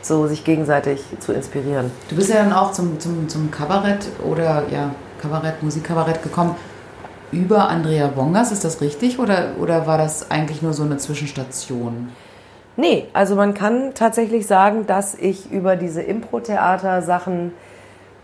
so 0.02 0.26
sich 0.26 0.44
gegenseitig 0.44 1.04
zu 1.18 1.32
inspirieren. 1.32 1.90
Du 2.08 2.16
bist 2.16 2.30
ja 2.30 2.36
dann 2.36 2.52
auch 2.52 2.72
zum, 2.72 2.98
zum, 3.00 3.28
zum 3.28 3.50
Kabarett 3.50 4.06
oder 4.24 4.64
ja, 4.70 4.90
Kabarett, 5.20 5.62
Musikkabarett 5.62 6.22
gekommen. 6.22 6.54
Über 7.32 7.68
Andrea 7.68 8.06
Bongas, 8.08 8.52
ist 8.52 8.64
das 8.64 8.80
richtig? 8.80 9.18
Oder, 9.18 9.52
oder 9.60 9.86
war 9.86 9.98
das 9.98 10.30
eigentlich 10.30 10.62
nur 10.62 10.72
so 10.72 10.84
eine 10.84 10.96
Zwischenstation? 10.96 12.08
Nee, 12.76 13.08
also 13.12 13.34
man 13.36 13.54
kann 13.54 13.94
tatsächlich 13.94 14.46
sagen, 14.46 14.86
dass 14.86 15.14
ich 15.14 15.50
über 15.50 15.76
diese 15.76 16.02
Impro-Theater-Sachen 16.02 17.52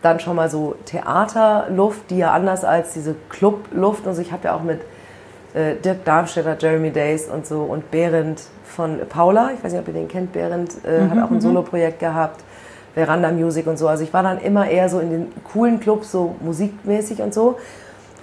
dann 0.02 0.20
schon 0.20 0.36
mal 0.36 0.50
so 0.50 0.76
Theaterluft, 0.84 2.10
die 2.10 2.18
ja 2.18 2.32
anders 2.32 2.64
als 2.64 2.92
diese 2.92 3.14
Clubluft, 3.28 4.06
also 4.06 4.20
ich 4.20 4.32
habe 4.32 4.44
ja 4.44 4.54
auch 4.54 4.62
mit 4.62 4.80
äh, 5.54 5.76
Dirk 5.76 6.04
Darmstädter, 6.04 6.56
Jeremy 6.58 6.90
Days 6.90 7.28
und 7.28 7.46
so 7.46 7.62
und 7.62 7.90
Behrendt 7.90 8.42
von 8.64 9.00
Paula, 9.08 9.52
ich 9.56 9.64
weiß 9.64 9.72
nicht, 9.72 9.80
ob 9.80 9.88
ihr 9.88 9.94
den 9.94 10.08
kennt, 10.08 10.32
Behrendt 10.32 10.84
äh, 10.84 11.08
hat 11.08 11.22
auch 11.22 11.30
ein 11.30 11.40
Soloprojekt 11.40 12.00
gehabt, 12.00 12.42
Veranda 12.94 13.30
Music 13.30 13.66
und 13.66 13.78
so. 13.78 13.88
Also 13.88 14.04
ich 14.04 14.12
war 14.12 14.22
dann 14.22 14.38
immer 14.38 14.68
eher 14.68 14.88
so 14.88 14.98
in 14.98 15.10
den 15.10 15.32
coolen 15.52 15.80
Clubs, 15.80 16.12
so 16.12 16.34
musikmäßig 16.40 17.22
und 17.22 17.32
so. 17.32 17.58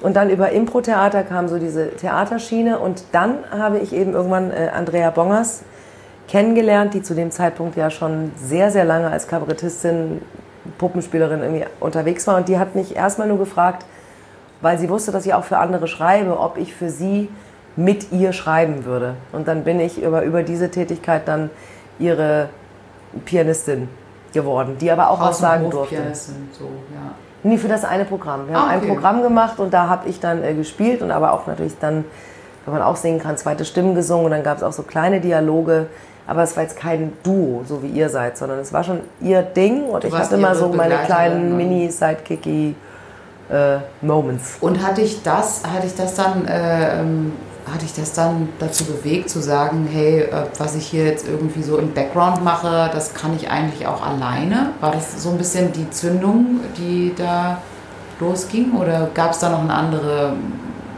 Und 0.01 0.15
dann 0.15 0.29
über 0.29 0.51
Impro-Theater 0.51 1.23
kam 1.23 1.47
so 1.47 1.57
diese 1.57 1.89
Theaterschiene 1.89 2.79
und 2.79 3.03
dann 3.11 3.39
habe 3.51 3.79
ich 3.79 3.93
eben 3.93 4.13
irgendwann 4.13 4.51
äh, 4.51 4.69
Andrea 4.73 5.09
Bongers 5.11 5.63
kennengelernt, 6.27 6.93
die 6.93 7.01
zu 7.01 7.15
dem 7.15 7.31
Zeitpunkt 7.31 7.75
ja 7.75 7.89
schon 7.89 8.31
sehr, 8.37 8.71
sehr 8.71 8.85
lange 8.85 9.09
als 9.09 9.27
Kabarettistin, 9.27 10.21
Puppenspielerin 10.77 11.41
irgendwie 11.41 11.65
unterwegs 11.79 12.27
war. 12.27 12.37
Und 12.37 12.47
die 12.47 12.59
hat 12.59 12.75
mich 12.75 12.95
erstmal 12.95 13.27
nur 13.27 13.39
gefragt, 13.39 13.85
weil 14.61 14.77
sie 14.77 14.89
wusste, 14.89 15.11
dass 15.11 15.25
ich 15.25 15.33
auch 15.33 15.43
für 15.43 15.57
andere 15.57 15.87
schreibe, 15.87 16.39
ob 16.39 16.57
ich 16.57 16.73
für 16.73 16.89
sie 16.89 17.29
mit 17.75 18.11
ihr 18.11 18.33
schreiben 18.33 18.85
würde. 18.85 19.15
Und 19.31 19.47
dann 19.47 19.63
bin 19.63 19.79
ich 19.79 20.01
über, 20.01 20.23
über 20.23 20.43
diese 20.43 20.69
Tätigkeit 20.69 21.27
dann 21.27 21.49
ihre 21.97 22.49
Pianistin 23.25 23.89
geworden, 24.33 24.77
die 24.79 24.91
aber 24.91 25.09
auch 25.09 25.19
was 25.19 25.39
sagen 25.39 25.69
durfte. 25.69 25.95
So, 26.13 26.65
ja. 26.93 27.15
Nie 27.43 27.57
für 27.57 27.67
das 27.67 27.85
eine 27.85 28.05
Programm. 28.05 28.47
Wir 28.49 28.55
Ah, 28.57 28.69
haben 28.69 28.77
okay. 28.77 28.87
ein 28.89 28.93
Programm 28.95 29.21
gemacht 29.21 29.59
und 29.59 29.73
da 29.73 29.87
habe 29.87 30.09
ich 30.09 30.19
dann 30.19 30.43
äh, 30.43 30.53
gespielt 30.53 31.01
und 31.01 31.11
aber 31.11 31.31
auch 31.33 31.47
natürlich 31.47 31.77
dann, 31.79 32.03
wenn 32.65 32.73
man 32.73 32.83
auch 32.83 32.95
singen 32.97 33.19
kann, 33.19 33.37
zweite 33.37 33.63
Stimmen 33.65 33.95
gesungen 33.95 34.25
und 34.25 34.31
dann 34.31 34.43
gab 34.43 34.57
es 34.57 34.63
auch 34.63 34.73
so 34.73 34.83
kleine 34.83 35.19
Dialoge. 35.21 35.87
Aber 36.27 36.43
es 36.43 36.55
war 36.55 36.61
jetzt 36.63 36.77
kein 36.77 37.13
Duo, 37.23 37.63
so 37.65 37.81
wie 37.81 37.87
ihr 37.87 38.07
seid, 38.09 38.37
sondern 38.37 38.59
es 38.59 38.71
war 38.71 38.83
schon 38.83 38.99
ihr 39.19 39.41
Ding 39.41 39.85
und 39.85 40.03
ich 40.03 40.11
warst 40.11 40.25
hatte 40.25 40.35
immer 40.35 40.53
so 40.53 40.67
meine 40.69 40.97
kleinen 41.05 41.51
und- 41.51 41.57
mini-sidekicky 41.57 42.75
äh, 43.51 43.77
Moments. 44.05 44.57
Und 44.61 44.85
hatte 44.85 45.01
ich 45.01 45.23
das, 45.23 45.63
hatte 45.65 45.87
ich 45.87 45.95
das 45.95 46.13
dann, 46.13 46.45
äh, 46.45 47.01
ähm, 47.69 47.73
hatte 47.73 47.85
ich 47.85 47.93
das 47.93 48.13
dann 48.13 48.49
dazu 48.59 48.85
bewegt 48.85 49.29
zu 49.29 49.41
sagen, 49.41 49.87
hey, 49.91 50.21
äh, 50.21 50.45
was 50.57 50.75
ich 50.75 50.87
hier 50.87 51.05
jetzt 51.05 51.27
irgendwie 51.27 51.63
so 51.63 51.77
im 51.77 51.93
Background 51.93 52.43
mache, 52.43 52.89
das 52.93 53.13
kann 53.13 53.35
ich 53.35 53.49
eigentlich 53.49 53.87
auch 53.87 54.05
alleine? 54.05 54.71
War 54.79 54.91
das 54.91 55.21
so 55.21 55.29
ein 55.31 55.37
bisschen 55.37 55.71
die 55.73 55.89
Zündung, 55.89 56.61
die 56.77 57.13
da 57.15 57.61
losging? 58.19 58.73
Oder 58.73 59.09
gab 59.13 59.31
es 59.31 59.39
da 59.39 59.49
noch 59.49 59.61
eine 59.61 59.73
andere, 59.73 60.33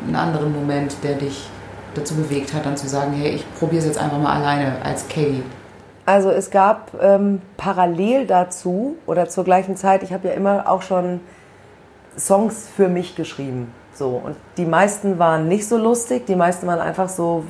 einen 0.06 0.16
anderen 0.16 0.54
Moment, 0.54 0.96
der 1.04 1.16
dich 1.16 1.48
dazu 1.94 2.16
bewegt 2.16 2.54
hat, 2.54 2.66
dann 2.66 2.78
zu 2.78 2.88
sagen, 2.88 3.14
hey, 3.14 3.32
ich 3.32 3.46
probiere 3.60 3.80
es 3.80 3.86
jetzt 3.86 3.98
einfach 3.98 4.18
mal 4.18 4.34
alleine 4.36 4.78
als 4.84 5.08
Katie? 5.08 5.44
Also 6.06 6.32
es 6.32 6.50
gab 6.50 6.92
ähm, 7.02 7.42
parallel 7.58 8.26
dazu 8.26 8.98
oder 9.06 9.30
zur 9.30 9.44
gleichen 9.44 9.76
Zeit, 9.76 10.02
ich 10.04 10.12
habe 10.12 10.30
ja 10.30 10.34
immer 10.34 10.70
auch 10.70 10.82
schon 10.82 11.20
Songs 12.18 12.68
für 12.76 12.90
mich 12.90 13.16
geschrieben. 13.16 13.72
So. 13.94 14.22
Und 14.24 14.36
die 14.58 14.66
meisten 14.66 15.20
waren 15.20 15.48
nicht 15.48 15.68
so 15.68 15.78
lustig, 15.78 16.26
die 16.26 16.36
meisten 16.36 16.68
waren 16.68 16.80
einfach 16.80 17.10
so 17.10 17.44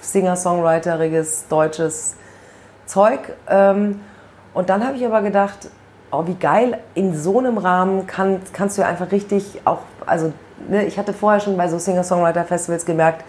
Singer-Songwriteriges, 0.00 1.48
deutsches 1.48 2.16
Zeug. 2.86 3.20
Ähm, 3.48 4.00
und 4.54 4.68
dann 4.68 4.86
habe 4.86 4.96
ich 4.96 5.06
aber 5.06 5.22
gedacht, 5.22 5.68
oh, 6.10 6.26
wie 6.26 6.34
geil, 6.34 6.78
in 6.94 7.16
so 7.16 7.38
einem 7.38 7.58
Rahmen 7.58 8.06
kann, 8.06 8.40
kannst 8.52 8.76
du 8.76 8.82
ja 8.82 8.88
einfach 8.88 9.10
richtig 9.12 9.62
auch, 9.64 9.78
also 10.06 10.32
ne, 10.68 10.84
ich 10.84 10.98
hatte 10.98 11.12
vorher 11.12 11.40
schon 11.40 11.56
bei 11.56 11.68
so 11.68 11.78
Singer-Songwriter-Festivals 11.78 12.84
gemerkt, 12.84 13.24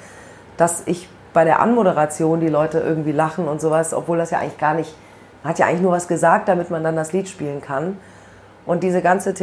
dass 0.58 0.84
ich 0.86 1.08
bei 1.34 1.46
der 1.46 1.60
Anmoderation 1.62 2.40
die 2.40 2.50
Leute 2.50 2.80
irgendwie 2.80 3.12
lachen 3.12 3.48
und 3.48 3.62
sowas, 3.62 3.94
obwohl 3.94 4.18
das 4.18 4.32
ja 4.32 4.40
eigentlich 4.40 4.58
gar 4.58 4.74
nicht, 4.74 4.96
man 5.42 5.52
hat 5.52 5.60
ja 5.60 5.66
eigentlich 5.66 5.82
nur 5.82 5.92
was 5.92 6.08
gesagt, 6.08 6.48
damit 6.48 6.70
man 6.70 6.84
dann 6.84 6.96
das 6.96 7.14
Lied 7.14 7.28
spielen 7.28 7.62
kann. 7.62 7.98
Und 8.66 8.84
diese 8.84 9.02
ganze 9.02 9.34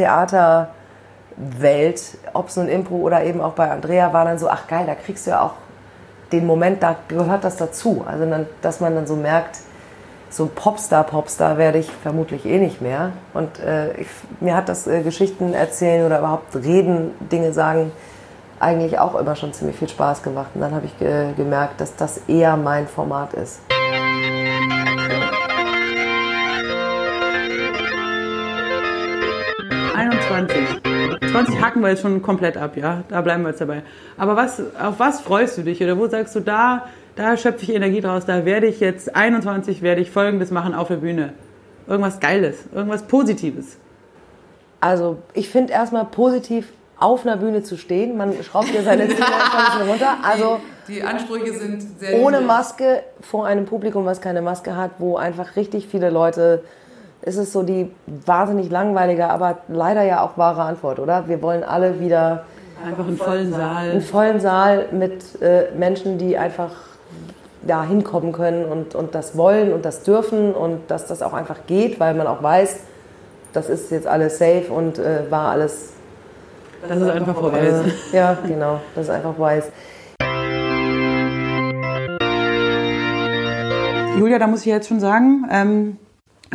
Theaterwelt, 1.37 2.17
ob 2.33 2.47
es 2.49 2.57
nun 2.57 2.67
Impro 2.67 2.95
oder 2.95 3.23
eben 3.23 3.41
auch 3.41 3.53
bei 3.53 3.69
Andrea, 3.69 4.13
war 4.13 4.25
dann 4.25 4.39
so, 4.39 4.49
ach 4.49 4.67
geil, 4.67 4.85
da 4.85 4.95
kriegst 4.95 5.25
du 5.25 5.31
ja 5.31 5.41
auch 5.41 5.53
den 6.31 6.45
Moment, 6.45 6.81
da 6.81 6.95
gehört 7.07 7.43
das 7.43 7.57
dazu. 7.57 8.05
Also, 8.07 8.25
dann, 8.25 8.47
dass 8.61 8.79
man 8.79 8.95
dann 8.95 9.07
so 9.07 9.15
merkt, 9.15 9.57
so 10.29 10.49
Popstar, 10.53 11.03
Popstar 11.03 11.57
werde 11.57 11.77
ich 11.77 11.91
vermutlich 11.91 12.45
eh 12.45 12.57
nicht 12.57 12.81
mehr. 12.81 13.11
Und 13.33 13.59
äh, 13.59 13.93
ich, 13.97 14.07
mir 14.39 14.55
hat 14.55 14.69
das 14.69 14.87
äh, 14.87 15.01
Geschichten 15.01 15.53
erzählen 15.53 16.05
oder 16.05 16.19
überhaupt 16.19 16.55
reden, 16.55 17.11
Dinge 17.31 17.51
sagen, 17.51 17.91
eigentlich 18.59 18.99
auch 18.99 19.15
immer 19.15 19.35
schon 19.35 19.51
ziemlich 19.51 19.75
viel 19.77 19.89
Spaß 19.89 20.23
gemacht. 20.23 20.51
Und 20.53 20.61
dann 20.61 20.73
habe 20.73 20.85
ich 20.85 20.97
ge 20.99 21.33
gemerkt, 21.35 21.81
dass 21.81 21.95
das 21.97 22.21
eher 22.27 22.55
mein 22.55 22.87
Format 22.87 23.33
ist. 23.33 23.59
...21. 31.31 31.45
20 31.45 31.61
hacken 31.61 31.81
wir 31.81 31.89
jetzt 31.89 32.01
schon 32.01 32.21
komplett 32.21 32.57
ab, 32.57 32.77
ja. 32.77 33.03
Da 33.09 33.21
bleiben 33.21 33.43
wir 33.43 33.49
jetzt 33.49 33.61
dabei. 33.61 33.83
Aber 34.17 34.35
was, 34.35 34.59
auf 34.79 34.99
was 34.99 35.21
freust 35.21 35.57
du 35.57 35.63
dich? 35.63 35.81
Oder 35.83 35.97
wo 35.97 36.07
sagst 36.07 36.35
du, 36.35 36.39
da, 36.39 36.87
da 37.15 37.37
schöpfe 37.37 37.63
ich 37.63 37.73
Energie 37.73 38.01
draus, 38.01 38.25
da 38.25 38.45
werde 38.45 38.67
ich 38.67 38.79
jetzt 38.79 39.15
21, 39.15 39.81
werde 39.81 40.01
ich 40.01 40.11
Folgendes 40.11 40.51
machen 40.51 40.73
auf 40.73 40.87
der 40.87 40.97
Bühne. 40.97 41.33
Irgendwas 41.87 42.19
Geiles, 42.19 42.65
irgendwas 42.73 43.03
Positives. 43.03 43.77
Also 44.79 45.17
ich 45.33 45.49
finde 45.49 45.73
erstmal 45.73 46.05
positiv 46.05 46.67
auf 47.01 47.25
einer 47.25 47.37
Bühne 47.37 47.63
zu 47.63 47.77
stehen. 47.77 48.15
Man 48.15 48.33
schraubt 48.43 48.73
ja 48.73 48.83
seine 48.83 49.07
Ziele 49.07 49.25
ein 49.25 49.65
bisschen 49.65 49.89
runter. 49.89 50.17
Also 50.23 50.59
Die, 50.87 50.93
die 50.93 51.03
Ansprüche 51.03 51.53
sind 51.53 51.99
sehr 51.99 52.19
ohne. 52.19 52.41
Maske 52.41 53.03
vor 53.21 53.45
einem 53.47 53.65
Publikum, 53.65 54.05
was 54.05 54.21
keine 54.21 54.41
Maske 54.41 54.75
hat, 54.75 54.91
wo 54.99 55.17
einfach 55.17 55.55
richtig 55.55 55.87
viele 55.87 56.09
Leute. 56.11 56.63
Es 57.23 57.37
ist 57.37 57.53
so 57.53 57.61
die 57.61 57.91
wahnsinnig 58.25 58.71
langweilige, 58.71 59.29
aber 59.29 59.59
leider 59.67 60.01
ja 60.03 60.23
auch 60.23 60.37
wahre 60.37 60.63
Antwort, 60.63 60.99
oder? 60.99 61.27
Wir 61.27 61.41
wollen 61.41 61.63
alle 61.63 61.99
wieder 61.99 62.43
Einfach 62.83 63.05
einen 63.05 63.17
vollen 63.17 63.51
Saal. 63.53 63.91
einen 63.91 64.01
vollen 64.01 64.39
Saal 64.39 64.85
mit 64.91 65.39
äh, 65.39 65.65
Menschen, 65.77 66.17
die 66.17 66.35
einfach 66.37 66.71
da 67.61 67.83
hinkommen 67.83 68.31
können 68.31 68.65
und, 68.65 68.95
und 68.95 69.13
das 69.13 69.37
wollen 69.37 69.71
und 69.71 69.85
das 69.85 70.01
dürfen 70.01 70.51
und 70.55 70.89
dass 70.89 71.05
das 71.05 71.21
auch 71.21 71.33
einfach 71.33 71.57
geht, 71.67 71.99
weil 71.99 72.15
man 72.15 72.25
auch 72.25 72.41
weiß, 72.41 72.79
das 73.53 73.69
ist 73.69 73.91
jetzt 73.91 74.07
alles 74.07 74.39
safe 74.39 74.65
und 74.75 74.97
äh, 74.97 75.29
war 75.29 75.51
alles 75.51 75.93
Das 76.87 76.97
ist 76.97 77.07
einfach 77.07 77.35
vorbei. 77.35 77.59
äh, 77.59 78.15
ja, 78.15 78.35
genau, 78.47 78.79
das 78.95 79.05
ist 79.05 79.11
einfach 79.11 79.37
weiß. 79.37 79.65
Julia, 84.17 84.39
da 84.39 84.47
muss 84.47 84.61
ich 84.61 84.65
jetzt 84.67 84.87
schon 84.87 84.99
sagen, 84.99 85.47
ähm, 85.51 85.97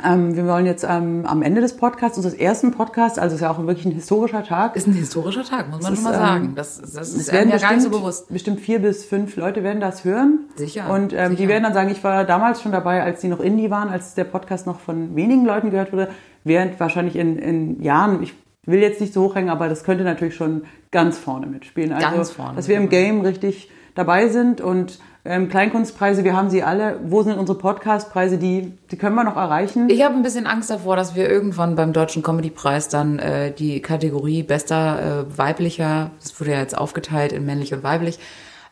ähm, 0.05 0.36
wir 0.36 0.47
wollen 0.47 0.66
jetzt 0.66 0.85
ähm, 0.89 1.24
am 1.27 1.43
Ende 1.43 1.60
des 1.60 1.77
Podcasts, 1.77 2.18
unseres 2.18 2.35
ersten 2.35 2.70
Podcasts, 2.73 3.18
also 3.18 3.35
es 3.35 3.40
ist 3.40 3.44
ja 3.44 3.51
auch 3.51 3.59
wirklich 3.59 3.86
ein 3.86 3.93
historischer 3.93 4.44
Tag. 4.44 4.77
Ist 4.77 4.86
ein 4.86 4.93
historischer 4.93 5.44
Tag, 5.44 5.70
muss 5.70 5.82
man 5.82 5.94
schon 5.94 6.05
mal 6.05 6.12
ähm, 6.12 6.20
sagen. 6.20 6.52
Das, 6.55 6.81
das 6.81 7.14
ist 7.14 7.32
werden 7.32 7.48
ja 7.48 7.56
gar 7.56 7.73
nicht 7.73 7.82
so 7.82 7.89
bestimmt, 7.89 8.02
bewusst. 8.02 8.28
bestimmt 8.28 8.60
vier 8.60 8.78
bis 8.81 9.05
fünf 9.05 9.36
Leute 9.36 9.62
werden 9.62 9.81
das 9.81 10.05
hören. 10.05 10.40
Sicher, 10.56 10.90
Und 10.90 11.12
ähm, 11.14 11.31
die 11.31 11.36
sicher. 11.36 11.48
werden 11.48 11.62
dann 11.62 11.74
sagen, 11.74 11.90
ich 11.90 12.05
war 12.05 12.24
damals 12.24 12.60
schon 12.60 12.73
dabei, 12.73 13.02
als 13.02 13.20
die 13.20 13.28
noch 13.28 13.40
Indie 13.40 13.70
waren, 13.70 13.89
als 13.89 14.14
der 14.14 14.24
Podcast 14.24 14.66
noch 14.66 14.81
von 14.81 15.16
wenigen 15.16 15.47
Leuten 15.47 15.70
gehört 15.70 15.93
wurde, 15.93 16.09
während 16.44 16.78
wahrscheinlich 16.78 17.16
in, 17.16 17.39
in 17.39 17.82
Jahren, 17.82 18.23
ich 18.23 18.35
will 18.66 18.81
jetzt 18.81 19.01
nicht 19.01 19.14
so 19.14 19.23
hochhängen, 19.23 19.48
aber 19.48 19.68
das 19.68 19.85
könnte 19.85 20.05
natürlich 20.05 20.35
schon 20.35 20.64
ganz 20.90 21.16
vorne 21.16 21.47
mitspielen. 21.47 21.93
Also, 21.93 22.06
Ganz 22.06 22.31
vorne, 22.31 22.56
Dass 22.56 22.68
wir 22.68 22.77
im 22.77 22.89
Game 22.90 23.23
richtig 23.23 23.70
dabei 23.94 24.28
sind 24.28 24.60
und 24.60 24.98
ähm, 25.27 25.48
Kleinkunstpreise, 25.48 26.24
wir 26.24 26.36
haben 26.36 26.51
sie 26.51 26.62
alle. 26.62 26.98
Wo 27.05 27.23
sind 27.23 27.39
unsere 27.39 27.59
Podcastpreise? 27.59 28.39
Die, 28.39 28.73
die 28.90 28.97
können 28.97 29.15
wir 29.15 29.24
noch 29.24 29.36
erreichen. 29.36 29.89
Ich 29.90 30.03
habe 30.03 30.15
ein 30.15 30.23
bisschen 30.23 30.47
Angst 30.47 30.70
davor, 30.70 30.97
dass 30.97 31.15
wir 31.15 31.28
irgendwann 31.28 31.77
beim 31.77 31.93
Deutschen 31.93 32.23
Comedy-Preis 32.23 32.89
dann 32.89 33.19
äh, 33.19 33.53
die 33.53 33.81
Kategorie 33.82 34.43
bester 34.43 35.27
äh, 35.28 35.39
weiblicher, 35.39 36.11
das 36.23 36.39
wurde 36.40 36.53
ja 36.53 36.61
jetzt 36.61 36.77
aufgeteilt 36.77 37.32
in 37.32 37.44
männlich 37.44 37.74
und 37.74 37.82
weiblich, 37.82 38.19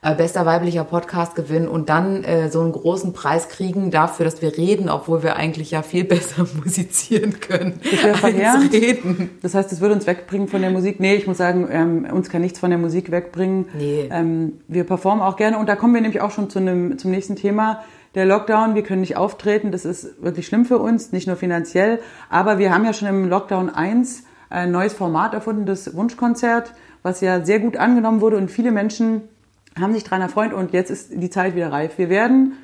äh, 0.04 0.14
bester 0.14 0.44
weiblicher 0.44 0.84
Podcast 0.84 1.34
gewinnen 1.34 1.66
und 1.66 1.88
dann 1.88 2.22
äh, 2.24 2.50
so 2.50 2.60
einen 2.60 2.72
großen 2.72 3.14
Preis 3.14 3.48
kriegen 3.48 3.90
dafür, 3.90 4.24
dass 4.24 4.42
wir 4.42 4.56
reden, 4.56 4.90
obwohl 4.90 5.22
wir 5.22 5.36
eigentlich 5.36 5.70
ja 5.70 5.82
viel 5.82 6.04
besser 6.14 6.46
musizieren 6.62 7.40
können 7.40 7.80
Das 7.90 8.04
als 8.04 8.18
verheerend. 8.18 8.72
reden. 8.72 9.30
Das 9.42 9.54
heißt, 9.54 9.72
es 9.72 9.80
würde 9.80 9.94
uns 9.94 10.06
wegbringen 10.06 10.46
von 10.48 10.60
der 10.60 10.70
Musik. 10.70 11.00
Nee, 11.00 11.14
ich 11.14 11.26
muss 11.26 11.38
sagen, 11.38 11.68
ähm, 11.70 12.06
uns 12.12 12.28
kann 12.28 12.42
nichts 12.42 12.58
von 12.58 12.68
der 12.70 12.78
Musik 12.78 13.10
wegbringen. 13.10 13.66
Nee. 13.76 14.08
Ähm, 14.12 14.60
wir 14.68 14.84
performen 14.84 15.22
auch 15.22 15.36
gerne 15.36 15.58
und 15.58 15.68
da 15.68 15.74
kommen 15.76 15.94
wir 15.94 16.02
nämlich 16.02 16.20
auch 16.20 16.30
schon 16.30 16.50
zu 16.50 16.58
einem, 16.58 16.98
zum 16.98 17.10
nächsten 17.10 17.36
Thema. 17.36 17.82
Der 18.14 18.26
Lockdown, 18.26 18.74
wir 18.74 18.82
können 18.82 19.00
nicht 19.00 19.16
auftreten, 19.16 19.72
das 19.72 19.84
ist 19.84 20.22
wirklich 20.22 20.46
schlimm 20.46 20.66
für 20.66 20.78
uns, 20.78 21.12
nicht 21.12 21.26
nur 21.26 21.36
finanziell, 21.36 21.98
aber 22.28 22.58
wir 22.58 22.72
haben 22.72 22.84
ja 22.84 22.92
schon 22.92 23.08
im 23.08 23.28
Lockdown 23.28 23.70
1 23.70 24.22
ein 24.50 24.70
neues 24.70 24.92
Format 24.92 25.34
erfunden, 25.34 25.66
das 25.66 25.96
Wunschkonzert, 25.96 26.74
was 27.02 27.20
ja 27.22 27.44
sehr 27.44 27.58
gut 27.58 27.76
angenommen 27.76 28.20
wurde 28.20 28.36
und 28.36 28.50
viele 28.50 28.70
Menschen 28.70 29.22
haben 29.78 29.92
sich 29.92 30.04
daran 30.04 30.22
erfreut 30.22 30.52
und 30.52 30.72
jetzt 30.72 30.90
ist 30.90 31.10
die 31.12 31.30
Zeit 31.30 31.54
wieder 31.54 31.72
reif. 31.72 31.98
Wir 31.98 32.08
werden 32.08 32.54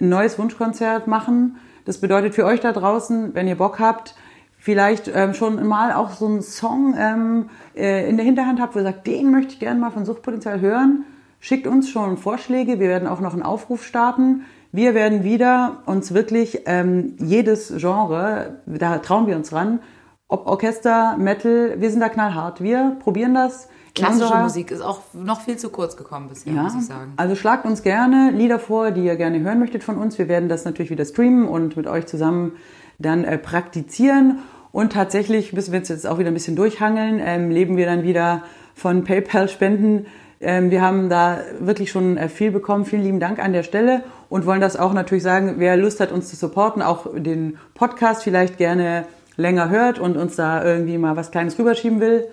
ein 0.00 0.08
neues 0.08 0.38
Wunschkonzert 0.38 1.06
machen. 1.06 1.56
Das 1.84 1.98
bedeutet 1.98 2.34
für 2.34 2.44
euch 2.44 2.60
da 2.60 2.72
draußen, 2.72 3.34
wenn 3.34 3.46
ihr 3.46 3.56
Bock 3.56 3.78
habt, 3.78 4.14
vielleicht 4.58 5.10
ähm, 5.14 5.34
schon 5.34 5.66
mal 5.66 5.92
auch 5.92 6.12
so 6.12 6.26
einen 6.26 6.42
Song 6.42 6.94
ähm, 6.98 7.50
äh, 7.76 8.08
in 8.08 8.16
der 8.16 8.24
Hinterhand 8.24 8.60
habt, 8.60 8.74
wo 8.74 8.78
ihr 8.78 8.84
sagt, 8.84 9.06
den 9.06 9.30
möchte 9.30 9.52
ich 9.52 9.60
gerne 9.60 9.78
mal 9.78 9.90
von 9.90 10.06
Suchtpotenzial 10.06 10.60
hören, 10.60 11.04
schickt 11.38 11.66
uns 11.66 11.90
schon 11.90 12.16
Vorschläge. 12.16 12.80
Wir 12.80 12.88
werden 12.88 13.06
auch 13.06 13.20
noch 13.20 13.34
einen 13.34 13.42
Aufruf 13.42 13.84
starten. 13.84 14.44
Wir 14.72 14.94
werden 14.94 15.22
wieder 15.22 15.82
uns 15.84 16.14
wirklich 16.14 16.62
ähm, 16.64 17.14
jedes 17.18 17.74
Genre, 17.76 18.62
da 18.66 18.98
trauen 18.98 19.26
wir 19.26 19.36
uns 19.36 19.52
ran, 19.52 19.80
ob 20.26 20.46
Orchester, 20.46 21.16
Metal, 21.18 21.74
wir 21.78 21.90
sind 21.90 22.00
da 22.00 22.08
knallhart. 22.08 22.62
Wir 22.62 22.96
probieren 22.98 23.34
das. 23.34 23.68
Klassische 23.94 24.24
unserer- 24.24 24.42
Musik 24.42 24.70
ist 24.70 24.80
auch 24.80 25.00
noch 25.12 25.40
viel 25.42 25.56
zu 25.56 25.70
kurz 25.70 25.96
gekommen 25.96 26.28
bisher, 26.28 26.52
ja, 26.52 26.62
muss 26.64 26.74
ich 26.74 26.86
sagen. 26.86 27.12
also 27.16 27.34
schlagt 27.36 27.64
uns 27.64 27.82
gerne 27.82 28.30
Lieder 28.32 28.58
vor, 28.58 28.90
die 28.90 29.04
ihr 29.04 29.16
gerne 29.16 29.40
hören 29.40 29.58
möchtet 29.60 29.84
von 29.84 29.96
uns. 29.98 30.18
Wir 30.18 30.28
werden 30.28 30.48
das 30.48 30.64
natürlich 30.64 30.90
wieder 30.90 31.04
streamen 31.04 31.46
und 31.46 31.76
mit 31.76 31.86
euch 31.86 32.06
zusammen 32.06 32.52
dann 32.98 33.24
äh, 33.24 33.38
praktizieren. 33.38 34.38
Und 34.72 34.92
tatsächlich 34.92 35.52
müssen 35.52 35.72
wir 35.72 35.78
uns 35.80 35.88
jetzt 35.88 36.06
auch 36.06 36.18
wieder 36.18 36.28
ein 36.30 36.34
bisschen 36.34 36.56
durchhangeln. 36.56 37.20
Ähm, 37.24 37.50
leben 37.50 37.76
wir 37.76 37.86
dann 37.86 38.02
wieder 38.02 38.42
von 38.74 39.04
PayPal-Spenden. 39.04 40.06
Ähm, 40.40 40.70
wir 40.72 40.82
haben 40.82 41.08
da 41.08 41.38
wirklich 41.60 41.92
schon 41.92 42.16
äh, 42.16 42.28
viel 42.28 42.50
bekommen. 42.50 42.84
Vielen 42.84 43.02
lieben 43.02 43.20
Dank 43.20 43.38
an 43.38 43.52
der 43.52 43.62
Stelle 43.62 44.02
und 44.28 44.46
wollen 44.46 44.60
das 44.60 44.76
auch 44.76 44.92
natürlich 44.92 45.22
sagen, 45.22 45.54
wer 45.58 45.76
Lust 45.76 46.00
hat, 46.00 46.10
uns 46.10 46.28
zu 46.28 46.34
supporten, 46.34 46.82
auch 46.82 47.06
den 47.14 47.58
Podcast 47.74 48.24
vielleicht 48.24 48.58
gerne 48.58 49.06
länger 49.36 49.68
hört 49.68 50.00
und 50.00 50.16
uns 50.16 50.34
da 50.34 50.64
irgendwie 50.64 50.98
mal 50.98 51.16
was 51.16 51.30
Kleines 51.30 51.56
rüberschieben 51.58 52.00
will. 52.00 52.26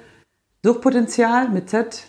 Suchtpotenzial 0.64 1.50
mit 1.50 1.70
Z. 1.70 2.08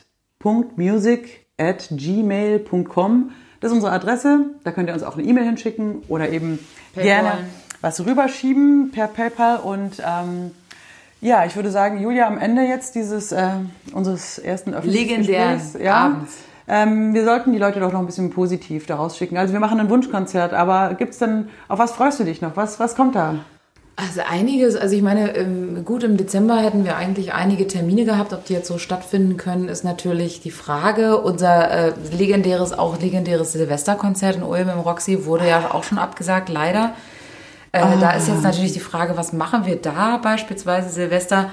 Music 0.77 1.47
at 1.57 1.89
gmail.com. 1.91 3.31
Das 3.61 3.71
ist 3.71 3.75
unsere 3.75 3.93
Adresse. 3.93 4.47
Da 4.65 4.73
könnt 4.73 4.89
ihr 4.89 4.95
uns 4.95 5.05
auch 5.05 5.17
eine 5.17 5.27
E-Mail 5.27 5.45
hinschicken 5.45 6.03
oder 6.09 6.31
eben 6.31 6.59
Paypal. 6.95 7.05
gerne 7.05 7.33
was 7.81 8.05
rüberschieben 8.05 8.91
per 8.93 9.09
PayPal. 9.09 9.59
Und 9.59 10.03
ähm, 10.05 10.51
ja, 11.21 11.45
ich 11.45 11.55
würde 11.57 11.71
sagen, 11.71 12.01
Julia, 12.01 12.27
am 12.27 12.39
Ende 12.39 12.63
jetzt 12.63 12.95
dieses 12.95 13.33
äh, 13.33 13.51
unseres 13.93 14.39
ersten 14.39 14.75
öffentlichen 14.75 15.09
Legendären 15.09 15.59
Gesprächs, 15.59 15.85
ja, 15.85 15.97
Abends. 15.97 16.37
ähm, 16.67 17.15
wir 17.15 17.25
sollten 17.25 17.53
die 17.53 17.59
Leute 17.59 17.81
doch 17.81 17.93
noch 17.93 18.01
ein 18.01 18.07
bisschen 18.07 18.31
positiv 18.31 18.87
daraus 18.87 19.17
schicken. 19.17 19.37
Also 19.37 19.53
wir 19.53 19.61
machen 19.61 19.79
ein 19.81 19.89
Wunschkonzert, 19.91 20.53
aber 20.55 20.95
gibt's 20.95 21.19
denn, 21.19 21.49
auf 21.69 21.79
was 21.79 21.93
freust 21.93 22.21
du 22.21 22.25
dich 22.25 22.41
noch? 22.41 22.57
Was, 22.57 22.81
was 22.81 22.97
kommt 22.97 23.15
da? 23.15 23.37
Also 23.95 24.23
einiges, 24.29 24.75
also 24.75 24.97
ich 24.97 25.03
meine, 25.03 25.37
ähm, 25.37 25.85
gut, 25.85 26.03
im 26.03 26.17
Dezember 26.17 26.57
hätten 26.59 26.85
wir 26.85 26.97
eigentlich 26.97 27.35
einige 27.35 27.67
Termine 27.67 28.05
gehabt. 28.05 28.33
Ob 28.33 28.45
die 28.47 28.55
jetzt 28.55 28.69
so 28.69 28.79
stattfinden 28.79 29.37
können, 29.37 29.69
ist 29.69 29.85
natürlich 29.85 30.41
die 30.41 30.51
Frage. 30.51 31.19
Unser 31.19 31.71
äh, 31.71 31.93
legendäres, 32.11 32.73
auch 32.73 32.99
legendäres 33.01 33.53
Silvesterkonzert 33.53 34.37
in 34.37 34.43
Ulm 34.43 34.71
im 34.71 34.81
Roxy 34.81 35.27
wurde 35.27 35.47
ja 35.47 35.73
auch 35.73 35.85
schon 35.85 35.99
abgesagt, 35.99 36.49
leider. 36.49 36.95
Äh, 37.73 37.83
Da 38.01 38.13
ist 38.13 38.29
jetzt 38.29 38.43
natürlich 38.43 38.73
die 38.73 38.81
Frage, 38.81 39.17
was 39.17 39.33
machen 39.33 39.67
wir 39.67 39.77
da 39.77 40.17
beispielsweise 40.17 40.89
Silvester? 40.89 41.51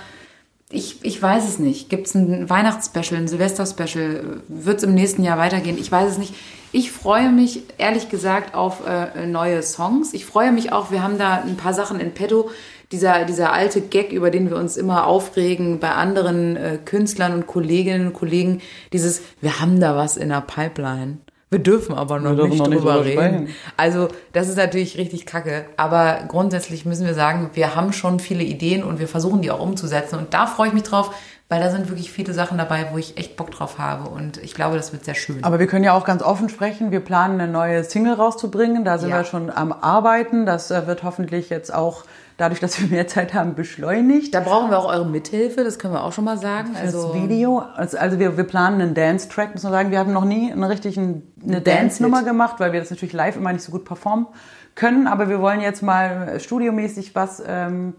ich, 0.71 1.03
ich 1.03 1.21
weiß 1.21 1.47
es 1.47 1.59
nicht. 1.59 1.89
Gibt 1.89 2.07
es 2.07 2.15
ein 2.15 2.49
Weihnachtsspecial, 2.49 3.19
ein 3.19 3.27
Silvester-Special? 3.27 4.41
Wird 4.47 4.77
es 4.77 4.83
im 4.83 4.93
nächsten 4.93 5.23
Jahr 5.23 5.37
weitergehen? 5.37 5.77
Ich 5.79 5.91
weiß 5.91 6.11
es 6.11 6.17
nicht. 6.17 6.35
Ich 6.71 6.91
freue 6.91 7.31
mich 7.31 7.63
ehrlich 7.77 8.09
gesagt 8.09 8.53
auf 8.53 8.85
äh, 8.85 9.25
neue 9.25 9.63
Songs. 9.63 10.13
Ich 10.13 10.25
freue 10.25 10.51
mich 10.51 10.71
auch, 10.71 10.91
wir 10.91 11.01
haben 11.01 11.17
da 11.17 11.41
ein 11.41 11.57
paar 11.57 11.73
Sachen 11.73 11.99
in 11.99 12.13
petto. 12.13 12.51
Dieser, 12.91 13.25
dieser 13.25 13.53
alte 13.53 13.81
Gag, 13.81 14.11
über 14.11 14.31
den 14.31 14.49
wir 14.49 14.57
uns 14.57 14.75
immer 14.75 15.05
aufregen 15.05 15.79
bei 15.79 15.91
anderen 15.91 16.55
äh, 16.55 16.79
Künstlern 16.83 17.33
und 17.33 17.47
Kolleginnen 17.47 18.07
und 18.07 18.13
Kollegen, 18.13 18.61
dieses, 18.93 19.21
wir 19.41 19.59
haben 19.59 19.79
da 19.79 19.95
was 19.95 20.17
in 20.17 20.29
der 20.29 20.41
Pipeline. 20.41 21.17
Wir 21.51 21.59
dürfen 21.59 21.95
aber 21.95 22.19
noch, 22.19 22.35
dürfen 22.35 22.51
nicht, 22.51 22.59
noch 22.59 22.67
nicht 22.67 22.79
drüber 22.79 22.93
drüber 22.93 23.05
reden. 23.05 23.47
sprechen. 23.47 23.55
Also 23.75 24.07
das 24.33 24.49
ist 24.49 24.57
natürlich 24.57 24.97
richtig 24.97 25.25
kacke. 25.25 25.65
Aber 25.77 26.19
grundsätzlich 26.27 26.85
müssen 26.85 27.07
wir 27.07 27.15
sagen, 27.15 27.49
wir 27.53 27.75
haben 27.75 27.91
schon 27.93 28.19
viele 28.19 28.43
Ideen 28.43 28.83
und 28.83 28.99
wir 28.99 29.07
versuchen 29.07 29.41
die 29.41 29.49
auch 29.49 29.59
umzusetzen. 29.59 30.17
Und 30.17 30.33
da 30.35 30.45
freue 30.45 30.67
ich 30.67 30.73
mich 30.73 30.83
drauf, 30.83 31.11
weil 31.49 31.59
da 31.59 31.71
sind 31.71 31.89
wirklich 31.89 32.11
viele 32.11 32.31
Sachen 32.33 32.57
dabei, 32.59 32.89
wo 32.91 32.97
ich 32.99 33.17
echt 33.17 33.35
Bock 33.35 33.49
drauf 33.49 33.79
habe. 33.79 34.07
Und 34.09 34.37
ich 34.37 34.53
glaube, 34.53 34.77
das 34.77 34.93
wird 34.93 35.03
sehr 35.03 35.15
schön. 35.15 35.43
Aber 35.43 35.57
wir 35.59 35.65
können 35.65 35.83
ja 35.83 35.93
auch 35.93 36.05
ganz 36.05 36.21
offen 36.21 36.47
sprechen. 36.47 36.91
Wir 36.91 36.99
planen 36.99 37.41
eine 37.41 37.51
neue 37.51 37.83
Single 37.83 38.13
rauszubringen. 38.13 38.85
Da 38.85 38.99
sind 38.99 39.09
Ja. 39.09 39.17
wir 39.17 39.23
schon 39.25 39.49
am 39.49 39.71
Arbeiten. 39.73 40.45
Das 40.45 40.69
äh, 40.69 40.85
wird 40.85 41.01
hoffentlich 41.03 41.49
jetzt 41.49 41.73
auch 41.73 42.03
dadurch, 42.37 42.59
dass 42.59 42.79
wir 42.79 42.87
mehr 42.87 43.07
Zeit 43.07 43.33
haben, 43.33 43.55
beschleunigt. 43.55 44.33
da 44.33 44.39
brauchen 44.41 44.69
wir 44.69 44.77
auch 44.77 44.87
eure 44.87 45.05
Mithilfe, 45.05 45.63
das 45.65 45.77
können 45.77 45.93
wir 45.93 46.03
auch 46.05 46.13
schon 46.13 46.23
mal 46.23 46.37
sagen. 46.37 46.69
Das 46.73 46.83
Also 46.95 47.13
Video, 47.13 47.63
also 47.75 47.97
also 47.97 48.17
wir, 48.17 48.37
wir 48.37 48.45
planen 48.45 48.79
einen 48.79 48.93
Dance-Track, 48.93 49.53
muss 49.55 49.63
man 49.63 49.73
sagen. 49.73 49.91
Wir 49.91 49.99
haben 49.99 50.13
noch 50.13 50.23
nie 50.23 50.49
einen 50.51 50.63
richtigen, 50.63 51.23
eine 51.45 51.59
Dance-Nummer 51.61 52.23
gemacht, 52.23 52.55
weil 52.59 52.71
wir 52.73 52.79
das 52.79 52.91
natürlich 52.91 53.11
live 53.13 53.35
immer 53.35 53.51
nicht 53.51 53.65
so 53.65 53.71
gut 53.73 53.83
performen 53.85 54.27
können. 54.75 55.07
Aber 55.07 55.27
wir 55.29 55.41
wollen 55.41 55.59
jetzt 55.61 55.81
mal 55.83 56.39
studiomäßig 56.39 57.13
was, 57.15 57.43
ähm, 57.45 57.95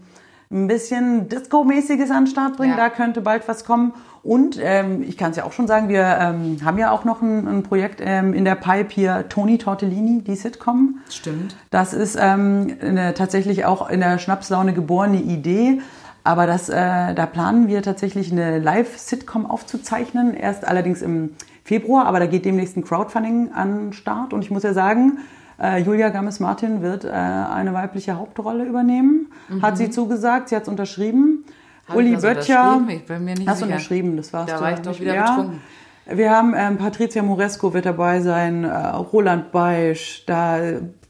ein 0.51 0.67
bisschen 0.67 1.29
Disco-mäßiges 1.29 2.11
an 2.11 2.25
den 2.25 2.27
Start 2.27 2.57
bringen. 2.57 2.77
Ja. 2.77 2.77
Da 2.77 2.89
könnte 2.89 3.21
bald 3.21 3.47
was 3.47 3.63
kommen. 3.65 3.93
Und 4.23 4.59
ähm, 4.61 5.01
ich 5.01 5.17
kann 5.17 5.31
es 5.31 5.37
ja 5.37 5.45
auch 5.45 5.51
schon 5.51 5.65
sagen, 5.65 5.89
wir 5.89 6.17
ähm, 6.19 6.57
haben 6.63 6.77
ja 6.77 6.91
auch 6.91 7.05
noch 7.05 7.21
ein, 7.21 7.47
ein 7.47 7.63
Projekt 7.63 8.01
ähm, 8.03 8.33
in 8.33 8.45
der 8.45 8.55
Pipe 8.55 8.93
hier, 8.93 9.29
Toni 9.29 9.57
Tortellini, 9.57 10.21
die 10.21 10.35
Sitcom. 10.35 10.99
Stimmt. 11.09 11.55
Das 11.71 11.93
ist 11.93 12.17
ähm, 12.19 12.75
eine, 12.81 13.13
tatsächlich 13.15 13.65
auch 13.65 13.89
in 13.89 13.99
der 13.99 14.19
Schnapslaune 14.19 14.73
geborene 14.73 15.21
Idee. 15.21 15.81
Aber 16.23 16.45
das, 16.45 16.69
äh, 16.69 17.15
da 17.15 17.25
planen 17.25 17.67
wir 17.67 17.81
tatsächlich 17.81 18.31
eine 18.31 18.59
Live-Sitcom 18.59 19.47
aufzuzeichnen. 19.47 20.35
Erst 20.35 20.67
allerdings 20.67 21.01
im 21.01 21.31
Februar, 21.63 22.05
aber 22.05 22.19
da 22.19 22.27
geht 22.27 22.45
demnächst 22.45 22.77
ein 22.77 22.83
Crowdfunding 22.83 23.53
an 23.53 23.85
den 23.85 23.93
Start. 23.93 24.33
Und 24.33 24.43
ich 24.43 24.51
muss 24.51 24.61
ja 24.61 24.73
sagen, 24.73 25.17
äh, 25.61 25.77
Julia 25.77 26.09
Gammes-Martin 26.09 26.81
wird 26.81 27.05
äh, 27.05 27.09
eine 27.09 27.73
weibliche 27.73 28.17
Hauptrolle 28.17 28.65
übernehmen. 28.65 29.31
Hat 29.61 29.77
sie 29.77 29.89
zugesagt, 29.89 30.49
sie 30.49 30.55
hat 30.55 30.63
es 30.63 30.69
unterschrieben. 30.69 31.45
Hab 31.87 31.97
Uli 31.97 32.13
das 32.13 32.21
Böttcher. 32.23 32.77
unterschrieben? 32.77 33.29
Ich 33.41 33.47
Hast 33.47 33.61
du 33.61 33.65
sicher. 33.65 33.75
unterschrieben, 33.75 34.17
das 34.17 34.33
war's. 34.33 34.49
Da 34.49 34.57
du 34.57 34.61
war 34.61 34.73
ich 34.73 34.79
doch 34.79 34.99
wieder 34.99 35.15
ja. 35.15 35.35
betrunken. 35.35 35.61
Wir 36.07 36.31
haben 36.31 36.53
ähm, 36.57 36.77
Patricia 36.77 37.21
Moresco 37.21 37.73
wird 37.73 37.85
dabei 37.85 38.21
sein, 38.21 38.63
äh, 38.63 38.69
Roland 38.69 39.51
Beisch, 39.51 40.23
da 40.25 40.59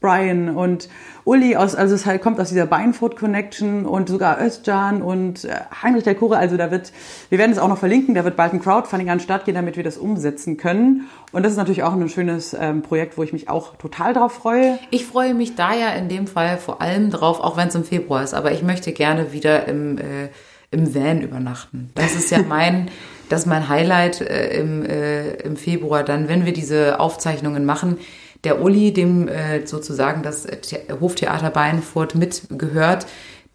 Brian 0.02 0.54
und 0.54 0.88
Uli 1.24 1.56
aus, 1.56 1.74
also 1.74 1.94
es 1.94 2.04
halt 2.04 2.20
kommt 2.20 2.40
aus 2.40 2.48
dieser 2.48 2.66
Beinfoot 2.66 3.16
Connection 3.16 3.86
und 3.86 4.08
sogar 4.08 4.42
Özcan 4.42 5.00
und 5.00 5.44
äh, 5.44 5.54
Heinrich 5.82 6.02
der 6.02 6.16
Kure, 6.16 6.36
also 6.36 6.56
da 6.56 6.70
wird, 6.70 6.92
wir 7.30 7.38
werden 7.38 7.52
es 7.52 7.58
auch 7.58 7.68
noch 7.68 7.78
verlinken, 7.78 8.14
da 8.14 8.24
wird 8.24 8.36
bald 8.36 8.52
ein 8.52 8.60
Crowdfunding 8.60 9.08
an 9.08 9.18
den 9.18 9.24
Start 9.24 9.44
gehen, 9.44 9.54
damit 9.54 9.76
wir 9.76 9.84
das 9.84 9.96
umsetzen 9.96 10.56
können. 10.56 11.08
Und 11.30 11.44
das 11.44 11.52
ist 11.52 11.58
natürlich 11.58 11.84
auch 11.84 11.92
ein 11.92 12.08
schönes 12.08 12.54
ähm, 12.58 12.82
Projekt, 12.82 13.16
wo 13.16 13.22
ich 13.22 13.32
mich 13.32 13.48
auch 13.48 13.76
total 13.76 14.12
drauf 14.12 14.32
freue. 14.32 14.78
Ich 14.90 15.06
freue 15.06 15.34
mich 15.34 15.54
da 15.54 15.74
ja 15.74 15.90
in 15.90 16.08
dem 16.08 16.26
Fall 16.26 16.58
vor 16.58 16.82
allem 16.82 17.10
drauf, 17.10 17.40
auch 17.40 17.56
wenn 17.56 17.68
es 17.68 17.74
im 17.74 17.84
Februar 17.84 18.22
ist, 18.24 18.34
aber 18.34 18.52
ich 18.52 18.62
möchte 18.62 18.92
gerne 18.92 19.32
wieder 19.32 19.68
im, 19.68 19.98
äh, 19.98 20.28
im 20.72 20.92
Van 20.92 21.20
übernachten. 21.20 21.90
Das 21.94 22.16
ist 22.16 22.30
ja 22.30 22.40
mein, 22.48 22.90
das 23.28 23.42
ist 23.42 23.46
mein 23.46 23.68
Highlight 23.68 24.20
äh, 24.20 24.58
im, 24.58 24.84
äh, 24.84 25.34
im 25.34 25.56
Februar, 25.56 26.02
dann, 26.02 26.28
wenn 26.28 26.44
wir 26.44 26.52
diese 26.52 26.98
Aufzeichnungen 26.98 27.64
machen. 27.64 27.98
Der 28.44 28.60
Uli, 28.60 28.92
dem 28.92 29.28
äh, 29.28 29.66
sozusagen 29.66 30.22
das 30.22 30.42
The 30.42 30.78
Hoftheater 31.00 31.50
Beinfurt 31.50 32.14
mitgehört, 32.14 33.06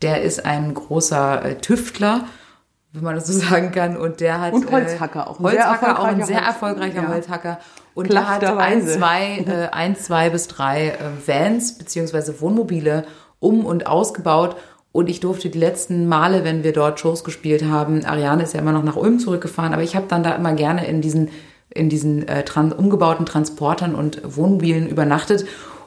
der 0.02 0.22
ist 0.22 0.46
ein 0.46 0.74
großer 0.74 1.44
äh, 1.44 1.56
Tüftler, 1.56 2.26
wenn 2.94 3.04
man 3.04 3.16
das 3.16 3.28
so 3.28 3.34
sagen 3.50 3.72
kann. 3.72 3.98
Und 3.98 4.22
der 4.22 4.40
hat 4.40 4.54
Und 4.54 4.72
Holzhacker 4.72 5.30
auch. 5.30 5.40
Ein 5.40 5.52
sehr 5.52 5.70
Holzhacker, 5.70 6.00
auch 6.00 6.06
ein 6.06 6.20
erfolgreicher 6.20 6.26
sehr 6.26 6.38
Holz- 6.38 6.48
erfolgreicher 6.48 7.02
ja. 7.04 7.08
Holzhacker. 7.10 7.60
Und 7.96 8.14
der 8.14 8.30
hat 8.30 8.44
ein, 8.46 8.88
zwei, 8.88 9.38
äh, 9.48 9.68
ein, 9.72 9.96
zwei 9.96 10.30
bis 10.30 10.48
drei 10.48 10.90
äh, 10.90 10.94
Vans 11.28 11.78
beziehungsweise 11.78 12.40
Wohnmobile 12.42 13.06
um 13.40 13.66
und 13.66 13.88
ausgebaut. 13.88 14.56
Und 14.92 15.10
ich 15.10 15.20
durfte 15.20 15.50
die 15.50 15.60
letzten 15.60 16.08
Male, 16.08 16.44
wenn 16.44 16.64
wir 16.64 16.74
dort 16.74 17.00
Shows 17.00 17.24
gespielt 17.24 17.66
haben, 17.66 18.06
Ariane 18.06 18.44
ist 18.44 18.54
ja 18.54 18.62
immer 18.62 18.72
noch 18.72 18.84
nach 18.84 18.96
Ulm 18.96 19.20
zurückgefahren, 19.20 19.74
aber 19.74 19.84
ich 19.84 19.96
habe 19.96 20.06
dann 20.08 20.24
da 20.24 20.32
immer 20.36 20.54
gerne 20.54 20.88
in 20.88 21.02
diesen, 21.02 21.30
in 21.78 21.90
diesen 21.90 22.28
äh, 22.28 22.44
tran 22.44 22.72
umgebauten 22.72 23.26
Transportern 23.26 23.96
und 23.96 24.22
Wohnmobilen 24.24 24.88
übernachtet. 24.88 25.46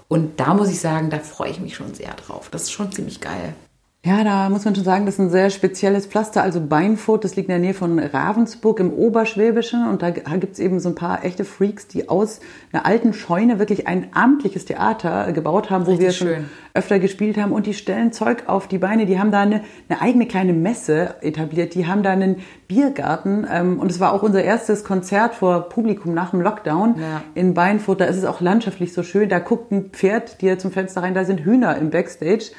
Und 0.09 0.41
da 0.41 0.55
muss 0.55 0.71
ich 0.71 0.81
sagen, 0.81 1.11
da 1.11 1.19
freue 1.19 1.51
ich 1.51 1.61
mich 1.61 1.75
schon 1.75 1.95
sehr 1.95 2.15
drauf. 2.15 2.49
Das 2.51 2.63
ist 2.63 2.73
schon 2.73 2.91
ziemlich 2.91 3.21
geil. 3.21 3.55
Ja, 4.03 4.25
da 4.25 4.49
muss 4.49 4.65
man 4.65 4.75
schon 4.75 4.83
sagen, 4.85 5.05
das 5.05 5.17
ist 5.17 5.21
ein 5.21 5.29
sehr 5.29 5.51
spezielles 5.51 6.07
Pflaster. 6.07 6.43
Also 6.43 6.59
Beinfurt, 6.67 7.23
das 7.23 7.37
liegt 7.37 7.51
in 7.51 7.53
der 7.53 7.59
Nähe 7.59 7.75
von 7.75 7.99
Ravensburg 7.99 8.81
im 8.81 8.95
Oberschwäbischen. 8.95 9.87
Und 9.87 10.01
da 10.01 10.09
gibt's 10.09 10.59
eben 10.59 10.81
so 10.81 10.89
ein 10.89 10.95
paar 10.95 11.23
echte 11.23 11.45
Freaks, 11.45 11.87
die 11.87 12.09
aus 12.09 12.41
einer 12.73 12.87
alten 12.87 13.13
Scheune 13.13 13.59
wirklich 13.59 13.87
ein 13.89 14.07
amtliches 14.15 14.65
Theater 14.65 15.31
gebaut 15.35 15.69
haben, 15.69 15.85
wo 15.85 15.91
Richtig 15.91 16.07
wir 16.07 16.13
schon 16.15 16.29
schön. 16.29 16.45
öfter 16.73 16.99
gespielt 16.99 17.37
haben. 17.37 17.53
Und 17.53 17.67
die 17.67 17.75
stellen 17.75 18.11
Zeug 18.11 18.45
auf 18.47 18.69
die 18.69 18.79
Beine. 18.79 19.05
Die 19.05 19.19
haben 19.21 19.33
da 19.33 19.41
eine, 19.43 19.65
eine 19.91 20.01
eigene 20.01 20.25
kleine 20.27 20.55
Messe 20.55 21.17
etabliert. 21.21 21.75
Die 21.75 21.87
haben 21.87 22.03
da 22.03 22.09
einen 22.13 22.37
Biergarten. 22.69 23.47
Ähm, 23.53 23.79
und 23.79 23.91
es 23.91 24.01
war 24.01 24.15
auch 24.15 24.23
unser 24.23 24.43
erstes 24.43 24.83
Konzert 24.83 25.35
vor 25.35 25.69
Publikum 25.69 26.15
nach 26.15 26.31
dem 26.31 26.41
Lockdown 26.41 26.95
Ja. 26.99 27.23
in 27.35 27.53
Beinfurt. 27.53 28.01
Da 28.01 28.07
ist 28.07 28.17
es 28.17 28.25
auch 28.25 28.41
landschaftlich 28.41 28.95
so 28.95 29.03
schön. 29.03 29.29
Da 29.29 29.41
guckt 29.41 29.71
ein 29.73 29.91
Pferd 29.91 30.41
dir 30.41 30.59
zum 30.59 30.71
Fenster 30.71 31.03
rein. 31.03 31.13
Da 31.13 31.27
sind 31.27 31.41
Hühner 31.41 31.77
im 31.77 31.91
Backstage. 31.91 32.53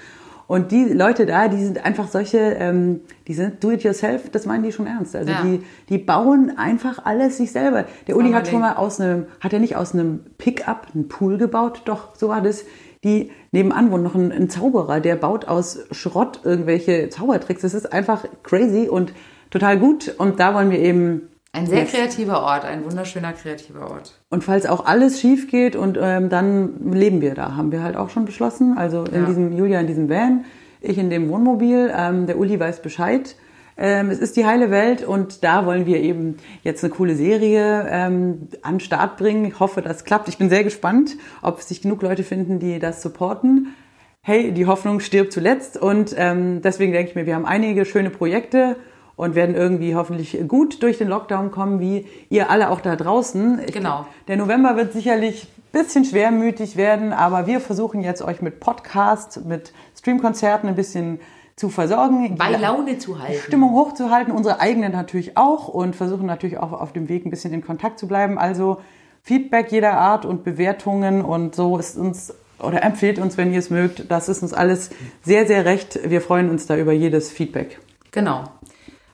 Und 0.47 0.71
die 0.71 0.85
Leute 0.85 1.25
da, 1.25 1.47
die 1.47 1.63
sind 1.63 1.85
einfach 1.85 2.07
solche, 2.07 2.37
ähm, 2.37 3.01
die 3.27 3.33
sind 3.33 3.63
do-it-yourself, 3.63 4.29
das 4.31 4.45
meinen 4.45 4.63
die 4.63 4.71
schon 4.71 4.87
ernst. 4.87 5.15
Also 5.15 5.31
Ja. 5.31 5.41
die, 5.43 5.63
die 5.89 5.97
bauen 5.97 6.53
einfach 6.57 7.05
alles 7.05 7.37
sich 7.37 7.51
selber. 7.51 7.85
Der 8.07 8.17
Uli 8.17 8.31
hat 8.31 8.47
schon 8.47 8.59
mal 8.59 8.73
aus 8.73 8.99
einem, 8.99 9.25
hat 9.39 9.53
er 9.53 9.59
nicht 9.59 9.75
aus 9.77 9.93
einem 9.93 10.21
Pickup 10.37 10.87
einen 10.93 11.07
Pool 11.07 11.37
gebaut? 11.37 11.83
Doch, 11.85 12.15
so 12.15 12.27
war 12.27 12.41
das. 12.41 12.65
Die 13.03 13.31
nebenan 13.51 13.91
wohnt 13.91 14.03
noch 14.03 14.13
ein, 14.13 14.31
ein 14.31 14.49
Zauberer, 14.49 14.99
der 14.99 15.15
baut 15.15 15.45
aus 15.45 15.79
Schrott 15.91 16.41
irgendwelche 16.43 17.09
Zaubertricks. 17.09 17.61
Das 17.61 17.73
ist 17.73 17.91
einfach 17.91 18.25
crazy 18.43 18.87
und 18.89 19.13
total 19.49 19.79
gut. 19.79 20.13
Und 20.17 20.39
da 20.39 20.53
wollen 20.53 20.69
wir 20.69 20.79
eben 20.79 21.29
Ein 21.53 21.67
sehr 21.67 21.79
Yes. 21.81 21.91
kreativer 21.91 22.43
Ort, 22.43 22.63
ein 22.63 22.85
wunderschöner 22.85 23.33
kreativer 23.33 23.91
Ort. 23.91 24.17
und 24.29 24.43
falls 24.43 24.65
auch 24.65 24.85
alles 24.85 25.19
schief 25.19 25.49
geht 25.51 25.75
und 25.75 25.97
ähm, 26.01 26.29
dann 26.29 26.93
leben 26.93 27.19
wir 27.19 27.33
da, 27.35 27.55
haben 27.57 27.73
wir 27.73 27.83
halt 27.83 27.97
auch 27.97 28.09
schon 28.09 28.23
beschlossen. 28.23 28.77
Also 28.77 29.03
in 29.03 29.21
Ja. 29.21 29.25
diesem 29.25 29.51
Julia 29.51 29.81
in 29.81 29.87
diesem 29.87 30.09
Van, 30.09 30.45
ich 30.79 30.97
in 30.97 31.09
dem 31.09 31.27
Wohnmobil. 31.29 31.91
Ähm, 31.95 32.25
der 32.25 32.37
Uli 32.39 32.57
weiß 32.59 32.81
Bescheid. 32.81 33.35
Ähm, 33.77 34.09
es 34.09 34.19
ist 34.19 34.37
die 34.37 34.45
heile 34.45 34.71
Welt 34.71 35.03
und 35.03 35.43
da 35.43 35.65
wollen 35.65 35.85
wir 35.85 35.99
eben 35.99 36.37
jetzt 36.63 36.83
eine 36.83 36.93
coole 36.93 37.15
Serie 37.15 37.85
ähm, 37.89 38.47
an 38.61 38.79
Start 38.79 39.17
bringen. 39.17 39.43
Ich 39.45 39.59
hoffe, 39.59 39.81
das 39.81 40.05
klappt. 40.05 40.29
Ich 40.29 40.37
bin 40.37 40.49
sehr 40.49 40.63
gespannt, 40.63 41.17
ob 41.41 41.61
sich 41.61 41.81
genug 41.81 42.01
Leute 42.01 42.23
finden, 42.23 42.59
die 42.59 42.79
das 42.79 43.01
supporten. 43.01 43.73
Hey, 44.21 44.51
die 44.53 44.67
Hoffnung 44.67 44.99
stirbt 45.01 45.33
zuletzt 45.33 45.77
und 45.77 46.13
ähm, 46.17 46.61
deswegen 46.61 46.93
denke 46.93 47.09
ich 47.09 47.15
mir, 47.15 47.25
wir 47.25 47.35
haben 47.35 47.45
einige 47.45 47.85
schöne 47.85 48.09
Projekte 48.11 48.75
und 49.21 49.35
werden 49.35 49.53
irgendwie 49.55 49.93
hoffentlich 49.93 50.35
gut 50.47 50.81
durch 50.81 50.97
den 50.97 51.07
Lockdown 51.07 51.51
kommen, 51.51 51.79
wie 51.79 52.07
ihr 52.29 52.49
alle 52.49 52.71
auch 52.71 52.81
da 52.81 52.95
draußen. 52.95 53.61
Ich- 53.67 53.71
Genau. 53.71 54.07
Der 54.27 54.35
November 54.35 54.75
wird 54.75 54.93
sicherlich 54.93 55.43
ein 55.73 55.83
bisschen 55.83 56.05
schwermütig 56.05 56.75
werden, 56.75 57.13
aber 57.13 57.45
wir 57.45 57.59
versuchen 57.59 58.01
jetzt 58.01 58.23
euch 58.23 58.41
mit 58.41 58.59
Podcasts, 58.59 59.39
mit 59.45 59.73
Streamkonzerten 59.95 60.67
ein 60.67 60.75
bisschen 60.75 61.19
zu 61.55 61.69
versorgen. 61.69 62.35
Bei 62.35 62.49
Laune 62.57 62.97
zu 62.97 63.19
halten. 63.21 63.39
Stimmung 63.45 63.73
hochzuhalten, 63.73 64.33
unsere 64.33 64.59
eigenen 64.59 64.91
natürlich 64.91 65.37
auch 65.37 65.67
und 65.67 65.95
versuchen 65.95 66.25
natürlich 66.25 66.57
auch 66.57 66.71
auf 66.71 66.91
dem 66.91 67.07
Weg 67.07 67.23
ein 67.23 67.29
bisschen 67.29 67.53
in 67.53 67.63
Kontakt 67.63 67.99
zu 67.99 68.07
bleiben. 68.07 68.39
Also 68.39 68.77
Feedback 69.21 69.71
jeder 69.71 69.93
Art 69.99 70.25
und 70.25 70.43
Bewertungen 70.43 71.21
und 71.21 71.53
so 71.53 71.77
ist 71.77 71.95
uns 71.95 72.33
oder 72.59 72.81
empfehlt 72.83 73.19
uns, 73.19 73.37
wenn 73.37 73.53
ihr 73.53 73.59
es 73.59 73.69
mögt. 73.69 74.09
Das 74.09 74.29
ist 74.29 74.41
uns 74.41 74.53
alles 74.53 74.89
sehr, 75.21 75.45
sehr 75.45 75.63
recht. 75.65 75.99
Wir 76.09 76.21
freuen 76.21 76.49
uns 76.49 76.65
da 76.65 76.75
über 76.75 76.91
jedes 76.91 77.29
Feedback. 77.31 77.79
Genau. 78.11 78.43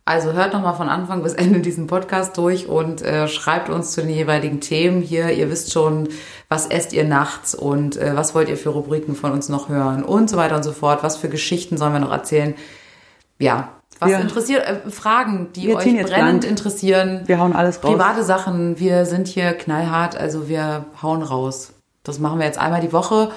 Also 0.07 0.31
hört 0.31 0.53
nochmal 0.53 0.75
von 0.75 0.88
Anfang 0.88 1.21
bis 1.21 1.34
Ende 1.34 1.59
diesen 1.59 1.85
Podcast 1.88 2.38
durch 2.38 2.67
und 2.67 3.01
äh, 3.01 3.27
schreibt 3.27 3.69
uns 3.69 3.91
zu 3.91 3.99
den 4.01 4.09
jeweiligen 4.09 4.61
Themen 4.61 5.01
hier. 5.01 5.31
Ihr 5.31 5.51
wisst 5.51 5.73
schon, 5.73 6.07
was 6.47 6.65
esst 6.67 6.93
ihr 6.93 7.03
nachts 7.03 7.53
und 7.53 7.97
äh, 7.97 8.15
was 8.15 8.34
wollt 8.34 8.47
ihr 8.47 8.55
für 8.55 8.69
Rubriken 8.69 9.15
von 9.15 9.34
uns 9.34 9.49
noch 9.49 9.67
hören 9.67 10.03
und 10.03 10.29
so 10.29 10.38
weiter 10.38 10.55
und 10.55 10.63
so 10.63 10.71
fort. 10.71 11.03
Was 11.03 11.17
für 11.17 11.27
Geschichten 11.27 11.75
sollen 11.75 11.91
wir 11.91 11.99
noch 11.99 12.11
erzählen? 12.11 12.55
Ja, 13.38 13.67
was 13.99 14.09
Wir- 14.09 14.19
interessiert, 14.21 14.65
äh, 14.65 14.89
Fragen, 14.89 15.49
die 15.53 15.67
Wir 15.67 15.75
euch 15.75 15.84
brennend 16.03 16.45
interessieren. 16.45 17.23
Wir 17.25 17.39
hauen 17.39 17.51
alles 17.53 17.84
raus. 17.84 17.91
Private 17.91 18.23
Sachen, 18.23 18.79
wir 18.79 19.05
sind 19.05 19.27
hier 19.27 19.51
knallhart, 19.53 20.15
also 20.17 20.47
wir 20.47 20.85
hauen 21.01 21.21
raus. 21.21 21.73
Das 22.03 22.17
machen 22.19 22.39
wir 22.39 22.45
jetzt 22.45 22.59
einmal 22.59 22.79
die 22.79 22.93
Woche 22.93 23.29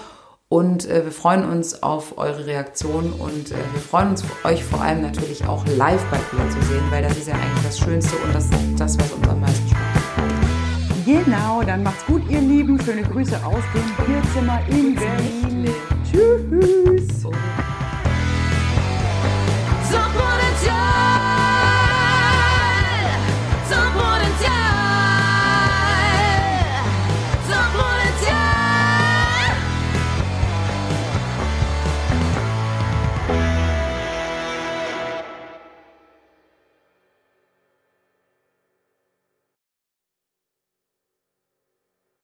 und 0.52 0.88
äh, 0.88 1.04
wir 1.04 1.12
freuen 1.12 1.44
uns 1.44 1.80
auf 1.80 2.18
eure 2.18 2.44
Reaktion 2.44 3.12
und 3.12 3.52
äh, 3.52 3.54
wir 3.72 3.80
freuen 3.80 4.08
uns, 4.08 4.24
euch 4.42 4.64
vor 4.64 4.82
allem 4.82 5.00
natürlich 5.00 5.46
auch 5.46 5.64
live 5.64 6.04
bei 6.10 6.18
wieder 6.32 6.50
zu 6.50 6.60
sehen, 6.62 6.82
weil 6.90 7.04
das 7.04 7.16
ist 7.16 7.28
ja 7.28 7.34
eigentlich 7.34 7.62
das 7.62 7.78
Schönste 7.78 8.16
und 8.16 8.34
das, 8.34 8.48
das 8.76 8.98
was 8.98 9.12
uns 9.12 9.28
am 9.28 9.40
meisten 9.40 9.68
Spaß 9.68 9.80
macht. 10.16 11.06
Genau, 11.06 11.62
dann 11.62 11.84
macht's 11.84 12.04
gut, 12.04 12.28
ihr 12.28 12.40
Lieben. 12.40 12.80
Schöne 12.82 13.02
Grüße 13.02 13.36
aus 13.46 13.62
dem 13.72 14.04
Bierzimmer 14.04 14.60
in 14.68 14.96
Berlin. 14.96 15.72
Tschüss. 16.10 17.22
So. 17.22 17.30